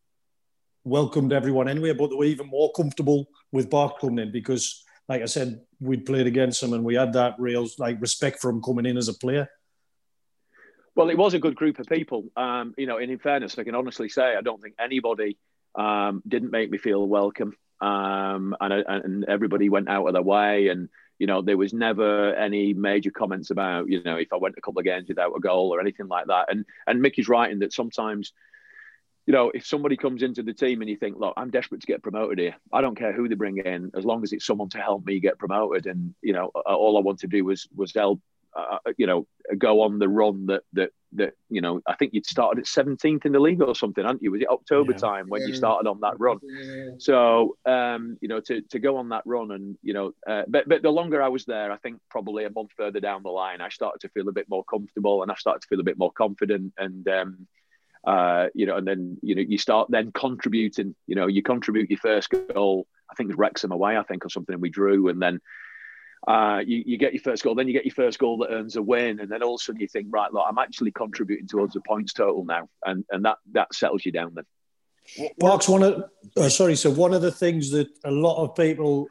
welcomed 0.85 1.33
everyone 1.33 1.69
anyway, 1.69 1.93
but 1.93 2.11
they 2.11 2.17
were 2.17 2.25
even 2.25 2.47
more 2.47 2.71
comfortable 2.73 3.27
with 3.53 3.71
Barks 3.71 4.01
coming 4.01 4.19
in 4.19 4.33
because, 4.33 4.85
like 5.09 5.23
I 5.23 5.27
said, 5.27 5.61
we'd 5.81 6.07
played 6.07 6.27
against 6.27 6.63
him 6.63 6.73
and 6.73 6.85
we 6.85 6.95
had 6.95 7.13
that 7.15 7.35
real 7.39 7.67
like 7.79 8.01
respect 8.01 8.41
for 8.41 8.51
him 8.51 8.63
coming 8.63 8.87
in 8.87 8.97
as 8.97 9.09
a 9.09 9.15
player. 9.15 9.49
Well, 10.95 11.11
it 11.11 11.19
was 11.19 11.35
a 11.35 11.41
good 11.41 11.57
group 11.57 11.79
of 11.79 11.87
people. 11.87 12.27
Um, 12.37 12.75
you 12.77 12.87
know, 12.87 12.99
and 12.99 13.11
in 13.11 13.19
fairness, 13.19 13.59
I 13.59 13.65
can 13.65 13.75
honestly 13.75 14.09
say 14.09 14.37
I 14.37 14.43
don't 14.43 14.63
think 14.63 14.77
anybody 14.79 15.39
um, 15.75 16.23
didn't 16.27 16.53
make 16.53 16.71
me 16.71 16.79
feel 16.79 17.05
welcome. 17.07 17.57
Um, 17.81 18.57
and, 18.61 18.73
and 18.73 19.25
everybody 19.25 19.69
went 19.69 19.89
out 19.89 20.07
of 20.07 20.13
their 20.13 20.23
way 20.23 20.69
and 20.69 20.89
You 21.19 21.27
know, 21.27 21.43
there 21.43 21.57
was 21.57 21.73
never 21.73 22.35
any 22.35 22.75
major 22.75 23.11
comments 23.11 23.51
about, 23.51 23.89
you 23.89 24.03
know, 24.03 24.17
if 24.17 24.33
I 24.33 24.37
went 24.37 24.57
a 24.59 24.61
couple 24.61 24.81
of 24.81 24.85
games 24.85 25.09
without 25.09 25.37
a 25.37 25.41
goal 25.41 25.75
or 25.75 25.81
anything 25.81 26.09
like 26.09 26.27
that. 26.27 26.51
And 26.51 26.65
and 26.87 27.01
Mickey's 27.01 27.29
right 27.29 27.51
in 27.51 27.61
that 27.61 27.73
sometimes, 27.73 28.33
you 29.27 29.33
know, 29.33 29.51
if 29.55 29.65
somebody 29.67 29.97
comes 29.97 30.23
into 30.23 30.43
the 30.43 30.53
team 30.53 30.81
and 30.81 30.91
you 30.91 30.97
think, 30.97 31.17
look, 31.19 31.35
I'm 31.37 31.51
desperate 31.51 31.81
to 31.81 31.87
get 31.87 32.03
promoted 32.03 32.39
here. 32.39 32.57
I 32.73 32.81
don't 32.81 32.99
care 32.99 33.13
who 33.13 33.29
they 33.29 33.37
bring 33.37 33.59
in, 33.59 33.91
as 33.95 34.05
long 34.05 34.23
as 34.23 34.33
it's 34.33 34.47
someone 34.47 34.69
to 34.71 34.79
help 34.79 35.07
me 35.07 35.21
get 35.21 35.39
promoted. 35.39 35.87
And 35.87 36.15
you 36.21 36.33
know, 36.33 36.47
all 36.49 36.97
I 36.97 37.01
want 37.01 37.21
to 37.21 37.29
do 37.29 37.45
was 37.45 37.69
was 37.75 37.95
help 37.95 38.21
uh, 38.57 38.79
you 38.97 39.07
know, 39.07 39.27
go 39.59 39.83
on 39.83 39.99
the 39.99 40.09
run 40.09 40.47
that 40.47 40.63
that 40.73 40.91
that 41.13 41.35
you 41.49 41.61
know. 41.61 41.81
I 41.87 41.95
think 41.95 42.15
you'd 42.15 42.27
started 42.27 42.61
at 42.61 42.67
17th 42.67 43.25
in 43.25 43.33
the 43.33 43.41
league 43.41 43.63
or 43.63 43.75
something, 43.75 44.05
hadn't 44.05 44.23
you? 44.23 44.31
Was 44.31 44.43
it 44.43 44.49
October 44.49 44.93
yeah. 44.93 44.99
time 44.99 45.27
when 45.29 45.43
yeah. 45.43 45.49
you 45.49 45.55
started 45.55 45.89
on 45.89 46.01
that 46.01 46.15
run? 46.19 46.39
Yeah. 46.43 46.91
So 46.99 47.57
um, 47.67 48.17
you 48.21 48.29
know, 48.29 48.41
to 48.41 48.63
to 48.63 48.79
go 48.79 48.97
on 48.97 49.09
that 49.11 49.23
run 49.25 49.51
and 49.51 49.77
you 49.83 49.95
know, 49.95 50.13
uh, 50.27 50.43
but 50.49 50.69
but 50.69 50.83
the 50.83 50.91
longer 50.91 51.23
I 51.23 51.29
was 51.29 51.45
there, 51.45 51.73
I 51.73 51.77
think 51.79 51.99
probably 52.11 52.45
a 52.45 52.51
month 52.51 52.71
further 52.77 53.01
down 53.01 53.23
the 53.23 53.31
line, 53.31 53.61
I 53.61 53.69
started 53.69 54.01
to 54.01 54.09
feel 54.11 54.29
a 54.29 54.33
bit 54.33 54.49
more 54.49 54.65
comfortable 54.65 55.23
and 55.23 55.31
I 55.31 55.35
started 55.35 55.63
to 55.63 55.69
feel 55.69 55.81
a 55.81 55.85
bit 55.85 55.99
more 55.99 56.13
confident 56.13 56.73
and. 56.79 57.07
Um, 57.09 57.47
uh, 58.07 58.49
you 58.55 58.67
know, 58.67 58.77
and 58.77 58.87
then 58.87 59.17
you 59.23 59.35
know 59.35 59.41
you 59.41 59.57
start 59.57 59.91
then 59.91 60.13
contributing. 60.13 60.95
You 61.07 61.15
know, 61.15 61.27
you 61.27 61.43
contribute 61.43 61.89
your 61.89 61.99
first 61.99 62.29
goal. 62.53 62.87
I 63.11 63.15
think 63.15 63.29
it 63.29 63.33
was 63.33 63.39
Wrexham 63.39 63.73
away, 63.73 63.97
I 63.97 64.03
think, 64.03 64.27
or 64.27 64.29
something, 64.29 64.53
and 64.53 64.61
we 64.61 64.69
drew. 64.69 65.09
And 65.09 65.23
then 65.23 65.41
uh, 66.27 66.63
you, 66.67 66.83
you 66.87 66.97
get 66.97 67.13
your 67.13 67.23
first 67.23 67.43
goal, 67.43 67.55
then 67.55 67.67
you 67.67 67.73
get 67.73 67.85
your 67.85 67.95
first 67.95 68.19
goal 68.19 68.39
that 68.39 68.51
earns 68.51 68.77
a 68.77 68.83
win, 68.83 69.21
and 69.21 69.31
then 69.31 69.43
all 69.43 69.57
of 69.57 69.61
a 69.61 69.65
sudden 69.65 69.81
you 69.81 69.89
think, 69.89 70.09
right, 70.11 70.33
look, 70.33 70.45
I'm 70.49 70.59
actually 70.59 70.91
contributing 70.91 71.47
towards 71.47 71.75
the 71.75 71.81
points 71.81 72.13
total 72.13 72.45
now, 72.45 72.69
and 72.85 73.05
and 73.11 73.25
that 73.25 73.39
that 73.53 73.75
settles 73.75 74.07
you 74.07 74.13
down 74.13 74.35
then. 74.35 74.45
Barks 75.39 75.69
one 75.69 75.83
of 75.83 76.05
uh, 76.37 76.49
sorry, 76.49 76.77
so 76.77 76.91
one 76.91 77.13
of 77.13 77.21
the 77.21 77.31
things 77.31 77.71
that 77.71 77.89
a 78.05 78.11
lot 78.11 78.43
of 78.43 78.57
people 78.57 79.09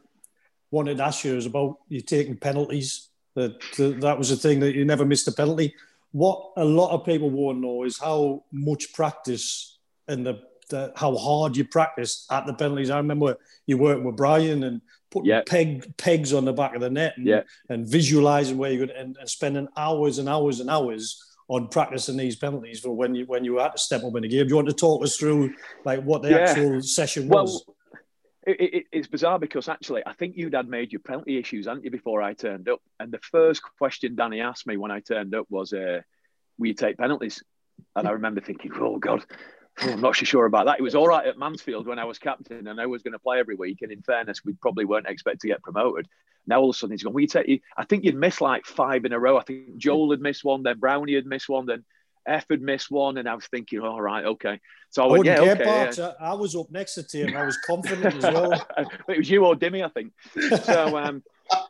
wanted 0.71 0.97
to 0.97 1.03
ask 1.03 1.23
you 1.23 1.37
is 1.37 1.45
about 1.45 1.77
you 1.87 2.01
taking 2.01 2.35
penalties. 2.35 3.09
That 3.35 3.61
that 3.77 4.17
was 4.17 4.31
a 4.31 4.35
thing 4.35 4.59
that 4.61 4.75
you 4.75 4.85
never 4.85 5.05
missed 5.05 5.27
a 5.27 5.31
penalty. 5.31 5.75
What 6.11 6.51
a 6.57 6.65
lot 6.65 6.91
of 6.91 7.05
people 7.05 7.29
won't 7.29 7.61
know 7.61 7.83
is 7.83 7.99
how 7.99 8.43
much 8.51 8.93
practice 8.93 9.79
and 10.07 10.25
the, 10.25 10.41
the 10.69 10.93
how 10.95 11.15
hard 11.15 11.57
you 11.57 11.65
practice 11.65 12.27
at 12.29 12.45
the 12.45 12.53
penalties. 12.53 12.89
I 12.89 12.97
remember 12.97 13.37
you 13.65 13.77
working 13.77 14.03
with 14.03 14.15
Brian 14.15 14.63
and 14.63 14.81
putting 15.13 15.29
yeah. 15.29 15.41
peg 15.45 15.95
pegs 15.97 16.33
on 16.33 16.43
the 16.43 16.53
back 16.53 16.73
of 16.75 16.81
the 16.81 16.89
net 16.89 17.13
and, 17.17 17.27
yeah. 17.27 17.41
and 17.69 17.87
visualizing 17.87 18.57
where 18.57 18.71
you're 18.71 18.87
going 18.87 18.97
and, 18.97 19.15
and 19.17 19.29
spending 19.29 19.67
hours 19.77 20.17
and 20.17 20.27
hours 20.27 20.59
and 20.59 20.69
hours 20.69 21.23
on 21.47 21.67
practicing 21.67 22.17
these 22.17 22.35
penalties 22.35 22.79
for 22.79 22.91
when 22.91 23.13
you 23.13 23.25
when 23.25 23.45
you 23.45 23.57
had 23.59 23.69
to 23.69 23.77
step 23.77 24.03
up 24.03 24.15
in 24.15 24.23
the 24.23 24.27
game. 24.27 24.45
Do 24.45 24.49
you 24.49 24.55
want 24.55 24.69
to 24.69 24.73
talk 24.73 25.03
us 25.03 25.17
through 25.17 25.53
like 25.85 26.01
what 26.03 26.21
the 26.21 26.31
yeah. 26.31 26.37
actual 26.37 26.81
session 26.81 27.27
was? 27.27 27.63
Well, 27.67 27.75
it, 28.45 28.59
it, 28.59 28.85
it's 28.91 29.07
bizarre 29.07 29.39
because 29.39 29.69
actually 29.69 30.03
I 30.05 30.13
think 30.13 30.35
you'd 30.35 30.53
had 30.53 30.67
made 30.67 30.91
your 30.91 30.99
penalty 30.99 31.37
issues, 31.37 31.67
hadn't 31.67 31.85
you, 31.85 31.91
before 31.91 32.21
I 32.21 32.33
turned 32.33 32.67
up? 32.67 32.81
And 32.99 33.11
the 33.11 33.19
first 33.19 33.61
question 33.77 34.15
Danny 34.15 34.41
asked 34.41 34.67
me 34.67 34.77
when 34.77 34.91
I 34.91 34.99
turned 34.99 35.35
up 35.35 35.45
was, 35.49 35.73
uh, 35.73 36.01
"Will 36.57 36.67
you 36.67 36.73
take 36.73 36.97
penalties?" 36.97 37.43
And 37.95 38.07
I 38.07 38.11
remember 38.11 38.41
thinking, 38.41 38.71
"Oh 38.75 38.97
God, 38.97 39.25
I'm 39.79 40.01
not 40.01 40.15
so 40.15 40.25
sure 40.25 40.45
about 40.45 40.65
that. 40.65 40.79
It 40.79 40.83
was 40.83 40.95
all 40.95 41.07
right 41.07 41.25
at 41.25 41.37
Mansfield 41.37 41.87
when 41.87 41.99
I 41.99 42.05
was 42.05 42.19
captain 42.19 42.67
and 42.67 42.79
I 42.79 42.85
was 42.85 43.01
going 43.01 43.13
to 43.13 43.19
play 43.19 43.39
every 43.39 43.55
week. 43.55 43.81
And 43.81 43.91
in 43.91 44.01
fairness, 44.01 44.45
we 44.45 44.53
probably 44.53 44.85
weren't 44.85 45.07
expected 45.07 45.41
to 45.41 45.47
get 45.47 45.63
promoted. 45.63 46.07
Now 46.45 46.59
all 46.59 46.69
of 46.69 46.75
a 46.75 46.77
sudden 46.77 46.93
he's 46.93 47.03
gone, 47.03 47.13
we 47.13 47.27
take 47.27 47.47
you. 47.47 47.59
I 47.75 47.85
think 47.85 48.03
you'd 48.03 48.15
miss 48.15 48.41
like 48.41 48.65
five 48.65 49.05
in 49.05 49.13
a 49.13 49.19
row. 49.19 49.37
I 49.37 49.43
think 49.43 49.77
Joel 49.77 50.11
had 50.11 50.21
missed 50.21 50.43
one, 50.43 50.63
then 50.63 50.79
Brownie 50.79 51.15
had 51.15 51.25
missed 51.25 51.49
one, 51.49 51.65
then 51.65 51.83
F 52.27 52.45
had 52.49 52.61
missed 52.61 52.91
one. 52.91 53.17
And 53.17 53.27
I 53.27 53.35
was 53.35 53.47
thinking, 53.47 53.79
all 53.79 54.01
right, 54.01 54.25
okay. 54.25 54.59
So 54.89 55.03
I, 55.03 55.05
I 55.05 55.11
went, 55.11 55.25
yeah, 55.25 55.39
okay. 55.39 55.91
Yeah. 55.97 56.11
I 56.19 56.33
was 56.33 56.55
up 56.55 56.69
next 56.69 56.95
to 56.95 57.17
him. 57.17 57.35
I 57.35 57.45
was 57.45 57.57
confident 57.65 58.15
as 58.15 58.23
well. 58.23 58.51
it 59.07 59.17
was 59.17 59.29
you 59.29 59.45
or 59.45 59.55
Dimmy, 59.55 59.83
I 59.83 59.89
think. 59.89 60.13
So, 60.63 60.97
um, 60.97 61.23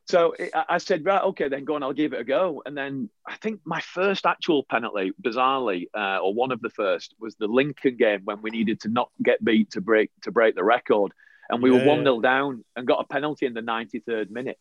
so 0.05 0.33
I 0.53 0.77
said, 0.77 1.05
right, 1.05 1.21
okay, 1.23 1.47
then 1.47 1.65
go 1.65 1.75
on, 1.75 1.83
I'll 1.83 1.93
give 1.93 2.13
it 2.13 2.19
a 2.19 2.23
go. 2.23 2.61
And 2.65 2.77
then 2.77 3.09
I 3.27 3.35
think 3.37 3.61
my 3.65 3.81
first 3.81 4.25
actual 4.25 4.63
penalty, 4.69 5.13
bizarrely, 5.21 5.87
uh, 5.95 6.19
or 6.19 6.33
one 6.33 6.51
of 6.51 6.61
the 6.61 6.69
first, 6.69 7.15
was 7.19 7.35
the 7.35 7.47
Lincoln 7.47 7.97
game 7.97 8.21
when 8.25 8.41
we 8.41 8.49
needed 8.49 8.81
to 8.81 8.89
not 8.89 9.09
get 9.23 9.43
beat 9.43 9.71
to 9.71 9.81
break 9.81 10.11
to 10.23 10.31
break 10.31 10.55
the 10.55 10.63
record. 10.63 11.13
And 11.49 11.61
we 11.61 11.71
yeah. 11.71 11.79
were 11.79 11.87
1 11.87 12.03
0 12.03 12.21
down 12.21 12.63
and 12.75 12.87
got 12.87 13.03
a 13.03 13.07
penalty 13.07 13.45
in 13.45 13.53
the 13.53 13.61
93rd 13.61 14.29
minute. 14.29 14.57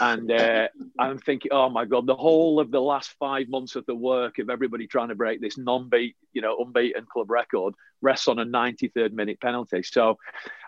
and 0.00 0.30
uh, 0.30 0.68
I'm 0.98 1.18
thinking, 1.18 1.50
oh 1.52 1.68
my 1.68 1.84
God, 1.84 2.06
the 2.06 2.16
whole 2.16 2.60
of 2.60 2.70
the 2.70 2.80
last 2.80 3.14
five 3.18 3.48
months 3.48 3.76
of 3.76 3.84
the 3.86 3.94
work 3.94 4.38
of 4.38 4.48
everybody 4.48 4.86
trying 4.86 5.08
to 5.08 5.14
break 5.14 5.40
this 5.40 5.58
non 5.58 5.88
beat, 5.88 6.16
you 6.32 6.40
know, 6.40 6.56
unbeaten 6.58 7.06
club 7.10 7.30
record 7.30 7.74
rests 8.00 8.28
on 8.28 8.38
a 8.38 8.46
93rd 8.46 9.12
minute 9.12 9.40
penalty. 9.40 9.82
So, 9.82 10.18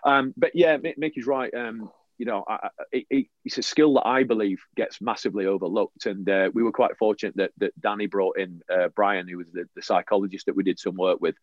um, 0.03 0.33
but 0.37 0.51
yeah, 0.53 0.77
Mick 0.77 1.13
is 1.15 1.25
right. 1.25 1.53
Um, 1.53 1.89
you 2.17 2.25
know, 2.25 2.43
I, 2.47 2.69
it, 2.91 3.27
it's 3.43 3.57
a 3.57 3.63
skill 3.63 3.93
that 3.95 4.07
I 4.07 4.23
believe 4.23 4.61
gets 4.75 5.01
massively 5.01 5.45
overlooked. 5.45 6.05
And 6.05 6.29
uh, 6.29 6.49
we 6.53 6.63
were 6.63 6.71
quite 6.71 6.97
fortunate 6.97 7.35
that, 7.37 7.51
that 7.57 7.79
Danny 7.81 8.07
brought 8.07 8.37
in 8.37 8.61
uh, 8.71 8.89
Brian, 8.95 9.27
who 9.27 9.37
was 9.37 9.51
the, 9.51 9.67
the, 9.75 9.81
psychologist 9.81 10.45
that 10.45 10.55
we 10.55 10.63
did 10.63 10.79
some 10.79 10.95
work 10.95 11.19
with. 11.19 11.35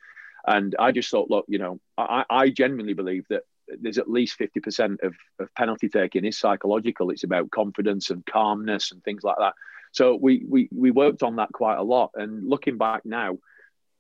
And 0.47 0.75
I 0.79 0.93
just 0.93 1.11
thought, 1.11 1.31
look, 1.31 1.45
you 1.49 1.59
know, 1.59 1.79
I, 1.97 2.25
I 2.29 2.49
genuinely 2.49 2.95
believe 2.95 3.27
that 3.29 3.43
there's 3.81 3.99
at 3.99 4.11
least 4.11 4.39
50% 4.39 5.03
of, 5.03 5.15
of 5.39 5.55
penalty 5.55 5.89
taking 5.89 6.25
is 6.25 6.39
psychological. 6.39 7.11
It's 7.11 7.25
about 7.25 7.51
confidence 7.51 8.11
and 8.11 8.25
calmness 8.27 8.93
and 8.93 9.03
things 9.05 9.23
like 9.23 9.37
that. 9.39 9.55
So 9.93 10.17
we, 10.17 10.45
we, 10.49 10.69
we 10.73 10.91
worked 10.91 11.23
on 11.23 11.37
that 11.37 11.53
quite 11.53 11.77
a 11.77 11.83
lot. 11.83 12.11
And 12.15 12.49
looking 12.49 12.79
back 12.79 13.05
now, 13.05 13.39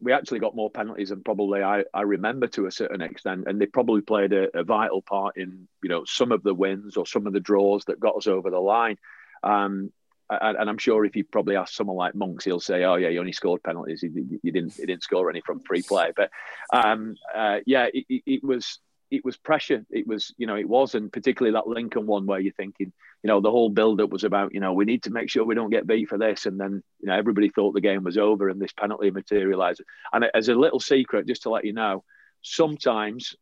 we 0.03 0.13
actually 0.13 0.41
got 0.41 0.57
more 0.57 0.71
penalties 0.71 1.11
than 1.11 1.23
probably 1.23 1.63
I, 1.63 1.85
I 1.95 2.03
remember 2.03 2.49
to 2.49 2.67
a 2.67 2.73
certain 2.73 3.01
extent, 3.01 3.45
and 3.47 3.61
they 3.61 3.67
probably 3.67 4.03
played 4.03 4.33
a, 4.33 4.59
a, 4.59 4.65
vital 4.65 5.01
part 5.01 5.37
in 5.37 5.69
you 5.83 5.89
know 5.89 6.05
some 6.05 6.33
of 6.33 6.43
the 6.43 6.53
wins 6.53 6.97
or 6.97 7.07
some 7.07 7.27
of 7.27 7.33
the 7.33 7.41
draws 7.41 7.85
that 7.85 8.01
got 8.01 8.17
us 8.17 8.27
over 8.27 8.51
the 8.51 8.59
line. 8.59 8.99
Um, 9.43 9.93
and, 10.29 10.57
and, 10.57 10.71
I'm 10.71 10.79
sure 10.79 11.05
if 11.05 11.15
you 11.15 11.25
probably 11.25 11.57
ask 11.57 11.75
someone 11.75 11.97
like 11.97 12.15
Monks, 12.15 12.45
he'll 12.45 12.61
say, 12.61 12.85
"Oh 12.85 12.97
yeah, 12.97 13.09
you 13.09 13.21
only 13.21 13.33
scored 13.33 13.63
penalties. 13.63 14.03
You, 14.03 14.41
you 14.43 14.53
didn't, 14.53 14.77
you 14.79 14.87
didn't 14.87 15.03
score 15.03 15.31
any 15.31 15.41
from 15.41 15.61
free 15.61 15.83
play." 15.83 16.13
But 16.17 16.31
um, 16.73 17.17
uh, 17.35 17.59
yeah, 17.67 17.89
it, 17.93 18.23
it, 18.27 18.45
was 18.45 18.79
it 19.11 19.25
was 19.25 19.37
pressure. 19.37 19.85
It 19.91 20.07
was, 20.07 20.35
you 20.39 20.47
know, 20.47 20.57
it 20.57 20.69
was, 20.69 20.95
and 20.95 21.13
particularly 21.13 21.53
that 21.55 21.69
Lincoln 21.69 22.07
one 22.07 22.27
where 22.27 22.41
you're 22.41 22.53
thinking, 22.55 22.93
you 23.23 23.29
know, 23.29 23.41
the 23.41 23.51
whole 23.51 23.69
build-up 23.69 24.11
was 24.11 24.25
about, 24.25 24.53
you 24.53 24.61
know, 24.61 24.73
we 24.73 24.85
need 24.85 25.05
to 25.05 25.11
make 25.11 25.31
sure 25.31 25.45
we 25.45 25.55
don't 25.55 25.71
get 25.71 25.87
beat 25.87 26.09
for 26.09 26.19
this, 26.19 26.47
and 26.47 26.59
then, 26.59 26.83
you 27.01 27.07
know, 27.07 27.15
everybody 27.15 27.49
thought 27.49 27.73
the 27.73 27.81
game 27.81 28.03
was 28.03 28.19
over, 28.19 28.49
and 28.49 28.61
this 28.61 28.73
penalty 28.73 29.11
materialised. 29.11 29.83
And 30.13 30.27
as 30.35 30.49
a 30.49 30.55
little 30.55 30.81
secret, 30.81 31.27
just 31.27 31.43
to 31.43 31.51
let 31.51 31.65
you 31.65 31.73
know, 31.73 32.05
sometimes 32.43 33.37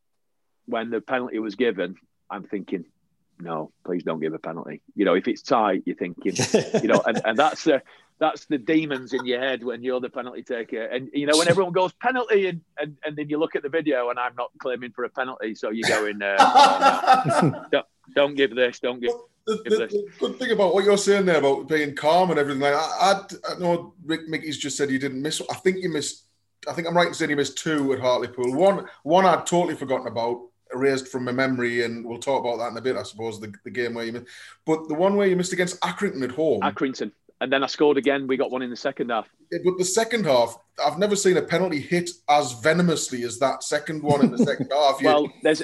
when 0.66 0.90
the 0.90 1.00
penalty 1.00 1.38
was 1.38 1.54
given, 1.54 1.96
I'm 2.28 2.44
thinking, 2.44 2.84
no, 3.40 3.72
please 3.84 4.02
don't 4.04 4.20
give 4.20 4.34
a 4.34 4.38
penalty. 4.38 4.82
You 4.94 5.06
know, 5.06 5.14
if 5.14 5.26
it's 5.26 5.42
tight, 5.42 5.82
you're 5.86 5.96
thinking, 5.96 6.34
you 6.82 6.88
know, 6.88 7.02
and, 7.06 7.20
and 7.24 7.38
that's 7.38 7.64
the 7.64 7.82
that's 8.18 8.44
the 8.44 8.58
demons 8.58 9.14
in 9.14 9.24
your 9.24 9.40
head 9.40 9.64
when 9.64 9.82
you're 9.82 9.98
the 9.98 10.10
penalty 10.10 10.42
taker. 10.42 10.84
And 10.84 11.08
you 11.14 11.26
know, 11.26 11.38
when 11.38 11.48
everyone 11.48 11.72
goes 11.72 11.92
penalty, 11.94 12.48
and, 12.48 12.60
and, 12.78 12.96
and 13.02 13.16
then 13.16 13.30
you 13.30 13.38
look 13.38 13.56
at 13.56 13.62
the 13.62 13.70
video, 13.70 14.10
and 14.10 14.18
I'm 14.18 14.34
not 14.36 14.50
claiming 14.58 14.92
for 14.92 15.04
a 15.04 15.08
penalty, 15.08 15.54
so 15.54 15.70
you 15.70 15.82
go 15.84 16.04
in, 16.04 16.22
uh, 16.22 16.36
oh, 16.38 17.64
no. 17.72 17.82
don't, 18.14 18.34
give 18.34 18.54
this, 18.54 18.78
don't 18.80 19.00
give. 19.00 19.12
The, 19.46 19.56
the, 19.64 19.70
the, 19.70 20.06
good 20.18 20.38
thing 20.38 20.50
about 20.52 20.74
what 20.74 20.84
you're 20.84 20.98
saying 20.98 21.26
there 21.26 21.38
about 21.38 21.68
being 21.68 21.94
calm 21.94 22.30
and 22.30 22.38
everything 22.38 22.60
like 22.60 22.74
I, 22.74 22.78
I, 22.78 23.22
I 23.48 23.58
know 23.58 23.94
Rick 24.04 24.28
Mickey's 24.28 24.58
just 24.58 24.76
said 24.76 24.90
you 24.90 24.98
didn't 24.98 25.22
miss. 25.22 25.42
I 25.50 25.54
think 25.54 25.78
you 25.78 25.88
missed. 25.88 26.26
I 26.68 26.72
think 26.72 26.86
I'm 26.86 26.96
right 26.96 27.08
in 27.08 27.14
saying 27.14 27.30
you 27.30 27.36
missed 27.36 27.58
two 27.58 27.92
at 27.92 28.00
Hartlepool. 28.00 28.54
One, 28.54 28.86
one 29.02 29.24
I'd 29.24 29.46
totally 29.46 29.74
forgotten 29.74 30.06
about 30.06 30.42
erased 30.74 31.08
from 31.08 31.24
my 31.24 31.32
memory, 31.32 31.84
and 31.84 32.04
we'll 32.04 32.18
talk 32.18 32.44
about 32.44 32.58
that 32.58 32.70
in 32.70 32.76
a 32.76 32.80
bit, 32.80 32.96
I 32.96 33.02
suppose. 33.02 33.40
The, 33.40 33.52
the 33.64 33.70
game 33.70 33.94
where 33.94 34.04
you 34.04 34.12
missed, 34.12 34.26
but 34.66 34.88
the 34.88 34.94
one 34.94 35.16
where 35.16 35.26
you 35.26 35.36
missed 35.36 35.52
against 35.52 35.80
Accrington 35.80 36.22
at 36.22 36.32
home. 36.32 36.60
Accrington, 36.60 37.12
and 37.40 37.52
then 37.52 37.64
I 37.64 37.66
scored 37.66 37.96
again. 37.96 38.26
We 38.26 38.36
got 38.36 38.50
one 38.50 38.62
in 38.62 38.70
the 38.70 38.76
second 38.76 39.10
half. 39.10 39.28
but 39.50 39.78
the 39.78 39.84
second 39.84 40.26
half, 40.26 40.58
I've 40.84 40.98
never 40.98 41.16
seen 41.16 41.36
a 41.36 41.42
penalty 41.42 41.80
hit 41.80 42.10
as 42.28 42.52
venomously 42.60 43.24
as 43.24 43.38
that 43.38 43.62
second 43.62 44.02
one 44.02 44.22
in 44.22 44.30
the 44.30 44.38
second 44.38 44.70
half. 44.74 45.02
well, 45.02 45.32
there's 45.42 45.62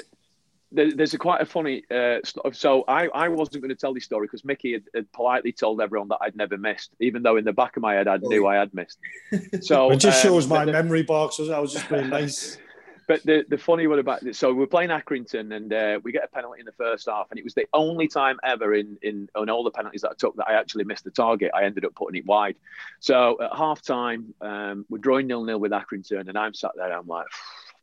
there's 0.71 1.13
a 1.13 1.17
quite 1.17 1.41
a 1.41 1.45
funny. 1.45 1.83
Uh, 1.89 2.17
so 2.51 2.83
I, 2.87 3.07
I 3.07 3.29
wasn't 3.29 3.61
going 3.61 3.69
to 3.69 3.75
tell 3.75 3.93
this 3.93 4.03
story 4.03 4.27
because 4.27 4.43
Mickey 4.43 4.73
had, 4.73 4.83
had, 4.93 5.11
politely 5.13 5.51
told 5.51 5.81
everyone 5.81 6.09
that 6.09 6.19
I'd 6.21 6.35
never 6.35 6.57
missed, 6.57 6.91
even 6.99 7.23
though 7.23 7.37
in 7.37 7.45
the 7.45 7.53
back 7.53 7.77
of 7.77 7.81
my 7.81 7.93
head 7.93 8.07
I 8.07 8.17
knew 8.17 8.45
I 8.47 8.55
had 8.55 8.73
missed. 8.73 8.99
So 9.61 9.91
it 9.91 9.97
just 9.97 10.23
um, 10.25 10.31
shows 10.31 10.47
my 10.47 10.65
the, 10.65 10.71
memory 10.71 11.03
box. 11.03 11.39
I 11.39 11.59
was 11.59 11.73
just 11.73 11.89
being 11.89 12.09
nice. 12.09 12.57
But 13.07 13.23
the, 13.23 13.45
the 13.47 13.57
funny 13.57 13.87
one 13.87 13.99
about 13.99 14.21
this, 14.21 14.37
so 14.37 14.53
we're 14.53 14.67
playing 14.67 14.89
Accrington 14.89 15.55
and 15.55 15.71
uh, 15.71 15.99
we 16.03 16.11
get 16.11 16.25
a 16.25 16.27
penalty 16.27 16.59
in 16.59 16.65
the 16.65 16.73
first 16.73 17.07
half, 17.07 17.27
and 17.29 17.39
it 17.39 17.43
was 17.45 17.53
the 17.53 17.65
only 17.73 18.09
time 18.09 18.37
ever 18.43 18.73
in, 18.73 18.97
in 19.01 19.29
on 19.33 19.49
all 19.49 19.63
the 19.63 19.71
penalties 19.71 20.01
that 20.01 20.11
I 20.11 20.13
took 20.17 20.35
that 20.35 20.49
I 20.49 20.59
actually 20.59 20.83
missed 20.83 21.05
the 21.05 21.11
target. 21.11 21.51
I 21.55 21.63
ended 21.63 21.85
up 21.85 21.95
putting 21.95 22.19
it 22.19 22.25
wide. 22.25 22.57
So 22.99 23.41
at 23.41 23.55
half 23.55 23.81
time, 23.81 24.33
um, 24.41 24.85
we're 24.89 24.97
drawing 24.97 25.27
nil 25.27 25.45
nil 25.45 25.57
with 25.57 25.71
Accrington, 25.71 26.27
and 26.27 26.37
I'm 26.37 26.53
sat 26.53 26.71
there, 26.75 26.91
I'm 26.91 27.07
like, 27.07 27.27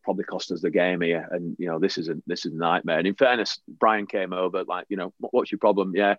probably 0.05 0.25
cost 0.25 0.53
us 0.53 0.61
the 0.61 0.71
game 0.71 1.01
here, 1.01 1.29
and 1.31 1.57
you 1.59 1.67
know 1.67 1.79
this 1.79 1.99
is 1.99 2.09
a 2.09 2.17
this 2.27 2.47
is 2.47 2.53
a 2.53 2.57
nightmare. 2.57 2.99
And 2.99 3.07
in 3.07 3.15
fairness, 3.15 3.61
Brian 3.67 4.07
came 4.07 4.33
over 4.33 4.65
like, 4.65 4.87
you 4.89 4.97
know, 4.97 5.13
what's 5.19 5.51
your 5.51 5.59
problem? 5.59 5.93
Yeah, 5.95 6.17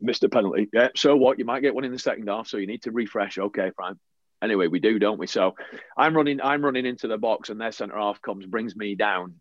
missed 0.00 0.24
a 0.24 0.28
penalty. 0.28 0.68
Yeah, 0.72 0.88
so 0.96 1.16
what? 1.16 1.38
You 1.38 1.44
might 1.44 1.60
get 1.60 1.74
one 1.74 1.84
in 1.84 1.92
the 1.92 1.98
second 1.98 2.28
half, 2.28 2.48
so 2.48 2.56
you 2.56 2.66
need 2.66 2.82
to 2.82 2.92
refresh. 2.92 3.38
Okay, 3.38 3.70
fine 3.76 3.98
anyway, 4.42 4.66
we 4.66 4.80
do, 4.80 4.98
don't 4.98 5.18
we? 5.18 5.26
So 5.26 5.54
I'm 5.96 6.14
running, 6.14 6.40
I'm 6.42 6.64
running 6.64 6.84
into 6.84 7.08
the 7.08 7.16
box, 7.16 7.48
and 7.48 7.60
their 7.60 7.72
centre 7.72 7.96
half 7.96 8.20
comes, 8.20 8.44
brings 8.44 8.76
me 8.76 8.94
down, 8.94 9.36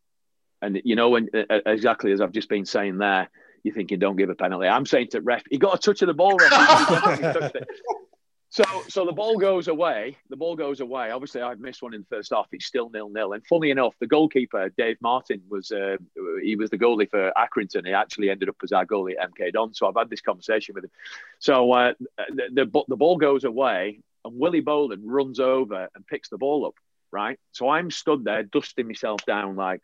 and 0.62 0.80
you 0.86 0.96
know, 0.96 1.10
when 1.10 1.30
exactly 1.34 2.12
as 2.12 2.22
I've 2.22 2.32
just 2.32 2.50
been 2.50 2.66
saying 2.66 3.00
there, 3.00 3.30
you're 3.64 3.76
thinking, 3.76 4.00
don't 4.00 4.16
give 4.16 4.30
a 4.30 4.36
penalty. 4.36 4.68
I'm 4.68 4.86
saying 4.86 5.10
to 5.12 5.22
ref, 5.22 5.44
he 5.50 5.58
got 5.58 5.76
a 5.76 5.78
touch 5.78 6.02
of 6.02 6.08
the 6.08 6.14
ball, 6.14 6.38
ref. 6.38 7.52
So, 8.52 8.66
so 8.90 9.06
the 9.06 9.14
ball 9.14 9.38
goes 9.38 9.70
away. 9.70 10.18
The 10.30 10.36
ball 10.36 10.58
goes 10.58 10.82
away. 10.82 11.10
Obviously, 11.10 11.42
I've 11.42 11.62
missed 11.62 11.82
one 11.82 11.94
in 11.94 12.02
the 12.02 12.18
first 12.18 12.32
half. 12.34 12.48
It's 12.52 12.66
still 12.66 12.90
nil 12.90 13.08
nil. 13.08 13.32
And 13.32 13.48
funny 13.48 13.72
enough, 13.72 13.96
the 14.02 14.08
goalkeeper 14.08 14.68
Dave 14.78 14.98
Martin 15.00 15.42
was 15.50 15.72
uh, 15.72 15.96
he 16.44 16.58
was 16.58 16.70
the 16.70 16.78
goalie 16.78 17.10
for 17.10 17.32
Accrington. 17.38 17.88
He 17.88 17.94
actually 17.94 18.30
ended 18.30 18.50
up 18.50 18.58
as 18.62 18.74
our 18.74 18.86
goalie 18.86 19.14
at 19.18 19.32
MK 19.32 19.54
Don. 19.54 19.74
So 19.74 19.88
I've 19.88 19.96
had 19.96 20.10
this 20.10 20.20
conversation 20.20 20.76
with 20.76 20.84
him. 20.84 20.92
So 21.40 21.72
uh, 21.72 21.94
the, 22.28 22.66
the 22.66 22.84
the 22.90 22.98
ball 22.98 23.16
goes 23.16 23.46
away, 23.46 24.02
and 24.26 24.38
Willie 24.38 24.60
Boland 24.60 25.04
runs 25.06 25.40
over 25.40 25.88
and 25.96 26.06
picks 26.06 26.28
the 26.28 26.38
ball 26.38 26.66
up. 26.66 26.76
Right. 27.10 27.40
So 27.54 27.70
I'm 27.70 27.90
stood 27.90 28.26
there 28.26 28.44
dusting 28.44 28.86
myself 28.86 29.26
down 29.26 29.56
like. 29.56 29.82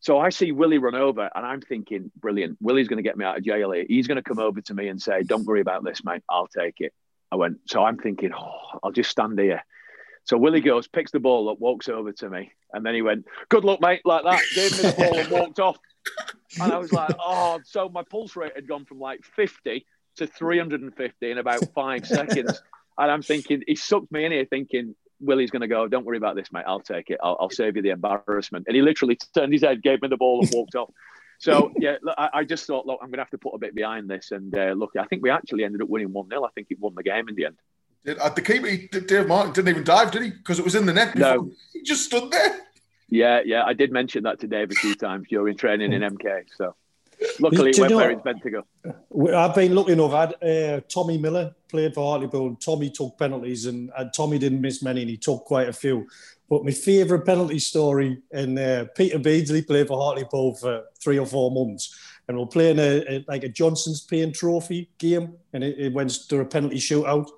So 0.00 0.18
I 0.18 0.30
see 0.30 0.50
Willie 0.50 0.78
run 0.78 0.96
over, 0.96 1.30
and 1.32 1.46
I'm 1.46 1.60
thinking, 1.60 2.10
brilliant. 2.16 2.58
Willie's 2.60 2.88
going 2.88 2.98
to 2.98 3.08
get 3.08 3.16
me 3.16 3.24
out 3.24 3.38
of 3.38 3.44
jail 3.44 3.70
here. 3.70 3.84
He's 3.88 4.08
going 4.08 4.16
to 4.16 4.22
come 4.22 4.38
over 4.40 4.60
to 4.62 4.74
me 4.74 4.88
and 4.88 5.00
say, 5.00 5.22
"Don't 5.22 5.44
worry 5.44 5.60
about 5.60 5.84
this, 5.84 6.04
mate. 6.04 6.22
I'll 6.28 6.48
take 6.48 6.80
it." 6.80 6.92
I 7.30 7.36
went, 7.36 7.58
so 7.66 7.84
I'm 7.84 7.98
thinking, 7.98 8.32
oh, 8.36 8.78
I'll 8.82 8.92
just 8.92 9.10
stand 9.10 9.38
here. 9.38 9.64
So 10.24 10.36
Willie 10.36 10.60
goes, 10.60 10.88
picks 10.88 11.10
the 11.10 11.20
ball 11.20 11.48
up, 11.48 11.58
walks 11.58 11.88
over 11.88 12.12
to 12.12 12.28
me, 12.28 12.52
and 12.72 12.84
then 12.84 12.94
he 12.94 13.00
went, 13.00 13.24
"Good 13.48 13.64
luck, 13.64 13.80
mate," 13.80 14.02
like 14.04 14.24
that. 14.24 14.42
Gave 14.54 14.72
me 14.72 14.90
the 14.90 14.94
ball 14.96 15.18
and 15.18 15.30
walked 15.30 15.58
off. 15.58 15.78
And 16.60 16.70
I 16.70 16.76
was 16.76 16.92
like, 16.92 17.14
"Oh!" 17.18 17.60
So 17.64 17.88
my 17.88 18.02
pulse 18.02 18.36
rate 18.36 18.52
had 18.54 18.68
gone 18.68 18.84
from 18.84 19.00
like 19.00 19.24
50 19.24 19.86
to 20.16 20.26
350 20.26 21.30
in 21.30 21.38
about 21.38 21.64
five 21.74 22.06
seconds. 22.06 22.60
And 22.98 23.10
I'm 23.10 23.22
thinking, 23.22 23.62
he 23.66 23.76
sucked 23.76 24.10
me 24.10 24.24
in 24.24 24.32
here, 24.32 24.44
thinking 24.44 24.94
Willie's 25.20 25.50
going 25.50 25.62
to 25.62 25.68
go. 25.68 25.86
Don't 25.88 26.04
worry 26.04 26.16
about 26.16 26.36
this, 26.36 26.52
mate. 26.52 26.64
I'll 26.66 26.80
take 26.80 27.10
it. 27.10 27.18
I'll, 27.22 27.36
I'll 27.40 27.50
save 27.50 27.76
you 27.76 27.82
the 27.82 27.90
embarrassment. 27.90 28.66
And 28.66 28.76
he 28.76 28.82
literally 28.82 29.16
turned 29.34 29.52
his 29.52 29.62
head, 29.62 29.82
gave 29.82 30.02
me 30.02 30.08
the 30.08 30.16
ball, 30.16 30.40
and 30.40 30.50
walked 30.52 30.74
off. 30.74 30.90
So 31.38 31.72
yeah, 31.78 31.96
I, 32.16 32.30
I, 32.34 32.44
just 32.44 32.66
thought, 32.66 32.84
look, 32.84 32.98
I'm 33.00 33.08
going 33.08 33.18
to 33.18 33.22
have 33.22 33.30
to 33.30 33.38
put 33.38 33.54
a 33.54 33.58
bit 33.58 33.74
behind 33.74 34.10
this. 34.10 34.32
And 34.32 34.56
uh, 34.56 34.74
look, 34.76 34.92
I 34.98 35.04
think 35.04 35.22
we 35.22 35.30
actually 35.30 35.64
ended 35.64 35.80
up 35.80 35.88
winning 35.88 36.12
one 36.12 36.28
0 36.28 36.44
I 36.44 36.50
think 36.50 36.66
it 36.70 36.80
won 36.80 36.94
the 36.96 37.02
game 37.04 37.28
in 37.28 37.36
the 37.36 37.46
end. 37.46 37.56
Did, 38.04 38.18
uh, 38.18 38.28
the 38.30 38.42
keeper, 38.42 38.98
Dave 39.00 39.28
Martin, 39.28 39.52
didn't 39.52 39.68
even 39.68 39.84
dive, 39.84 40.10
did 40.10 40.22
he? 40.22 40.30
Because 40.30 40.58
it 40.58 40.64
was 40.64 40.74
in 40.74 40.86
the 40.86 40.92
net. 40.92 41.14
Before. 41.14 41.36
No, 41.36 41.50
he 41.72 41.82
just 41.82 42.04
stood 42.04 42.30
there. 42.30 42.60
Yeah, 43.08 43.40
yeah, 43.44 43.64
I 43.64 43.72
did 43.72 43.92
mention 43.92 44.24
that 44.24 44.40
to 44.40 44.46
Dave 44.46 44.70
a 44.70 44.74
few 44.74 44.94
times 44.94 45.28
during 45.28 45.56
training 45.56 45.92
in 45.92 46.02
MK. 46.02 46.44
So 46.56 46.74
luckily, 47.40 47.70
it 47.70 47.78
went 47.78 47.94
where 47.94 48.10
it's 48.10 48.24
meant 48.24 48.42
to 48.42 48.50
go. 48.50 48.66
I've 49.36 49.54
been 49.54 49.74
looking 49.74 50.00
over. 50.00 50.16
Had, 50.16 50.42
uh, 50.42 50.80
Tommy 50.88 51.18
Miller 51.18 51.54
played 51.68 51.94
for 51.94 52.10
Hartlepool. 52.10 52.56
Tommy 52.56 52.90
took 52.90 53.18
penalties, 53.18 53.66
and, 53.66 53.90
and 53.96 54.12
Tommy 54.14 54.38
didn't 54.38 54.60
miss 54.60 54.82
many, 54.82 55.02
and 55.02 55.10
he 55.10 55.16
took 55.16 55.44
quite 55.44 55.68
a 55.68 55.72
few. 55.72 56.06
But 56.48 56.64
my 56.64 56.70
favourite 56.70 57.26
penalty 57.26 57.58
story, 57.58 58.22
and 58.32 58.58
uh, 58.58 58.86
Peter 58.96 59.18
Beardsley 59.18 59.62
played 59.62 59.88
for 59.88 59.98
Hartlepool 59.98 60.54
for 60.54 60.84
three 61.02 61.18
or 61.18 61.26
four 61.26 61.50
months, 61.50 61.94
and 62.26 62.38
we're 62.38 62.46
playing 62.46 62.78
a, 62.78 63.04
a 63.08 63.24
like 63.28 63.44
a 63.44 63.48
Johnstone's 63.48 64.02
Paint 64.02 64.34
Trophy 64.34 64.90
game, 64.98 65.34
and 65.52 65.62
it, 65.62 65.78
it 65.78 65.92
went 65.92 66.10
to 66.28 66.40
a 66.40 66.44
penalty 66.44 66.78
shootout. 66.78 67.28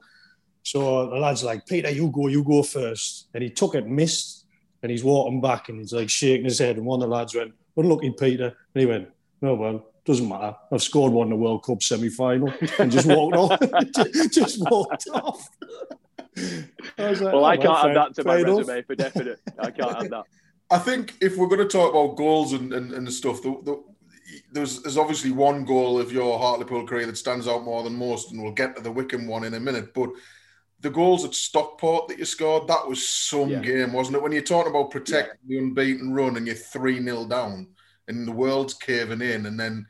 So 0.63 1.09
the 1.09 1.17
lad's 1.17 1.43
like, 1.43 1.67
Peter, 1.67 1.91
you 1.91 2.11
go, 2.11 2.29
you 2.29 2.45
go 2.45 2.63
first. 2.63 3.29
And 3.33 3.43
he 3.43 3.51
took 3.51 3.75
it, 3.75 3.87
missed, 3.87 4.47
and 4.83 4.93
he's 4.93 5.03
walking 5.03 5.41
back, 5.41 5.69
and 5.69 5.79
he's 5.79 5.93
like 5.93 6.11
shaking 6.11 6.45
his 6.45 6.59
head. 6.59 6.77
And 6.77 6.87
one 6.87 7.03
of 7.03 7.09
the 7.09 7.15
lads 7.15 7.35
went, 7.35 7.55
"Unlucky, 7.77 8.11
Peter," 8.11 8.47
and 8.75 8.81
he 8.81 8.87
went, 8.87 9.09
"No, 9.41 9.55
well, 9.55 9.87
doesn't 10.05 10.29
matter. 10.29 10.57
I've 10.73 10.83
scored 10.83 11.13
one 11.13 11.27
in 11.27 11.31
the 11.31 11.37
World 11.37 11.65
Cup 11.65 11.83
semi-final," 11.83 12.53
and 12.79 12.91
just 12.91 13.07
walked 13.07 13.37
off. 13.37 13.61
just 14.33 14.59
walked 14.71 15.09
off. 15.13 15.49
I 16.37 17.11
like, 17.11 17.21
well, 17.21 17.37
oh, 17.37 17.45
I 17.45 17.57
can't 17.57 17.91
add 17.91 17.97
that 17.97 18.15
to 18.15 18.25
my 18.25 18.39
enough. 18.39 18.59
resume 18.59 18.83
for 18.83 18.95
definite. 18.95 19.41
I 19.59 19.71
can't 19.71 19.97
add 19.97 20.11
that. 20.11 20.25
I 20.71 20.79
think 20.79 21.15
if 21.21 21.37
we're 21.37 21.49
going 21.49 21.61
to 21.61 21.69
talk 21.69 21.91
about 21.91 22.17
goals 22.17 22.53
and, 22.53 22.73
and, 22.73 22.93
and 22.93 23.07
the 23.07 23.11
stuff, 23.11 23.43
the, 23.43 23.61
the, 23.65 23.83
there's, 24.53 24.81
there's 24.83 24.97
obviously 24.97 25.33
one 25.33 25.65
goal 25.65 25.99
of 26.01 26.13
your 26.13 26.39
Hartlepool 26.39 26.87
career 26.87 27.07
that 27.07 27.19
stands 27.19 27.49
out 27.49 27.65
more 27.65 27.83
than 27.83 27.97
most, 27.97 28.31
and 28.31 28.41
we'll 28.41 28.53
get 28.53 28.77
to 28.77 28.83
the 28.83 28.93
Wycombe 28.93 29.27
one 29.27 29.45
in 29.45 29.55
a 29.55 29.61
minute. 29.61 29.93
But 29.93 30.11
the 30.81 30.91
goals 30.91 31.25
at 31.25 31.35
Stockport 31.35 32.09
that 32.09 32.19
you 32.19 32.25
scored, 32.25 32.69
that 32.69 32.87
was 32.87 33.07
some 33.07 33.51
yeah. 33.51 33.61
game, 33.61 33.93
wasn't 33.93 34.17
it? 34.17 34.23
When 34.23 34.33
you're 34.33 34.43
talking 34.43 34.71
about 34.71 34.93
protecting 34.93 35.39
yeah. 35.47 35.59
the 35.59 35.65
unbeaten 35.65 36.13
run 36.13 36.37
and 36.37 36.47
you're 36.47 36.57
3 36.57 37.03
0 37.03 37.27
down 37.27 37.69
and 38.17 38.29
the 38.29 38.33
world's 38.33 38.75
caving 38.75 39.23
in, 39.23 39.47
and 39.47 39.59
then 39.59 39.87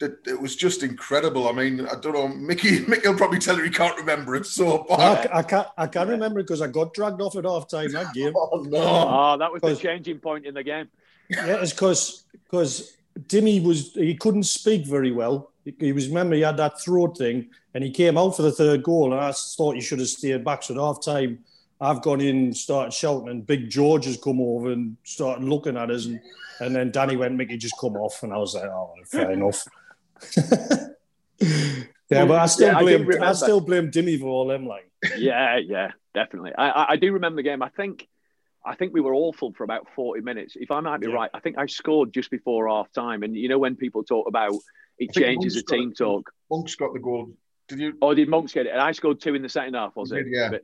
it, 0.00 0.18
it 0.26 0.40
was 0.40 0.56
just 0.56 0.82
incredible. 0.82 1.48
I 1.48 1.52
mean, 1.52 1.86
I 1.86 1.94
don't 2.00 2.12
know, 2.12 2.28
Mickey. 2.28 2.80
Mickey 2.88 3.08
will 3.08 3.16
probably 3.16 3.38
tell 3.38 3.56
you 3.56 3.64
he 3.64 3.70
can't 3.70 3.96
remember 3.96 4.34
it. 4.36 4.46
So 4.46 4.86
I, 4.88 5.38
I, 5.38 5.42
can't. 5.42 5.68
I 5.78 5.86
can't 5.86 6.08
remember 6.08 6.42
because 6.42 6.60
I 6.60 6.66
got 6.66 6.94
dragged 6.94 7.20
off 7.20 7.36
at 7.36 7.44
half 7.44 7.68
time 7.68 7.92
that 7.92 8.12
game. 8.14 8.32
oh 8.36 8.64
no! 8.68 8.78
Oh, 8.78 9.36
that 9.38 9.52
was 9.52 9.62
the 9.62 9.76
changing 9.76 10.18
point 10.18 10.46
in 10.46 10.54
the 10.54 10.62
game. 10.62 10.88
Yeah, 11.28 11.46
it's 11.46 11.72
because 11.72 12.24
because 12.44 12.96
Dimmy 13.18 13.62
was 13.62 13.94
he 13.94 14.14
couldn't 14.14 14.44
speak 14.44 14.86
very 14.86 15.12
well. 15.12 15.50
He 15.78 15.92
was 15.92 16.08
remember 16.08 16.34
he 16.34 16.42
had 16.42 16.58
that 16.58 16.80
throat 16.80 17.16
thing, 17.16 17.48
and 17.72 17.82
he 17.82 17.90
came 17.90 18.18
out 18.18 18.36
for 18.36 18.42
the 18.42 18.52
third 18.52 18.82
goal, 18.82 19.12
and 19.12 19.20
I 19.20 19.32
thought 19.32 19.76
he 19.76 19.80
should 19.80 20.00
have 20.00 20.08
stayed 20.08 20.44
back. 20.44 20.62
So 20.62 20.74
at 20.74 20.80
half 20.80 21.02
time, 21.02 21.38
I've 21.80 22.02
gone 22.02 22.20
in, 22.20 22.36
and 22.36 22.56
started 22.56 22.92
shouting, 22.92 23.28
and 23.28 23.46
Big 23.46 23.68
George 23.68 24.04
has 24.06 24.16
come 24.16 24.40
over 24.40 24.72
and 24.72 24.96
started 25.04 25.44
looking 25.44 25.76
at 25.76 25.90
us, 25.90 26.06
and 26.06 26.20
and 26.60 26.74
then 26.74 26.90
Danny 26.90 27.16
went, 27.16 27.34
Mickey, 27.34 27.56
just 27.56 27.78
come 27.78 27.96
off, 27.96 28.22
and 28.22 28.32
I 28.32 28.38
was 28.38 28.54
like, 28.54 28.64
oh, 28.64 28.94
fair 29.06 29.32
enough. 29.32 29.64
yeah, 31.40 32.24
but 32.24 32.38
I 32.38 32.46
still 32.46 32.68
yeah, 32.68 32.80
blame 32.80 33.22
I, 33.22 33.30
I, 33.30 33.32
still 33.32 33.60
blame 33.60 33.90
Dimmy 33.90 34.18
for 34.18 34.26
all 34.26 34.46
them. 34.46 34.66
Like, 34.66 34.90
yeah, 35.16 35.58
yeah, 35.58 35.90
definitely. 36.14 36.52
I, 36.56 36.92
I 36.92 36.96
do 36.96 37.12
remember 37.12 37.36
the 37.36 37.42
game. 37.42 37.62
I 37.62 37.68
think 37.70 38.08
I 38.64 38.76
think 38.76 38.94
we 38.94 39.00
were 39.00 39.14
awful 39.14 39.52
for 39.52 39.64
about 39.64 39.88
forty 39.94 40.22
minutes. 40.22 40.56
If 40.58 40.70
I 40.70 40.80
might 40.80 41.00
be 41.00 41.08
yeah. 41.08 41.14
right, 41.14 41.30
I 41.34 41.40
think 41.40 41.58
I 41.58 41.66
scored 41.66 42.14
just 42.14 42.30
before 42.30 42.68
half 42.68 42.92
time. 42.92 43.22
And 43.22 43.36
you 43.36 43.48
know 43.48 43.58
when 43.58 43.76
people 43.76 44.04
talk 44.04 44.28
about 44.28 44.54
it 44.98 45.12
changes 45.12 45.54
the 45.54 45.62
team 45.62 45.90
got, 45.90 45.96
talk. 45.96 46.32
Monk's 46.50 46.76
got 46.76 46.92
the 46.92 47.00
goal. 47.00 47.32
Did 47.68 47.80
you? 47.80 47.98
Oh, 48.00 48.14
did 48.14 48.28
Monks 48.28 48.52
get 48.52 48.66
it? 48.66 48.72
And 48.72 48.80
I 48.80 48.92
scored 48.92 49.20
two 49.20 49.34
in 49.34 49.42
the 49.42 49.48
second 49.48 49.74
half. 49.74 49.96
Was 49.96 50.12
it? 50.12 50.26
yeah. 50.28 50.50
But, 50.50 50.62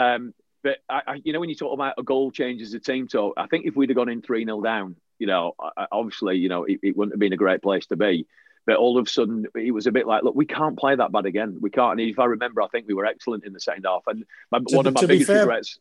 um, 0.00 0.34
but 0.64 0.78
I, 0.88 1.02
I, 1.06 1.20
you 1.22 1.34
know, 1.34 1.40
when 1.40 1.50
you 1.50 1.54
talk 1.54 1.74
about 1.74 1.94
a 1.98 2.02
goal 2.02 2.30
changes 2.30 2.72
a 2.72 2.80
team 2.80 3.06
talk, 3.06 3.34
I 3.36 3.46
think 3.46 3.66
if 3.66 3.76
we'd 3.76 3.90
have 3.90 3.96
gone 3.96 4.08
in 4.08 4.22
three 4.22 4.46
0 4.46 4.62
down, 4.62 4.96
you 5.18 5.26
know, 5.26 5.54
obviously, 5.92 6.38
you 6.38 6.48
know, 6.48 6.64
it, 6.64 6.80
it, 6.82 6.96
wouldn't 6.96 7.12
have 7.12 7.20
been 7.20 7.34
a 7.34 7.36
great 7.36 7.62
place 7.62 7.86
to 7.86 7.96
be. 7.96 8.26
But 8.66 8.76
all 8.76 8.98
of 8.98 9.06
a 9.06 9.10
sudden, 9.10 9.46
it 9.54 9.72
was 9.72 9.86
a 9.86 9.92
bit 9.92 10.06
like, 10.06 10.22
look, 10.22 10.34
we 10.34 10.46
can't 10.46 10.78
play 10.78 10.96
that 10.96 11.12
bad 11.12 11.26
again. 11.26 11.58
We 11.60 11.68
can't. 11.68 12.00
And 12.00 12.08
if 12.08 12.18
I 12.18 12.24
remember, 12.24 12.62
I 12.62 12.68
think 12.68 12.88
we 12.88 12.94
were 12.94 13.04
excellent 13.04 13.44
in 13.44 13.52
the 13.52 13.60
second 13.60 13.84
half. 13.84 14.04
And 14.06 14.24
my, 14.50 14.60
one 14.70 14.86
of 14.86 14.94
my 14.94 15.04
biggest 15.04 15.26
fair, 15.26 15.40
regrets. 15.40 15.78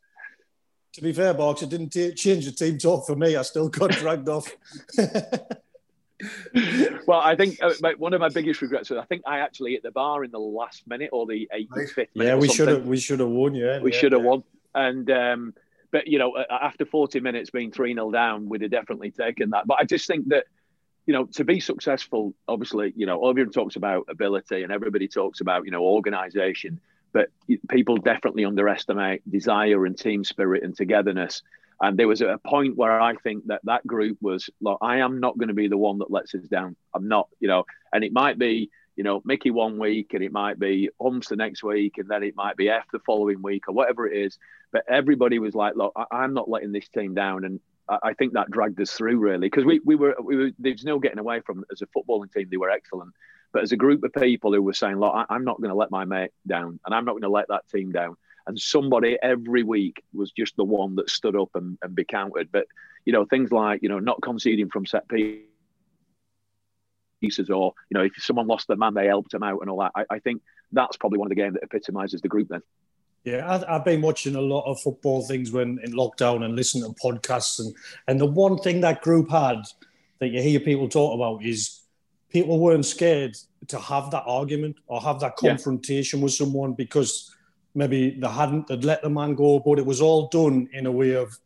To 0.95 1.01
be 1.01 1.13
fair, 1.13 1.33
Barks, 1.33 1.61
it 1.61 1.69
didn't 1.69 1.91
t- 1.91 2.13
change 2.13 2.43
the 2.43 2.51
team 2.51 2.77
talk 2.77 3.07
for 3.07 3.15
me. 3.15 3.37
I 3.37 3.41
still 3.43 3.69
got 3.69 3.91
dragged 4.01 4.27
off. 4.27 4.53
well, 7.07 7.21
I 7.21 7.37
think 7.37 7.57
uh, 7.61 7.71
one 7.97 8.13
of 8.13 8.19
my 8.19 8.27
biggest 8.27 8.61
regrets 8.61 8.89
was 8.89 8.99
I 8.99 9.05
think 9.05 9.21
I 9.25 9.39
actually 9.39 9.71
hit 9.71 9.83
the 9.83 9.91
bar 9.91 10.25
in 10.25 10.31
the 10.31 10.39
last 10.39 10.85
minute 10.85 11.11
or 11.13 11.25
the 11.25 11.49
85th 11.55 11.97
minute. 11.97 12.09
Yeah, 12.15 12.35
we 12.35 12.49
should 12.49 12.67
have 12.67 12.85
we 12.85 12.97
should 12.97 13.21
have 13.21 13.29
won. 13.29 13.55
Yeah, 13.55 13.79
we 13.79 13.93
yeah, 13.93 13.97
should 13.97 14.11
have 14.11 14.23
yeah. 14.23 14.29
won. 14.29 14.43
And 14.75 15.09
um, 15.11 15.53
but 15.91 16.07
you 16.07 16.19
know, 16.19 16.43
after 16.49 16.85
40 16.85 17.19
minutes 17.19 17.51
being 17.51 17.71
3 17.71 17.93
0 17.93 18.11
down, 18.11 18.49
we'd 18.49 18.61
have 18.61 18.71
definitely 18.71 19.11
taken 19.11 19.51
that. 19.51 19.67
But 19.67 19.77
I 19.79 19.85
just 19.85 20.07
think 20.07 20.29
that 20.29 20.45
you 21.05 21.13
know, 21.13 21.25
to 21.25 21.43
be 21.43 21.59
successful, 21.59 22.33
obviously, 22.47 22.93
you 22.95 23.05
know, 23.05 23.27
everyone 23.29 23.51
talks 23.51 23.75
about 23.75 24.05
ability 24.09 24.63
and 24.63 24.71
everybody 24.71 25.07
talks 25.07 25.41
about, 25.41 25.65
you 25.65 25.71
know, 25.71 25.83
organization, 25.83 26.79
but 27.11 27.29
people 27.69 27.97
definitely 27.97 28.45
underestimate 28.45 29.29
desire 29.29 29.85
and 29.85 29.97
team 29.97 30.23
spirit 30.23 30.63
and 30.63 30.75
togetherness. 30.75 31.43
And 31.81 31.99
there 31.99 32.07
was 32.07 32.21
a 32.21 32.39
point 32.45 32.77
where 32.77 33.01
I 33.01 33.15
think 33.15 33.47
that 33.47 33.61
that 33.65 33.85
group 33.85 34.17
was, 34.21 34.49
look, 34.61 34.77
I 34.81 34.97
am 34.99 35.19
not 35.19 35.37
going 35.37 35.49
to 35.49 35.53
be 35.53 35.67
the 35.67 35.77
one 35.77 35.97
that 35.99 36.11
lets 36.11 36.33
us 36.35 36.47
down. 36.47 36.77
I'm 36.93 37.09
not, 37.09 37.27
you 37.41 37.49
know, 37.49 37.65
and 37.91 38.03
it 38.03 38.13
might 38.13 38.39
be, 38.39 38.69
you 38.95 39.03
know, 39.03 39.21
Mickey 39.25 39.51
one 39.51 39.79
week 39.79 40.13
and 40.13 40.23
it 40.23 40.31
might 40.31 40.59
be 40.59 40.89
Humps 41.01 41.29
the 41.29 41.35
next 41.35 41.63
week 41.63 41.97
and 41.97 42.07
then 42.07 42.23
it 42.23 42.35
might 42.35 42.55
be 42.55 42.69
F 42.69 42.85
the 42.91 42.99
following 42.99 43.41
week 43.41 43.67
or 43.67 43.73
whatever 43.73 44.07
it 44.07 44.17
is. 44.25 44.37
But 44.71 44.83
everybody 44.89 45.39
was 45.39 45.55
like, 45.55 45.75
look, 45.75 45.93
I- 45.95 46.23
am 46.23 46.33
not 46.33 46.49
letting 46.49 46.71
this 46.71 46.87
team 46.89 47.13
down. 47.13 47.43
And 47.45 47.59
I 47.89 48.13
think 48.13 48.33
that 48.33 48.49
dragged 48.49 48.79
us 48.79 48.91
through 48.91 49.17
really 49.17 49.49
because 49.49 49.65
we, 49.65 49.81
we 49.83 49.95
were 49.95 50.15
we 50.23 50.37
were 50.37 50.51
there's 50.57 50.85
no 50.85 50.99
getting 50.99 51.19
away 51.19 51.41
from 51.41 51.65
as 51.71 51.81
a 51.81 51.87
footballing 51.87 52.31
team 52.31 52.47
they 52.49 52.57
were 52.57 52.69
excellent 52.69 53.13
but 53.51 53.61
as 53.61 53.73
a 53.73 53.77
group 53.77 54.03
of 54.03 54.13
people 54.13 54.53
who 54.53 54.61
were 54.61 54.73
saying 54.73 54.99
look 54.99 55.13
I, 55.13 55.35
am 55.35 55.43
not 55.43 55.59
going 55.59 55.69
to 55.69 55.75
let 55.75 55.91
my 55.91 56.05
mate 56.05 56.31
down 56.47 56.79
and 56.85 56.95
I'm 56.95 57.03
not 57.03 57.11
going 57.11 57.23
to 57.23 57.29
let 57.29 57.49
that 57.49 57.67
team 57.67 57.91
down 57.91 58.15
and 58.47 58.57
somebody 58.57 59.17
every 59.21 59.63
week 59.63 60.01
was 60.13 60.31
just 60.31 60.55
the 60.55 60.63
one 60.63 60.95
that 60.95 61.09
stood 61.09 61.35
up 61.35 61.49
and, 61.55 61.77
and 61.81 61.93
be 61.93 62.05
counted 62.05 62.51
but 62.53 62.67
you 63.03 63.11
know 63.11 63.25
things 63.25 63.51
like 63.51 63.83
you 63.83 63.89
know 63.89 63.99
not 63.99 64.21
conceding 64.21 64.69
from 64.69 64.85
set 64.85 65.07
pieces 67.23 67.49
or 67.49 67.73
you 67.89 67.95
know 67.97 68.03
if 68.03 68.11
someone 68.17 68.47
lost 68.47 68.67
their 68.67 68.77
man 68.77 68.93
they 68.93 69.07
helped 69.07 69.31
them 69.31 69.43
out 69.43 69.59
and 69.61 69.69
all 69.69 69.79
that 69.79 69.91
I, 69.95 70.15
I 70.15 70.19
think 70.19 70.41
that's 70.71 70.97
probably 70.97 71.19
one 71.19 71.27
of 71.27 71.29
the 71.29 71.41
games 71.41 71.53
that 71.53 71.63
epitomizes 71.63 72.21
the 72.21 72.27
group 72.27 72.49
then 72.49 72.61
yeah, 73.25 73.63
I've 73.69 73.85
been 73.85 74.01
watching 74.01 74.35
a 74.35 74.41
lot 74.41 74.69
of 74.69 74.81
football 74.81 75.21
things 75.21 75.49
when 75.49 75.79
in 75.81 75.93
lockdown 75.93 76.43
and 76.43 76.57
listening 76.57 76.83
to 76.83 76.99
podcasts, 76.99 77.57
and 77.59 77.73
and 78.09 78.19
the 78.19 78.25
one 78.25 78.57
thing 78.57 78.81
that 78.81 79.01
group 79.01 79.29
had 79.29 79.61
that 80.19 80.27
you 80.27 80.41
hear 80.41 80.59
people 80.59 80.89
talk 80.89 81.15
about 81.15 81.41
is 81.41 81.83
people 82.29 82.59
weren't 82.59 82.85
scared 82.85 83.37
to 83.67 83.79
have 83.79 84.11
that 84.11 84.23
argument 84.25 84.75
or 84.87 84.99
have 85.01 85.21
that 85.21 85.37
confrontation 85.37 86.19
yeah. 86.19 86.23
with 86.23 86.33
someone 86.33 86.73
because 86.73 87.33
maybe 87.75 88.11
they 88.11 88.27
hadn't 88.27 88.67
they'd 88.67 88.83
let 88.83 89.01
the 89.01 89.09
man 89.09 89.35
go, 89.35 89.59
but 89.59 89.79
it 89.79 89.85
was 89.85 90.01
all 90.01 90.27
done 90.27 90.67
in 90.73 90.85
a 90.85 90.91
way 90.91 91.13
of, 91.13 91.37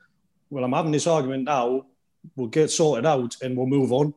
well, 0.50 0.64
I'm 0.64 0.74
having 0.74 0.92
this 0.92 1.08
argument 1.08 1.44
now, 1.44 1.86
we'll 2.36 2.48
get 2.48 2.72
sorted 2.72 3.06
out 3.06 3.36
and 3.42 3.56
we'll 3.56 3.68
move 3.68 3.92
on. 3.92 4.14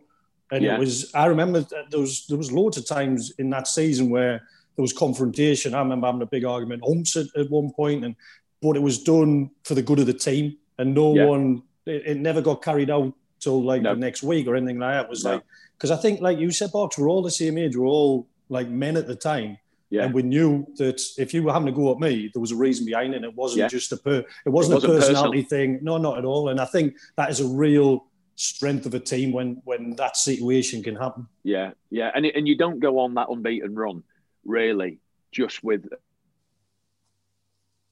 And 0.52 0.64
yeah. 0.64 0.74
it 0.74 0.80
was, 0.80 1.14
I 1.14 1.26
remember 1.26 1.64
there 1.90 2.00
was, 2.00 2.26
there 2.26 2.38
was 2.38 2.50
loads 2.50 2.76
of 2.76 2.86
times 2.86 3.32
in 3.38 3.50
that 3.50 3.68
season 3.68 4.10
where 4.10 4.42
there 4.76 4.82
was 4.82 4.92
confrontation. 4.92 5.74
I 5.74 5.78
remember 5.78 6.06
having 6.06 6.22
a 6.22 6.26
big 6.26 6.44
argument, 6.44 6.82
at, 7.16 7.26
at 7.36 7.50
one 7.50 7.70
point, 7.72 8.04
and 8.04 8.16
but 8.62 8.76
it 8.76 8.82
was 8.82 9.02
done 9.02 9.50
for 9.64 9.74
the 9.74 9.82
good 9.82 9.98
of 9.98 10.06
the 10.06 10.14
team, 10.14 10.56
and 10.78 10.94
no 10.94 11.14
yeah. 11.14 11.24
one, 11.24 11.62
it, 11.86 12.02
it, 12.06 12.16
never 12.18 12.40
got 12.40 12.62
carried 12.62 12.90
out 12.90 13.12
till 13.38 13.62
like 13.62 13.82
no. 13.82 13.94
the 13.94 14.00
next 14.00 14.22
week 14.22 14.46
or 14.46 14.56
anything 14.56 14.78
like 14.78 14.94
that. 14.94 15.04
It 15.04 15.10
was 15.10 15.24
no. 15.24 15.34
like, 15.34 15.42
because 15.76 15.90
I 15.90 15.96
think, 15.96 16.20
like 16.20 16.38
you 16.38 16.50
said, 16.50 16.72
Barks, 16.72 16.98
we're 16.98 17.08
all 17.08 17.22
the 17.22 17.30
same 17.30 17.56
age, 17.56 17.76
we're 17.76 17.86
all 17.86 18.26
like 18.48 18.68
men 18.68 18.96
at 18.96 19.06
the 19.06 19.16
time. 19.16 19.56
Yeah. 19.88 20.04
And 20.04 20.14
we 20.14 20.22
knew 20.22 20.66
that 20.76 21.02
if 21.18 21.34
you 21.34 21.42
were 21.42 21.52
having 21.52 21.66
to 21.66 21.72
go 21.72 21.90
at 21.90 21.98
me, 21.98 22.30
there 22.32 22.40
was 22.40 22.52
a 22.52 22.56
reason 22.56 22.86
behind 22.86 23.12
it. 23.12 23.24
It 23.24 23.34
wasn't 23.34 23.60
yeah. 23.60 23.68
just 23.68 23.90
a 23.90 23.96
per, 23.96 24.18
it 24.18 24.48
wasn't, 24.48 24.84
it 24.84 24.86
wasn't 24.86 24.92
a 24.92 24.96
personality 24.96 25.42
personal. 25.42 25.78
thing. 25.78 25.78
No, 25.82 25.98
not 25.98 26.18
at 26.18 26.24
all. 26.24 26.50
And 26.50 26.60
I 26.60 26.64
think 26.64 26.94
that 27.16 27.28
is 27.28 27.40
a 27.40 27.48
real 27.48 28.06
strength 28.40 28.86
of 28.86 28.94
a 28.94 29.00
team 29.00 29.32
when 29.32 29.60
when 29.64 29.94
that 29.96 30.16
situation 30.16 30.82
can 30.82 30.96
happen. 30.96 31.26
Yeah, 31.42 31.72
yeah, 31.90 32.10
and 32.14 32.24
and 32.26 32.48
you 32.48 32.56
don't 32.56 32.80
go 32.80 33.00
on 33.00 33.14
that 33.14 33.28
unbeaten 33.28 33.74
run 33.74 34.02
really 34.44 34.98
just 35.32 35.62
with 35.62 35.86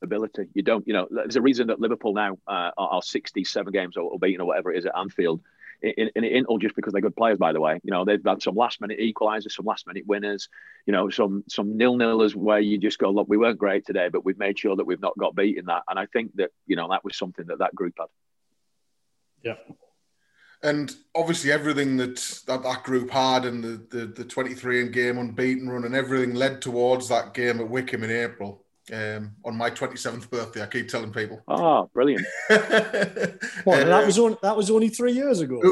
ability. 0.02 0.48
You 0.54 0.62
don't, 0.62 0.86
you 0.86 0.94
know, 0.94 1.06
there's 1.10 1.36
a 1.36 1.42
reason 1.42 1.66
that 1.68 1.80
Liverpool 1.80 2.14
now 2.14 2.38
uh, 2.46 2.70
are 2.76 3.02
67 3.02 3.72
games 3.72 3.96
unbeaten 3.96 4.40
or 4.40 4.46
whatever 4.46 4.72
it 4.72 4.78
is 4.78 4.86
at 4.86 4.96
Anfield. 4.96 5.40
And 5.80 6.10
it 6.16 6.24
ain't 6.24 6.46
all 6.46 6.58
just 6.58 6.74
because 6.74 6.92
they're 6.92 7.02
good 7.02 7.14
players, 7.14 7.38
by 7.38 7.52
the 7.52 7.60
way. 7.60 7.80
You 7.84 7.92
know, 7.92 8.04
they've 8.04 8.20
had 8.24 8.42
some 8.42 8.56
last 8.56 8.80
minute 8.80 8.98
equalisers, 8.98 9.52
some 9.52 9.64
last 9.64 9.86
minute 9.86 10.04
winners, 10.08 10.48
you 10.86 10.92
know, 10.92 11.08
some 11.08 11.44
some 11.48 11.76
nil 11.76 11.94
nilers 11.96 12.34
where 12.34 12.58
you 12.58 12.78
just 12.78 12.98
go, 12.98 13.10
look, 13.10 13.28
we 13.28 13.36
weren't 13.36 13.58
great 13.58 13.86
today, 13.86 14.08
but 14.08 14.24
we've 14.24 14.38
made 14.38 14.58
sure 14.58 14.74
that 14.74 14.86
we've 14.86 15.00
not 15.00 15.16
got 15.16 15.36
beaten 15.36 15.66
that. 15.66 15.84
And 15.88 15.96
I 15.96 16.06
think 16.06 16.34
that, 16.34 16.50
you 16.66 16.74
know, 16.74 16.88
that 16.90 17.04
was 17.04 17.16
something 17.16 17.46
that 17.46 17.60
that 17.60 17.76
group 17.76 17.94
had. 17.96 18.06
Yeah. 19.44 19.74
And 20.62 20.92
obviously, 21.14 21.52
everything 21.52 21.96
that 21.98 22.16
that, 22.46 22.62
that 22.64 22.82
group 22.82 23.10
had 23.10 23.44
and 23.44 23.62
the, 23.62 23.96
the, 23.96 24.06
the 24.06 24.24
23 24.24 24.82
in 24.82 24.90
game 24.90 25.18
unbeaten 25.18 25.68
run 25.68 25.84
and 25.84 25.94
everything 25.94 26.34
led 26.34 26.60
towards 26.60 27.08
that 27.08 27.32
game 27.34 27.60
at 27.60 27.68
Wycombe 27.68 28.04
in 28.04 28.10
April. 28.10 28.64
Um, 28.90 29.32
on 29.44 29.54
my 29.54 29.70
27th 29.70 30.30
birthday, 30.30 30.62
I 30.62 30.66
keep 30.66 30.88
telling 30.88 31.12
people. 31.12 31.42
Oh, 31.46 31.90
brilliant! 31.92 32.26
well, 32.48 33.84
that 33.84 34.06
was 34.06 34.18
only, 34.18 34.38
that 34.40 34.56
was 34.56 34.70
only 34.70 34.88
three 34.88 35.12
years 35.12 35.40
ago. 35.40 35.60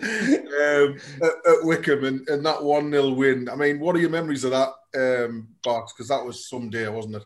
um, 0.00 0.96
at, 1.22 1.32
at, 1.46 1.64
Wycombe 1.64 2.04
and, 2.04 2.28
and 2.28 2.46
that 2.46 2.62
one 2.62 2.90
0 2.90 3.10
win. 3.10 3.48
I 3.50 3.56
mean, 3.56 3.78
what 3.78 3.94
are 3.94 3.98
your 3.98 4.10
memories 4.10 4.44
of 4.44 4.52
that, 4.52 4.70
um, 4.96 5.48
Bart? 5.62 5.90
Because 5.94 6.08
that 6.08 6.24
was 6.24 6.48
some 6.48 6.70
day, 6.70 6.88
wasn't 6.88 7.16
it? 7.16 7.24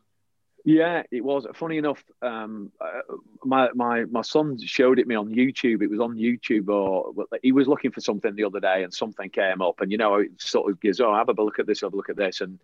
Yeah, 0.64 1.02
it 1.10 1.24
was. 1.24 1.46
Funny 1.54 1.78
enough, 1.78 2.04
um, 2.20 2.70
uh, 2.80 3.00
my 3.44 3.70
my 3.74 4.04
my 4.04 4.20
son 4.20 4.58
showed 4.62 4.98
it 4.98 5.06
me 5.06 5.14
on 5.14 5.30
YouTube. 5.30 5.82
It 5.82 5.90
was 5.90 6.00
on 6.00 6.16
YouTube, 6.16 6.68
or 6.68 7.14
he 7.42 7.52
was 7.52 7.66
looking 7.66 7.92
for 7.92 8.00
something 8.02 8.34
the 8.34 8.44
other 8.44 8.60
day, 8.60 8.82
and 8.82 8.92
something 8.92 9.30
came 9.30 9.62
up, 9.62 9.80
and 9.80 9.90
you 9.90 9.96
know, 9.96 10.16
it 10.16 10.40
sort 10.40 10.70
of 10.70 10.78
gives, 10.80 11.00
oh, 11.00 11.14
have 11.14 11.30
a 11.30 11.32
look 11.42 11.58
at 11.58 11.66
this, 11.66 11.80
have 11.80 11.94
a 11.94 11.96
look 11.96 12.10
at 12.10 12.16
this, 12.16 12.42
and 12.42 12.58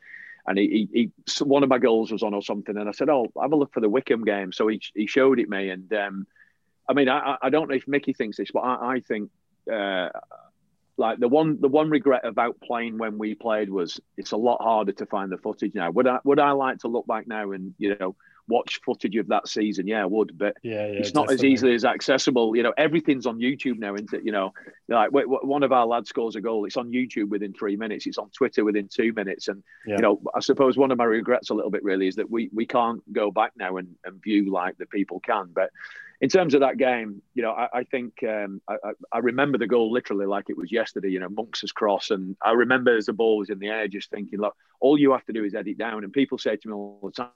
and 0.46 0.58
he, 0.58 0.88
he, 0.92 1.00
he 1.00 1.44
one 1.44 1.62
of 1.62 1.70
my 1.70 1.78
goals 1.78 2.12
was 2.12 2.22
on 2.22 2.34
or 2.34 2.42
something, 2.42 2.76
and 2.76 2.88
I 2.88 2.92
said, 2.92 3.08
oh, 3.08 3.32
have 3.40 3.52
a 3.52 3.56
look 3.56 3.72
for 3.72 3.80
the 3.80 3.88
Wycombe 3.88 4.24
game. 4.24 4.52
So 4.52 4.68
he 4.68 4.80
he 4.94 5.06
showed 5.06 5.40
it 5.40 5.48
me, 5.48 5.70
and 5.70 5.90
um, 5.94 6.26
I 6.86 6.92
mean, 6.92 7.08
I 7.08 7.38
I 7.40 7.48
don't 7.48 7.68
know 7.68 7.76
if 7.76 7.88
Mickey 7.88 8.12
thinks 8.12 8.36
this, 8.36 8.50
but 8.52 8.60
I, 8.60 8.96
I 8.96 9.00
think. 9.00 9.30
Uh, 9.72 10.10
like 10.98 11.18
the 11.18 11.28
one 11.28 11.60
the 11.60 11.68
one 11.68 11.90
regret 11.90 12.24
about 12.24 12.60
playing 12.60 12.98
when 12.98 13.18
we 13.18 13.34
played 13.34 13.68
was 13.68 14.00
it's 14.16 14.32
a 14.32 14.36
lot 14.36 14.62
harder 14.62 14.92
to 14.92 15.06
find 15.06 15.30
the 15.30 15.38
footage 15.38 15.74
now. 15.74 15.90
Would 15.90 16.06
I 16.06 16.18
would 16.24 16.38
I 16.38 16.52
like 16.52 16.78
to 16.78 16.88
look 16.88 17.06
back 17.06 17.26
now 17.26 17.52
and 17.52 17.74
you 17.78 17.96
know 17.98 18.16
watch 18.48 18.80
footage 18.84 19.16
of 19.16 19.28
that 19.28 19.48
season? 19.48 19.86
Yeah, 19.86 20.02
I 20.02 20.06
would, 20.06 20.38
but 20.38 20.56
yeah, 20.62 20.86
yeah 20.86 20.98
it's 20.98 21.12
not 21.12 21.28
definitely. 21.28 21.48
as 21.48 21.52
easily 21.52 21.74
as 21.74 21.84
accessible. 21.84 22.56
You 22.56 22.62
know, 22.62 22.72
everything's 22.78 23.26
on 23.26 23.38
YouTube 23.38 23.78
now, 23.78 23.94
isn't 23.94 24.12
it? 24.12 24.24
You 24.24 24.32
know, 24.32 24.54
like 24.88 25.10
one 25.12 25.62
of 25.62 25.72
our 25.72 25.86
lads 25.86 26.08
scores 26.08 26.36
a 26.36 26.40
goal, 26.40 26.64
it's 26.64 26.76
on 26.76 26.90
YouTube 26.90 27.28
within 27.28 27.52
three 27.52 27.76
minutes. 27.76 28.06
It's 28.06 28.18
on 28.18 28.30
Twitter 28.30 28.64
within 28.64 28.88
two 28.88 29.12
minutes, 29.12 29.48
and 29.48 29.62
yeah. 29.86 29.96
you 29.96 30.02
know, 30.02 30.20
I 30.34 30.40
suppose 30.40 30.78
one 30.78 30.90
of 30.90 30.98
my 30.98 31.04
regrets 31.04 31.50
a 31.50 31.54
little 31.54 31.70
bit 31.70 31.84
really 31.84 32.08
is 32.08 32.16
that 32.16 32.30
we 32.30 32.48
we 32.54 32.66
can't 32.66 33.02
go 33.12 33.30
back 33.30 33.52
now 33.56 33.76
and, 33.76 33.94
and 34.04 34.22
view 34.22 34.50
like 34.50 34.78
the 34.78 34.86
people 34.86 35.20
can, 35.20 35.50
but 35.54 35.70
in 36.20 36.28
terms 36.28 36.54
of 36.54 36.60
that 36.60 36.78
game, 36.78 37.22
you 37.34 37.42
know, 37.42 37.52
I, 37.52 37.68
I 37.80 37.84
think 37.84 38.22
um, 38.22 38.60
I, 38.68 38.76
I, 39.12 39.18
remember 39.18 39.58
the 39.58 39.66
goal 39.66 39.92
literally 39.92 40.26
like 40.26 40.48
it 40.48 40.56
was 40.56 40.72
yesterday. 40.72 41.10
You 41.10 41.20
know, 41.20 41.28
Monks' 41.28 41.72
cross, 41.72 42.10
and 42.10 42.36
I 42.42 42.52
remember 42.52 42.96
as 42.96 43.06
the 43.06 43.12
ball 43.12 43.38
was 43.38 43.50
in 43.50 43.58
the 43.58 43.68
air, 43.68 43.86
just 43.88 44.10
thinking, 44.10 44.38
look, 44.38 44.56
all 44.80 44.98
you 44.98 45.12
have 45.12 45.24
to 45.26 45.32
do 45.32 45.44
is 45.44 45.54
edit 45.54 45.76
down. 45.76 46.04
And 46.04 46.12
people 46.12 46.38
say 46.38 46.56
to 46.56 46.68
me 46.68 46.74
all 46.74 47.00
the 47.02 47.10
time, 47.12 47.28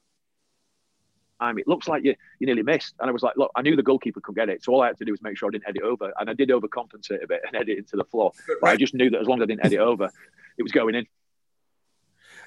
"I 1.38 1.52
mean, 1.52 1.60
it 1.60 1.68
looks 1.68 1.88
like 1.88 2.04
you 2.04 2.14
you 2.38 2.46
nearly 2.46 2.62
missed. 2.62 2.94
And 3.00 3.10
I 3.10 3.12
was 3.12 3.22
like, 3.22 3.36
look, 3.36 3.50
I 3.54 3.62
knew 3.62 3.76
the 3.76 3.82
goalkeeper 3.82 4.20
could 4.20 4.36
get 4.36 4.48
it, 4.48 4.64
so 4.64 4.72
all 4.72 4.82
I 4.82 4.86
had 4.86 4.98
to 4.98 5.04
do 5.04 5.12
was 5.12 5.22
make 5.22 5.36
sure 5.36 5.48
I 5.48 5.52
didn't 5.52 5.68
edit 5.68 5.82
over, 5.82 6.12
and 6.18 6.30
I 6.30 6.32
did 6.32 6.48
overcompensate 6.48 7.22
a 7.22 7.26
bit 7.26 7.42
and 7.46 7.54
edit 7.54 7.78
into 7.78 7.96
the 7.96 8.04
floor. 8.04 8.32
But 8.60 8.70
I 8.70 8.76
just 8.76 8.94
knew 8.94 9.10
that 9.10 9.20
as 9.20 9.26
long 9.26 9.40
as 9.40 9.42
I 9.42 9.46
didn't 9.46 9.66
edit 9.66 9.80
over, 9.80 10.10
it 10.58 10.62
was 10.62 10.72
going 10.72 10.94
in. 10.94 11.06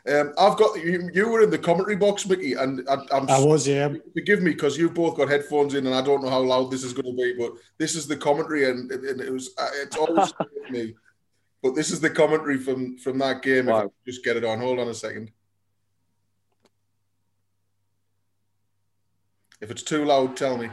Um, 0.05 0.33
I've 0.37 0.57
got 0.57 0.83
you, 0.83 1.09
you. 1.13 1.29
were 1.29 1.41
in 1.41 1.49
the 1.49 1.57
commentary 1.57 1.95
box, 1.95 2.27
Mickey, 2.27 2.53
and 2.53 2.85
I, 2.89 2.95
am 3.15 3.29
I 3.29 3.39
was, 3.39 3.65
yeah. 3.65 3.87
Forgive 4.13 4.41
me 4.41 4.51
because 4.51 4.77
you've 4.77 4.93
both 4.93 5.15
got 5.15 5.29
headphones 5.29 5.75
in, 5.75 5.85
and 5.85 5.95
I 5.95 6.01
don't 6.01 6.21
know 6.21 6.29
how 6.29 6.41
loud 6.41 6.71
this 6.71 6.83
is 6.83 6.91
going 6.91 7.05
to 7.05 7.13
be, 7.13 7.33
but 7.37 7.53
this 7.77 7.95
is 7.95 8.05
the 8.05 8.17
commentary, 8.17 8.69
and, 8.69 8.91
and 8.91 9.21
it 9.21 9.31
was 9.31 9.51
uh, 9.57 9.69
it's 9.75 9.95
always 9.95 10.33
me. 10.69 10.93
But 11.61 11.75
this 11.75 11.89
is 11.89 12.01
the 12.01 12.09
commentary 12.09 12.57
from 12.57 12.97
from 12.97 13.17
that 13.19 13.41
game. 13.43 13.67
Wow. 13.67 13.93
just 14.05 14.25
get 14.25 14.35
it 14.35 14.43
on. 14.43 14.59
Hold 14.59 14.79
on 14.79 14.89
a 14.89 14.93
second. 14.93 15.31
If 19.61 19.71
it's 19.71 19.83
too 19.83 20.03
loud, 20.03 20.35
tell 20.35 20.57
me. 20.57 20.69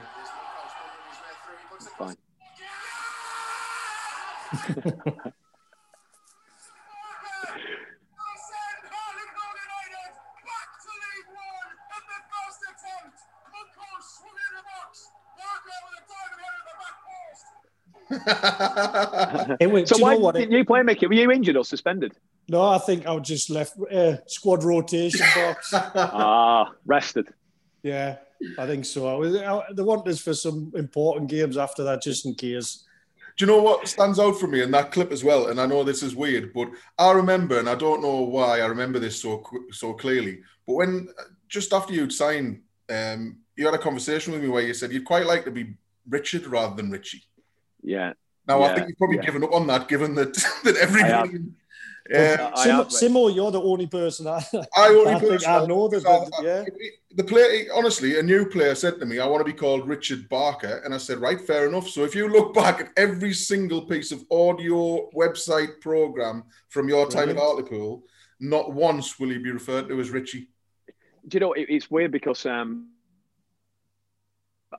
Fine. 1.96 2.16
it 19.60 19.88
so 19.88 19.98
why 19.98 20.16
didn't 20.32 20.50
you 20.50 20.64
play, 20.64 20.82
Mickey? 20.82 21.06
Were 21.06 21.14
you 21.14 21.30
injured 21.30 21.56
or 21.56 21.64
suspended? 21.64 22.12
No, 22.48 22.62
I 22.62 22.78
think 22.78 23.06
I 23.06 23.12
was 23.12 23.28
just 23.28 23.50
left 23.50 23.76
uh, 23.92 24.16
squad 24.26 24.64
rotation 24.64 25.24
box. 25.36 25.70
ah, 25.74 26.72
rested. 26.84 27.28
Yeah, 27.84 28.16
I 28.58 28.66
think 28.66 28.84
so. 28.84 29.06
I 29.06 29.14
was. 29.14 29.32
They 29.76 29.82
want 29.82 30.08
us 30.08 30.20
for 30.20 30.34
some 30.34 30.72
important 30.74 31.30
games 31.30 31.56
after 31.56 31.84
that, 31.84 32.02
just 32.02 32.26
in 32.26 32.34
case. 32.34 32.84
Do 33.36 33.46
you 33.46 33.52
know 33.52 33.62
what 33.62 33.86
stands 33.86 34.18
out 34.18 34.38
for 34.38 34.48
me 34.48 34.62
in 34.62 34.72
that 34.72 34.90
clip 34.90 35.12
as 35.12 35.22
well? 35.22 35.46
And 35.46 35.60
I 35.60 35.66
know 35.66 35.84
this 35.84 36.02
is 36.02 36.16
weird, 36.16 36.52
but 36.52 36.68
I 36.98 37.12
remember, 37.12 37.60
and 37.60 37.68
I 37.68 37.76
don't 37.76 38.02
know 38.02 38.22
why 38.22 38.60
I 38.60 38.66
remember 38.66 38.98
this 38.98 39.22
so 39.22 39.44
so 39.70 39.94
clearly. 39.94 40.40
But 40.66 40.74
when 40.74 41.08
just 41.48 41.72
after 41.72 41.92
you'd 41.92 42.12
signed, 42.12 42.62
um, 42.88 43.38
you 43.54 43.64
had 43.64 43.74
a 43.74 43.78
conversation 43.78 44.32
with 44.32 44.42
me 44.42 44.48
where 44.48 44.62
you 44.62 44.74
said 44.74 44.92
you'd 44.92 45.04
quite 45.04 45.26
like 45.26 45.44
to 45.44 45.50
be 45.52 45.74
Richard 46.08 46.46
rather 46.46 46.74
than 46.74 46.90
Richie. 46.90 47.22
Yeah. 47.82 48.12
Now 48.46 48.60
yeah, 48.60 48.66
I 48.66 48.74
think 48.74 48.88
you've 48.88 48.98
probably 48.98 49.16
yeah. 49.16 49.22
given 49.22 49.44
up 49.44 49.52
on 49.52 49.66
that, 49.68 49.88
given 49.88 50.14
that 50.16 50.34
that 50.64 50.76
everybody. 50.76 51.38
Uh, 52.12 52.50
Simo, 52.56 52.86
Simo, 52.86 53.32
you're 53.32 53.52
the 53.52 53.62
only 53.62 53.86
person 53.86 54.26
I, 54.26 54.42
I, 54.76 54.88
only 54.88 55.12
I 55.12 55.18
think 55.20 55.46
I 55.46 55.64
know 55.66 55.86
that. 55.86 56.00
So, 56.00 56.42
yeah. 56.42 56.64
The 57.14 57.22
player, 57.22 57.66
honestly, 57.72 58.18
a 58.18 58.22
new 58.22 58.46
player 58.46 58.74
said 58.74 58.98
to 58.98 59.06
me, 59.06 59.20
"I 59.20 59.26
want 59.26 59.46
to 59.46 59.52
be 59.52 59.56
called 59.56 59.86
Richard 59.86 60.28
Barker," 60.28 60.82
and 60.84 60.92
I 60.92 60.98
said, 60.98 61.18
"Right, 61.18 61.40
fair 61.40 61.68
enough." 61.68 61.88
So 61.88 62.02
if 62.02 62.16
you 62.16 62.28
look 62.28 62.52
back 62.62 62.80
at 62.80 62.88
every 62.96 63.32
single 63.32 63.82
piece 63.82 64.10
of 64.10 64.24
audio 64.30 65.08
website 65.10 65.80
program 65.80 66.44
from 66.68 66.88
your 66.88 67.08
time 67.08 67.28
at 67.28 67.36
Hartlepool, 67.36 68.02
not 68.40 68.72
once 68.72 69.20
will 69.20 69.30
you 69.30 69.40
be 69.40 69.52
referred 69.52 69.88
to 69.88 70.00
as 70.00 70.10
Richie. 70.10 70.48
Do 71.28 71.36
you 71.36 71.40
know 71.40 71.52
it, 71.52 71.66
it's 71.68 71.90
weird 71.90 72.10
because 72.10 72.44
um, 72.46 72.88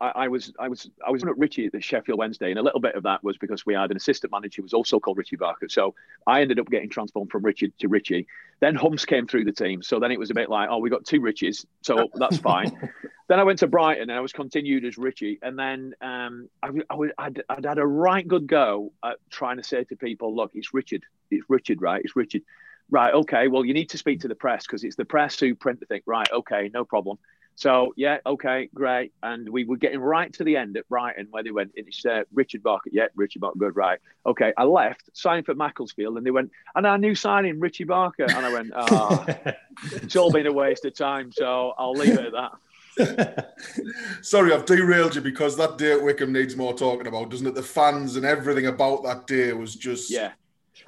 I, 0.01 0.23
I, 0.23 0.27
was 0.27 0.51
I 0.59 0.67
was 0.67 0.89
I 1.05 1.11
was 1.11 1.23
at 1.23 1.37
Richie 1.37 1.67
at 1.67 1.71
the 1.71 1.79
Sheffield 1.79 2.17
Wednesday, 2.17 2.49
and 2.49 2.57
a 2.57 2.63
little 2.63 2.79
bit 2.79 2.95
of 2.95 3.03
that 3.03 3.23
was 3.23 3.37
because 3.37 3.65
we 3.65 3.75
had 3.75 3.91
an 3.91 3.97
assistant 3.97 4.31
manager 4.31 4.61
who 4.61 4.63
was 4.63 4.73
also 4.73 4.99
called 4.99 5.17
Richie 5.17 5.35
Barker. 5.35 5.69
So 5.69 5.93
I 6.25 6.41
ended 6.41 6.59
up 6.59 6.69
getting 6.69 6.89
transformed 6.89 7.29
from 7.29 7.43
Richie 7.43 7.71
to 7.79 7.87
Richie. 7.87 8.25
Then 8.59 8.75
Humps 8.75 9.05
came 9.05 9.27
through 9.27 9.45
the 9.45 9.51
team, 9.51 9.83
so 9.83 9.99
then 9.99 10.11
it 10.11 10.17
was 10.17 10.31
a 10.31 10.33
bit 10.33 10.49
like, 10.49 10.69
oh, 10.71 10.79
we 10.79 10.89
got 10.89 11.05
two 11.05 11.21
Richies, 11.21 11.65
so 11.81 12.09
that's 12.15 12.37
fine. 12.37 12.91
then 13.27 13.39
I 13.39 13.43
went 13.43 13.59
to 13.59 13.67
Brighton, 13.67 14.09
and 14.09 14.17
I 14.17 14.21
was 14.21 14.33
continued 14.33 14.85
as 14.85 14.97
Richie. 14.97 15.37
And 15.43 15.57
then 15.57 15.93
um, 16.01 16.49
I, 16.63 16.69
I 16.89 16.95
I'd, 17.19 17.43
I'd 17.47 17.65
had 17.65 17.77
a 17.77 17.85
right 17.85 18.27
good 18.27 18.47
go 18.47 18.91
at 19.05 19.17
trying 19.29 19.57
to 19.57 19.63
say 19.63 19.83
to 19.83 19.95
people, 19.95 20.35
look, 20.35 20.51
it's 20.55 20.73
Richard, 20.73 21.03
it's 21.29 21.45
Richard, 21.47 21.81
right? 21.81 22.01
It's 22.03 22.15
Richard. 22.15 22.41
Right, 22.89 23.13
okay. 23.13 23.47
Well, 23.47 23.63
you 23.63 23.73
need 23.73 23.91
to 23.91 23.97
speak 23.97 24.21
to 24.21 24.27
the 24.27 24.35
press 24.35 24.65
because 24.65 24.83
it's 24.83 24.97
the 24.97 25.05
press 25.05 25.39
who 25.39 25.55
print 25.55 25.79
the 25.79 25.85
thing. 25.85 26.01
Right, 26.05 26.29
okay, 26.31 26.69
no 26.73 26.83
problem. 26.83 27.19
So 27.55 27.93
yeah, 27.95 28.17
okay, 28.25 28.69
great. 28.73 29.13
And 29.21 29.47
we 29.49 29.65
were 29.65 29.77
getting 29.77 29.99
right 29.99 30.31
to 30.33 30.43
the 30.43 30.57
end 30.57 30.77
at 30.77 30.87
Brighton 30.89 31.27
where 31.31 31.43
they 31.43 31.51
went, 31.51 31.71
it's 31.75 32.05
uh, 32.05 32.23
Richard 32.33 32.63
Barker. 32.63 32.89
Yeah, 32.91 33.07
Richard 33.15 33.41
Barker, 33.41 33.59
good, 33.59 33.75
right. 33.75 33.99
Okay, 34.25 34.53
I 34.57 34.63
left, 34.63 35.09
signed 35.13 35.45
for 35.45 35.53
Macclesfield, 35.53 36.17
and 36.17 36.25
they 36.25 36.31
went, 36.31 36.51
and 36.75 36.87
our 36.87 36.97
new 36.97 37.15
signing, 37.15 37.59
Richie 37.59 37.83
Barker. 37.83 38.23
And 38.23 38.45
I 38.45 38.53
went, 38.53 38.71
ah, 38.75 39.25
oh, 39.45 39.51
it's 39.93 40.15
all 40.15 40.31
been 40.31 40.47
a 40.47 40.53
waste 40.53 40.85
of 40.85 40.95
time, 40.95 41.31
so 41.31 41.73
I'll 41.77 41.93
leave 41.93 42.17
it 42.17 42.25
at 42.25 42.33
that. 42.33 42.51
Sorry, 44.21 44.53
I've 44.53 44.65
derailed 44.65 45.15
you 45.15 45.21
because 45.21 45.55
that 45.57 45.77
day 45.77 45.93
at 45.93 46.03
Wycombe 46.03 46.33
needs 46.33 46.55
more 46.55 46.73
talking 46.73 47.07
about, 47.07 47.29
doesn't 47.29 47.47
it? 47.47 47.55
The 47.55 47.63
fans 47.63 48.15
and 48.15 48.25
everything 48.25 48.67
about 48.67 49.03
that 49.03 49.27
day 49.27 49.53
was 49.53 49.75
just 49.75 50.11
yeah. 50.11 50.31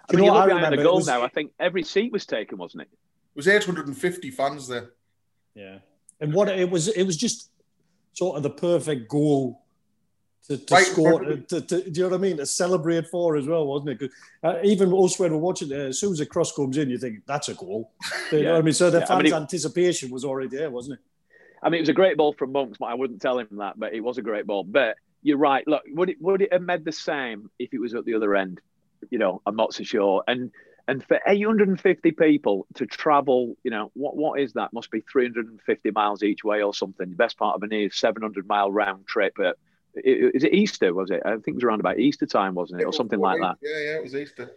I 0.10 0.16
mean, 0.16 0.26
you, 0.26 0.32
know, 0.32 0.46
you 0.46 0.50
look 0.50 0.58
behind 0.58 0.78
the 0.78 0.84
goal 0.84 0.98
was... 0.98 1.08
now. 1.08 1.24
I 1.24 1.30
think 1.30 1.52
every 1.60 1.84
seat 1.84 2.12
was 2.12 2.26
taken, 2.26 2.58
wasn't 2.58 2.84
it? 2.84 2.90
It 2.92 3.36
was 3.36 3.48
850 3.48 4.32
fans 4.32 4.68
there. 4.68 4.92
Yeah, 5.56 5.80
and 6.20 6.34
what 6.34 6.50
it 6.50 6.70
was, 6.70 6.88
it 6.88 7.04
was 7.04 7.18
just 7.18 7.50
sort 8.14 8.38
of 8.38 8.44
the 8.44 8.50
perfect 8.50 9.10
goal 9.10 9.64
to, 10.48 10.58
to 10.58 10.74
right. 10.74 10.86
score. 10.86 11.24
To, 11.24 11.62
to, 11.62 11.62
do 11.62 11.78
you 11.78 12.04
know 12.04 12.10
what 12.10 12.16
I 12.16 12.22
mean? 12.22 12.38
To 12.38 12.46
celebrate 12.46 13.08
for 13.08 13.38
as 13.38 13.48
well, 13.48 13.66
wasn't 13.66 14.02
it? 14.02 14.12
Uh, 14.44 14.58
even 14.64 14.94
us 14.94 15.20
when 15.20 15.32
we're 15.32 15.38
watching 15.38 15.72
it, 15.72 15.78
as 15.78 16.00
soon 16.00 16.12
as 16.12 16.20
the 16.20 16.26
cross 16.26 16.52
comes 16.52 16.78
in, 16.78 16.90
you 16.90 16.98
think 16.98 17.26
that's 17.26 17.50
a 17.50 17.54
goal. 17.54 17.92
You 18.32 18.40
yeah. 18.40 18.46
know 18.46 18.54
what 18.54 18.60
I 18.60 18.62
mean? 18.64 18.74
So 18.74 18.90
the 18.90 19.00
yeah. 19.00 19.06
fans' 19.06 19.20
I 19.20 19.24
mean, 19.24 19.34
anticipation 19.34 20.10
was 20.10 20.26
already 20.26 20.56
there, 20.56 20.72
wasn't 20.72 21.00
it? 21.00 21.06
I 21.62 21.70
mean, 21.70 21.78
it 21.78 21.84
was 21.84 21.90
a 21.90 21.94
great 21.94 22.18
ball 22.18 22.34
from 22.34 22.52
Monks, 22.52 22.78
but 22.80 22.88
I 22.88 22.96
wouldn't 22.96 23.22
tell 23.22 23.40
him 23.40 23.48
that. 23.52 23.80
But 23.80 23.94
it 23.94 24.02
was 24.02 24.18
a 24.18 24.22
great 24.22 24.46
ball. 24.48 24.64
But 24.64 24.98
you're 25.22 25.38
right. 25.38 25.66
Look, 25.68 25.84
would 25.90 26.10
it 26.10 26.22
would 26.22 26.42
it 26.42 26.52
have 26.52 26.62
made 26.62 26.84
the 26.84 26.92
same 26.92 27.50
if 27.60 27.74
it 27.74 27.80
was 27.80 27.94
at 27.94 28.06
the 28.06 28.16
other 28.16 28.36
end? 28.36 28.60
You 29.10 29.20
know, 29.20 29.42
I'm 29.46 29.56
not 29.56 29.74
so 29.74 29.84
sure. 29.84 30.24
And 30.28 30.52
and 30.88 31.04
for 31.04 31.20
850 31.26 32.12
people 32.12 32.68
to 32.76 32.86
travel, 32.86 33.56
you 33.64 33.72
know, 33.72 33.92
what 33.94 34.16
what 34.16 34.40
is 34.40 34.54
that? 34.54 34.74
Must 34.74 34.92
be 34.92 35.02
350 35.02 35.92
miles 35.92 36.24
each 36.24 36.44
way 36.44 36.62
or 36.62 36.74
something. 36.74 37.10
The 37.10 37.16
best 37.16 37.38
part 37.38 37.56
of 37.56 37.64
an 37.64 37.72
is 37.72 37.96
700 37.96 38.48
mile 38.48 38.72
round 38.72 39.08
trip. 39.08 39.38
At, 39.40 39.56
is 39.96 40.44
it 40.44 40.54
Easter? 40.54 40.94
Was 40.94 41.12
it? 41.12 41.22
I 41.26 41.32
think 41.32 41.48
it 41.48 41.56
was 41.56 41.64
around 41.64 41.80
about 41.80 42.00
Easter 42.00 42.26
time, 42.26 42.56
wasn't 42.56 42.82
it, 42.82 42.86
or 42.86 42.94
something 42.94 43.20
like 43.20 43.40
that? 43.40 43.58
Yeah, 43.62 43.80
yeah, 43.80 43.98
it 43.98 44.04
was 44.04 44.16
Easter. 44.16 44.52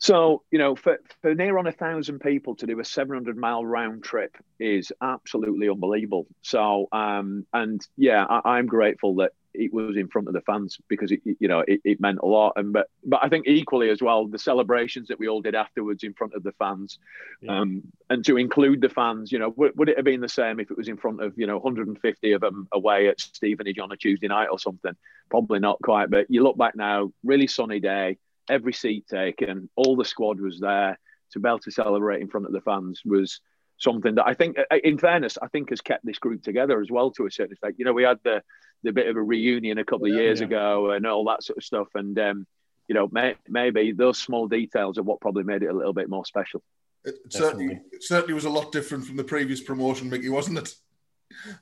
So, 0.00 0.44
you 0.50 0.58
know, 0.58 0.76
for, 0.76 0.98
for 1.20 1.34
near 1.34 1.58
on 1.58 1.66
a 1.66 1.72
thousand 1.72 2.20
people 2.20 2.56
to 2.56 2.66
do 2.66 2.80
a 2.80 2.84
700 2.84 3.36
mile 3.36 3.66
round 3.66 4.02
trip 4.02 4.34
is 4.58 4.90
absolutely 5.02 5.68
unbelievable. 5.68 6.26
So, 6.40 6.88
um, 6.90 7.46
and 7.52 7.86
yeah, 7.98 8.24
I, 8.24 8.58
am 8.58 8.66
grateful 8.66 9.16
that 9.16 9.32
it 9.54 9.72
was 9.72 9.96
in 9.96 10.08
front 10.08 10.28
of 10.28 10.34
the 10.34 10.40
fans 10.42 10.78
because 10.88 11.10
it, 11.12 11.20
you 11.24 11.48
know, 11.48 11.60
it, 11.66 11.80
it, 11.84 12.00
meant 12.00 12.20
a 12.22 12.26
lot. 12.26 12.52
And, 12.56 12.72
but, 12.72 12.88
but 13.04 13.20
I 13.22 13.28
think 13.28 13.46
equally 13.46 13.90
as 13.90 14.00
well, 14.00 14.26
the 14.26 14.38
celebrations 14.38 15.08
that 15.08 15.18
we 15.18 15.28
all 15.28 15.40
did 15.40 15.54
afterwards 15.54 16.04
in 16.04 16.14
front 16.14 16.34
of 16.34 16.42
the 16.42 16.52
fans, 16.52 16.98
yeah. 17.40 17.60
um, 17.60 17.82
and 18.08 18.24
to 18.26 18.36
include 18.36 18.80
the 18.80 18.88
fans, 18.88 19.32
you 19.32 19.38
know, 19.38 19.52
would, 19.56 19.76
would 19.76 19.88
it 19.88 19.96
have 19.96 20.04
been 20.04 20.20
the 20.20 20.28
same 20.28 20.60
if 20.60 20.70
it 20.70 20.76
was 20.76 20.88
in 20.88 20.96
front 20.96 21.22
of, 21.22 21.34
you 21.36 21.46
know, 21.46 21.56
150 21.56 22.32
of 22.32 22.40
them 22.40 22.68
away 22.72 23.08
at 23.08 23.20
Stevenage 23.20 23.78
on 23.78 23.92
a 23.92 23.96
Tuesday 23.96 24.28
night 24.28 24.48
or 24.50 24.58
something? 24.58 24.92
Probably 25.30 25.58
not 25.58 25.78
quite. 25.82 26.10
But 26.10 26.26
you 26.28 26.42
look 26.42 26.56
back 26.56 26.76
now, 26.76 27.12
really 27.24 27.46
sunny 27.46 27.80
day 27.80 28.18
every 28.50 28.72
seat 28.72 29.06
taken, 29.06 29.70
all 29.76 29.96
the 29.96 30.04
squad 30.04 30.40
was 30.40 30.58
there 30.58 30.98
to 31.32 31.38
be 31.38 31.48
able 31.48 31.60
to 31.60 31.70
celebrate 31.70 32.20
in 32.20 32.28
front 32.28 32.46
of 32.46 32.52
the 32.52 32.60
fans 32.60 33.00
was 33.04 33.40
something 33.78 34.16
that 34.16 34.26
I 34.26 34.34
think, 34.34 34.58
uh, 34.58 34.76
in 34.82 34.98
fairness, 34.98 35.38
I 35.40 35.48
think 35.48 35.70
has 35.70 35.80
kept 35.80 36.04
this 36.04 36.18
group 36.18 36.42
together 36.42 36.80
as 36.80 36.90
well 36.90 37.10
to 37.12 37.26
a 37.26 37.30
certain 37.30 37.52
extent. 37.52 37.76
You 37.78 37.84
know, 37.84 37.92
we 37.92 38.02
had 38.02 38.18
the 38.24 38.42
the 38.82 38.92
bit 38.92 39.08
of 39.08 39.16
a 39.16 39.22
reunion 39.22 39.78
a 39.78 39.84
couple 39.84 40.06
of 40.06 40.12
yeah, 40.12 40.20
years 40.20 40.40
yeah. 40.40 40.46
ago 40.46 40.90
and 40.90 41.06
all 41.06 41.24
that 41.24 41.42
sort 41.42 41.58
of 41.58 41.64
stuff, 41.64 41.88
and 41.94 42.18
um, 42.18 42.46
you 42.88 42.94
know, 42.94 43.08
may, 43.12 43.36
maybe 43.48 43.92
those 43.92 44.18
small 44.18 44.48
details 44.48 44.98
are 44.98 45.02
what 45.02 45.20
probably 45.20 45.44
made 45.44 45.62
it 45.62 45.68
a 45.68 45.72
little 45.72 45.92
bit 45.92 46.08
more 46.08 46.24
special. 46.24 46.62
It 47.04 47.14
certainly, 47.28 47.80
it 47.92 48.02
certainly 48.02 48.34
was 48.34 48.44
a 48.44 48.50
lot 48.50 48.72
different 48.72 49.06
from 49.06 49.16
the 49.16 49.24
previous 49.24 49.60
promotion, 49.60 50.10
Mickey, 50.10 50.28
wasn't 50.28 50.58
it? 50.58 50.74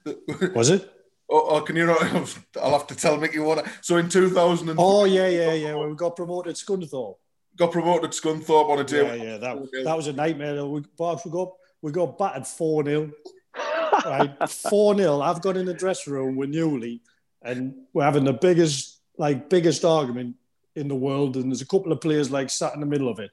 Was 0.55 0.71
it? 0.71 0.91
Oh, 1.31 1.47
oh, 1.51 1.61
can 1.61 1.77
you 1.77 1.85
not? 1.85 2.03
I'll 2.63 2.73
have 2.73 2.87
to 2.87 2.97
tell 2.97 3.19
Mickey 3.19 3.39
what. 3.39 3.67
So 3.83 3.99
in 3.99 4.09
2000. 4.09 4.75
Oh 4.79 5.05
yeah, 5.05 5.29
yeah, 5.29 5.53
yeah. 5.53 5.75
When 5.75 5.91
we 5.91 5.95
got 5.95 6.17
promoted, 6.17 6.57
Scunthorpe. 6.57 7.17
Got 7.57 7.73
promoted 7.73 8.13
Scunthorpe 8.13 8.71
on 8.71 8.79
a 8.79 8.85
day. 8.85 9.19
Yeah, 9.19 9.25
yeah. 9.33 9.37
That, 9.37 9.85
that 9.85 9.97
was 9.97 10.07
a 10.07 10.15
nightmare. 10.15 10.65
We, 10.65 10.81
we 10.81 11.31
got 11.31 11.53
we 11.83 11.93
got 11.93 12.17
battered 12.19 12.47
four 12.47 12.83
0 12.85 13.11
Right, 14.05 14.49
four 14.49 14.97
0 14.97 15.21
I've 15.21 15.43
got 15.43 15.57
in 15.57 15.67
the 15.67 15.75
dressing 15.75 16.15
room 16.15 16.37
with 16.37 16.51
Newley, 16.51 17.01
and 17.43 17.75
we're 17.93 18.05
having 18.05 18.25
the 18.25 18.33
biggest 18.33 19.01
like 19.17 19.51
biggest 19.51 19.85
argument 19.85 20.37
in 20.77 20.89
the 20.89 20.95
world. 20.95 21.37
And 21.37 21.51
there's 21.51 21.63
a 21.63 21.67
couple 21.67 21.93
of 21.93 22.01
players 22.01 22.31
like 22.31 22.51
sat 22.51 22.75
in 22.75 22.81
the 22.81 22.87
middle 22.87 23.09
of 23.09 23.19
it, 23.19 23.31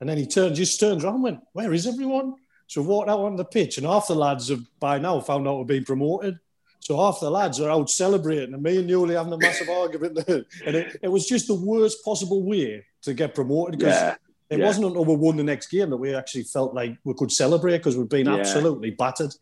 and 0.00 0.08
then 0.08 0.18
he 0.18 0.26
turns, 0.26 0.58
just 0.58 0.80
turns 0.80 1.04
around, 1.04 1.14
and 1.14 1.24
went, 1.24 1.40
"Where 1.52 1.72
is 1.72 1.86
everyone?" 1.86 2.34
So 2.66 2.80
we 2.80 2.88
walked 2.88 3.10
out 3.10 3.20
on 3.20 3.36
the 3.36 3.44
pitch, 3.44 3.78
and 3.78 3.86
half 3.86 4.08
the 4.08 4.14
lads 4.14 4.48
have 4.48 4.62
by 4.80 4.98
now 4.98 5.20
found 5.20 5.46
out 5.46 5.58
we're 5.58 5.64
being 5.64 5.84
promoted. 5.84 6.38
So 6.80 6.98
half 6.98 7.20
the 7.20 7.30
lads 7.30 7.60
are 7.60 7.70
out 7.70 7.88
celebrating, 7.88 8.52
and 8.52 8.62
me 8.62 8.78
and 8.78 8.88
Newley 8.88 9.16
having 9.16 9.32
a 9.32 9.38
massive 9.38 9.68
argument 9.70 10.26
there. 10.26 10.44
And 10.66 10.76
it, 10.76 11.00
it, 11.02 11.08
was 11.08 11.26
just 11.26 11.46
the 11.46 11.54
worst 11.54 12.04
possible 12.04 12.42
way 12.42 12.84
to 13.02 13.14
get 13.14 13.34
promoted 13.34 13.78
because 13.78 13.94
yeah, 13.94 14.16
it 14.50 14.58
yeah. 14.58 14.66
wasn't 14.66 14.86
until 14.86 15.04
we 15.04 15.16
won 15.16 15.36
the 15.36 15.44
next 15.44 15.68
game 15.68 15.90
that 15.90 15.96
we 15.96 16.14
actually 16.14 16.42
felt 16.42 16.74
like 16.74 16.96
we 17.04 17.14
could 17.14 17.32
celebrate 17.32 17.78
because 17.78 17.96
we've 17.96 18.08
been 18.08 18.26
yeah. 18.26 18.36
absolutely 18.36 18.90
battered. 18.90 19.32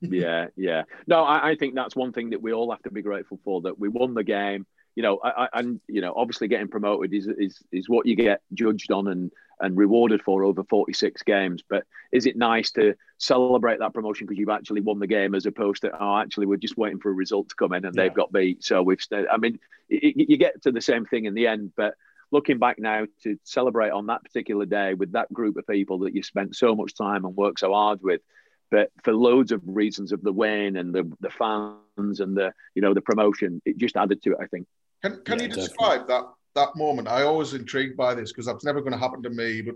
Yeah, 0.00 0.48
yeah. 0.56 0.82
No, 1.06 1.24
I, 1.24 1.50
I, 1.50 1.54
think 1.56 1.74
that's 1.74 1.96
one 1.96 2.12
thing 2.12 2.30
that 2.30 2.42
we 2.42 2.52
all 2.52 2.70
have 2.70 2.82
to 2.82 2.90
be 2.90 3.02
grateful 3.02 3.38
for 3.44 3.62
that 3.62 3.78
we 3.78 3.88
won 3.88 4.14
the 4.14 4.24
game. 4.24 4.66
You 4.96 5.02
know, 5.02 5.18
I, 5.22 5.44
I, 5.44 5.48
and 5.54 5.80
you 5.88 6.00
know, 6.00 6.12
obviously 6.14 6.48
getting 6.48 6.68
promoted 6.68 7.14
is 7.14 7.26
is 7.26 7.62
is 7.72 7.88
what 7.88 8.06
you 8.06 8.16
get 8.16 8.42
judged 8.54 8.92
on 8.92 9.08
and 9.08 9.30
and 9.60 9.76
rewarded 9.76 10.22
for 10.22 10.42
over 10.42 10.64
46 10.64 11.22
games. 11.22 11.62
But 11.68 11.84
is 12.12 12.26
it 12.26 12.36
nice 12.36 12.70
to 12.72 12.94
celebrate 13.18 13.78
that 13.80 13.92
promotion 13.92 14.26
because 14.26 14.38
you've 14.38 14.48
actually 14.48 14.80
won 14.80 14.98
the 14.98 15.06
game 15.06 15.34
as 15.34 15.46
opposed 15.46 15.82
to, 15.82 15.90
oh, 16.02 16.18
actually, 16.18 16.46
we're 16.46 16.56
just 16.56 16.78
waiting 16.78 16.98
for 16.98 17.10
a 17.10 17.14
result 17.14 17.50
to 17.50 17.54
come 17.54 17.74
in 17.74 17.84
and 17.84 17.94
yeah. 17.94 18.04
they've 18.04 18.14
got 18.14 18.32
beat. 18.32 18.64
So 18.64 18.82
we've, 18.82 19.04
I 19.12 19.36
mean, 19.36 19.58
it, 19.88 20.28
you 20.28 20.36
get 20.38 20.62
to 20.62 20.72
the 20.72 20.80
same 20.80 21.04
thing 21.04 21.26
in 21.26 21.34
the 21.34 21.46
end. 21.46 21.72
But 21.76 21.94
looking 22.30 22.58
back 22.58 22.78
now 22.78 23.06
to 23.22 23.38
celebrate 23.44 23.90
on 23.90 24.06
that 24.06 24.24
particular 24.24 24.64
day 24.64 24.94
with 24.94 25.12
that 25.12 25.32
group 25.32 25.56
of 25.56 25.66
people 25.66 26.00
that 26.00 26.14
you 26.14 26.22
spent 26.22 26.56
so 26.56 26.74
much 26.74 26.94
time 26.94 27.24
and 27.24 27.36
worked 27.36 27.60
so 27.60 27.72
hard 27.72 28.00
with, 28.02 28.22
but 28.70 28.90
for 29.02 29.12
loads 29.12 29.52
of 29.52 29.60
reasons 29.64 30.12
of 30.12 30.22
the 30.22 30.32
win 30.32 30.76
and 30.76 30.94
the, 30.94 31.10
the 31.20 31.30
fans 31.30 32.20
and 32.20 32.36
the 32.36 32.52
you 32.74 32.82
know 32.82 32.94
the 32.94 33.00
promotion, 33.00 33.60
it 33.64 33.76
just 33.76 33.96
added 33.96 34.22
to 34.22 34.32
it. 34.32 34.38
I 34.40 34.46
think. 34.46 34.66
Can 35.02 35.22
Can 35.24 35.38
yeah, 35.38 35.46
you 35.46 35.52
describe 35.52 36.06
definitely. 36.06 36.28
that 36.54 36.70
that 36.72 36.76
moment? 36.76 37.08
I 37.08 37.22
always 37.22 37.54
intrigued 37.54 37.96
by 37.96 38.14
this 38.14 38.32
because 38.32 38.46
that's 38.46 38.64
never 38.64 38.80
going 38.80 38.92
to 38.92 38.98
happen 38.98 39.22
to 39.22 39.30
me. 39.30 39.62
But 39.62 39.74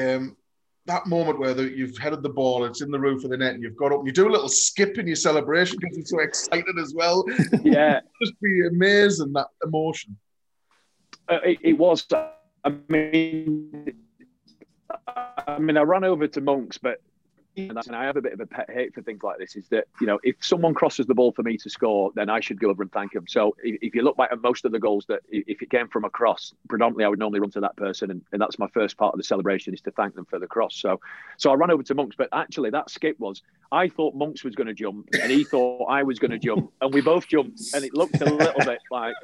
um, 0.00 0.36
that 0.86 1.06
moment 1.06 1.38
where 1.38 1.54
the, 1.54 1.70
you've 1.70 1.96
headed 1.96 2.22
the 2.22 2.28
ball, 2.28 2.64
it's 2.64 2.82
in 2.82 2.90
the 2.90 2.98
roof 2.98 3.24
of 3.24 3.30
the 3.30 3.36
net, 3.36 3.54
and 3.54 3.62
you've 3.62 3.76
got 3.76 3.92
up, 3.92 3.98
and 3.98 4.06
you 4.06 4.12
do 4.12 4.28
a 4.28 4.30
little 4.30 4.48
skip 4.48 4.98
in 4.98 5.06
your 5.06 5.16
celebration 5.16 5.78
because 5.80 5.96
you're 5.96 6.06
so 6.06 6.20
excited 6.20 6.78
as 6.78 6.94
well. 6.94 7.24
Yeah, 7.62 8.00
just 8.22 8.40
be 8.40 8.66
amazing 8.66 9.32
that 9.34 9.48
emotion. 9.64 10.16
Uh, 11.28 11.38
it, 11.44 11.58
it, 11.62 11.72
was. 11.78 12.04
I 12.64 12.74
mean, 12.88 13.94
I 15.06 15.58
mean, 15.58 15.76
I 15.76 15.82
ran 15.82 16.04
over 16.04 16.26
to 16.26 16.40
Monks, 16.40 16.78
but 16.78 17.00
and 17.56 17.94
I 17.94 18.04
have 18.04 18.16
a 18.16 18.22
bit 18.22 18.32
of 18.32 18.40
a 18.40 18.46
pet 18.46 18.70
hate 18.70 18.94
for 18.94 19.02
things 19.02 19.22
like 19.22 19.38
this 19.38 19.56
is 19.56 19.68
that, 19.68 19.86
you 20.00 20.06
know, 20.06 20.18
if 20.22 20.36
someone 20.40 20.74
crosses 20.74 21.06
the 21.06 21.14
ball 21.14 21.32
for 21.32 21.42
me 21.42 21.56
to 21.58 21.70
score, 21.70 22.10
then 22.14 22.30
I 22.30 22.40
should 22.40 22.58
go 22.58 22.70
over 22.70 22.82
and 22.82 22.92
thank 22.92 23.14
him. 23.14 23.26
So 23.28 23.54
if, 23.62 23.94
you 23.94 24.02
look 24.02 24.16
back 24.16 24.30
at 24.32 24.40
most 24.40 24.64
of 24.64 24.72
the 24.72 24.78
goals 24.78 25.04
that 25.08 25.20
if 25.28 25.60
it 25.60 25.70
came 25.70 25.88
from 25.88 26.04
a 26.04 26.10
cross, 26.10 26.54
predominantly 26.68 27.04
I 27.04 27.08
would 27.08 27.18
normally 27.18 27.40
run 27.40 27.50
to 27.52 27.60
that 27.60 27.76
person. 27.76 28.10
And, 28.10 28.22
and 28.32 28.40
that's 28.40 28.58
my 28.58 28.68
first 28.68 28.96
part 28.96 29.14
of 29.14 29.18
the 29.18 29.24
celebration 29.24 29.74
is 29.74 29.80
to 29.82 29.90
thank 29.90 30.14
them 30.14 30.24
for 30.24 30.38
the 30.38 30.46
cross. 30.46 30.76
So 30.76 31.00
so 31.36 31.50
I 31.50 31.54
ran 31.54 31.70
over 31.70 31.82
to 31.82 31.94
Monks, 31.94 32.16
but 32.16 32.28
actually 32.32 32.70
that 32.70 32.90
skip 32.90 33.18
was 33.18 33.42
I 33.70 33.88
thought 33.88 34.14
Monks 34.14 34.44
was 34.44 34.54
going 34.54 34.66
to 34.68 34.74
jump 34.74 35.08
and 35.20 35.30
he 35.30 35.44
thought 35.44 35.86
I 35.86 36.02
was 36.02 36.18
going 36.18 36.30
to 36.30 36.38
jump 36.38 36.72
and 36.80 36.92
we 36.92 37.00
both 37.00 37.28
jumped 37.28 37.60
and 37.74 37.84
it 37.84 37.94
looked 37.94 38.20
a 38.20 38.24
little 38.24 38.64
bit 38.64 38.78
like 38.90 39.14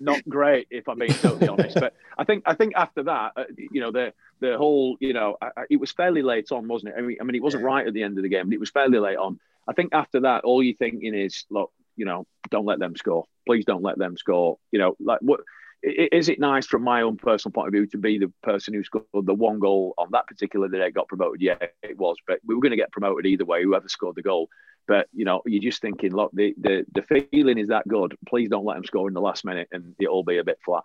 not 0.00 0.26
great 0.28 0.66
if 0.70 0.88
I'm 0.88 0.98
being 0.98 1.12
totally 1.12 1.48
honest. 1.48 1.76
But 1.78 1.94
I 2.16 2.24
think 2.24 2.44
I 2.46 2.54
think 2.54 2.74
after 2.74 3.02
that, 3.04 3.32
uh, 3.36 3.44
you 3.58 3.80
know, 3.80 3.90
the 3.90 4.12
the 4.40 4.56
whole, 4.56 4.96
you 5.00 5.12
know, 5.12 5.36
I, 5.40 5.46
I, 5.56 5.62
it 5.70 5.80
was 5.80 5.92
fairly 5.92 6.22
late 6.22 6.52
on, 6.52 6.68
wasn't 6.68 6.94
it? 6.94 6.98
I 6.98 7.02
mean, 7.02 7.16
I 7.20 7.24
mean, 7.24 7.34
it 7.34 7.42
wasn't 7.42 7.64
right 7.64 7.86
at 7.86 7.94
the 7.94 8.02
end 8.02 8.18
of 8.18 8.22
the 8.22 8.28
game, 8.28 8.46
but 8.46 8.54
it 8.54 8.60
was 8.60 8.70
fairly 8.70 8.98
late 8.98 9.16
on. 9.16 9.38
I 9.68 9.72
think 9.72 9.94
after 9.94 10.20
that, 10.20 10.44
all 10.44 10.62
you're 10.62 10.76
thinking 10.76 11.14
is, 11.14 11.44
look, 11.50 11.72
you 11.96 12.04
know, 12.04 12.26
don't 12.50 12.66
let 12.66 12.78
them 12.78 12.96
score. 12.96 13.24
Please 13.46 13.64
don't 13.64 13.82
let 13.82 13.98
them 13.98 14.16
score. 14.16 14.58
You 14.70 14.78
know, 14.78 14.96
like 15.00 15.20
what 15.20 15.40
is 15.82 16.28
it 16.28 16.38
nice 16.38 16.66
from 16.66 16.82
my 16.82 17.02
own 17.02 17.16
personal 17.16 17.52
point 17.52 17.68
of 17.68 17.72
view 17.72 17.86
to 17.86 17.98
be 17.98 18.18
the 18.18 18.32
person 18.42 18.74
who 18.74 18.82
scored 18.82 19.04
the 19.12 19.34
one 19.34 19.58
goal 19.58 19.94
on 19.98 20.08
that 20.12 20.26
particular 20.26 20.68
day 20.68 20.90
got 20.90 21.08
promoted? 21.08 21.40
Yeah, 21.40 21.56
it 21.82 21.98
was, 21.98 22.16
but 22.26 22.40
we 22.44 22.54
were 22.54 22.60
going 22.60 22.70
to 22.70 22.76
get 22.76 22.92
promoted 22.92 23.26
either 23.26 23.44
way, 23.44 23.62
whoever 23.62 23.88
scored 23.88 24.16
the 24.16 24.22
goal. 24.22 24.48
But 24.88 25.08
you 25.12 25.24
know, 25.24 25.42
you're 25.46 25.62
just 25.62 25.80
thinking, 25.82 26.12
look, 26.12 26.30
the 26.32 26.54
the, 26.58 26.84
the 26.92 27.26
feeling 27.30 27.58
is 27.58 27.68
that 27.68 27.88
good. 27.88 28.16
Please 28.28 28.48
don't 28.48 28.64
let 28.64 28.74
them 28.74 28.84
score 28.84 29.08
in 29.08 29.14
the 29.14 29.20
last 29.20 29.44
minute, 29.44 29.68
and 29.72 29.94
it'll 29.98 30.24
be 30.24 30.38
a 30.38 30.44
bit 30.44 30.58
flat 30.64 30.84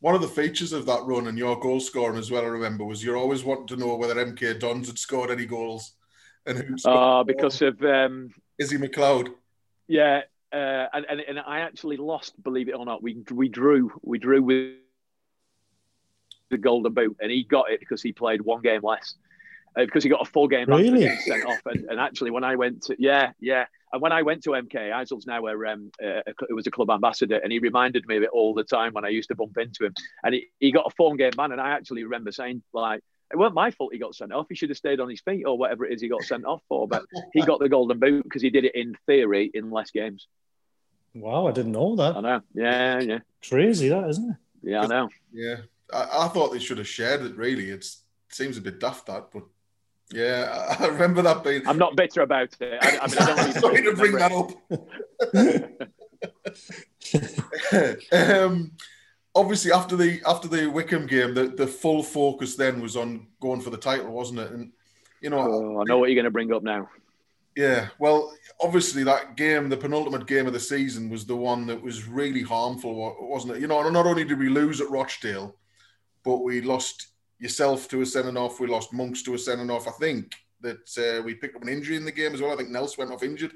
one 0.00 0.14
of 0.14 0.20
the 0.20 0.28
features 0.28 0.72
of 0.72 0.86
that 0.86 1.02
run 1.04 1.26
and 1.26 1.36
your 1.36 1.58
goal 1.58 1.80
scoring 1.80 2.18
as 2.18 2.30
well, 2.30 2.44
I 2.44 2.48
remember, 2.48 2.84
was 2.84 3.02
you're 3.02 3.16
always 3.16 3.44
wanting 3.44 3.66
to 3.68 3.76
know 3.76 3.96
whether 3.96 4.14
MK 4.14 4.60
Dons 4.60 4.86
had 4.86 4.98
scored 4.98 5.30
any 5.30 5.44
goals 5.44 5.94
and 6.46 6.58
who. 6.58 6.76
Oh, 6.84 7.24
because 7.24 7.60
of 7.62 7.82
um, 7.82 8.30
Izzy 8.58 8.78
McLeod. 8.78 9.32
Yeah, 9.88 10.22
uh, 10.52 10.86
and, 10.92 11.06
and 11.08 11.20
and 11.20 11.38
I 11.40 11.60
actually 11.60 11.96
lost, 11.96 12.40
believe 12.42 12.68
it 12.68 12.76
or 12.76 12.84
not. 12.84 13.02
We 13.02 13.22
we 13.30 13.48
drew 13.48 13.92
we 14.02 14.18
drew 14.18 14.42
with 14.42 14.76
the 16.50 16.58
Golden 16.58 16.94
Boot, 16.94 17.16
and 17.20 17.30
he 17.30 17.42
got 17.44 17.70
it 17.70 17.80
because 17.80 18.02
he 18.02 18.12
played 18.12 18.40
one 18.40 18.62
game 18.62 18.80
less. 18.82 19.14
Uh, 19.76 19.84
because 19.84 20.02
he 20.02 20.08
got 20.08 20.26
a 20.26 20.30
full 20.30 20.48
game 20.48 20.66
really? 20.66 21.08
sent 21.18 21.44
off, 21.44 21.60
and, 21.66 21.84
and 21.90 22.00
actually 22.00 22.30
when 22.30 22.44
I 22.44 22.56
went 22.56 22.82
to 22.84 22.96
yeah 22.98 23.32
yeah 23.40 23.66
and 23.92 24.02
when 24.02 24.12
I 24.12 24.22
went 24.22 24.42
to 24.44 24.50
MK, 24.50 24.74
Izale's 24.74 25.26
now 25.26 25.46
a, 25.46 25.52
um, 25.66 25.90
uh, 26.02 26.20
it 26.26 26.54
was 26.54 26.66
a 26.66 26.70
club 26.70 26.90
ambassador, 26.90 27.36
and 27.36 27.52
he 27.52 27.58
reminded 27.58 28.06
me 28.06 28.16
of 28.16 28.22
it 28.22 28.30
all 28.30 28.54
the 28.54 28.64
time 28.64 28.92
when 28.92 29.04
I 29.04 29.08
used 29.08 29.28
to 29.28 29.34
bump 29.34 29.56
into 29.58 29.86
him. 29.86 29.94
And 30.22 30.34
he, 30.34 30.46
he 30.60 30.72
got 30.72 30.86
a 30.86 30.94
phone 30.96 31.16
game 31.16 31.32
man, 31.36 31.52
and 31.52 31.60
I 31.60 31.70
actually 31.70 32.04
remember 32.04 32.32
saying 32.32 32.62
like, 32.72 33.02
It 33.32 33.36
wasn't 33.36 33.54
my 33.54 33.70
fault 33.70 33.92
he 33.92 33.98
got 33.98 34.14
sent 34.14 34.32
off. 34.32 34.46
He 34.48 34.54
should 34.54 34.70
have 34.70 34.76
stayed 34.76 35.00
on 35.00 35.08
his 35.08 35.20
feet 35.20 35.44
or 35.44 35.56
whatever 35.56 35.86
it 35.86 35.94
is 35.94 36.02
he 36.02 36.08
got 36.08 36.22
sent 36.22 36.44
off 36.44 36.62
for. 36.68 36.86
But 36.86 37.04
he 37.32 37.42
got 37.42 37.60
the 37.60 37.68
golden 37.68 37.98
boot 37.98 38.24
because 38.24 38.42
he 38.42 38.50
did 38.50 38.64
it 38.64 38.74
in 38.74 38.94
theory 39.06 39.50
in 39.52 39.70
less 39.70 39.90
games. 39.90 40.26
Wow, 41.14 41.48
I 41.48 41.52
didn't 41.52 41.72
know 41.72 41.96
that. 41.96 42.16
I 42.16 42.20
know. 42.20 42.40
Yeah, 42.54 43.00
yeah. 43.00 43.18
Crazy, 43.48 43.88
that 43.88 44.08
isn't 44.08 44.30
it? 44.30 44.36
Yeah, 44.62 44.82
I 44.82 44.86
know. 44.86 45.08
Yeah, 45.32 45.56
I, 45.92 46.24
I 46.24 46.28
thought 46.28 46.52
they 46.52 46.58
should 46.58 46.78
have 46.78 46.88
shared 46.88 47.22
it. 47.22 47.36
Really, 47.36 47.70
it's, 47.70 48.02
it 48.28 48.34
seems 48.34 48.56
a 48.56 48.60
bit 48.60 48.80
daft 48.80 49.06
that, 49.06 49.28
but 49.32 49.44
yeah, 50.12 50.76
I, 50.78 50.86
remember 50.86 51.22
that 51.22 51.44
being. 51.44 51.66
I'm 51.66 51.78
not 51.78 51.96
bitter 51.96 52.22
about 52.22 52.54
it. 52.60 52.78
I, 52.82 52.98
I 52.98 53.06
mean, 53.06 53.18
I 53.18 53.26
don't 53.26 53.38
really 53.38 53.52
Sorry 53.60 53.82
to 53.82 53.94
bring 53.94 54.12
that 54.12 54.32
up. 54.32 54.50
um, 58.12 58.72
obviously, 59.34 59.72
after 59.72 59.96
the 59.96 60.20
after 60.26 60.48
the 60.48 60.66
Wycombe 60.66 61.06
game, 61.06 61.34
the, 61.34 61.48
the 61.48 61.66
full 61.66 62.02
focus 62.02 62.56
then 62.56 62.80
was 62.80 62.96
on 62.96 63.26
going 63.40 63.60
for 63.60 63.70
the 63.70 63.76
title, 63.76 64.12
wasn't 64.12 64.40
it? 64.40 64.50
And 64.52 64.72
you 65.20 65.30
know, 65.30 65.38
Oh, 65.40 65.80
I 65.80 65.84
know 65.84 65.98
what 65.98 66.08
you're 66.10 66.16
going 66.16 66.24
to 66.24 66.30
bring 66.30 66.52
up 66.52 66.62
now. 66.62 66.88
yeah, 67.56 67.88
well, 67.98 68.32
obviously 68.60 69.02
that 69.04 69.36
game, 69.36 69.68
the 69.68 69.76
penultimate 69.76 70.26
game 70.26 70.46
of 70.46 70.52
the 70.52 70.60
season, 70.60 71.10
was 71.10 71.26
the 71.26 71.36
one 71.36 71.66
that 71.66 71.82
was 71.82 72.06
really 72.08 72.42
harmful, 72.42 73.16
wasn't 73.20 73.54
it? 73.56 73.60
You 73.60 73.66
know, 73.66 73.88
not 73.90 74.06
only 74.06 74.24
did 74.24 74.38
we 74.38 74.48
lose 74.48 74.80
at 74.80 74.90
Rochdale, 74.90 75.56
but 76.24 76.38
we 76.38 76.60
lost 76.60 77.08
yourself 77.38 77.88
to 77.88 78.00
a 78.00 78.06
sending 78.06 78.36
off. 78.36 78.60
We 78.60 78.66
lost 78.66 78.92
Monks 78.92 79.22
to 79.22 79.34
a 79.34 79.38
sending 79.38 79.70
off. 79.70 79.88
I 79.88 79.92
think 79.92 80.34
that 80.60 80.98
uh, 80.98 81.22
we 81.22 81.34
picked 81.34 81.56
up 81.56 81.62
an 81.62 81.68
injury 81.68 81.96
in 81.96 82.04
the 82.04 82.12
game 82.12 82.34
as 82.34 82.42
well. 82.42 82.52
I 82.52 82.56
think 82.56 82.70
Nels 82.70 82.98
went 82.98 83.12
off 83.12 83.22
injured. 83.22 83.52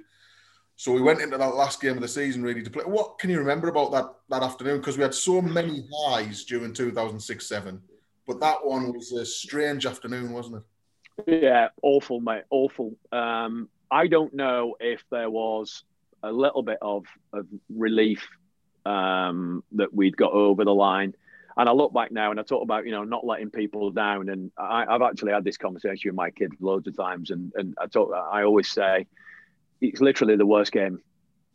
So 0.77 0.93
we 0.93 1.03
went 1.03 1.21
into 1.21 1.39
that 1.39 1.55
last 1.55 1.81
game 1.81 1.97
of 1.97 2.03
the 2.03 2.09
season 2.09 2.43
ready 2.43 2.63
to 2.63 2.71
play. 2.71 2.85
What 2.85 3.19
can 3.19 3.31
you 3.31 3.39
remember 3.39 3.69
about 3.69 3.93
that 3.93 4.15
that 4.31 4.43
afternoon? 4.43 4.79
Because 4.79 4.97
we 4.97 5.03
had 5.03 5.15
so 5.15 5.43
many 5.43 5.87
highs 5.95 6.45
during 6.45 6.73
2006-7, 6.73 7.79
but 8.27 8.41
that 8.41 8.65
one 8.65 8.93
was 8.93 9.13
a 9.13 9.25
strange 9.25 9.87
afternoon, 9.87 10.33
wasn't 10.33 10.57
it? 10.57 11.43
Yeah, 11.43 11.69
awful, 11.83 12.21
mate. 12.21 12.45
Awful. 12.51 12.97
Um, 13.13 13.69
I 13.91 14.07
don't 14.07 14.33
know 14.35 14.77
if 14.81 15.05
there 15.11 15.31
was 15.31 15.85
a 16.23 16.33
little 16.33 16.63
bit 16.63 16.79
of, 16.81 17.05
of 17.33 17.47
relief 17.69 18.27
um, 18.87 19.63
that 19.73 19.93
we'd 19.93 20.17
got 20.17 20.33
over 20.33 20.65
the 20.65 20.75
line. 20.75 21.15
And 21.57 21.69
I 21.69 21.73
look 21.73 21.93
back 21.93 22.12
now 22.12 22.31
and 22.31 22.41
I 22.41 22.43
talk 22.43 22.62
about, 22.62 22.87
you 22.87 22.93
know, 22.93 23.05
not 23.05 23.27
letting 23.27 23.51
people 23.51 23.91
down. 23.91 24.29
And 24.29 24.51
I, 24.57 24.85
I've 24.89 25.03
actually 25.03 25.33
had 25.33 25.45
this 25.45 25.57
conversation 25.57 26.11
with 26.11 26.16
my 26.16 26.31
kids 26.31 26.55
loads 26.61 26.87
of 26.87 26.97
times. 26.97 27.31
And, 27.31 27.53
and 27.55 27.74
I 27.81 27.87
talk, 27.87 28.12
I 28.15 28.45
always 28.45 28.70
say 28.70 29.07
it's 29.81 30.01
literally 30.01 30.37
the 30.37 30.47
worst 30.47 30.73
game, 30.73 31.01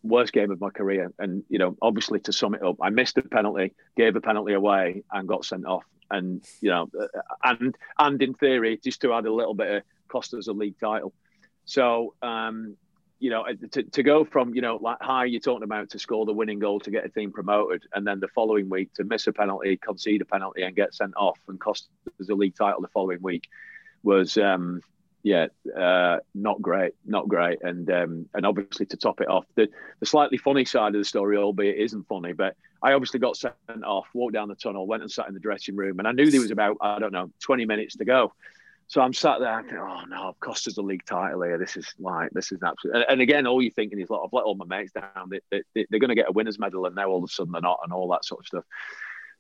worst 0.03 0.34
game 0.34 0.52
of 0.52 0.61
my 0.61 0.69
career. 0.69 1.11
And, 1.18 1.44
you 1.49 1.60
know, 1.60 1.76
obviously 1.82 2.19
to 2.22 2.34
sum 2.34 2.53
it 2.53 2.64
up, 2.64 2.76
I 2.82 2.90
missed 2.90 3.18
a 3.18 3.24
penalty, 3.24 3.74
gave 3.95 4.15
a 4.15 4.22
penalty 4.22 4.53
away 4.53 5.03
and 5.11 5.28
got 5.28 5.45
sent 5.45 5.65
off. 5.65 5.84
And, 6.11 6.44
you 6.61 6.69
know, 6.69 6.90
and, 7.44 7.76
and 7.98 8.22
in 8.22 8.34
theory, 8.34 8.80
just 8.84 9.02
to 9.02 9.14
add 9.14 9.26
a 9.26 9.34
little 9.34 9.53
bit 9.53 9.72
of 9.72 9.84
cost 10.07 10.34
us 10.34 10.48
a 10.48 10.53
league 10.53 10.80
title. 10.80 11.14
So, 11.65 12.14
um, 12.22 12.78
you 13.19 13.30
know, 13.30 13.45
to, 13.72 13.84
to 13.84 14.03
go 14.03 14.23
from, 14.23 14.53
you 14.53 14.61
know, 14.61 14.77
like 14.81 15.02
high 15.02 15.26
you're 15.26 15.39
talking 15.39 15.64
about 15.64 15.89
to 15.89 15.99
score 15.99 16.26
the 16.26 16.34
winning 16.34 16.60
goal 16.60 16.80
to 16.81 16.91
get 16.91 17.06
a 17.06 17.10
team 17.10 17.31
promoted, 17.31 17.84
and 17.94 18.06
then 18.06 18.19
the 18.19 18.27
following 18.30 18.69
week 18.69 18.94
to 18.94 19.03
miss 19.03 19.27
a 19.27 19.34
penalty, 19.34 19.77
concede 19.77 20.22
a 20.22 20.26
penalty, 20.26 20.61
and 20.61 20.76
get 20.76 20.94
sent 20.94 21.14
off 21.15 21.39
and 21.48 21.60
cost 21.60 21.89
us 22.19 22.30
a 22.30 22.35
league 22.35 22.56
title 22.56 22.81
the 22.81 22.88
following 22.89 23.22
week 23.22 23.48
was, 24.03 24.38
um, 24.38 24.81
yeah, 25.23 25.48
uh, 25.77 26.18
not 26.35 26.61
great, 26.61 26.94
not 27.06 27.27
great. 27.27 27.60
And 27.64 27.89
um, 27.91 28.30
and 28.34 28.45
obviously 28.45 28.85
to 28.88 28.98
top 28.98 29.19
it 29.19 29.27
off, 29.27 29.45
the, 29.56 29.68
the 29.99 30.06
slightly 30.06 30.38
funny 30.38 30.65
side 30.65 30.94
of 30.94 31.02
the 31.02 31.06
story, 31.06 31.38
albeit 31.38 31.77
it 31.77 31.81
isn't 31.81 32.07
funny, 32.07 32.34
but 32.34 32.56
I 32.81 32.94
obviously 32.94 33.19
got 33.19 33.35
sent 33.35 33.56
off, 33.84 34.07
walked 34.14 34.35
down 34.35 34.48
the 34.48 34.56
tunnel, 34.56 34.85
went 34.85 35.02
and 35.02 35.11
sat 35.11 35.27
in 35.27 35.34
the 35.34 35.39
dressing 35.39 35.76
room, 35.76 35.99
and 35.99 36.07
I 36.07 36.11
knew 36.11 36.30
there 36.30 36.41
was 36.41 36.52
about, 36.52 36.77
I 36.81 36.99
don't 36.99 37.11
know, 37.11 37.31
20 37.41 37.65
minutes 37.65 37.95
to 37.95 38.06
go. 38.06 38.34
So 38.89 39.01
I'm 39.01 39.14
sat 39.14 39.39
there, 39.41 39.61
thinking, 39.61 39.80
oh 39.80 40.03
no, 40.07 40.30
I've 40.30 40.39
cost 40.39 40.65
us 40.68 40.76
the 40.76 40.81
league 40.81 41.05
title 41.05 41.41
here. 41.41 41.57
This 41.57 41.76
is 41.76 41.93
like, 41.99 42.31
this 42.31 42.53
is 42.53 42.64
absolute. 42.64 42.95
And, 42.95 43.05
and 43.09 43.22
again, 43.22 43.45
all 43.45 43.61
you're 43.61 43.72
thinking 43.72 43.99
is, 43.99 44.09
like, 44.09 44.22
I've 44.23 44.31
let 44.31 44.45
all 44.45 44.55
my 44.55 44.65
mates 44.65 44.93
down. 44.93 45.30
They, 45.30 45.41
they, 45.51 45.61
they, 45.76 45.85
they're 45.89 45.99
going 45.99 46.09
to 46.09 46.15
get 46.15 46.30
a 46.30 46.31
winner's 46.31 46.57
medal, 46.57 46.85
and 46.85 46.95
now 46.95 47.09
all 47.09 47.18
of 47.18 47.26
a 47.26 47.27
sudden 47.27 47.51
they're 47.51 47.61
not, 47.61 47.80
and 47.84 47.91
all 47.91 48.07
that 48.09 48.23
sort 48.23 48.41
of 48.41 48.47
stuff. 48.47 48.64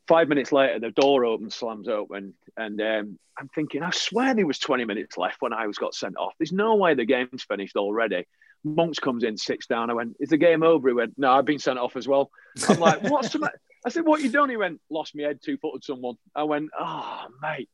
Five 0.05 0.27
minutes 0.27 0.51
later, 0.51 0.79
the 0.79 0.91
door 0.91 1.23
opens, 1.23 1.55
slams 1.55 1.87
open, 1.87 2.33
and 2.57 2.81
um, 2.81 3.19
I'm 3.37 3.47
thinking, 3.55 3.83
I 3.83 3.91
swear 3.91 4.33
there 4.33 4.45
was 4.45 4.59
20 4.59 4.83
minutes 4.83 5.17
left 5.17 5.41
when 5.41 5.53
I 5.53 5.65
was 5.65 5.77
got 5.77 5.93
sent 5.93 6.17
off. 6.17 6.33
There's 6.37 6.51
no 6.51 6.75
way 6.75 6.93
the 6.93 7.05
game's 7.05 7.43
finished 7.43 7.77
already. 7.77 8.25
Monks 8.65 8.99
comes 8.99 9.23
in, 9.23 9.37
sits 9.37 9.67
down. 9.67 9.89
I 9.89 9.93
went, 9.93 10.17
"Is 10.19 10.29
the 10.29 10.37
game 10.37 10.63
over?" 10.63 10.89
He 10.89 10.93
went, 10.93 11.13
"No, 11.17 11.31
I've 11.31 11.45
been 11.45 11.59
sent 11.59 11.79
off 11.79 11.95
as 11.95 12.07
well." 12.07 12.31
I'm 12.67 12.79
like, 12.79 13.03
"What's 13.03 13.29
the 13.29 13.39
matter?" 13.39 13.61
I 13.85 13.89
said, 13.89 14.05
"What 14.05 14.21
you 14.21 14.29
done?" 14.29 14.49
He 14.49 14.57
went, 14.57 14.81
"Lost 14.89 15.15
my 15.15 15.23
head, 15.23 15.39
two 15.41 15.57
footed 15.57 15.85
someone." 15.85 16.15
I 16.35 16.43
went, 16.43 16.69
"Oh, 16.77 17.27
mate." 17.41 17.69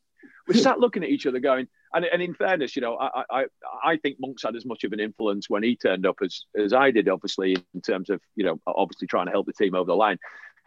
We 0.47 0.53
sat 0.59 0.79
looking 0.79 1.03
at 1.03 1.09
each 1.09 1.25
other, 1.25 1.39
going, 1.39 1.67
and, 1.93 2.05
and 2.05 2.21
in 2.21 2.33
fairness, 2.33 2.75
you 2.75 2.81
know, 2.81 2.95
I, 2.95 3.23
I 3.29 3.45
I 3.83 3.97
think 3.97 4.17
Monks 4.19 4.43
had 4.43 4.55
as 4.55 4.65
much 4.65 4.83
of 4.83 4.93
an 4.93 4.99
influence 4.99 5.49
when 5.49 5.63
he 5.63 5.75
turned 5.75 6.05
up 6.05 6.17
as 6.23 6.45
as 6.57 6.73
I 6.73 6.91
did, 6.91 7.09
obviously, 7.09 7.55
in 7.73 7.81
terms 7.81 8.09
of 8.09 8.21
you 8.35 8.43
know, 8.45 8.59
obviously 8.67 9.07
trying 9.07 9.27
to 9.27 9.31
help 9.31 9.45
the 9.45 9.53
team 9.53 9.75
over 9.75 9.87
the 9.87 9.95
line. 9.95 10.17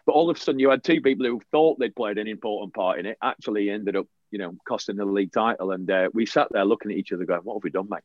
But 0.07 0.13
all 0.13 0.31
of 0.31 0.37
a 0.37 0.41
sudden, 0.41 0.61
you 0.61 0.71
had 0.71 0.85
two 0.85 1.01
people 1.01 1.27
who 1.27 1.41
thought 1.51 1.79
they'd 1.79 1.95
played 1.95 2.19
an 2.19 2.29
important 2.29 2.75
part 2.75 3.01
in 3.01 3.07
it, 3.07 3.19
actually 3.21 3.71
ended 3.71 3.97
up, 3.97 4.07
you 4.31 4.39
know, 4.39 4.55
costing 4.67 4.97
the 4.97 5.05
league 5.05 5.33
title. 5.33 5.73
And 5.73 5.91
uh, 5.91 6.11
we 6.15 6.27
sat 6.27 6.47
there 6.53 6.65
looking 6.65 6.93
at 6.93 6.97
each 6.97 7.13
other, 7.13 7.25
going, 7.25 7.41
"What 7.41 7.55
have 7.55 7.65
we 7.65 7.71
done, 7.71 7.89
mate? 7.91 8.03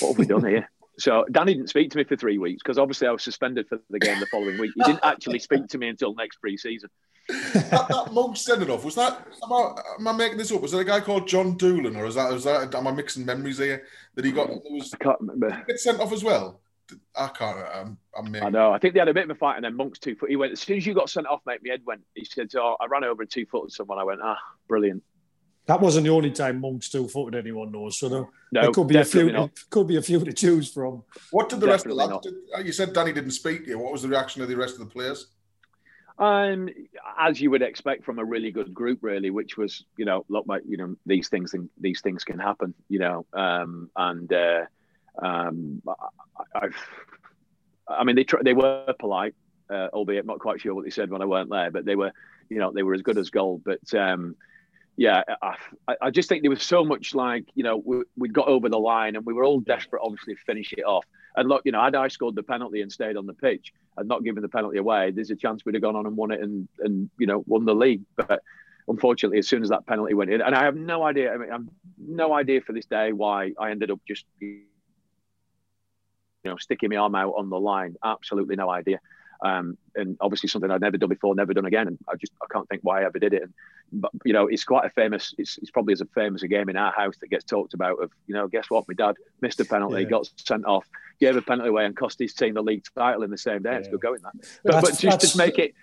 What 0.00 0.10
have 0.10 0.18
we 0.18 0.26
done 0.26 0.46
here?" 0.46 0.70
So 0.98 1.24
Danny 1.30 1.54
didn't 1.54 1.70
speak 1.70 1.90
to 1.90 1.98
me 1.98 2.04
for 2.04 2.16
three 2.16 2.38
weeks 2.38 2.62
because 2.62 2.78
obviously 2.78 3.08
I 3.08 3.10
was 3.10 3.22
suspended 3.22 3.68
for 3.68 3.78
the 3.90 3.98
game 3.98 4.20
the 4.20 4.26
following 4.26 4.58
week. 4.58 4.72
He 4.76 4.82
didn't 4.84 5.04
actually 5.04 5.38
speak 5.40 5.66
to 5.68 5.78
me 5.78 5.88
until 5.88 6.14
next 6.14 6.36
pre-season. 6.36 6.88
that, 7.28 7.86
that 7.88 8.12
monk 8.12 8.36
sending 8.36 8.70
off 8.70 8.84
was 8.84 8.94
that? 8.96 9.26
Am 9.42 9.52
I, 9.52 9.74
am 9.98 10.08
I 10.08 10.12
making 10.12 10.38
this 10.38 10.52
up? 10.52 10.60
Was 10.60 10.72
there 10.72 10.82
a 10.82 10.84
guy 10.84 11.00
called 11.00 11.26
John 11.26 11.56
Doolan, 11.56 11.96
or 11.96 12.04
is 12.06 12.16
that? 12.16 12.32
Is 12.34 12.44
that? 12.44 12.74
Am 12.74 12.86
I 12.86 12.92
mixing 12.92 13.24
memories 13.24 13.58
here? 13.58 13.84
That 14.14 14.26
he 14.26 14.30
got 14.32 14.50
was 14.50 14.92
I 14.92 15.02
can't 15.02 15.20
remember. 15.20 15.64
get 15.66 15.80
sent 15.80 16.00
off 16.00 16.12
as 16.12 16.22
well. 16.22 16.60
I 17.16 17.28
can't. 17.28 17.58
I'm. 17.74 17.98
I'm 18.16 18.30
making, 18.30 18.46
I 18.46 18.50
know. 18.50 18.72
I 18.72 18.78
think 18.78 18.92
they 18.92 19.00
had 19.00 19.08
a 19.08 19.14
bit 19.14 19.24
of 19.24 19.30
a 19.30 19.34
fight, 19.34 19.56
and 19.56 19.64
then 19.64 19.74
Monk's 19.74 19.98
two 19.98 20.14
foot. 20.14 20.28
He 20.28 20.36
went 20.36 20.52
as 20.52 20.60
soon 20.60 20.76
as 20.76 20.86
you 20.86 20.92
got 20.92 21.08
sent 21.08 21.26
off, 21.26 21.40
mate. 21.46 21.60
My 21.64 21.70
head 21.70 21.80
went. 21.86 22.02
He 22.14 22.26
said, 22.26 22.50
"Oh, 22.56 22.76
I 22.78 22.86
ran 22.86 23.04
over 23.04 23.22
and 23.22 23.30
two 23.30 23.46
footed 23.46 23.72
someone." 23.72 23.98
I 23.98 24.04
went, 24.04 24.20
"Ah, 24.22 24.38
brilliant." 24.68 25.02
That 25.66 25.80
wasn't 25.80 26.04
the 26.04 26.10
only 26.10 26.30
time 26.30 26.60
Monk 26.60 26.82
still 26.82 27.08
footed 27.08 27.38
anyone 27.38 27.72
knows. 27.72 27.98
So 27.98 28.08
there, 28.08 28.26
No, 28.52 28.62
there 28.62 28.72
could 28.72 28.88
be 28.88 28.96
a 28.96 29.04
few. 29.04 29.32
not. 29.32 29.50
Could 29.70 29.86
be 29.86 29.96
a 29.96 30.02
few 30.02 30.22
to 30.22 30.32
choose 30.32 30.70
from. 30.70 31.02
What 31.30 31.48
did 31.48 31.60
the 31.60 31.66
rest 31.66 31.86
of 31.86 31.92
the 31.92 31.96
Definitely 31.96 32.30
lads? 32.30 32.50
Did, 32.52 32.58
uh, 32.58 32.62
you 32.66 32.72
said 32.72 32.92
Danny 32.92 33.12
didn't 33.12 33.30
speak 33.30 33.64
to 33.64 33.70
you. 33.70 33.78
What 33.78 33.92
was 33.92 34.02
the 34.02 34.08
reaction 34.08 34.42
of 34.42 34.48
the 34.48 34.56
rest 34.56 34.74
of 34.74 34.80
the 34.80 34.86
players? 34.86 35.28
Um, 36.18 36.68
as 37.18 37.40
you 37.40 37.50
would 37.50 37.62
expect 37.62 38.04
from 38.04 38.18
a 38.18 38.24
really 38.24 38.52
good 38.52 38.72
group, 38.72 38.98
really, 39.02 39.30
which 39.30 39.56
was, 39.56 39.84
you 39.96 40.04
know, 40.04 40.24
look, 40.28 40.44
like, 40.46 40.62
you 40.68 40.76
know, 40.76 40.94
these 41.06 41.28
things, 41.28 41.54
these 41.80 42.02
things 42.02 42.22
can 42.24 42.38
happen, 42.38 42.72
you 42.88 43.00
know, 43.00 43.26
um, 43.32 43.90
and 43.96 44.32
uh, 44.32 44.64
um, 45.20 45.82
I, 45.88 46.66
I've, 46.66 46.76
I 47.88 48.04
mean, 48.04 48.14
they 48.16 48.24
tr- 48.24 48.44
they 48.44 48.52
were 48.54 48.94
polite, 48.98 49.34
uh, 49.68 49.88
albeit 49.92 50.24
not 50.24 50.38
quite 50.38 50.60
sure 50.60 50.74
what 50.74 50.84
they 50.84 50.90
said 50.90 51.10
when 51.10 51.22
I 51.22 51.26
weren't 51.26 51.50
there, 51.50 51.70
but 51.72 51.84
they 51.84 51.96
were, 51.96 52.12
you 52.48 52.58
know, 52.58 52.70
they 52.70 52.84
were 52.84 52.94
as 52.94 53.02
good 53.02 53.18
as 53.18 53.30
gold. 53.30 53.62
But 53.64 53.92
um, 53.94 54.36
yeah, 54.96 55.22
I, 55.42 55.56
I 56.00 56.10
just 56.10 56.28
think 56.28 56.42
there 56.42 56.50
was 56.50 56.62
so 56.62 56.84
much 56.84 57.14
like, 57.14 57.44
you 57.54 57.64
know, 57.64 57.82
we, 57.84 58.02
we 58.16 58.28
got 58.28 58.46
over 58.46 58.68
the 58.68 58.78
line 58.78 59.16
and 59.16 59.26
we 59.26 59.32
were 59.32 59.44
all 59.44 59.60
desperate, 59.60 60.02
obviously, 60.04 60.34
to 60.34 60.40
finish 60.40 60.72
it 60.72 60.84
off. 60.84 61.04
And 61.36 61.48
look, 61.48 61.62
you 61.64 61.72
know, 61.72 61.82
had 61.82 61.96
I 61.96 62.08
scored 62.08 62.36
the 62.36 62.44
penalty 62.44 62.80
and 62.80 62.92
stayed 62.92 63.16
on 63.16 63.26
the 63.26 63.34
pitch 63.34 63.72
and 63.96 64.06
not 64.06 64.22
given 64.22 64.42
the 64.42 64.48
penalty 64.48 64.78
away, 64.78 65.10
there's 65.10 65.30
a 65.30 65.36
chance 65.36 65.64
we'd 65.64 65.74
have 65.74 65.82
gone 65.82 65.96
on 65.96 66.06
and 66.06 66.16
won 66.16 66.30
it 66.30 66.40
and, 66.40 66.68
and 66.78 67.10
you 67.18 67.26
know, 67.26 67.42
won 67.46 67.64
the 67.64 67.74
league. 67.74 68.02
But 68.14 68.40
unfortunately, 68.86 69.38
as 69.38 69.48
soon 69.48 69.64
as 69.64 69.70
that 69.70 69.84
penalty 69.84 70.14
went 70.14 70.30
in, 70.30 70.40
and 70.40 70.54
I 70.54 70.64
have 70.64 70.76
no 70.76 71.02
idea, 71.02 71.34
I 71.34 71.36
mean, 71.38 71.52
I'm 71.52 71.70
no 71.98 72.32
idea 72.32 72.60
for 72.60 72.72
this 72.72 72.86
day 72.86 73.10
why 73.12 73.52
I 73.58 73.72
ended 73.72 73.90
up 73.90 74.00
just, 74.06 74.26
you 74.40 74.60
know, 76.44 76.56
sticking 76.56 76.90
my 76.90 76.96
arm 76.96 77.16
out 77.16 77.34
on 77.36 77.50
the 77.50 77.58
line. 77.58 77.96
Absolutely 78.04 78.54
no 78.54 78.70
idea. 78.70 79.00
Um, 79.42 79.76
and 79.94 80.16
obviously 80.20 80.48
something 80.48 80.70
I'd 80.70 80.80
never 80.80 80.96
done 80.96 81.08
before, 81.08 81.34
never 81.34 81.52
done 81.54 81.66
again. 81.66 81.88
And 81.88 81.98
I 82.08 82.16
just 82.16 82.32
I 82.42 82.46
can't 82.52 82.68
think 82.68 82.82
why 82.82 83.02
I 83.02 83.04
ever 83.06 83.18
did 83.18 83.32
it. 83.34 83.42
And 83.42 83.52
but 83.92 84.10
you 84.24 84.32
know, 84.32 84.46
it's 84.46 84.64
quite 84.64 84.84
a 84.86 84.90
famous. 84.90 85.34
It's, 85.38 85.58
it's 85.58 85.70
probably 85.70 85.92
as 85.92 86.00
a 86.00 86.06
famous 86.06 86.42
a 86.42 86.48
game 86.48 86.68
in 86.68 86.76
our 86.76 86.92
house 86.92 87.16
that 87.20 87.28
gets 87.28 87.44
talked 87.44 87.74
about. 87.74 88.02
Of 88.02 88.10
you 88.26 88.34
know, 88.34 88.46
guess 88.48 88.70
what? 88.70 88.86
My 88.88 88.94
dad 88.94 89.16
missed 89.40 89.60
a 89.60 89.64
penalty, 89.64 90.02
Yeah. 90.02 90.08
got 90.08 90.30
sent 90.36 90.64
off, 90.66 90.88
gave 91.20 91.36
a 91.36 91.42
penalty 91.42 91.68
away, 91.68 91.84
and 91.84 91.96
cost 91.96 92.18
his 92.18 92.32
team 92.34 92.54
the 92.54 92.62
league 92.62 92.84
title 92.96 93.22
in 93.22 93.30
the 93.30 93.38
same 93.38 93.62
day. 93.62 93.76
It's 93.76 93.86
Yeah. 93.88 93.92
good 93.92 94.00
going 94.00 94.20
that. 94.22 94.32
But, 94.64 94.80
but 94.82 94.90
just 94.90 95.02
that's- 95.02 95.32
to 95.32 95.38
make 95.38 95.58
it, 95.58 95.74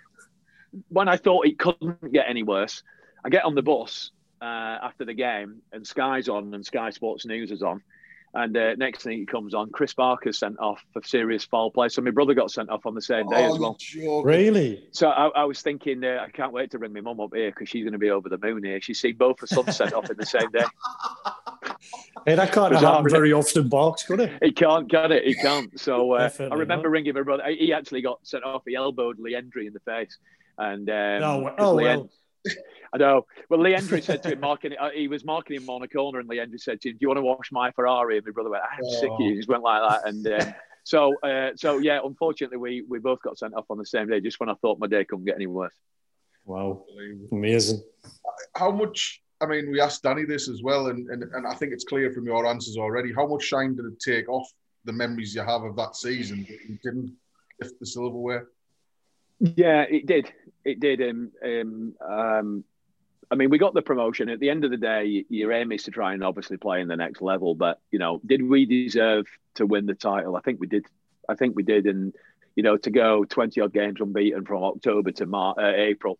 when 0.88 1.08
I 1.08 1.16
thought 1.16 1.46
it 1.46 1.58
couldn't 1.58 2.12
get 2.12 2.26
any 2.28 2.42
worse, 2.42 2.82
I 3.24 3.28
get 3.28 3.44
on 3.44 3.54
the 3.54 3.62
bus 3.62 4.10
uh, 4.40 4.44
after 4.82 5.04
the 5.04 5.14
game, 5.14 5.62
and 5.72 5.86
Sky's 5.86 6.28
on, 6.28 6.52
and 6.54 6.64
Sky 6.66 6.90
Sports 6.90 7.24
News 7.26 7.50
is 7.52 7.62
on. 7.62 7.82
And 8.34 8.56
uh, 8.56 8.74
next 8.76 9.02
thing 9.02 9.18
he 9.18 9.26
comes 9.26 9.52
on, 9.52 9.70
Chris 9.70 9.92
Barker 9.92 10.32
sent 10.32 10.58
off 10.58 10.82
for 10.94 11.02
serious 11.02 11.44
foul 11.44 11.70
play. 11.70 11.90
So 11.90 12.00
my 12.00 12.10
brother 12.12 12.32
got 12.32 12.50
sent 12.50 12.70
off 12.70 12.86
on 12.86 12.94
the 12.94 13.02
same 13.02 13.28
day 13.28 13.44
oh, 13.44 13.52
as 13.54 13.58
well. 13.58 13.76
joking. 13.78 14.22
Really? 14.24 14.88
So 14.90 15.08
I, 15.10 15.28
I 15.28 15.44
was 15.44 15.60
thinking, 15.60 16.02
uh, 16.02 16.24
I 16.26 16.30
can't 16.30 16.50
wait 16.52 16.70
to 16.70 16.78
ring 16.78 16.94
my 16.94 17.02
mum 17.02 17.20
up 17.20 17.34
here 17.34 17.50
because 17.50 17.68
she's 17.68 17.84
going 17.84 17.92
to 17.92 17.98
be 17.98 18.08
over 18.10 18.30
the 18.30 18.38
moon 18.38 18.64
here. 18.64 18.80
She's 18.80 18.98
seen 19.00 19.16
both 19.16 19.40
her 19.40 19.46
sons 19.46 19.76
sent 19.76 19.92
off 19.92 20.08
in 20.08 20.16
the 20.16 20.26
same 20.26 20.50
day. 20.50 20.64
Hey, 22.24 22.36
that 22.36 22.52
can't 22.52 22.72
happen 22.74 23.02
that- 23.04 23.10
very 23.10 23.32
often, 23.32 23.68
Barks, 23.68 24.04
could 24.04 24.20
it? 24.20 24.32
He 24.40 24.52
can't 24.52 24.88
get 24.88 25.10
it. 25.10 25.24
He 25.24 25.34
can't. 25.34 25.78
So 25.80 26.12
uh, 26.12 26.30
I 26.38 26.54
remember 26.54 26.84
not. 26.88 26.92
ringing 26.92 27.14
my 27.14 27.22
brother. 27.22 27.42
He 27.48 27.72
actually 27.72 28.02
got 28.02 28.20
sent 28.22 28.44
off. 28.44 28.62
He 28.66 28.76
elbowed 28.76 29.18
Leandri 29.18 29.66
in 29.66 29.72
the 29.72 29.80
face, 29.80 30.16
and 30.56 30.88
um, 30.88 30.94
Oh, 31.22 31.38
well- 31.40 31.54
oh 31.58 31.74
Leand- 31.74 32.00
well. 32.44 32.54
I 32.92 32.98
know. 32.98 33.26
Well, 33.48 33.60
Leandri 33.60 34.02
said 34.02 34.22
to 34.24 34.32
him, 34.32 34.40
marking, 34.40 34.72
uh, 34.78 34.90
he 34.94 35.08
was 35.08 35.24
marking 35.24 35.56
him 35.56 35.68
on 35.70 35.82
a 35.82 35.88
corner, 35.88 36.20
and 36.20 36.28
Leandri 36.28 36.60
said 36.60 36.80
to 36.82 36.90
him, 36.90 36.96
"Do 36.96 36.98
you 37.00 37.08
want 37.08 37.18
to 37.18 37.22
wash 37.22 37.50
my 37.50 37.70
Ferrari?" 37.70 38.18
And 38.18 38.26
my 38.26 38.32
brother 38.32 38.50
went, 38.50 38.62
"I'm 38.70 38.84
oh. 38.84 39.00
sick 39.00 39.10
of 39.10 39.20
you." 39.20 39.30
He 39.30 39.36
just 39.36 39.48
went 39.48 39.62
like 39.62 39.82
that, 39.88 40.08
and 40.08 40.26
uh, 40.26 40.52
so 40.84 41.14
uh, 41.22 41.50
so 41.56 41.78
yeah. 41.78 42.00
Unfortunately, 42.04 42.58
we 42.58 42.82
we 42.86 42.98
both 42.98 43.22
got 43.22 43.38
sent 43.38 43.54
off 43.54 43.64
on 43.70 43.78
the 43.78 43.86
same 43.86 44.08
day, 44.08 44.20
just 44.20 44.40
when 44.40 44.50
I 44.50 44.54
thought 44.54 44.78
my 44.78 44.86
day 44.86 45.04
couldn't 45.04 45.24
get 45.24 45.36
any 45.36 45.46
worse. 45.46 45.74
Wow, 46.44 46.84
amazing. 47.30 47.82
How 48.54 48.70
much? 48.70 49.22
I 49.40 49.46
mean, 49.46 49.70
we 49.70 49.80
asked 49.80 50.02
Danny 50.02 50.24
this 50.24 50.48
as 50.48 50.62
well, 50.62 50.88
and, 50.88 51.08
and 51.08 51.22
and 51.22 51.46
I 51.46 51.54
think 51.54 51.72
it's 51.72 51.84
clear 51.84 52.12
from 52.12 52.26
your 52.26 52.46
answers 52.46 52.76
already. 52.76 53.12
How 53.12 53.26
much 53.26 53.44
shine 53.44 53.74
did 53.74 53.86
it 53.86 54.00
take 54.00 54.28
off 54.28 54.48
the 54.84 54.92
memories 54.92 55.34
you 55.34 55.42
have 55.42 55.62
of 55.62 55.76
that 55.76 55.96
season 55.96 56.46
that 56.48 56.58
you 56.68 56.78
didn't 56.82 57.16
lift 57.60 57.78
the 57.80 57.86
silverware? 57.86 58.48
Yeah, 59.40 59.82
it 59.82 60.06
did. 60.06 60.30
It 60.64 60.78
did. 60.78 61.00
Um, 61.02 61.32
um, 61.44 61.94
um, 62.08 62.64
I 63.32 63.34
mean, 63.34 63.48
we 63.48 63.56
got 63.56 63.72
the 63.72 63.80
promotion. 63.80 64.28
At 64.28 64.40
the 64.40 64.50
end 64.50 64.62
of 64.62 64.70
the 64.70 64.76
day, 64.76 65.24
your 65.30 65.52
aim 65.52 65.72
is 65.72 65.84
to 65.84 65.90
try 65.90 66.12
and 66.12 66.22
obviously 66.22 66.58
play 66.58 66.82
in 66.82 66.88
the 66.88 66.96
next 66.96 67.22
level. 67.22 67.54
But 67.54 67.80
you 67.90 67.98
know, 67.98 68.20
did 68.26 68.46
we 68.46 68.66
deserve 68.66 69.26
to 69.54 69.64
win 69.64 69.86
the 69.86 69.94
title? 69.94 70.36
I 70.36 70.40
think 70.40 70.60
we 70.60 70.66
did. 70.66 70.84
I 71.26 71.34
think 71.34 71.56
we 71.56 71.62
did. 71.62 71.86
And 71.86 72.12
you 72.56 72.62
know, 72.62 72.76
to 72.76 72.90
go 72.90 73.24
twenty 73.24 73.62
odd 73.62 73.72
games 73.72 74.02
unbeaten 74.02 74.44
from 74.44 74.62
October 74.62 75.12
to 75.12 75.34
uh, 75.34 75.54
April 75.58 76.18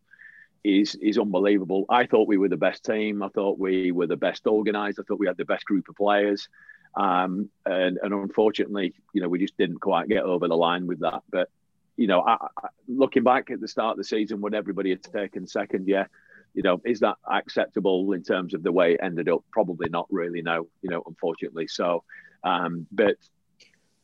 is 0.64 0.94
is 0.94 1.18
unbelievable. 1.18 1.84
I 1.90 2.06
thought 2.06 2.28
we 2.28 2.39
were 2.39 2.48
the 2.48 2.56
best 2.56 2.82
team. 2.82 3.22
I 3.22 3.28
thought 3.28 3.59
we 3.59 3.93
were 3.93 4.06
the 4.06 4.16
best 4.16 4.47
organised. 4.47 4.98
I 4.98 5.02
thought 5.02 5.20
we 5.20 5.26
had 5.26 5.36
the 5.36 5.44
best 5.44 5.66
group 5.66 5.90
of 5.90 5.97
players. 5.97 6.48
Um, 6.94 7.51
and, 7.66 7.98
and 8.02 8.12
unfortunately, 8.14 8.94
you 9.12 9.20
know, 9.20 9.28
we 9.28 9.39
just 9.39 9.56
didn't 9.59 9.80
quite 9.80 10.09
get 10.09 10.24
over 10.24 10.48
the 10.48 10.56
line 10.56 10.86
with 10.86 11.01
that. 11.01 11.22
But 11.30 11.51
you 11.98 12.06
know, 12.06 12.22
I, 12.22 12.39
I, 12.56 12.68
looking 12.89 13.22
back 13.22 13.51
at 13.51 13.60
the 13.60 13.68
start 13.68 13.93
of 13.93 13.97
the 13.98 14.05
season, 14.05 14.40
when 14.40 14.55
everybody 14.55 14.90
have 14.90 15.02
taken 15.02 15.47
second? 15.47 15.89
Yeah. 15.89 16.06
You 16.55 16.62
know, 16.62 16.81
is 16.85 17.01
that 17.01 17.16
acceptable 17.31 18.12
in 18.12 18.23
terms 18.23 18.55
of 18.55 18.62
the 18.62 18.73
way 18.73 18.95
it 18.95 19.01
ended 19.03 19.29
up? 19.29 19.43
Probably 19.51 19.89
not 19.89 20.07
really. 20.11 20.43
No, 20.43 20.69
you 20.83 20.91
know, 20.91 21.03
unfortunately. 21.07 21.66
So, 21.66 22.05
um, 22.45 22.87
but 22.93 23.16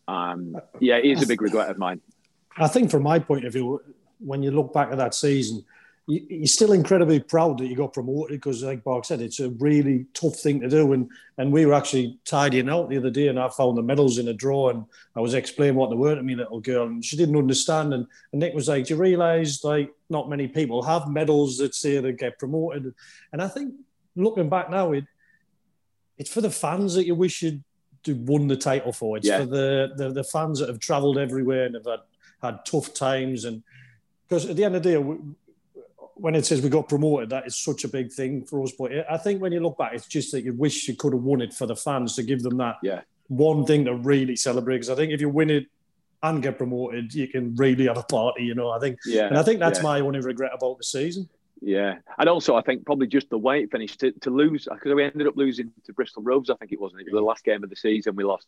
um, 0.06 0.56
yeah, 0.80 0.96
it 0.96 1.04
is 1.04 1.22
a 1.22 1.26
big 1.26 1.42
regret 1.42 1.70
of 1.70 1.78
mine. 1.78 2.00
I 2.56 2.68
think, 2.68 2.90
from 2.90 3.02
my 3.02 3.18
point 3.18 3.44
of 3.44 3.52
view, 3.52 3.80
when 4.18 4.42
you 4.42 4.50
look 4.50 4.72
back 4.72 4.90
at 4.90 4.98
that 4.98 5.14
season, 5.14 5.64
you're 6.10 6.46
still 6.46 6.72
incredibly 6.72 7.20
proud 7.20 7.58
that 7.58 7.66
you 7.66 7.76
got 7.76 7.92
promoted 7.92 8.40
because, 8.40 8.62
like 8.62 8.82
Bark 8.82 9.04
said, 9.04 9.20
it's 9.20 9.40
a 9.40 9.50
really 9.50 10.06
tough 10.14 10.36
thing 10.36 10.58
to 10.60 10.68
do. 10.68 10.94
And 10.94 11.10
and 11.36 11.52
we 11.52 11.66
were 11.66 11.74
actually 11.74 12.18
tidying 12.24 12.70
out 12.70 12.88
the 12.88 12.96
other 12.96 13.10
day, 13.10 13.28
and 13.28 13.38
I 13.38 13.50
found 13.50 13.76
the 13.76 13.82
medals 13.82 14.16
in 14.16 14.28
a 14.28 14.32
drawer, 14.32 14.70
and 14.70 14.86
I 15.14 15.20
was 15.20 15.34
explaining 15.34 15.76
what 15.76 15.90
they 15.90 15.96
were 15.96 16.14
to 16.14 16.22
me, 16.22 16.34
little 16.34 16.60
girl, 16.60 16.86
and 16.86 17.04
she 17.04 17.18
didn't 17.18 17.36
understand. 17.36 17.92
And, 17.92 18.06
and 18.32 18.40
Nick 18.40 18.54
was 18.54 18.68
like, 18.68 18.86
"Do 18.86 18.94
you 18.94 19.00
realise 19.00 19.62
like 19.64 19.92
not 20.08 20.30
many 20.30 20.48
people 20.48 20.82
have 20.82 21.08
medals 21.08 21.58
that 21.58 21.74
say 21.74 21.98
they 21.98 22.12
get 22.12 22.38
promoted?" 22.38 22.94
And 23.34 23.42
I 23.42 23.48
think 23.48 23.74
looking 24.16 24.48
back 24.48 24.70
now, 24.70 24.92
it 24.92 25.04
it's 26.16 26.32
for 26.32 26.40
the 26.40 26.50
fans 26.50 26.94
that 26.94 27.04
you 27.04 27.16
wish 27.16 27.42
you'd 27.42 27.62
won 28.06 28.48
the 28.48 28.56
title 28.56 28.92
for. 28.92 29.18
It's 29.18 29.28
yeah. 29.28 29.40
for 29.40 29.46
the, 29.46 29.92
the 29.94 30.08
the 30.10 30.24
fans 30.24 30.60
that 30.60 30.70
have 30.70 30.80
travelled 30.80 31.18
everywhere 31.18 31.66
and 31.66 31.74
have 31.74 31.84
had 31.84 32.00
had 32.42 32.64
tough 32.64 32.94
times 32.94 33.44
and 33.44 33.62
because 34.26 34.46
at 34.48 34.56
the 34.56 34.64
end 34.64 34.76
of 34.76 34.82
the 34.82 34.90
day 34.90 34.96
when 36.20 36.34
it 36.34 36.46
says 36.46 36.60
we 36.60 36.68
got 36.68 36.88
promoted, 36.88 37.30
that 37.30 37.46
is 37.46 37.56
such 37.56 37.84
a 37.84 37.88
big 37.88 38.12
thing 38.12 38.44
for 38.44 38.62
us. 38.62 38.72
But 38.78 38.92
I 39.10 39.16
think 39.16 39.40
when 39.40 39.52
you 39.52 39.60
look 39.60 39.78
back, 39.78 39.92
it's 39.94 40.06
just 40.06 40.32
that 40.32 40.42
you 40.42 40.52
wish 40.52 40.88
you 40.88 40.94
could 40.94 41.12
have 41.12 41.22
won 41.22 41.40
it 41.40 41.54
for 41.54 41.66
the 41.66 41.76
fans 41.76 42.14
to 42.16 42.22
give 42.22 42.42
them 42.42 42.56
that 42.58 42.76
yeah. 42.82 43.00
one 43.28 43.64
thing 43.64 43.84
to 43.84 43.94
really 43.94 44.36
celebrate. 44.36 44.76
Because 44.76 44.90
I 44.90 44.94
think 44.94 45.12
if 45.12 45.20
you 45.20 45.28
win 45.28 45.50
it 45.50 45.66
and 46.22 46.42
get 46.42 46.58
promoted, 46.58 47.14
you 47.14 47.28
can 47.28 47.54
really 47.54 47.86
have 47.86 47.98
a 47.98 48.02
party. 48.02 48.44
You 48.44 48.54
know, 48.54 48.70
I 48.70 48.78
think. 48.78 48.98
Yeah. 49.06 49.26
And 49.26 49.38
I 49.38 49.42
think 49.42 49.60
that's 49.60 49.78
yeah. 49.78 49.84
my 49.84 50.00
only 50.00 50.20
regret 50.20 50.52
about 50.54 50.78
the 50.78 50.84
season. 50.84 51.28
Yeah, 51.60 51.96
and 52.18 52.28
also 52.28 52.54
I 52.54 52.62
think 52.62 52.86
probably 52.86 53.08
just 53.08 53.30
the 53.30 53.38
way 53.38 53.62
it 53.62 53.70
finished 53.72 53.98
to, 54.00 54.12
to 54.12 54.30
lose 54.30 54.68
because 54.70 54.94
we 54.94 55.02
ended 55.02 55.26
up 55.26 55.36
losing 55.36 55.72
to 55.86 55.92
Bristol 55.92 56.22
Rovers. 56.22 56.50
I 56.50 56.54
think 56.54 56.72
it 56.72 56.80
wasn't. 56.80 57.00
It 57.00 57.12
was 57.12 57.20
the 57.20 57.24
last 57.24 57.44
game 57.44 57.64
of 57.64 57.70
the 57.70 57.76
season 57.76 58.14
we 58.14 58.24
lost. 58.24 58.46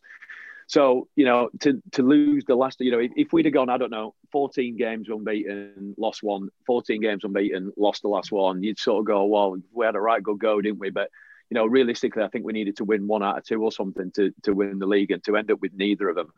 So 0.71 1.09
you 1.17 1.25
know, 1.25 1.49
to 1.59 1.83
to 1.91 2.01
lose 2.01 2.45
the 2.47 2.55
last, 2.55 2.79
you 2.79 2.91
know, 2.91 2.99
if, 2.99 3.11
if 3.17 3.33
we'd 3.33 3.43
have 3.43 3.53
gone, 3.53 3.69
I 3.69 3.77
don't 3.77 3.91
know, 3.91 4.15
14 4.31 4.77
games 4.77 5.09
unbeaten, 5.09 5.93
lost 5.97 6.23
one, 6.23 6.47
14 6.65 7.01
games 7.01 7.25
unbeaten, 7.25 7.73
lost 7.75 8.03
the 8.03 8.07
last 8.07 8.31
one, 8.31 8.63
you'd 8.63 8.79
sort 8.79 9.01
of 9.01 9.05
go, 9.05 9.25
well, 9.25 9.57
we 9.73 9.85
had 9.85 9.97
a 9.97 9.99
right 9.99 10.23
good 10.23 10.39
go, 10.39 10.61
didn't 10.61 10.79
we? 10.79 10.89
But 10.89 11.09
you 11.49 11.55
know, 11.55 11.65
realistically, 11.65 12.23
I 12.23 12.29
think 12.29 12.45
we 12.45 12.53
needed 12.53 12.77
to 12.77 12.85
win 12.85 13.05
one 13.05 13.21
out 13.21 13.37
of 13.37 13.43
two 13.43 13.61
or 13.61 13.73
something 13.73 14.11
to 14.11 14.31
to 14.43 14.53
win 14.53 14.79
the 14.79 14.85
league, 14.85 15.11
and 15.11 15.21
to 15.25 15.35
end 15.35 15.51
up 15.51 15.59
with 15.61 15.73
neither 15.73 16.07
of 16.07 16.15
them 16.15 16.31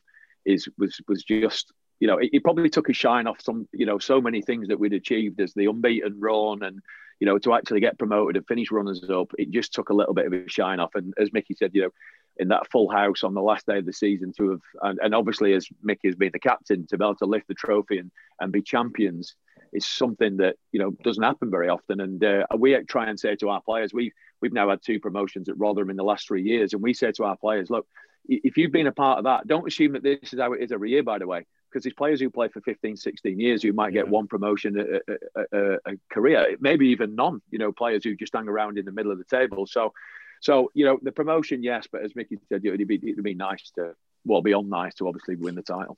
is 0.46 0.68
was 0.80 1.00
was 1.08 1.24
just. 1.24 1.72
You 2.00 2.08
know, 2.08 2.18
it, 2.18 2.32
it 2.34 2.44
probably 2.44 2.70
took 2.70 2.90
a 2.90 2.94
shine 2.94 3.28
off 3.28 3.40
some, 3.40 3.66
you 3.72 3.86
know, 3.86 3.98
so 3.98 4.20
many 4.20 4.42
things 4.42 4.68
that 4.68 4.80
we'd 4.80 4.92
achieved 4.92 5.40
as 5.40 5.54
the 5.54 5.68
unbeaten 5.68 6.20
run 6.20 6.62
and, 6.62 6.82
you 7.22 7.26
know, 7.26 7.38
to 7.38 7.54
actually 7.54 7.80
get 7.80 7.98
promoted 7.98 8.36
and 8.36 8.46
finish 8.46 8.72
runners 8.72 9.10
up, 9.10 9.32
it 9.38 9.52
just 9.52 9.74
took 9.74 9.88
a 9.88 9.94
little 9.94 10.14
bit 10.14 10.26
of 10.26 10.34
a 10.34 10.50
shine 10.50 10.82
off. 10.82 10.96
And 10.96 11.14
as 11.18 11.32
Mickey 11.32 11.54
said, 11.54 11.72
you 11.74 11.84
know, 11.84 11.90
in 12.38 12.48
that 12.50 12.70
full 12.72 12.90
house 12.90 13.24
on 13.24 13.34
the 13.34 13.42
last 13.42 13.66
day 13.66 13.78
of 13.78 13.86
the 13.86 13.94
season 13.94 14.34
to 14.38 14.52
have, 14.52 14.62
and, 14.82 15.00
and 15.04 15.16
obviously 15.16 15.54
as 15.54 15.68
Mickey 15.82 16.08
has 16.08 16.16
been 16.16 16.32
the 16.34 16.40
captain, 16.40 16.88
to 16.88 16.98
be 16.98 17.04
able 17.04 17.16
to 17.16 17.26
lift 17.26 17.48
the 17.48 17.54
trophy 17.54 18.00
and, 18.00 18.12
and 18.40 18.52
be 18.52 18.62
champions 18.62 19.36
is 19.74 19.86
something 19.86 20.38
that 20.38 20.56
you 20.72 20.80
know 20.80 20.92
doesn't 21.04 21.24
happen 21.24 21.50
very 21.50 21.70
often. 21.70 22.00
And 22.00 22.24
uh, 22.24 22.46
we 22.58 22.78
try 22.84 23.10
and 23.10 23.20
say 23.20 23.36
to 23.38 23.50
our 23.50 23.62
players, 23.62 23.94
we 23.94 24.12
we've 24.42 24.54
now 24.54 24.70
had 24.70 24.82
two 24.84 25.00
promotions 25.00 25.50
at 25.50 25.58
Rotherham 25.58 25.90
in 25.90 25.96
the 25.96 26.04
last 26.04 26.28
three 26.28 26.44
years, 26.44 26.74
and 26.74 26.82
we 26.82 26.94
say 26.94 27.12
to 27.14 27.24
our 27.24 27.38
players, 27.38 27.70
look, 27.70 27.88
if 28.28 28.58
you've 28.58 28.72
been 28.72 28.88
a 28.88 28.92
part 28.92 29.20
of 29.20 29.26
that, 29.26 29.48
don't 29.48 29.68
assume 29.68 29.94
that 29.94 30.04
this 30.04 30.34
is 30.34 30.40
how 30.40 30.54
it 30.54 30.62
is 30.62 30.72
every 30.72 30.92
year. 30.92 31.04
By 31.04 31.20
the 31.20 31.28
way, 31.28 31.46
because 31.70 31.84
there's 31.84 31.94
players 31.94 32.20
who 32.20 32.30
play 32.30 32.48
for 32.48 32.62
15, 32.62 32.96
16 32.96 33.40
years 33.40 33.64
who 33.64 33.74
might 33.74 33.94
get 33.94 34.06
yeah. 34.06 34.12
one 34.12 34.28
promotion 34.28 34.80
a, 34.80 35.42
a, 35.42 35.44
a, 35.52 35.74
a, 35.86 35.94
career, 36.12 36.56
maybe 36.60 36.90
even 36.90 37.16
none. 37.16 37.42
You 37.50 37.60
know, 37.60 37.72
players 37.72 38.04
who 38.04 38.16
just 38.16 38.36
hang 38.36 38.48
around 38.48 38.78
in 38.78 38.86
the 38.86 38.92
middle 38.92 39.12
of 39.12 39.18
the 39.18 39.26
table. 39.26 39.66
So 39.66 39.94
so 40.44 40.72
you 40.74 40.84
know, 40.84 41.00
the 41.02 41.14
promotion, 41.14 41.64
yes, 41.64 41.88
but 41.90 42.04
as 42.04 42.16
Mickey 42.18 42.38
said, 42.50 42.66
it'd 42.66 42.86
be 42.86 42.96
it'd 42.96 43.24
be 43.24 43.34
nice 43.34 43.72
to 43.76 43.96
well, 44.26 44.42
beyond 44.42 44.70
nice 44.70 44.94
to 44.96 45.08
obviously 45.08 45.36
win 45.36 45.56
the 45.56 45.62
title. 45.62 45.98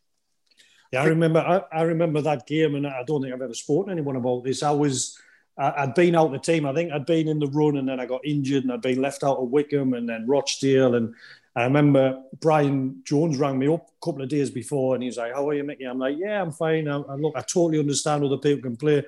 Yeah, 0.94 1.02
I 1.02 1.08
remember. 1.08 1.40
I, 1.40 1.80
I 1.80 1.82
remember 1.82 2.22
that 2.22 2.46
game, 2.46 2.76
and 2.76 2.86
I 2.86 3.04
don't 3.08 3.24
think 3.24 3.34
I've 3.34 3.42
ever 3.42 3.56
spoken 3.56 3.88
to 3.88 3.92
anyone 3.94 4.16
about 4.16 4.44
this. 4.44 4.62
I 4.62 4.72
was. 4.72 5.20
I'd 5.58 5.96
been 5.96 6.16
out 6.16 6.34
the 6.34 6.38
team. 6.38 6.66
I 6.66 6.74
think 6.74 6.92
I'd 6.92 7.06
been 7.06 7.28
in 7.28 7.40
the 7.40 7.48
run, 7.48 7.78
and 7.78 7.90
then 7.90 8.00
I 8.00 8.06
got 8.06 8.26
injured, 8.26 8.64
and 8.64 8.74
I'd 8.74 8.82
been 8.82 9.02
left 9.02 9.24
out 9.24 9.38
of 9.38 9.50
Wycombe, 9.50 9.94
and 9.94 10.08
then 10.08 10.28
Rochdale, 10.28 10.96
and 10.96 11.16
I 11.56 11.64
remember 11.64 12.22
Brian 12.40 13.02
Jones 13.04 13.38
rang 13.38 13.58
me 13.58 13.68
up 13.68 13.88
a 13.88 14.06
couple 14.06 14.22
of 14.22 14.30
days 14.30 14.52
before, 14.52 14.94
and 14.94 15.04
he's 15.04 15.18
like, 15.18 15.34
"How 15.34 15.50
are 15.50 15.54
you, 15.56 15.64
Mickey?" 15.64 15.86
I'm 15.86 15.98
like, 15.98 16.18
"Yeah, 16.20 16.40
I'm 16.42 16.52
fine." 16.52 16.88
I, 16.88 16.98
I 16.98 17.16
look, 17.16 17.36
I 17.36 17.42
totally 17.42 17.80
understand 17.80 18.24
other 18.24 18.38
people 18.38 18.62
can 18.62 18.78
play. 18.78 19.04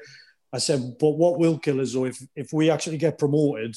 I 0.51 0.57
said, 0.57 0.97
"But 0.97 1.11
what 1.11 1.37
will 1.37 1.59
kill 1.59 1.79
us, 1.79 1.93
though, 1.93 2.05
if 2.05 2.25
if 2.35 2.51
we 2.53 2.71
actually 2.71 2.97
get 2.97 3.19
promoted, 3.19 3.75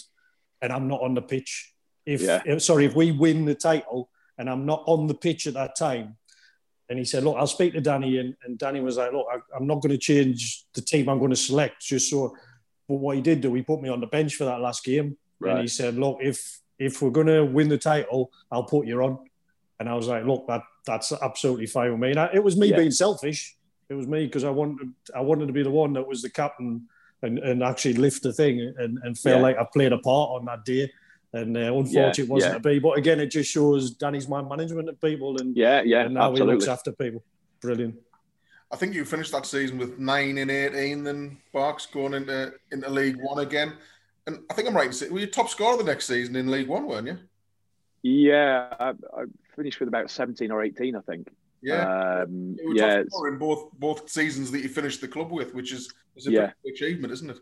and 0.62 0.73
I'm 0.73 0.89
not 0.89 1.01
on 1.03 1.15
the 1.15 1.23
pitch. 1.23 1.73
If, 2.07 2.23
yeah. 2.23 2.43
if 2.45 2.62
sorry, 2.62 2.85
if 2.85 2.95
we 2.95 3.12
win 3.12 3.45
the 3.45 3.55
title 3.55 4.11
and 4.39 4.49
I'm 4.49 4.66
not 4.66 4.82
on 4.87 5.07
the 5.07 5.15
pitch 5.15 5.47
at 5.47 5.55
that 5.55 5.77
time, 5.77 6.16
and 6.91 6.99
he 6.99 7.05
said, 7.05 7.23
"Look, 7.23 7.37
I'll 7.37 7.47
speak 7.47 7.73
to 7.74 7.81
Danny," 7.81 8.19
and, 8.19 8.35
and 8.45 8.59
Danny 8.59 8.81
was 8.81 8.97
like, 8.97 9.12
"Look, 9.12 9.27
I, 9.32 9.57
am 9.57 9.66
not 9.66 9.81
going 9.81 9.93
to 9.93 9.99
change 9.99 10.65
the 10.74 10.82
team 10.82 11.09
I'm 11.09 11.19
going 11.19 11.31
to 11.31 11.37
select 11.37 11.81
just 11.81 12.11
so." 12.11 12.37
But 12.89 12.97
what 12.97 13.15
he 13.15 13.23
did 13.23 13.41
do, 13.41 13.55
he 13.55 13.62
put 13.62 13.81
me 13.81 13.89
on 13.89 14.01
the 14.01 14.09
bench 14.09 14.35
for 14.35 14.45
that 14.45 14.61
last 14.61 14.85
game, 14.85 15.16
right. 15.39 15.53
and 15.53 15.61
he 15.61 15.69
said, 15.69 15.97
"Look, 15.97 16.19
if 16.20 16.61
if 16.78 17.01
we're 17.01 17.11
going 17.11 17.28
to 17.28 17.45
win 17.45 17.69
the 17.69 17.78
title, 17.78 18.32
I'll 18.51 18.65
put 18.65 18.87
you 18.87 19.01
on." 19.03 19.19
And 19.78 19.89
I 19.89 19.95
was 19.95 20.09
like, 20.09 20.24
"Look, 20.24 20.49
that 20.49 20.62
that's 20.85 21.12
absolutely 21.12 21.66
fine 21.66 21.93
with 21.93 22.01
me." 22.01 22.11
And 22.11 22.19
I, 22.19 22.31
it 22.35 22.43
was 22.43 22.57
me 22.57 22.69
yeah. 22.69 22.77
being 22.77 22.91
selfish. 22.91 23.57
It 23.89 23.95
was 23.95 24.09
me 24.09 24.27
because 24.27 24.43
I 24.43 24.51
wanted 24.51 24.89
I 25.15 25.20
wanted 25.20 25.47
to 25.47 25.53
be 25.53 25.62
the 25.62 25.70
one 25.70 25.93
that 25.93 26.07
was 26.07 26.23
the 26.23 26.31
captain 26.31 26.89
and, 27.22 27.38
and 27.38 27.62
actually 27.62 27.94
lift 27.94 28.22
the 28.22 28.32
thing 28.32 28.74
and, 28.78 28.98
and 29.02 29.18
feel 29.18 29.36
yeah. 29.36 29.42
like 29.42 29.59
I 29.59 29.66
played 29.72 29.92
a 29.92 29.98
part 29.98 30.30
on 30.30 30.44
that 30.47 30.64
day. 30.64 30.90
And 31.32 31.56
uh, 31.56 31.60
unfortunately, 31.60 32.24
yeah, 32.24 32.30
wasn't 32.30 32.52
yeah. 32.52 32.59
to 32.59 32.60
be. 32.60 32.78
But 32.80 32.98
again, 32.98 33.20
it 33.20 33.26
just 33.26 33.51
shows 33.51 33.92
Danny's 33.92 34.26
mind 34.26 34.48
management 34.48 34.88
of 34.88 35.01
people 35.01 35.38
and 35.38 35.56
yeah, 35.56 35.80
yeah, 35.82 36.05
and 36.05 36.16
how 36.16 36.30
absolutely. 36.30 36.55
he 36.55 36.59
looks 36.59 36.68
after 36.68 36.90
people. 36.90 37.22
Brilliant. 37.60 37.94
I 38.72 38.76
think 38.76 38.94
you 38.94 39.05
finished 39.05 39.32
that 39.32 39.47
season 39.47 39.78
with 39.78 39.98
nine 39.98 40.38
in 40.38 40.51
eighteen. 40.51 41.05
Then 41.05 41.38
Barks 41.52 41.86
going 41.86 42.14
into 42.14 42.52
into 42.72 42.90
League 42.90 43.16
One 43.16 43.38
again, 43.40 43.74
and 44.26 44.40
I 44.51 44.55
think 44.55 44.66
I'm 44.66 44.76
right 44.76 44.86
in 44.86 44.92
saying 44.92 45.12
were 45.12 45.20
you 45.20 45.26
top 45.26 45.48
scorer 45.48 45.76
the 45.76 45.84
next 45.84 46.06
season 46.06 46.34
in 46.34 46.51
League 46.51 46.68
One, 46.68 46.86
weren't 46.86 47.06
you? 47.06 47.18
Yeah, 48.02 48.72
I, 48.80 48.90
I 48.90 49.24
finished 49.55 49.78
with 49.78 49.88
about 49.88 50.10
seventeen 50.10 50.51
or 50.51 50.62
eighteen, 50.62 50.97
I 50.97 51.01
think. 51.01 51.28
Yeah, 51.62 52.23
um, 52.23 52.57
yeah. 52.73 53.03
In 53.28 53.39
both 53.39 53.70
both 53.78 54.09
seasons 54.09 54.51
that 54.51 54.61
you 54.61 54.69
finished 54.69 55.01
the 55.01 55.09
club 55.09 55.31
with, 55.31 55.55
which 55.55 55.73
is, 55.73 55.93
is 56.16 56.27
a 56.27 56.32
yeah. 56.32 56.51
achievement, 56.66 57.12
isn't 57.12 57.31
it? 57.31 57.39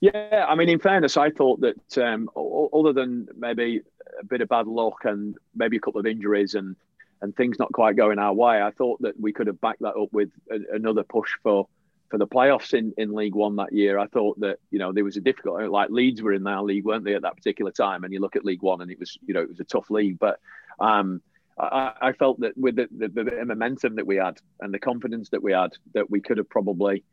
Yeah, 0.00 0.46
I 0.48 0.54
mean, 0.54 0.68
in 0.68 0.78
fairness, 0.78 1.16
I 1.16 1.30
thought 1.30 1.60
that 1.60 1.98
um, 1.98 2.30
other 2.72 2.92
than 2.92 3.28
maybe 3.36 3.82
a 4.20 4.24
bit 4.24 4.40
of 4.40 4.48
bad 4.48 4.66
luck 4.66 5.04
and 5.04 5.36
maybe 5.54 5.76
a 5.76 5.80
couple 5.80 6.00
of 6.00 6.06
injuries 6.06 6.54
and 6.54 6.76
and 7.20 7.36
things 7.36 7.58
not 7.58 7.72
quite 7.72 7.96
going 7.96 8.18
our 8.18 8.32
way, 8.32 8.62
I 8.62 8.70
thought 8.70 9.02
that 9.02 9.18
we 9.18 9.32
could 9.32 9.48
have 9.48 9.60
backed 9.60 9.82
that 9.82 9.96
up 9.96 10.12
with 10.12 10.30
a, 10.50 10.76
another 10.76 11.02
push 11.02 11.30
for 11.42 11.68
for 12.10 12.16
the 12.16 12.26
playoffs 12.26 12.72
in, 12.72 12.94
in 12.96 13.12
League 13.12 13.34
One 13.34 13.56
that 13.56 13.72
year. 13.72 13.98
I 13.98 14.06
thought 14.06 14.40
that 14.40 14.58
you 14.70 14.78
know 14.78 14.92
there 14.92 15.04
was 15.04 15.16
a 15.16 15.20
difficult 15.20 15.68
like 15.68 15.90
Leeds 15.90 16.22
were 16.22 16.32
in 16.32 16.46
our 16.46 16.62
league, 16.62 16.84
weren't 16.84 17.04
they, 17.04 17.14
at 17.14 17.22
that 17.22 17.36
particular 17.36 17.72
time? 17.72 18.04
And 18.04 18.12
you 18.12 18.20
look 18.20 18.36
at 18.36 18.44
League 18.44 18.62
One, 18.62 18.80
and 18.80 18.90
it 18.90 18.98
was 18.98 19.18
you 19.26 19.34
know 19.34 19.42
it 19.42 19.48
was 19.48 19.60
a 19.60 19.64
tough 19.64 19.90
league, 19.90 20.18
but 20.18 20.40
um, 20.80 21.20
I, 21.58 21.92
I 22.00 22.12
felt 22.12 22.40
that 22.40 22.56
with 22.56 22.76
the, 22.76 22.88
the, 22.90 23.08
the, 23.08 23.44
momentum 23.44 23.96
that 23.96 24.06
we 24.06 24.16
had 24.16 24.38
and 24.60 24.72
the 24.72 24.78
confidence 24.78 25.30
that 25.30 25.42
we 25.42 25.52
had, 25.52 25.72
that 25.94 26.08
we 26.10 26.20
could 26.20 26.38
have 26.38 26.48
probably, 26.48 27.04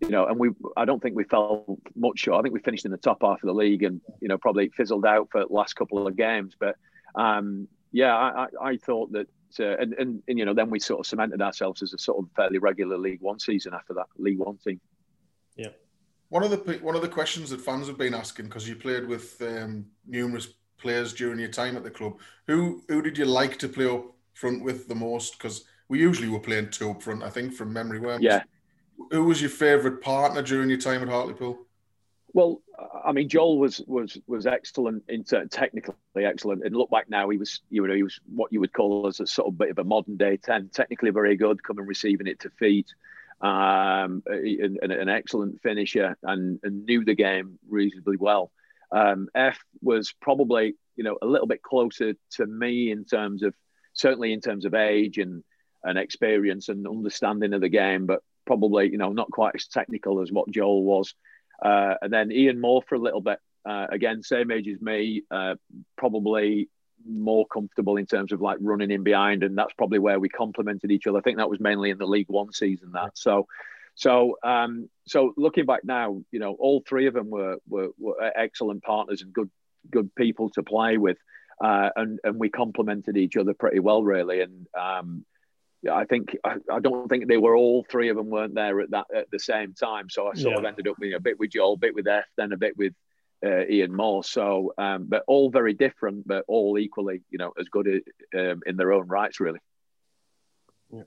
you 0.00 0.10
know, 0.10 0.26
and 0.26 0.38
we 0.38 0.50
I 0.76 0.84
don't 0.84 1.02
think 1.02 1.16
we 1.16 1.24
fell 1.24 1.78
much 1.96 2.18
short. 2.18 2.38
I 2.38 2.42
think 2.42 2.54
we 2.54 2.60
finished 2.60 2.84
in 2.84 2.90
the 2.90 2.98
top 2.98 3.22
half 3.22 3.42
of 3.42 3.46
the 3.46 3.54
league, 3.54 3.82
and 3.82 4.00
you 4.20 4.28
know 4.28 4.36
probably 4.36 4.68
fizzled 4.70 5.06
out 5.06 5.28
for 5.30 5.40
the 5.40 5.52
last 5.52 5.74
couple 5.74 6.06
of 6.06 6.16
games. 6.16 6.54
But 6.58 6.76
um, 7.14 7.68
yeah, 7.92 8.14
I, 8.14 8.46
I, 8.60 8.76
thought 8.76 9.12
that, 9.12 9.28
uh, 9.60 9.76
and, 9.78 9.94
and, 9.94 10.22
and 10.28 10.38
you 10.38 10.44
know 10.44 10.52
then 10.52 10.68
we 10.68 10.80
sort 10.80 11.00
of 11.00 11.06
cemented 11.06 11.40
ourselves 11.40 11.82
as 11.82 11.94
a 11.94 11.98
sort 11.98 12.18
of 12.18 12.30
fairly 12.36 12.58
regular 12.58 12.98
League 12.98 13.20
One 13.20 13.38
season 13.38 13.72
after 13.72 13.94
that 13.94 14.06
League 14.18 14.38
One 14.38 14.58
team. 14.58 14.80
Yeah. 15.56 15.68
One 16.28 16.42
of 16.42 16.50
the 16.50 16.74
one 16.82 16.96
of 16.96 17.02
the 17.02 17.08
questions 17.08 17.50
that 17.50 17.60
fans 17.60 17.86
have 17.86 17.96
been 17.96 18.14
asking 18.14 18.46
because 18.46 18.68
you 18.68 18.76
played 18.76 19.06
with 19.06 19.40
um, 19.40 19.86
numerous 20.06 20.48
players 20.84 21.12
during 21.12 21.40
your 21.40 21.48
time 21.48 21.76
at 21.76 21.82
the 21.82 21.90
club. 21.90 22.18
Who 22.46 22.84
who 22.88 23.02
did 23.02 23.18
you 23.18 23.24
like 23.24 23.58
to 23.58 23.68
play 23.68 23.86
up 23.86 24.04
front 24.34 24.62
with 24.62 24.86
the 24.86 24.94
most? 24.94 25.38
Because 25.38 25.64
we 25.88 25.98
usually 25.98 26.28
were 26.28 26.38
playing 26.38 26.70
two 26.70 26.90
up 26.90 27.02
front. 27.02 27.24
I 27.24 27.30
think 27.30 27.52
from 27.52 27.72
memory. 27.72 27.98
Where 27.98 28.20
yeah. 28.20 28.42
Who 29.10 29.24
was 29.24 29.40
your 29.40 29.50
favourite 29.50 30.00
partner 30.00 30.42
during 30.42 30.68
your 30.68 30.78
time 30.78 31.02
at 31.02 31.08
Hartlepool? 31.08 31.58
Well, 32.32 32.62
I 33.04 33.12
mean, 33.12 33.28
Joel 33.28 33.58
was 33.58 33.80
was 33.86 34.18
was 34.26 34.46
excellent 34.46 35.04
in 35.08 35.24
technically 35.24 35.94
excellent. 36.16 36.64
And 36.64 36.76
look 36.76 36.90
back 36.90 37.08
now, 37.08 37.28
he 37.30 37.38
was 37.38 37.60
you 37.70 37.86
know 37.86 37.94
he 37.94 38.02
was 38.02 38.20
what 38.26 38.52
you 38.52 38.60
would 38.60 38.72
call 38.72 39.06
as 39.06 39.20
a 39.20 39.26
sort 39.26 39.48
of 39.48 39.58
bit 39.58 39.70
of 39.70 39.78
a 39.78 39.84
modern 39.84 40.16
day 40.16 40.36
ten, 40.36 40.68
technically 40.72 41.10
very 41.10 41.36
good, 41.36 41.62
coming 41.62 41.86
receiving 41.86 42.26
it 42.26 42.40
to 42.40 42.50
feet, 42.50 42.92
um, 43.40 44.22
and, 44.26 44.78
and 44.82 44.92
an 44.92 45.08
excellent 45.08 45.62
finisher, 45.62 46.16
and, 46.22 46.58
and, 46.62 46.84
knew 46.86 47.04
the 47.04 47.14
game 47.14 47.58
reasonably 47.68 48.16
well. 48.16 48.50
Um, 48.94 49.28
F 49.34 49.58
was 49.82 50.14
probably 50.20 50.74
you 50.96 51.04
know 51.04 51.18
a 51.20 51.26
little 51.26 51.48
bit 51.48 51.62
closer 51.62 52.14
to 52.32 52.46
me 52.46 52.90
in 52.90 53.04
terms 53.04 53.42
of 53.42 53.54
certainly 53.92 54.32
in 54.32 54.40
terms 54.40 54.64
of 54.64 54.74
age 54.74 55.18
and 55.18 55.42
and 55.82 55.98
experience 55.98 56.68
and 56.68 56.86
understanding 56.86 57.52
of 57.52 57.60
the 57.60 57.68
game, 57.68 58.06
but 58.06 58.22
probably 58.46 58.90
you 58.90 58.98
know 58.98 59.12
not 59.12 59.30
quite 59.30 59.54
as 59.54 59.66
technical 59.66 60.22
as 60.22 60.32
what 60.32 60.50
Joel 60.50 60.82
was. 60.82 61.14
Uh, 61.62 61.94
and 62.02 62.12
then 62.12 62.32
Ian 62.32 62.60
Moore 62.60 62.82
for 62.88 62.94
a 62.94 63.00
little 63.00 63.20
bit. 63.20 63.38
Uh, 63.66 63.86
again, 63.90 64.22
same 64.22 64.50
age 64.50 64.68
as 64.68 64.80
me, 64.80 65.22
uh, 65.30 65.54
probably 65.96 66.68
more 67.06 67.46
comfortable 67.46 67.96
in 67.96 68.06
terms 68.06 68.32
of 68.32 68.40
like 68.40 68.58
running 68.60 68.90
in 68.90 69.02
behind, 69.02 69.42
and 69.42 69.56
that's 69.56 69.72
probably 69.74 69.98
where 69.98 70.20
we 70.20 70.28
complemented 70.28 70.90
each 70.90 71.06
other. 71.06 71.18
I 71.18 71.22
think 71.22 71.38
that 71.38 71.50
was 71.50 71.60
mainly 71.60 71.90
in 71.90 71.98
the 71.98 72.06
League 72.06 72.28
One 72.28 72.52
season. 72.52 72.92
That 72.92 73.16
so, 73.16 73.46
so 73.94 74.36
um, 74.42 74.88
so 75.06 75.32
looking 75.36 75.66
back 75.66 75.84
now, 75.84 76.22
you 76.30 76.38
know, 76.38 76.56
all 76.58 76.82
three 76.86 77.06
of 77.06 77.14
them 77.14 77.30
were 77.30 77.58
were, 77.68 77.88
were 77.98 78.32
excellent 78.36 78.82
partners 78.82 79.22
and 79.22 79.32
good 79.32 79.50
good 79.90 80.14
people 80.14 80.50
to 80.50 80.62
play 80.62 80.98
with, 80.98 81.18
uh, 81.62 81.90
and 81.96 82.18
and 82.24 82.38
we 82.38 82.48
complemented 82.48 83.16
each 83.16 83.36
other 83.36 83.54
pretty 83.54 83.80
well, 83.80 84.02
really. 84.02 84.40
And 84.40 84.66
um, 84.78 85.24
I 85.90 86.04
think 86.04 86.36
I, 86.44 86.56
I, 86.72 86.80
don't 86.80 87.08
think 87.08 87.28
they 87.28 87.36
were 87.36 87.56
all 87.56 87.84
three 87.88 88.08
of 88.08 88.16
them 88.16 88.30
weren't 88.30 88.54
there 88.54 88.80
at 88.80 88.90
that 88.90 89.06
at 89.14 89.30
the 89.30 89.38
same 89.38 89.74
time. 89.74 90.08
So 90.10 90.28
I 90.28 90.34
sort 90.34 90.54
yeah. 90.54 90.58
of 90.58 90.64
ended 90.64 90.88
up 90.88 90.96
being 90.98 91.14
a 91.14 91.20
bit 91.20 91.38
with 91.38 91.50
Joel, 91.50 91.74
a 91.74 91.78
bit 91.78 91.94
with 91.94 92.08
F, 92.08 92.24
then 92.36 92.52
a 92.52 92.56
bit 92.56 92.76
with 92.76 92.94
uh, 93.44 93.66
Ian 93.66 93.94
Moore. 93.94 94.24
So, 94.24 94.72
um, 94.78 95.06
but 95.08 95.24
all 95.26 95.50
very 95.50 95.74
different, 95.74 96.26
but 96.26 96.44
all 96.48 96.78
equally, 96.78 97.22
you 97.30 97.38
know, 97.38 97.52
as 97.58 97.68
good 97.68 98.02
um, 98.36 98.62
in 98.66 98.76
their 98.76 98.92
own 98.92 99.06
rights, 99.06 99.40
really. 99.40 99.60
Yeah. 100.90 101.02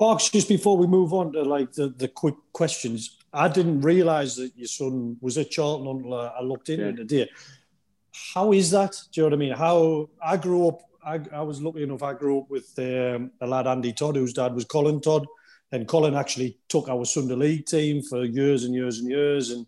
Barks, 0.00 0.30
just 0.30 0.48
before 0.48 0.76
we 0.78 0.86
move 0.86 1.12
on 1.12 1.32
to 1.34 1.42
like 1.42 1.72
the, 1.72 1.90
the 1.90 2.08
quick 2.08 2.34
questions, 2.52 3.18
I 3.32 3.48
didn't 3.48 3.82
realise 3.82 4.34
that 4.36 4.50
your 4.56 4.66
son 4.66 5.18
was 5.20 5.38
at 5.38 5.50
Charlton 5.50 5.86
until 5.86 6.14
I 6.14 6.40
looked 6.40 6.70
into 6.70 6.84
yeah. 6.84 6.90
it 6.90 6.96
today. 6.96 7.30
How 8.34 8.52
is 8.52 8.70
that? 8.72 8.92
Do 9.12 9.20
you 9.20 9.22
know 9.22 9.28
what 9.28 9.34
I 9.34 9.38
mean? 9.38 9.52
How 9.52 10.08
I 10.20 10.36
grew 10.36 10.66
up 10.66 10.80
I, 11.04 11.20
I 11.32 11.42
was 11.42 11.62
lucky 11.62 11.82
enough. 11.82 12.02
I 12.02 12.14
grew 12.14 12.40
up 12.40 12.50
with 12.50 12.72
um, 12.78 13.30
a 13.40 13.46
lad 13.46 13.66
Andy 13.66 13.92
Todd, 13.92 14.16
whose 14.16 14.32
dad 14.32 14.54
was 14.54 14.64
Colin 14.64 15.00
Todd, 15.00 15.26
and 15.72 15.86
Colin 15.86 16.14
actually 16.14 16.58
took 16.68 16.88
our 16.88 17.04
Sunday 17.04 17.34
League 17.34 17.66
team 17.66 18.02
for 18.02 18.24
years 18.24 18.64
and 18.64 18.74
years 18.74 18.98
and 18.98 19.08
years, 19.10 19.50
and 19.50 19.66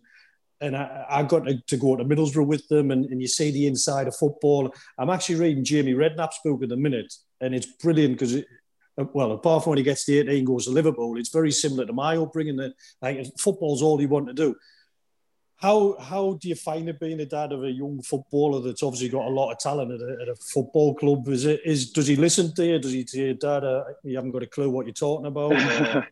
and 0.61 0.77
I, 0.77 1.05
I 1.09 1.23
got 1.23 1.45
to, 1.45 1.59
to, 1.59 1.77
go 1.77 1.97
to 1.97 2.05
Middlesbrough 2.05 2.47
with 2.47 2.65
them, 2.69 2.91
and, 2.91 3.05
and 3.05 3.21
you 3.21 3.27
see 3.27 3.51
the 3.51 3.67
inside 3.67 4.07
of 4.07 4.15
football. 4.15 4.73
I'm 4.97 5.09
actually 5.09 5.35
reading 5.35 5.65
Jamie 5.65 5.93
Redknapp's 5.93 6.39
book 6.43 6.63
at 6.63 6.69
the 6.69 6.77
minute, 6.77 7.13
and 7.41 7.53
it's 7.53 7.65
brilliant 7.65 8.13
because 8.13 8.35
it, 8.35 8.45
well, 8.97 9.31
apart 9.31 9.63
from 9.63 9.71
when 9.71 9.77
he 9.77 9.83
gets 9.83 10.05
to 10.05 10.19
18 10.19 10.45
goes 10.45 10.65
to 10.65 10.71
Liverpool, 10.71 11.17
it's 11.17 11.29
very 11.29 11.51
similar 11.51 11.85
to 11.85 11.93
my 11.93 12.17
upbringing. 12.17 12.57
That 12.57 12.73
like 13.01 13.25
football's 13.37 13.81
all 13.81 13.99
you 13.99 14.07
want 14.07 14.27
to 14.27 14.33
do. 14.33 14.55
How 15.55 15.95
how 15.99 16.37
do 16.41 16.49
you 16.49 16.55
find 16.55 16.89
it 16.89 16.99
being 16.99 17.19
a 17.21 17.25
dad 17.25 17.53
of 17.53 17.63
a 17.63 17.71
young 17.71 18.01
footballer 18.01 18.61
that's 18.61 18.83
obviously 18.83 19.09
got 19.09 19.25
a 19.25 19.29
lot 19.29 19.51
of 19.51 19.59
talent 19.59 19.93
at 19.93 20.01
a, 20.01 20.21
at 20.21 20.27
a 20.27 20.35
football 20.35 20.93
club? 20.93 21.27
Is 21.29 21.45
it 21.45 21.61
is 21.65 21.91
does 21.91 22.07
he 22.07 22.15
listen 22.15 22.53
to 22.55 22.65
you? 22.65 22.79
Does 22.79 22.91
he 22.91 23.05
say, 23.07 23.33
Dad, 23.33 23.63
uh, 23.63 23.83
you 24.03 24.15
haven't 24.15 24.31
got 24.31 24.43
a 24.43 24.47
clue 24.47 24.69
what 24.69 24.85
you're 24.85 24.93
talking 24.93 25.25
about? 25.25 25.53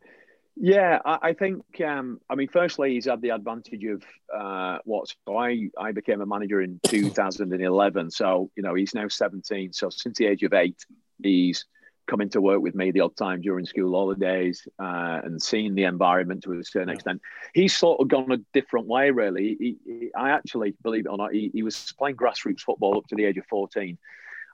yeah, 0.55 0.99
I, 1.03 1.17
I 1.21 1.33
think. 1.33 1.63
Um, 1.85 2.21
I 2.29 2.35
mean, 2.35 2.47
firstly, 2.47 2.93
he's 2.93 3.05
had 3.05 3.21
the 3.21 3.31
advantage 3.31 3.83
of 3.83 4.03
uh, 4.33 4.79
what. 4.85 5.09
So 5.27 5.37
I 5.37 5.69
I 5.77 5.91
became 5.91 6.21
a 6.21 6.25
manager 6.25 6.61
in 6.61 6.79
2011. 6.87 8.11
So 8.11 8.49
you 8.55 8.63
know 8.63 8.73
he's 8.73 8.95
now 8.95 9.07
17. 9.07 9.73
So 9.73 9.89
since 9.89 10.17
the 10.17 10.27
age 10.27 10.43
of 10.43 10.53
eight, 10.53 10.77
he's 11.21 11.65
coming 12.07 12.29
to 12.29 12.41
work 12.41 12.61
with 12.61 12.75
me 12.75 12.91
the 12.91 13.01
odd 13.01 13.15
time 13.15 13.41
during 13.41 13.65
school 13.65 13.91
holidays 13.91 14.67
uh, 14.79 15.21
and 15.23 15.41
seeing 15.41 15.75
the 15.75 15.83
environment 15.83 16.43
to 16.43 16.53
a 16.53 16.63
certain 16.63 16.89
yeah. 16.89 16.95
extent. 16.95 17.21
He's 17.53 17.77
sort 17.77 18.01
of 18.01 18.07
gone 18.07 18.31
a 18.31 18.37
different 18.53 18.87
way, 18.87 19.11
really. 19.11 19.55
He, 19.59 19.77
he, 19.85 20.11
I 20.15 20.31
actually, 20.31 20.75
believe 20.83 21.05
it 21.05 21.09
or 21.09 21.17
not, 21.17 21.33
he, 21.33 21.51
he, 21.53 21.63
was 21.63 21.93
playing 21.97 22.17
grassroots 22.17 22.61
football 22.61 22.97
up 22.97 23.07
to 23.07 23.15
the 23.15 23.25
age 23.25 23.37
of 23.37 23.45
14 23.49 23.97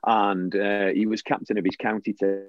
and 0.06 0.54
uh, 0.54 0.86
he 0.88 1.06
was 1.06 1.22
captain 1.22 1.58
of 1.58 1.64
his 1.64 1.76
county 1.76 2.12
team. 2.12 2.44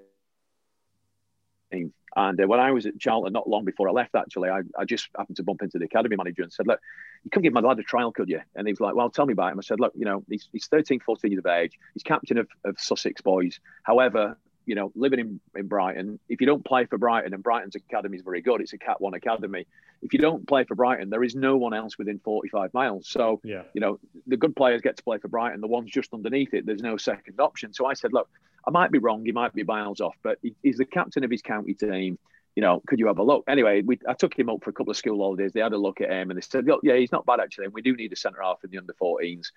And 2.16 2.42
uh, 2.42 2.48
when 2.48 2.60
I 2.60 2.72
was 2.72 2.86
at 2.86 3.00
Charlton, 3.00 3.34
not 3.34 3.48
long 3.48 3.66
before 3.66 3.88
I 3.88 3.92
left, 3.92 4.16
actually, 4.16 4.50
I, 4.50 4.62
I, 4.78 4.86
just 4.86 5.10
happened 5.16 5.38
to 5.38 5.44
bump 5.44 5.62
into 5.62 5.78
the 5.78 5.86
academy 5.86 6.16
manager 6.16 6.42
and 6.42 6.52
said, 6.52 6.66
Look, 6.66 6.80
you 7.24 7.30
could 7.30 7.44
give 7.44 7.54
my 7.54 7.62
lad 7.62 7.78
a 7.78 7.84
trial, 7.84 8.12
could 8.12 8.30
you? 8.30 8.42
And 8.56 8.68
he 8.68 8.74
was 8.74 8.80
like, 8.80 8.96
Well, 8.96 9.12
tell 9.12 9.28
me 9.28 9.34
about 9.34 9.52
him. 9.52 9.60
I 9.60 9.62
said, 9.62 9.80
Look, 9.80 9.94
you 9.96 10.06
know, 10.06 10.24
he's, 10.28 10.50
he's 10.52 10.66
13, 10.68 11.02
14 11.02 11.32
years 11.32 11.40
of 11.40 11.46
age. 11.46 11.78
He's 11.94 12.04
captain 12.04 12.40
of, 12.40 12.48
of 12.66 12.80
Sussex 12.80 13.22
Boys. 13.22 13.60
However, 13.84 14.38
you 14.70 14.76
know, 14.76 14.92
living 14.94 15.20
in, 15.20 15.40
in 15.56 15.68
Brighton, 15.68 16.20
if 16.30 16.40
you 16.40 16.46
don't 16.46 16.64
play 16.64 16.86
for 16.86 17.00
Brighton, 17.00 17.34
and 17.34 17.42
Brighton's 17.42 17.74
academy 17.74 18.18
is 18.18 18.24
very 18.24 18.40
good, 18.40 18.62
it's 18.62 18.74
a 18.74 18.78
Cat 18.78 19.02
One 19.02 19.16
academy. 19.16 19.66
If 20.04 20.14
you 20.14 20.20
don't 20.20 20.48
play 20.48 20.64
for 20.64 20.76
Brighton, 20.76 21.10
there 21.10 21.24
is 21.24 21.34
no 21.34 21.58
one 21.58 21.74
else 21.74 21.98
within 21.98 22.20
45 22.20 22.72
miles. 22.76 23.10
So, 23.10 23.42
yeah. 23.44 23.64
you 23.74 23.82
know, 23.82 23.98
the 24.28 24.38
good 24.38 24.56
players 24.56 24.82
get 24.82 24.96
to 24.98 25.04
play 25.04 25.18
for 25.18 25.28
Brighton, 25.28 25.60
the 25.60 25.68
ones 25.68 25.90
just 25.90 26.14
underneath 26.14 26.54
it, 26.54 26.68
there's 26.68 26.84
no 26.84 26.98
second 26.98 27.40
option. 27.40 27.74
So 27.74 27.88
I 27.88 27.96
said, 27.96 28.14
look, 28.14 28.30
I 28.68 28.70
might 28.70 28.92
be 28.92 29.00
wrong, 29.00 29.26
he 29.26 29.32
might 29.32 29.56
be 29.56 29.64
miles 29.64 30.02
off, 30.02 30.16
but 30.22 30.38
he's 30.62 30.78
the 30.78 30.86
captain 30.86 31.24
of 31.24 31.32
his 31.32 31.42
county 31.42 31.74
team. 31.74 32.20
You 32.56 32.62
know, 32.62 32.84
could 32.86 33.00
you 33.00 33.08
have 33.08 33.18
a 33.18 33.24
look? 33.24 33.46
Anyway, 33.48 33.82
we, 33.82 33.98
I 34.08 34.14
took 34.14 34.38
him 34.38 34.50
up 34.50 34.64
for 34.64 34.70
a 34.70 34.74
couple 34.74 34.92
of 34.92 34.98
school 34.98 35.18
holidays. 35.18 35.52
They 35.52 35.62
had 35.62 35.74
a 35.74 35.78
look 35.78 36.00
at 36.00 36.12
him 36.12 36.30
and 36.30 36.38
they 36.38 36.42
said, 36.42 36.66
look, 36.66 36.82
yeah, 36.84 36.96
he's 36.96 37.12
not 37.12 37.26
bad 37.26 37.40
actually. 37.40 37.66
And 37.66 37.74
we 37.74 37.82
do 37.82 37.96
need 37.96 38.14
a 38.14 38.16
centre 38.16 38.44
half 38.44 38.64
in 38.64 38.70
the 38.70 38.78
under 38.78 38.94
14s 38.94 39.48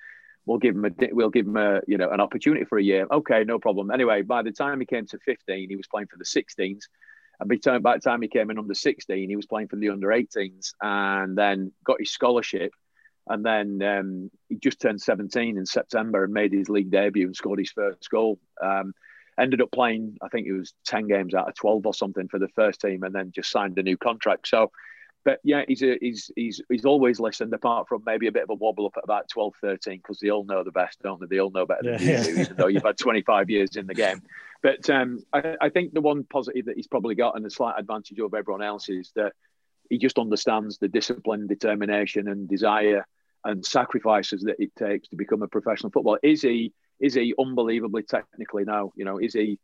we'll 0.47 0.59
give 0.59 0.74
him 0.74 0.85
a 0.85 0.90
we'll 1.12 1.31
give 1.31 1.47
him 1.47 1.56
a 1.56 1.81
you 1.86 1.98
know 1.98 2.10
an 2.10 2.20
opportunity 2.20 2.64
for 2.64 2.78
a 2.78 2.82
year. 2.82 3.06
Okay, 3.10 3.44
no 3.44 3.59
problem. 3.59 3.90
Anyway, 3.90 4.23
by 4.23 4.43
the 4.43 4.52
time 4.52 4.81
he 4.81 4.86
came 4.86 5.06
to 5.06 5.19
15, 5.19 5.69
he 5.69 5.77
was 5.77 5.86
playing 5.86 6.09
for 6.09 6.19
the 6.19 6.24
16s. 6.24 6.82
And 7.40 7.82
by 7.82 7.94
the 7.97 8.01
time 8.01 8.23
he 8.23 8.28
came 8.28 8.51
in 8.51 8.59
under 8.59 8.74
16, 8.74 9.28
he 9.28 9.36
was 9.36 9.47
playing 9.47 9.66
for 9.66 9.77
the 9.77 9.89
under 9.89 10.09
18s 10.09 10.74
and 10.81 11.36
then 11.36 11.73
got 11.85 11.98
his 11.98 12.12
scholarship. 12.12 12.73
And 13.28 13.44
then 13.44 13.82
um, 13.82 14.31
he 14.48 14.56
just 14.56 14.81
turned 14.81 15.01
17 15.01 15.56
in 15.56 15.66
September 15.66 16.24
and 16.24 16.32
made 16.32 16.52
his 16.52 16.69
league 16.69 16.90
debut 16.90 17.27
and 17.27 17.35
scored 17.35 17.59
his 17.59 17.73
first 17.73 18.09
goal. 18.10 18.39
Um, 18.62 18.93
ended 19.40 19.60
up 19.60 19.73
playing, 19.73 20.19
I 20.23 20.28
think 20.28 20.47
it 20.47 20.52
was 20.52 20.73
10 20.86 21.09
games 21.09 21.35
out 21.35 21.48
of 21.48 21.55
12 21.55 21.86
or 21.86 21.94
something 21.94 22.28
for 22.28 22.39
the 22.39 22.48
first 22.48 22.81
team 22.81 23.02
and 23.02 23.14
then 23.14 23.32
just 23.35 23.51
signed 23.51 23.78
a 23.78 23.82
new 23.82 23.97
contract. 23.97 24.47
So 24.47 24.70
but 25.24 25.39
yeah, 25.44 25.62
he's 25.69 25.82
a, 25.82 25.97
he's 26.01 26.31
he's 26.35 26.61
he's 26.69 26.85
always 26.85 27.20
listened. 27.20 27.55
Apart 27.55 27.89
from 27.89 28.03
maybe 28.05 28.27
a 28.27 28.32
bit 28.32 28.43
of 28.43 28.51
a 28.51 28.55
wobble 28.55 28.86
up 28.86 28.97
at 28.97 29.05
about 29.05 29.28
12, 29.28 29.55
13, 29.61 29.99
because 29.99 30.19
they 30.19 30.31
all 30.31 30.44
know 30.44 30.65
the 30.65 30.73
best, 30.73 31.01
don't 31.03 31.20
they? 31.20 31.27
They 31.27 31.40
all 31.40 31.51
know 31.51 31.66
better 31.66 31.82
than 31.82 32.03
yeah. 32.03 32.19
you 32.19 32.35
do, 32.35 32.40
even 32.40 32.57
though 32.57 32.66
you've 32.66 32.82
had 32.82 32.99
twenty 32.99 33.23
five 33.23 33.49
years 33.51 33.77
in 33.77 33.86
the 33.86 33.94
game. 33.94 34.23
But 34.62 34.89
um, 34.90 35.20
I, 35.32 35.57
I, 35.61 35.69
think 35.70 35.93
the 35.93 36.01
one 36.01 36.23
positive 36.24 36.66
that 36.66 36.77
he's 36.77 36.86
probably 36.86 37.16
got 37.16 37.36
and 37.36 37.44
a 37.44 37.51
slight 37.51 37.74
advantage 37.78 38.20
over 38.20 38.36
everyone 38.36 38.62
else 38.62 38.89
is 38.89 39.11
that 39.16 39.32
he 39.90 39.99
just 39.99 40.19
understands 40.19 40.78
the 40.78 40.86
discipline, 40.86 41.49
determination, 41.49 42.28
and 42.28 42.49
desire 42.49 43.07
and 43.44 43.66
sacrifices 43.66 44.43
that 44.43 44.57
it 44.61 44.74
takes 44.77 45.09
to 45.09 45.16
become 45.16 45.43
a 45.43 45.49
professional 45.49 45.90
footballer. 45.90 46.20
Is 46.23 46.43
he 46.43 46.73
is 47.01 47.15
he 47.15 47.35
unbelievably 47.39 48.05
technically 48.05 48.65
now? 48.65 48.93
You 48.97 49.05
know, 49.05 49.19
is 49.19 49.35
he 49.35 49.59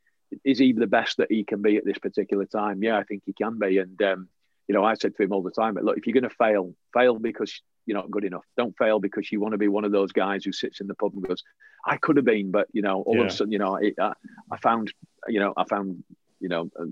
is 0.44 0.58
he 0.58 0.72
the 0.72 0.86
best 0.86 1.18
that 1.18 1.30
he 1.30 1.44
can 1.44 1.62
be 1.62 1.76
at 1.76 1.84
this 1.84 1.98
particular 1.98 2.44
time? 2.44 2.82
Yeah, 2.82 2.98
I 2.98 3.04
think 3.04 3.22
he 3.24 3.32
can 3.32 3.58
be, 3.58 3.78
and 3.78 4.00
um, 4.02 4.28
you 4.68 4.74
know, 4.74 4.84
I 4.84 4.94
said 4.94 5.16
to 5.16 5.22
him 5.22 5.32
all 5.32 5.42
the 5.42 5.50
time, 5.50 5.76
look, 5.80 5.96
if 5.96 6.06
you're 6.06 6.14
going 6.14 6.28
to 6.28 6.36
fail, 6.36 6.74
fail 6.92 7.18
because 7.18 7.60
you're 7.86 7.96
not 7.96 8.10
good 8.10 8.24
enough. 8.24 8.44
Don't 8.56 8.76
fail 8.76 9.00
because 9.00 9.32
you 9.32 9.40
want 9.40 9.52
to 9.52 9.58
be 9.58 9.68
one 9.68 9.84
of 9.84 9.92
those 9.92 10.12
guys 10.12 10.44
who 10.44 10.52
sits 10.52 10.80
in 10.80 10.86
the 10.86 10.94
pub 10.94 11.14
and 11.14 11.26
goes, 11.26 11.42
I 11.86 11.96
could 11.96 12.16
have 12.16 12.26
been, 12.26 12.50
but 12.50 12.68
you 12.72 12.82
know, 12.82 13.02
all 13.02 13.16
yeah. 13.16 13.22
of 13.22 13.26
a 13.28 13.30
sudden, 13.30 13.52
you 13.52 13.58
know, 13.58 13.76
it, 13.76 13.94
I, 13.98 14.12
I 14.52 14.58
found, 14.58 14.92
you 15.26 15.40
know, 15.40 15.54
I 15.56 15.64
found, 15.64 16.04
you 16.38 16.50
know, 16.50 16.70
uh, 16.78 16.84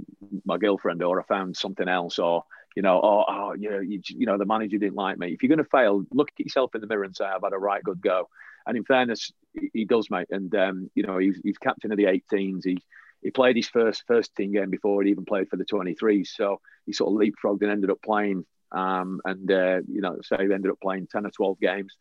my 0.46 0.56
girlfriend, 0.56 1.02
or 1.02 1.20
I 1.20 1.24
found 1.24 1.56
something 1.56 1.86
else, 1.86 2.18
or 2.18 2.44
you 2.74 2.82
know, 2.82 2.98
or 2.98 3.24
oh, 3.28 3.54
you 3.54 3.70
know, 3.70 3.80
you, 3.80 4.00
you 4.08 4.26
know, 4.26 4.38
the 4.38 4.46
manager 4.46 4.78
didn't 4.78 4.96
like 4.96 5.18
me. 5.18 5.32
If 5.32 5.42
you're 5.42 5.48
going 5.48 5.64
to 5.64 5.70
fail, 5.70 6.04
look 6.12 6.30
at 6.32 6.44
yourself 6.44 6.74
in 6.74 6.80
the 6.80 6.86
mirror 6.86 7.04
and 7.04 7.16
say, 7.16 7.24
I've 7.24 7.42
had 7.42 7.52
a 7.52 7.58
right 7.58 7.82
good 7.82 8.00
go. 8.00 8.28
And 8.66 8.76
in 8.76 8.84
fairness, 8.84 9.32
he 9.72 9.84
does, 9.84 10.10
mate. 10.10 10.28
And 10.30 10.54
um, 10.54 10.90
you 10.94 11.02
know, 11.02 11.18
he's, 11.18 11.40
he's 11.42 11.58
captain 11.58 11.92
of 11.92 11.96
the 11.96 12.04
18s. 12.04 12.64
He 12.64 12.78
he 13.22 13.30
played 13.30 13.56
his 13.56 13.68
first 13.68 14.04
first 14.06 14.34
team 14.36 14.52
game 14.52 14.70
before 14.70 15.02
he 15.02 15.10
even 15.10 15.24
played 15.24 15.48
for 15.48 15.56
the 15.56 15.64
23s. 15.64 16.28
So 16.28 16.60
he 16.84 16.92
sort 16.92 17.12
of 17.12 17.18
leapfrogged 17.18 17.62
and 17.62 17.70
ended 17.70 17.90
up 17.90 18.02
playing 18.02 18.44
um, 18.72 19.20
and 19.24 19.50
uh, 19.50 19.80
you 19.88 20.00
know, 20.00 20.18
so 20.22 20.36
he 20.38 20.44
ended 20.44 20.70
up 20.70 20.80
playing 20.80 21.08
ten 21.10 21.26
or 21.26 21.30
twelve 21.30 21.58
games. 21.60 21.94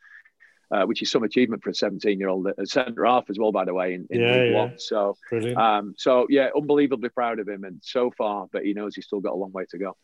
Uh, 0.72 0.84
which 0.84 1.04
is 1.04 1.12
some 1.12 1.22
achievement 1.22 1.64
for 1.64 1.70
a 1.70 1.76
17 1.76 2.20
year 2.20 2.28
old 2.28 2.48
at 2.48 2.68
centre 2.68 3.06
half 3.06 3.30
as 3.30 3.38
well, 3.38 3.52
by 3.52 3.64
the 3.64 3.74
way, 3.74 3.94
in, 3.94 4.08
in 4.10 4.20
Yeah, 4.20 4.44
yeah. 4.46 4.56
One. 4.56 4.80
So, 4.80 5.16
um, 5.56 5.94
so 5.96 6.26
yeah, 6.28 6.50
unbelievably 6.58 7.10
proud 7.10 7.38
of 7.38 7.48
him. 7.48 7.66
And 7.66 7.80
so 7.84 8.10
far, 8.18 8.48
but 8.52 8.66
he 8.66 8.74
knows 8.74 8.96
he's 8.96 9.06
still 9.06 9.20
got 9.20 9.34
a 9.34 9.36
long 9.36 9.52
way 9.52 9.66
to 9.70 9.78
go. 9.78 9.96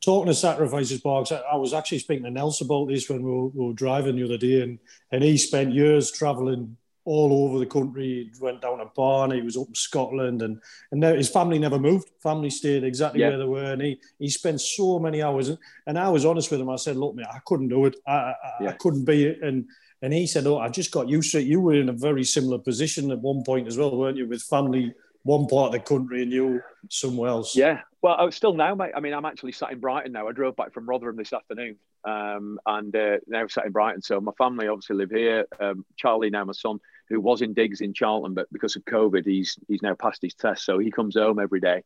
Talking 0.00 0.28
of 0.28 0.36
sacrifices, 0.36 1.00
Barks, 1.00 1.32
I, 1.32 1.38
I 1.38 1.56
was 1.56 1.74
actually 1.74 1.98
speaking 1.98 2.22
to 2.24 2.30
Nelson 2.30 2.68
about 2.68 2.86
this 2.86 3.10
when 3.10 3.24
we 3.24 3.30
were, 3.32 3.48
we 3.48 3.66
were 3.66 3.72
driving 3.72 4.14
the 4.14 4.22
other 4.22 4.38
day, 4.38 4.62
and, 4.62 4.78
and 5.10 5.24
he 5.24 5.36
spent 5.36 5.74
years 5.74 6.12
travelling 6.12 6.76
all 7.04 7.46
over 7.46 7.58
the 7.58 7.66
country. 7.66 8.30
He 8.32 8.40
went 8.40 8.62
down 8.62 8.78
to 8.78 8.86
Barnet, 8.96 9.38
he 9.38 9.42
was 9.42 9.56
up 9.56 9.68
in 9.68 9.74
Scotland, 9.74 10.42
and 10.42 10.60
and 10.92 11.02
his 11.02 11.28
family 11.28 11.58
never 11.58 11.78
moved. 11.78 12.10
Family 12.22 12.50
stayed 12.50 12.84
exactly 12.84 13.20
Yeah. 13.20 13.30
where 13.30 13.38
they 13.38 13.44
were, 13.44 13.72
and 13.72 13.82
he 13.82 14.00
he 14.18 14.28
spent 14.28 14.60
so 14.60 14.98
many 14.98 15.22
hours. 15.22 15.48
And, 15.50 15.58
and 15.86 15.98
I 15.98 16.08
was 16.08 16.24
honest 16.24 16.50
with 16.50 16.60
him. 16.60 16.70
I 16.70 16.76
said, 16.76 16.96
"Look, 16.96 17.14
mate, 17.14 17.26
I 17.30 17.40
couldn't 17.46 17.68
do 17.68 17.86
it. 17.86 17.96
I 18.06 18.34
I, 18.60 18.66
I 18.68 18.72
couldn't 18.72 19.04
be 19.04 19.24
it." 19.26 19.42
And 19.42 19.66
and 20.02 20.12
he 20.12 20.26
said, 20.26 20.46
"Oh, 20.46 20.58
I 20.58 20.68
just 20.68 20.90
got 20.92 21.08
used 21.08 21.32
to 21.32 21.38
it. 21.38 21.46
You 21.46 21.60
were 21.60 21.74
in 21.74 21.88
a 21.88 21.92
very 21.92 22.24
similar 22.24 22.58
position 22.58 23.10
at 23.10 23.18
one 23.20 23.42
point 23.44 23.68
as 23.68 23.76
well, 23.78 23.96
weren't 23.96 24.16
you? 24.16 24.26
With 24.28 24.42
family, 24.42 24.94
one 25.22 25.46
part 25.46 25.66
of 25.68 25.72
the 25.72 25.80
country, 25.80 26.22
and 26.22 26.32
you 26.32 26.60
somewhere 26.88 27.28
else." 27.30 27.54
Yeah, 27.56 27.80
well, 28.02 28.16
I 28.18 28.30
still 28.30 28.54
now, 28.54 28.74
mate. 28.74 28.92
I 28.96 29.00
mean, 29.00 29.12
I'm 29.14 29.24
actually 29.24 29.52
sat 29.52 29.72
in 29.72 29.80
Brighton 29.80 30.12
now. 30.12 30.28
I 30.28 30.32
drove 30.32 30.56
back 30.56 30.72
from 30.72 30.86
Rotherham 30.88 31.16
this 31.16 31.32
afternoon, 31.32 31.76
um, 32.04 32.58
and 32.66 32.94
uh, 32.94 33.16
now 33.26 33.46
sat 33.46 33.64
in 33.66 33.72
Brighton. 33.72 34.02
So 34.02 34.20
my 34.20 34.32
family 34.36 34.68
obviously 34.68 34.96
live 34.96 35.10
here. 35.10 35.46
Um, 35.60 35.86
Charlie, 35.96 36.30
now 36.30 36.44
my 36.44 36.52
son, 36.52 36.80
who 37.08 37.20
was 37.20 37.42
in 37.42 37.54
digs 37.54 37.80
in 37.80 37.92
Charlton, 37.92 38.34
but 38.34 38.52
because 38.52 38.76
of 38.76 38.84
COVID, 38.84 39.26
he's 39.26 39.58
he's 39.68 39.82
now 39.82 39.94
passed 39.94 40.22
his 40.22 40.34
test, 40.34 40.64
so 40.64 40.78
he 40.78 40.90
comes 40.90 41.16
home 41.16 41.38
every 41.38 41.60
day. 41.60 41.82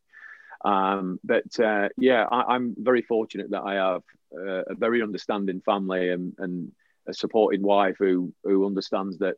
Um, 0.65 1.21
but 1.23 1.59
uh, 1.61 1.89
yeah, 1.97 2.25
I, 2.31 2.55
I'm 2.55 2.75
very 2.77 3.03
fortunate 3.03 3.51
that 3.51 3.63
I 3.63 3.75
have 3.75 4.03
uh, 4.37 4.65
a 4.67 4.75
very 4.75 5.03
understanding 5.03 5.61
family 5.61 6.11
and, 6.11 6.35
and 6.39 6.73
a 7.07 7.15
supporting 7.15 7.63
wife 7.63 7.97
who 7.99 8.33
who 8.45 8.67
understands 8.67 9.19
that 9.19 9.37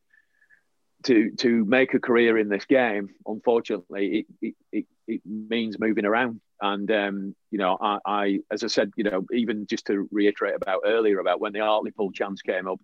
to 1.05 1.31
to 1.37 1.65
make 1.65 1.95
a 1.95 2.01
career 2.01 2.39
in 2.39 2.49
this 2.49 2.65
game, 2.67 3.11
unfortunately, 3.27 4.19
it 4.19 4.27
it, 4.43 4.55
it, 4.73 4.87
it 5.07 5.21
means 5.25 5.79
moving 5.79 6.05
around. 6.05 6.41
And 6.61 6.91
um, 6.91 7.37
you 7.51 7.59
know, 7.59 7.79
I, 7.81 7.99
I 8.05 8.39
as 8.51 8.65
I 8.65 8.67
said, 8.67 8.91
you 8.97 9.05
know, 9.05 9.25
even 9.33 9.67
just 9.67 9.87
to 9.87 10.09
reiterate 10.11 10.57
about 10.57 10.83
earlier 10.85 11.19
about 11.19 11.41
when 11.41 11.53
the 11.53 11.61
Hartlepool 11.61 12.13
chance 12.13 12.43
came 12.43 12.69
up, 12.69 12.81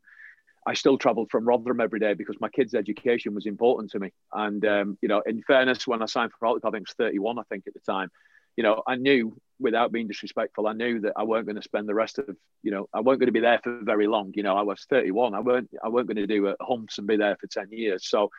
I 0.67 0.75
still 0.75 0.99
travelled 0.99 1.31
from 1.31 1.47
Rotherham 1.47 1.81
every 1.81 2.01
day 2.01 2.15
because 2.15 2.37
my 2.41 2.49
kids' 2.49 2.75
education 2.75 3.35
was 3.35 3.47
important 3.47 3.93
to 3.93 4.01
me. 4.01 4.13
And 4.33 4.65
um, 4.67 4.99
you 5.01 5.09
know, 5.09 5.23
in 5.25 5.43
fairness, 5.43 5.87
when 5.87 6.03
I 6.03 6.07
signed 6.07 6.33
for 6.33 6.47
Hartlepool, 6.47 6.69
I 6.69 6.73
think 6.73 6.89
it 6.89 6.91
was 6.99 7.07
31, 7.07 7.39
I 7.39 7.43
think 7.45 7.65
at 7.67 7.75
the 7.75 7.81
time. 7.81 8.11
You 8.57 8.65
know, 8.65 8.83
I 8.87 8.97
knew 8.97 9.37
without 9.61 9.93
being 9.93 10.09
disrespectful, 10.09 10.67
I 10.67 10.73
knew 10.73 11.01
that 11.01 11.13
I 11.17 11.23
weren't 11.23 11.47
going 11.47 11.57
to 11.57 11.63
spend 11.63 11.89
the 11.89 11.95
rest 11.95 12.19
of, 12.19 12.37
you 12.63 12.71
know, 12.71 12.89
I 12.93 13.01
weren't 13.01 13.21
going 13.21 13.29
to 13.29 13.33
be 13.33 13.41
there 13.41 13.61
for 13.63 13.81
very 13.83 14.07
long. 14.07 14.33
You 14.35 14.43
know, 14.43 14.57
I 14.57 14.63
was 14.63 14.85
31. 14.89 15.35
I 15.35 15.41
weren't, 15.41 15.71
I 15.85 15.89
weren't 15.89 16.09
going 16.09 16.17
to 16.17 16.27
do 16.27 16.49
a 16.49 16.57
humps 16.61 16.99
and 16.99 17.07
be 17.07 17.17
there 17.17 17.37
for 17.39 17.47
10 17.47 17.69
years. 17.71 18.09
So 18.09 18.31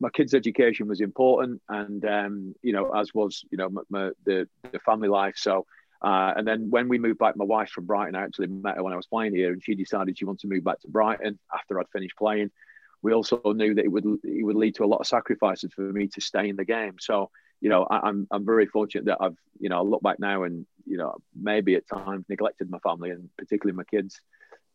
my 0.00 0.08
kids' 0.10 0.34
education 0.34 0.88
was 0.88 1.00
important, 1.00 1.60
and 1.68 2.04
um, 2.04 2.54
you 2.62 2.72
know, 2.72 2.90
as 2.92 3.12
was, 3.14 3.44
you 3.50 3.58
know, 3.58 3.68
my, 3.68 3.82
my, 3.88 4.10
the 4.24 4.48
the 4.72 4.80
family 4.80 5.08
life. 5.08 5.34
So. 5.36 5.64
Uh, 6.00 6.32
and 6.36 6.46
then 6.46 6.70
when 6.70 6.88
we 6.88 6.98
moved 6.98 7.18
back, 7.18 7.36
my 7.36 7.44
wife 7.44 7.70
from 7.70 7.86
Brighton, 7.86 8.14
I 8.14 8.22
actually 8.22 8.46
met 8.46 8.76
her 8.76 8.82
when 8.82 8.92
I 8.92 8.96
was 8.96 9.06
playing 9.06 9.34
here, 9.34 9.52
and 9.52 9.62
she 9.62 9.74
decided 9.74 10.16
she 10.16 10.24
wanted 10.24 10.40
to 10.40 10.48
move 10.48 10.64
back 10.64 10.80
to 10.80 10.88
Brighton 10.88 11.38
after 11.52 11.78
I'd 11.78 11.88
finished 11.92 12.16
playing. 12.16 12.50
We 13.02 13.12
also 13.12 13.40
knew 13.44 13.74
that 13.74 13.84
it 13.84 13.92
would 13.92 14.04
it 14.24 14.44
would 14.44 14.56
lead 14.56 14.76
to 14.76 14.84
a 14.84 14.86
lot 14.86 15.00
of 15.00 15.06
sacrifices 15.06 15.72
for 15.72 15.82
me 15.82 16.08
to 16.08 16.20
stay 16.20 16.48
in 16.48 16.56
the 16.56 16.64
game. 16.64 16.96
So 17.00 17.30
you 17.60 17.68
know, 17.68 17.84
I, 17.84 18.08
I'm 18.08 18.26
I'm 18.30 18.44
very 18.44 18.66
fortunate 18.66 19.06
that 19.06 19.18
I've 19.20 19.36
you 19.58 19.68
know 19.68 19.78
I 19.78 19.82
look 19.82 20.02
back 20.02 20.20
now 20.20 20.44
and 20.44 20.66
you 20.86 20.96
know 20.96 21.16
maybe 21.34 21.74
at 21.74 21.88
times 21.88 22.24
neglected 22.28 22.70
my 22.70 22.78
family 22.78 23.10
and 23.10 23.28
particularly 23.36 23.76
my 23.76 23.84
kids 23.84 24.20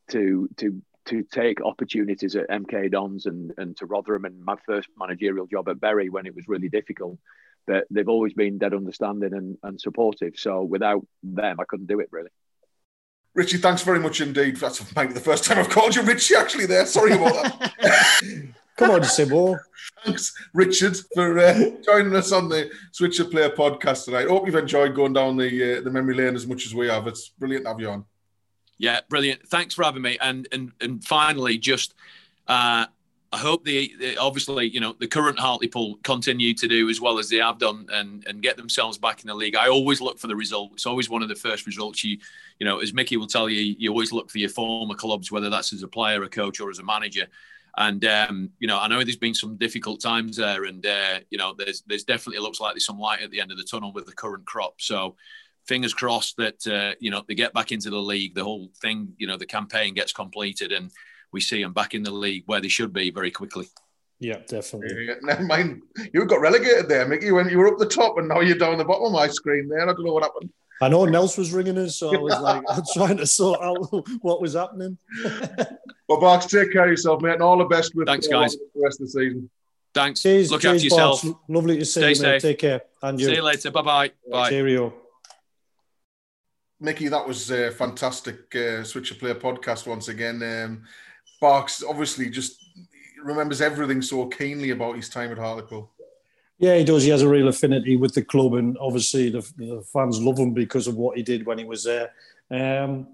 to 0.10 0.50
to 0.58 0.82
to 1.06 1.24
take 1.24 1.62
opportunities 1.62 2.36
at 2.36 2.50
MK 2.50 2.92
Dons 2.92 3.26
and 3.26 3.54
and 3.58 3.76
to 3.78 3.86
Rotherham 3.86 4.26
and 4.26 4.44
my 4.44 4.56
first 4.66 4.90
managerial 4.98 5.48
job 5.48 5.70
at 5.70 5.80
Bury 5.80 6.10
when 6.10 6.26
it 6.26 6.36
was 6.36 6.48
really 6.48 6.70
difficult. 6.70 7.18
But 7.66 7.86
they've 7.90 8.10
always 8.10 8.34
been 8.34 8.58
dead 8.58 8.74
understanding 8.74 9.34
and, 9.34 9.58
and 9.64 9.80
supportive. 9.80 10.34
So 10.38 10.64
without 10.64 11.06
them, 11.24 11.60
I 11.60 11.64
couldn't 11.66 11.88
do 11.88 12.00
it 12.00 12.10
really. 12.12 12.30
Richie, 13.36 13.58
thanks 13.58 13.82
very 13.82 14.00
much 14.00 14.22
indeed. 14.22 14.58
That's 14.58 14.96
maybe 14.96 15.14
the 15.14 15.20
first 15.20 15.44
time 15.44 15.58
I've 15.58 15.70
called 15.70 15.96
you 15.96 16.04
Richie 16.04 16.36
actually 16.36 16.68
there. 16.68 16.86
Sorry 16.86 17.14
about 17.14 17.34
that. 17.34 17.74
Come 18.76 18.92
on, 18.92 19.02
Simo. 19.02 19.58
Thanks, 20.04 20.34
Richard, 20.54 20.98
for 21.14 21.40
uh, 21.40 21.70
joining 21.86 22.16
us 22.16 22.32
on 22.32 22.50
the 22.50 22.72
Switcher 22.92 23.26
Player 23.26 23.50
podcast 23.50 24.06
tonight. 24.06 24.28
Hope 24.28 24.46
you've 24.46 24.56
enjoyed 24.56 24.96
going 24.96 25.14
down 25.14 25.38
the 25.38 25.78
uh, 25.78 25.82
the 25.82 25.92
memory 25.92 26.16
lane 26.16 26.36
as 26.36 26.48
much 26.48 26.66
as 26.66 26.74
we 26.74 26.88
have. 26.88 27.08
It's 27.08 27.30
brilliant 27.30 27.66
to 27.66 27.72
have 27.72 27.80
you 27.80 27.90
on. 27.90 28.06
Yeah, 28.78 29.02
brilliant. 29.10 29.48
Thanks 29.48 29.76
for 29.76 29.84
having 29.84 30.02
me. 30.02 30.18
And 30.20 30.48
and 30.52 30.72
and 30.82 31.04
finally, 31.04 31.58
just 31.58 31.94
uh, 32.48 32.88
I 33.34 33.38
hope 33.38 33.66
the, 33.66 33.92
the 34.00 34.18
obviously 34.18 34.70
you 34.70 34.80
know 34.80 34.96
the 35.00 35.08
current 35.08 35.40
Hartlepool 35.40 35.98
continue 36.04 36.54
to 36.54 36.68
do 36.68 36.88
as 36.90 37.02
well 37.02 37.18
as 37.18 37.30
they 37.30 37.38
have 37.38 37.58
done 37.58 37.88
and 37.92 38.24
and 38.28 38.44
get 38.44 38.58
themselves 38.58 39.00
back 39.00 39.22
in 39.22 39.28
the 39.28 39.34
league. 39.34 39.56
I 39.56 39.70
always 39.70 40.02
look 40.02 40.20
for 40.20 40.28
the 40.28 40.36
result. 40.36 40.74
It's 40.74 40.86
always 40.86 41.10
one 41.10 41.24
of 41.24 41.30
the 41.30 41.36
first 41.36 41.66
results 41.66 42.04
you 42.04 42.20
you 42.60 42.66
know 42.66 42.80
as 42.80 42.94
Mickey 42.94 43.18
will 43.18 43.28
tell 43.28 43.50
you. 43.50 43.76
You 43.80 43.90
always 43.90 44.12
look 44.12 44.30
for 44.30 44.38
your 44.38 44.50
former 44.50 44.94
clubs, 44.94 45.32
whether 45.32 45.50
that's 45.50 45.74
as 45.74 45.82
a 45.82 45.88
player, 45.88 46.22
a 46.22 46.30
coach, 46.30 46.60
or 46.60 46.70
as 46.70 46.78
a 46.78 46.84
manager. 46.84 47.28
And 47.76 48.06
um, 48.06 48.52
you 48.60 48.68
know, 48.68 48.80
I 48.80 48.88
know 48.88 49.04
there's 49.04 49.16
been 49.16 49.34
some 49.34 49.58
difficult 49.58 50.00
times 50.00 50.38
there, 50.38 50.66
and 50.66 50.86
uh, 50.86 51.20
you 51.32 51.40
know, 51.40 51.56
there's 51.58 51.82
there's 51.88 52.04
definitely 52.04 52.40
looks 52.40 52.60
like 52.60 52.76
there's 52.76 52.86
some 52.86 53.00
light 53.00 53.24
at 53.24 53.32
the 53.32 53.42
end 53.42 53.52
of 53.52 53.58
the 53.58 53.64
tunnel 53.64 53.92
with 53.92 54.06
the 54.06 54.14
current 54.14 54.46
crop. 54.46 54.80
So, 54.80 55.16
fingers 55.66 55.94
crossed 55.94 56.38
that 56.38 56.68
uh, 56.68 56.94
you 57.00 57.10
know 57.10 57.24
they 57.28 57.34
get 57.34 57.54
back 57.54 57.72
into 57.72 57.90
the 57.90 57.98
league. 57.98 58.36
The 58.36 58.44
whole 58.44 58.70
thing, 58.80 59.14
you 59.18 59.26
know, 59.26 59.38
the 59.38 59.48
campaign 59.48 59.96
gets 59.96 60.14
completed, 60.14 60.72
and 60.72 60.92
we 61.34 61.42
see 61.42 61.62
them 61.62 61.74
back 61.74 61.94
in 61.94 62.04
the 62.04 62.12
league 62.12 62.44
where 62.46 62.62
they 62.62 62.68
should 62.70 62.94
be 62.94 63.12
very 63.12 63.32
quickly. 63.32 63.68
Yeah, 64.20 64.38
definitely. 64.48 65.08
Yeah, 65.08 65.16
never 65.22 65.44
mind. 65.44 65.82
You 66.14 66.26
got 66.26 66.40
relegated 66.40 66.88
there, 66.88 67.06
Mickey. 67.08 67.32
When 67.32 67.50
you 67.50 67.58
were 67.58 67.68
up 67.68 67.78
the 67.78 67.86
top, 67.86 68.18
and 68.18 68.30
now 68.30 68.40
you're 68.40 68.58
down 68.58 68.78
the 68.78 68.86
bottom 68.86 69.06
of 69.08 69.12
my 69.12 69.28
screen 69.28 69.68
there. 69.68 69.82
I 69.82 69.86
don't 69.88 70.06
know 70.06 70.14
what 70.14 70.24
happened. 70.24 70.50
I 70.82 70.90
know 70.90 71.06
Nels 71.06 71.38
was 71.38 71.52
ringing 71.54 71.78
us, 71.78 71.98
so 71.98 72.14
I 72.14 72.18
was 72.18 72.40
like 72.40 72.64
I'm 72.70 72.84
trying 72.94 73.18
to 73.18 73.28
sort 73.28 73.62
out 73.62 73.78
what 74.22 74.42
was 74.42 74.54
happening. 74.54 74.98
Well, 76.10 76.20
Barks, 76.20 76.48
take 76.48 76.74
care 76.74 76.84
of 76.84 76.90
yourself, 76.90 77.22
mate, 77.22 77.36
and 77.36 77.42
all 77.42 77.58
the 77.58 77.64
best 77.64 77.96
with 77.96 78.08
Thanks, 78.08 78.28
guys. 78.28 78.58
the 78.76 78.82
rest 78.84 79.00
of 79.00 79.08
the 79.08 79.12
season. 79.12 79.50
Thanks. 79.94 80.22
Cheers, 80.22 80.52
Look 80.52 80.62
cheers, 80.62 80.76
after 80.76 80.84
yourself. 80.84 81.24
Bobs. 81.24 81.36
Lovely 81.48 81.78
to 81.80 81.86
see 81.86 81.92
Stay 81.92 82.02
you, 82.02 82.08
mate. 82.08 82.16
safe. 82.16 82.42
Take 82.42 82.60
care. 82.60 82.82
And 83.02 83.20
you. 83.20 83.28
See 83.28 83.36
you 83.36 83.42
later. 83.42 83.72
Bye-bye. 83.72 84.12
Bye. 84.30 84.50
Cheerio. 84.50 84.94
Mickey, 86.82 87.08
that 87.08 87.26
was 87.26 87.50
a 87.52 87.72
fantastic 87.72 88.54
uh, 88.54 88.84
Switcher 88.84 89.16
Player 89.16 89.36
podcast 89.36 89.88
once 89.88 90.10
again. 90.10 90.44
Um, 90.44 90.84
Barks 91.44 91.84
obviously 91.84 92.30
just 92.30 92.54
remembers 93.22 93.60
everything 93.60 94.02
so 94.02 94.28
keenly 94.28 94.70
about 94.70 94.96
his 94.96 95.10
time 95.10 95.32
at 95.32 95.38
Hartlepool. 95.38 95.92
Yeah, 96.58 96.78
he 96.78 96.86
does. 96.86 97.04
He 97.04 97.10
has 97.10 97.22
a 97.22 97.28
real 97.28 97.50
affinity 97.50 97.98
with 97.98 98.14
the 98.14 98.24
club, 98.24 98.54
and 98.54 98.78
obviously 98.80 99.30
the, 99.30 99.42
the 99.58 99.84
fans 99.92 100.22
love 100.22 100.40
him 100.40 100.54
because 100.54 100.88
of 100.88 100.96
what 100.96 101.18
he 101.18 101.24
did 101.24 101.46
when 101.46 101.58
he 101.58 101.66
was 101.66 101.84
there. 101.84 102.08
Um, 102.50 103.08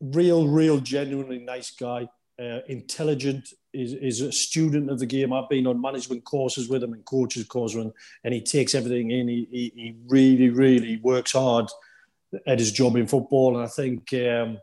real, 0.00 0.48
real, 0.48 0.78
genuinely 0.80 1.38
nice 1.38 1.70
guy. 1.70 2.08
Uh, 2.44 2.60
intelligent. 2.66 3.44
Is, 3.84 3.92
is 4.10 4.20
a 4.20 4.30
student 4.30 4.88
of 4.88 5.00
the 5.00 5.06
game. 5.06 5.32
I've 5.32 5.48
been 5.48 5.66
on 5.66 5.80
management 5.80 6.22
courses 6.22 6.68
with 6.68 6.84
him 6.84 6.92
and 6.92 7.04
coaches 7.04 7.44
courses, 7.44 7.82
and, 7.82 7.92
and 8.22 8.32
he 8.32 8.40
takes 8.40 8.72
everything 8.72 9.10
in. 9.10 9.26
He, 9.26 9.48
he, 9.50 9.72
he 9.74 9.96
really, 10.06 10.50
really 10.50 10.96
works 11.02 11.32
hard 11.32 11.66
at 12.46 12.60
his 12.60 12.70
job 12.70 12.94
in 12.94 13.08
football, 13.08 13.56
and 13.56 13.64
I 13.64 13.68
think 13.68 14.12
um, 14.14 14.58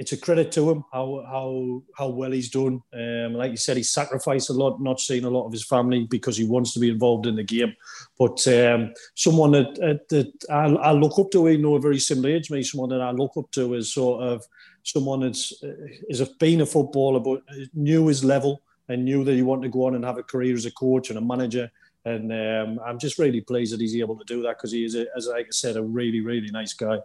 it's 0.00 0.12
a 0.12 0.16
credit 0.16 0.50
to 0.50 0.70
him 0.70 0.82
how 0.90 1.22
how 1.28 1.82
how 1.96 2.08
well 2.08 2.30
he's 2.30 2.48
done. 2.48 2.82
Um, 2.94 3.34
like 3.34 3.50
you 3.50 3.58
said, 3.58 3.76
he 3.76 3.82
sacrificed 3.82 4.48
a 4.48 4.54
lot, 4.54 4.80
not 4.80 4.98
seeing 4.98 5.24
a 5.24 5.30
lot 5.30 5.44
of 5.44 5.52
his 5.52 5.66
family 5.66 6.06
because 6.06 6.38
he 6.38 6.46
wants 6.46 6.72
to 6.72 6.80
be 6.80 6.88
involved 6.88 7.26
in 7.26 7.36
the 7.36 7.42
game. 7.42 7.76
But 8.18 8.48
um, 8.48 8.94
someone 9.14 9.50
that, 9.52 9.74
that, 9.74 10.08
that 10.08 10.32
I, 10.48 10.64
I 10.88 10.92
look 10.92 11.18
up 11.18 11.30
to, 11.32 11.50
even 11.50 11.62
though 11.62 11.74
a 11.74 11.80
very 11.80 11.98
similar 11.98 12.30
age 12.30 12.50
me, 12.50 12.62
someone 12.62 12.88
that 12.88 13.02
I 13.02 13.10
look 13.10 13.36
up 13.36 13.50
to 13.52 13.74
is 13.74 13.92
sort 13.92 14.22
of 14.22 14.42
someone 14.84 15.20
that's 15.20 15.62
uh, 15.62 15.76
is 16.08 16.22
a, 16.22 16.28
been 16.38 16.62
a 16.62 16.66
footballer 16.66 17.20
but 17.20 17.42
knew 17.74 18.06
his 18.06 18.24
level 18.24 18.62
and 18.88 19.04
knew 19.04 19.22
that 19.22 19.34
he 19.34 19.42
wanted 19.42 19.64
to 19.64 19.68
go 19.68 19.84
on 19.84 19.96
and 19.96 20.04
have 20.06 20.16
a 20.16 20.22
career 20.22 20.54
as 20.54 20.64
a 20.64 20.70
coach 20.70 21.10
and 21.10 21.18
a 21.18 21.22
manager. 21.22 21.70
And 22.06 22.32
um, 22.32 22.80
I'm 22.86 22.98
just 22.98 23.18
really 23.18 23.42
pleased 23.42 23.74
that 23.74 23.82
he's 23.82 23.96
able 23.96 24.16
to 24.16 24.24
do 24.24 24.40
that 24.44 24.56
because 24.56 24.72
he 24.72 24.82
is, 24.82 24.94
a, 24.94 25.04
as 25.14 25.28
I 25.28 25.44
said, 25.50 25.76
a 25.76 25.82
really, 25.82 26.20
really 26.20 26.50
nice 26.50 26.72
guy. 26.72 27.00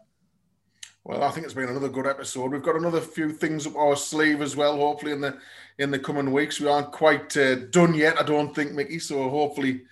Well, 1.06 1.22
I 1.22 1.30
think 1.30 1.46
it's 1.46 1.54
been 1.54 1.70
another 1.70 1.88
good 1.88 2.08
episode. 2.08 2.52
We've 2.52 2.64
got 2.64 2.78
another 2.78 3.00
few 3.00 3.32
things 3.32 3.68
up 3.68 3.76
our 3.76 3.96
sleeve 3.96 4.42
as 4.42 4.56
well. 4.56 4.76
Hopefully, 4.78 5.12
in 5.12 5.22
the 5.22 5.38
in 5.78 5.92
the 5.92 6.00
coming 6.00 6.32
weeks, 6.32 6.60
we 6.60 6.68
aren't 6.68 6.92
quite 6.92 7.38
uh, 7.38 7.56
done 7.70 7.94
yet. 7.94 8.20
I 8.20 8.24
don't 8.24 8.56
think, 8.56 8.72
Mickey. 8.72 8.98
So 8.98 9.30
hopefully, 9.30 9.84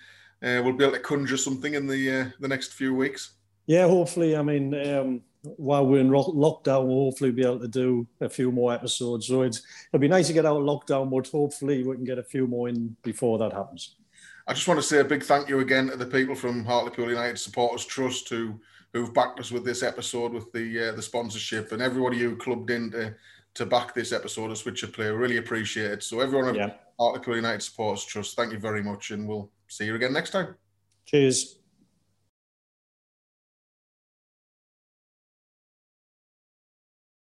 uh, 0.42 0.60
we'll 0.64 0.72
be 0.72 0.82
able 0.82 0.94
to 0.94 1.00
conjure 1.00 1.36
something 1.36 1.74
in 1.74 1.86
the 1.86 2.10
uh, 2.10 2.24
the 2.40 2.48
next 2.48 2.72
few 2.72 2.92
weeks. 2.96 3.34
Yeah, 3.66 3.86
hopefully. 3.86 4.36
I 4.36 4.42
mean, 4.42 4.74
um, 4.74 5.22
while 5.56 5.86
we're 5.86 6.00
in 6.00 6.10
lockdown, 6.10 6.86
we'll 6.86 7.04
hopefully 7.04 7.30
be 7.30 7.44
able 7.44 7.60
to 7.60 7.68
do 7.68 8.08
a 8.20 8.28
few 8.28 8.50
more 8.50 8.74
episodes. 8.74 9.28
So 9.28 9.42
it's, 9.42 9.62
it'd 9.92 10.00
be 10.00 10.08
nice 10.08 10.26
to 10.26 10.32
get 10.32 10.44
out 10.44 10.56
of 10.56 10.64
lockdown, 10.64 11.10
but 11.10 11.28
hopefully 11.28 11.84
we 11.84 11.94
can 11.94 12.04
get 12.04 12.18
a 12.18 12.24
few 12.24 12.48
more 12.48 12.68
in 12.68 12.96
before 13.04 13.38
that 13.38 13.52
happens. 13.52 13.94
I 14.48 14.52
just 14.52 14.66
want 14.66 14.80
to 14.80 14.86
say 14.86 14.98
a 14.98 15.04
big 15.04 15.22
thank 15.22 15.48
you 15.48 15.60
again 15.60 15.88
to 15.88 15.96
the 15.96 16.06
people 16.06 16.34
from 16.34 16.64
Hartlepool 16.64 17.08
United 17.08 17.38
Supporters 17.38 17.84
Trust 17.84 18.28
who 18.28 18.60
who've 18.94 19.12
backed 19.12 19.40
us 19.40 19.50
with 19.50 19.64
this 19.64 19.82
episode 19.82 20.32
with 20.32 20.50
the 20.52 20.88
uh, 20.88 20.92
the 20.92 21.02
sponsorship 21.02 21.72
and 21.72 21.82
everybody 21.82 22.18
who 22.18 22.36
clubbed 22.36 22.70
in 22.70 22.90
to, 22.92 23.14
to 23.54 23.66
back 23.66 23.92
this 23.92 24.12
episode 24.12 24.50
of 24.50 24.56
Switcher 24.56 24.86
Play. 24.86 25.08
Really 25.08 25.36
appreciate 25.36 25.90
it. 25.90 26.02
So 26.02 26.20
everyone 26.20 26.48
at 26.48 26.54
yeah. 26.54 26.70
Hartlepool 26.98 27.36
United 27.36 27.62
Supporters 27.62 28.04
Trust, 28.04 28.36
thank 28.36 28.52
you 28.52 28.58
very 28.58 28.82
much, 28.82 29.10
and 29.10 29.28
we'll 29.28 29.50
see 29.68 29.84
you 29.84 29.96
again 29.96 30.14
next 30.14 30.30
time. 30.30 30.54
Cheers. 31.04 31.58